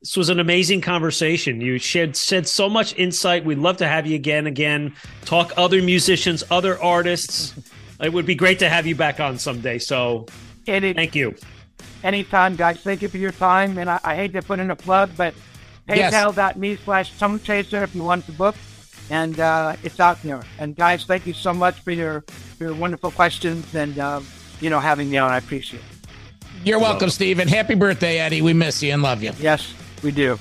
This 0.00 0.16
was 0.16 0.28
an 0.28 0.38
amazing 0.38 0.80
conversation. 0.80 1.60
You 1.60 1.78
shared 1.78 2.16
said 2.16 2.46
so 2.46 2.68
much 2.68 2.94
insight. 2.96 3.44
We'd 3.44 3.58
love 3.58 3.78
to 3.78 3.88
have 3.88 4.06
you 4.06 4.14
again, 4.14 4.46
again, 4.46 4.94
talk 5.24 5.52
other 5.56 5.82
musicians, 5.82 6.44
other 6.50 6.80
artists. 6.80 7.54
it 8.00 8.12
would 8.12 8.26
be 8.26 8.36
great 8.36 8.60
to 8.60 8.68
have 8.68 8.86
you 8.86 8.94
back 8.94 9.18
on 9.18 9.38
someday. 9.38 9.78
So 9.78 10.26
Any, 10.68 10.92
thank 10.92 11.16
you. 11.16 11.34
Anytime, 12.04 12.54
guys. 12.54 12.80
Thank 12.80 13.02
you 13.02 13.08
for 13.08 13.18
your 13.18 13.32
time. 13.32 13.76
And 13.76 13.90
I, 13.90 13.98
I 14.04 14.14
hate 14.14 14.32
to 14.34 14.42
put 14.42 14.60
in 14.60 14.70
a 14.70 14.76
plug, 14.76 15.10
but 15.16 15.34
paypal.me 15.88 16.76
slash 16.76 17.18
Tone 17.18 17.40
Chaser 17.40 17.82
if 17.82 17.94
you 17.94 18.04
want 18.04 18.24
the 18.26 18.32
book. 18.32 18.54
And 19.10 19.40
uh, 19.40 19.76
it's 19.82 20.00
out 20.00 20.22
there. 20.22 20.42
And 20.58 20.76
guys, 20.76 21.04
thank 21.04 21.26
you 21.26 21.32
so 21.32 21.54
much 21.54 21.80
for 21.80 21.92
your 21.92 22.20
for 22.22 22.64
your 22.64 22.74
wonderful 22.74 23.10
questions 23.10 23.74
and 23.74 23.98
uh, 23.98 24.20
you 24.60 24.70
know 24.70 24.80
having 24.80 25.10
me 25.10 25.18
on. 25.18 25.30
I 25.30 25.38
appreciate 25.38 25.80
it. 25.80 25.98
You're 26.64 26.80
welcome, 26.80 27.08
Steve. 27.08 27.38
And 27.38 27.48
happy 27.48 27.74
birthday, 27.74 28.18
Eddie. 28.18 28.42
We 28.42 28.52
miss 28.52 28.82
you 28.82 28.92
and 28.92 29.02
love 29.02 29.22
you. 29.22 29.32
Yes. 29.38 29.72
We 30.02 30.10
do. 30.10 30.38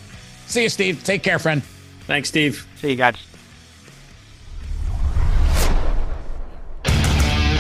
See 0.48 0.64
you, 0.64 0.70
Steve. 0.70 1.04
Take 1.04 1.24
care, 1.24 1.40
friend. 1.40 1.64
Thanks, 2.08 2.30
Steve. 2.30 2.68
See 2.78 2.92
you 2.92 2.96
guys. 2.96 3.37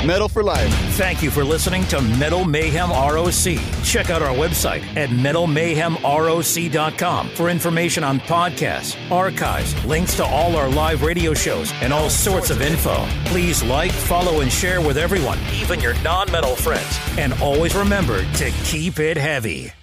Metal 0.07 0.29
for 0.29 0.41
Life. 0.41 0.73
Thank 0.95 1.21
you 1.21 1.29
for 1.29 1.43
listening 1.43 1.83
to 1.87 2.01
Metal 2.01 2.45
Mayhem 2.45 2.91
ROC. 2.91 3.57
Check 3.83 4.09
out 4.09 4.21
our 4.21 4.33
website 4.33 4.81
at 4.95 5.09
metalmayhemroc.com 5.09 7.29
for 7.31 7.49
information 7.49 8.05
on 8.05 8.21
podcasts, 8.21 8.95
archives, 9.11 9.75
links 9.83 10.15
to 10.15 10.23
all 10.23 10.55
our 10.55 10.69
live 10.69 11.03
radio 11.03 11.33
shows, 11.33 11.73
and 11.81 11.91
all 11.91 12.09
sorts 12.09 12.49
of 12.49 12.61
info. 12.61 13.05
Please 13.25 13.61
like, 13.63 13.91
follow, 13.91 14.39
and 14.39 14.49
share 14.49 14.79
with 14.79 14.97
everyone, 14.97 15.37
even 15.53 15.81
your 15.81 16.01
non 16.03 16.31
metal 16.31 16.55
friends. 16.55 16.97
And 17.17 17.33
always 17.41 17.75
remember 17.75 18.23
to 18.35 18.51
keep 18.63 18.99
it 18.99 19.17
heavy. 19.17 19.73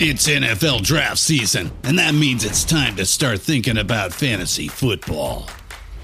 It's 0.00 0.26
NFL 0.26 0.82
draft 0.82 1.18
season, 1.18 1.70
and 1.84 1.96
that 1.98 2.14
means 2.14 2.44
it's 2.44 2.64
time 2.64 2.96
to 2.96 3.06
start 3.06 3.40
thinking 3.40 3.78
about 3.78 4.12
fantasy 4.12 4.66
football. 4.66 5.46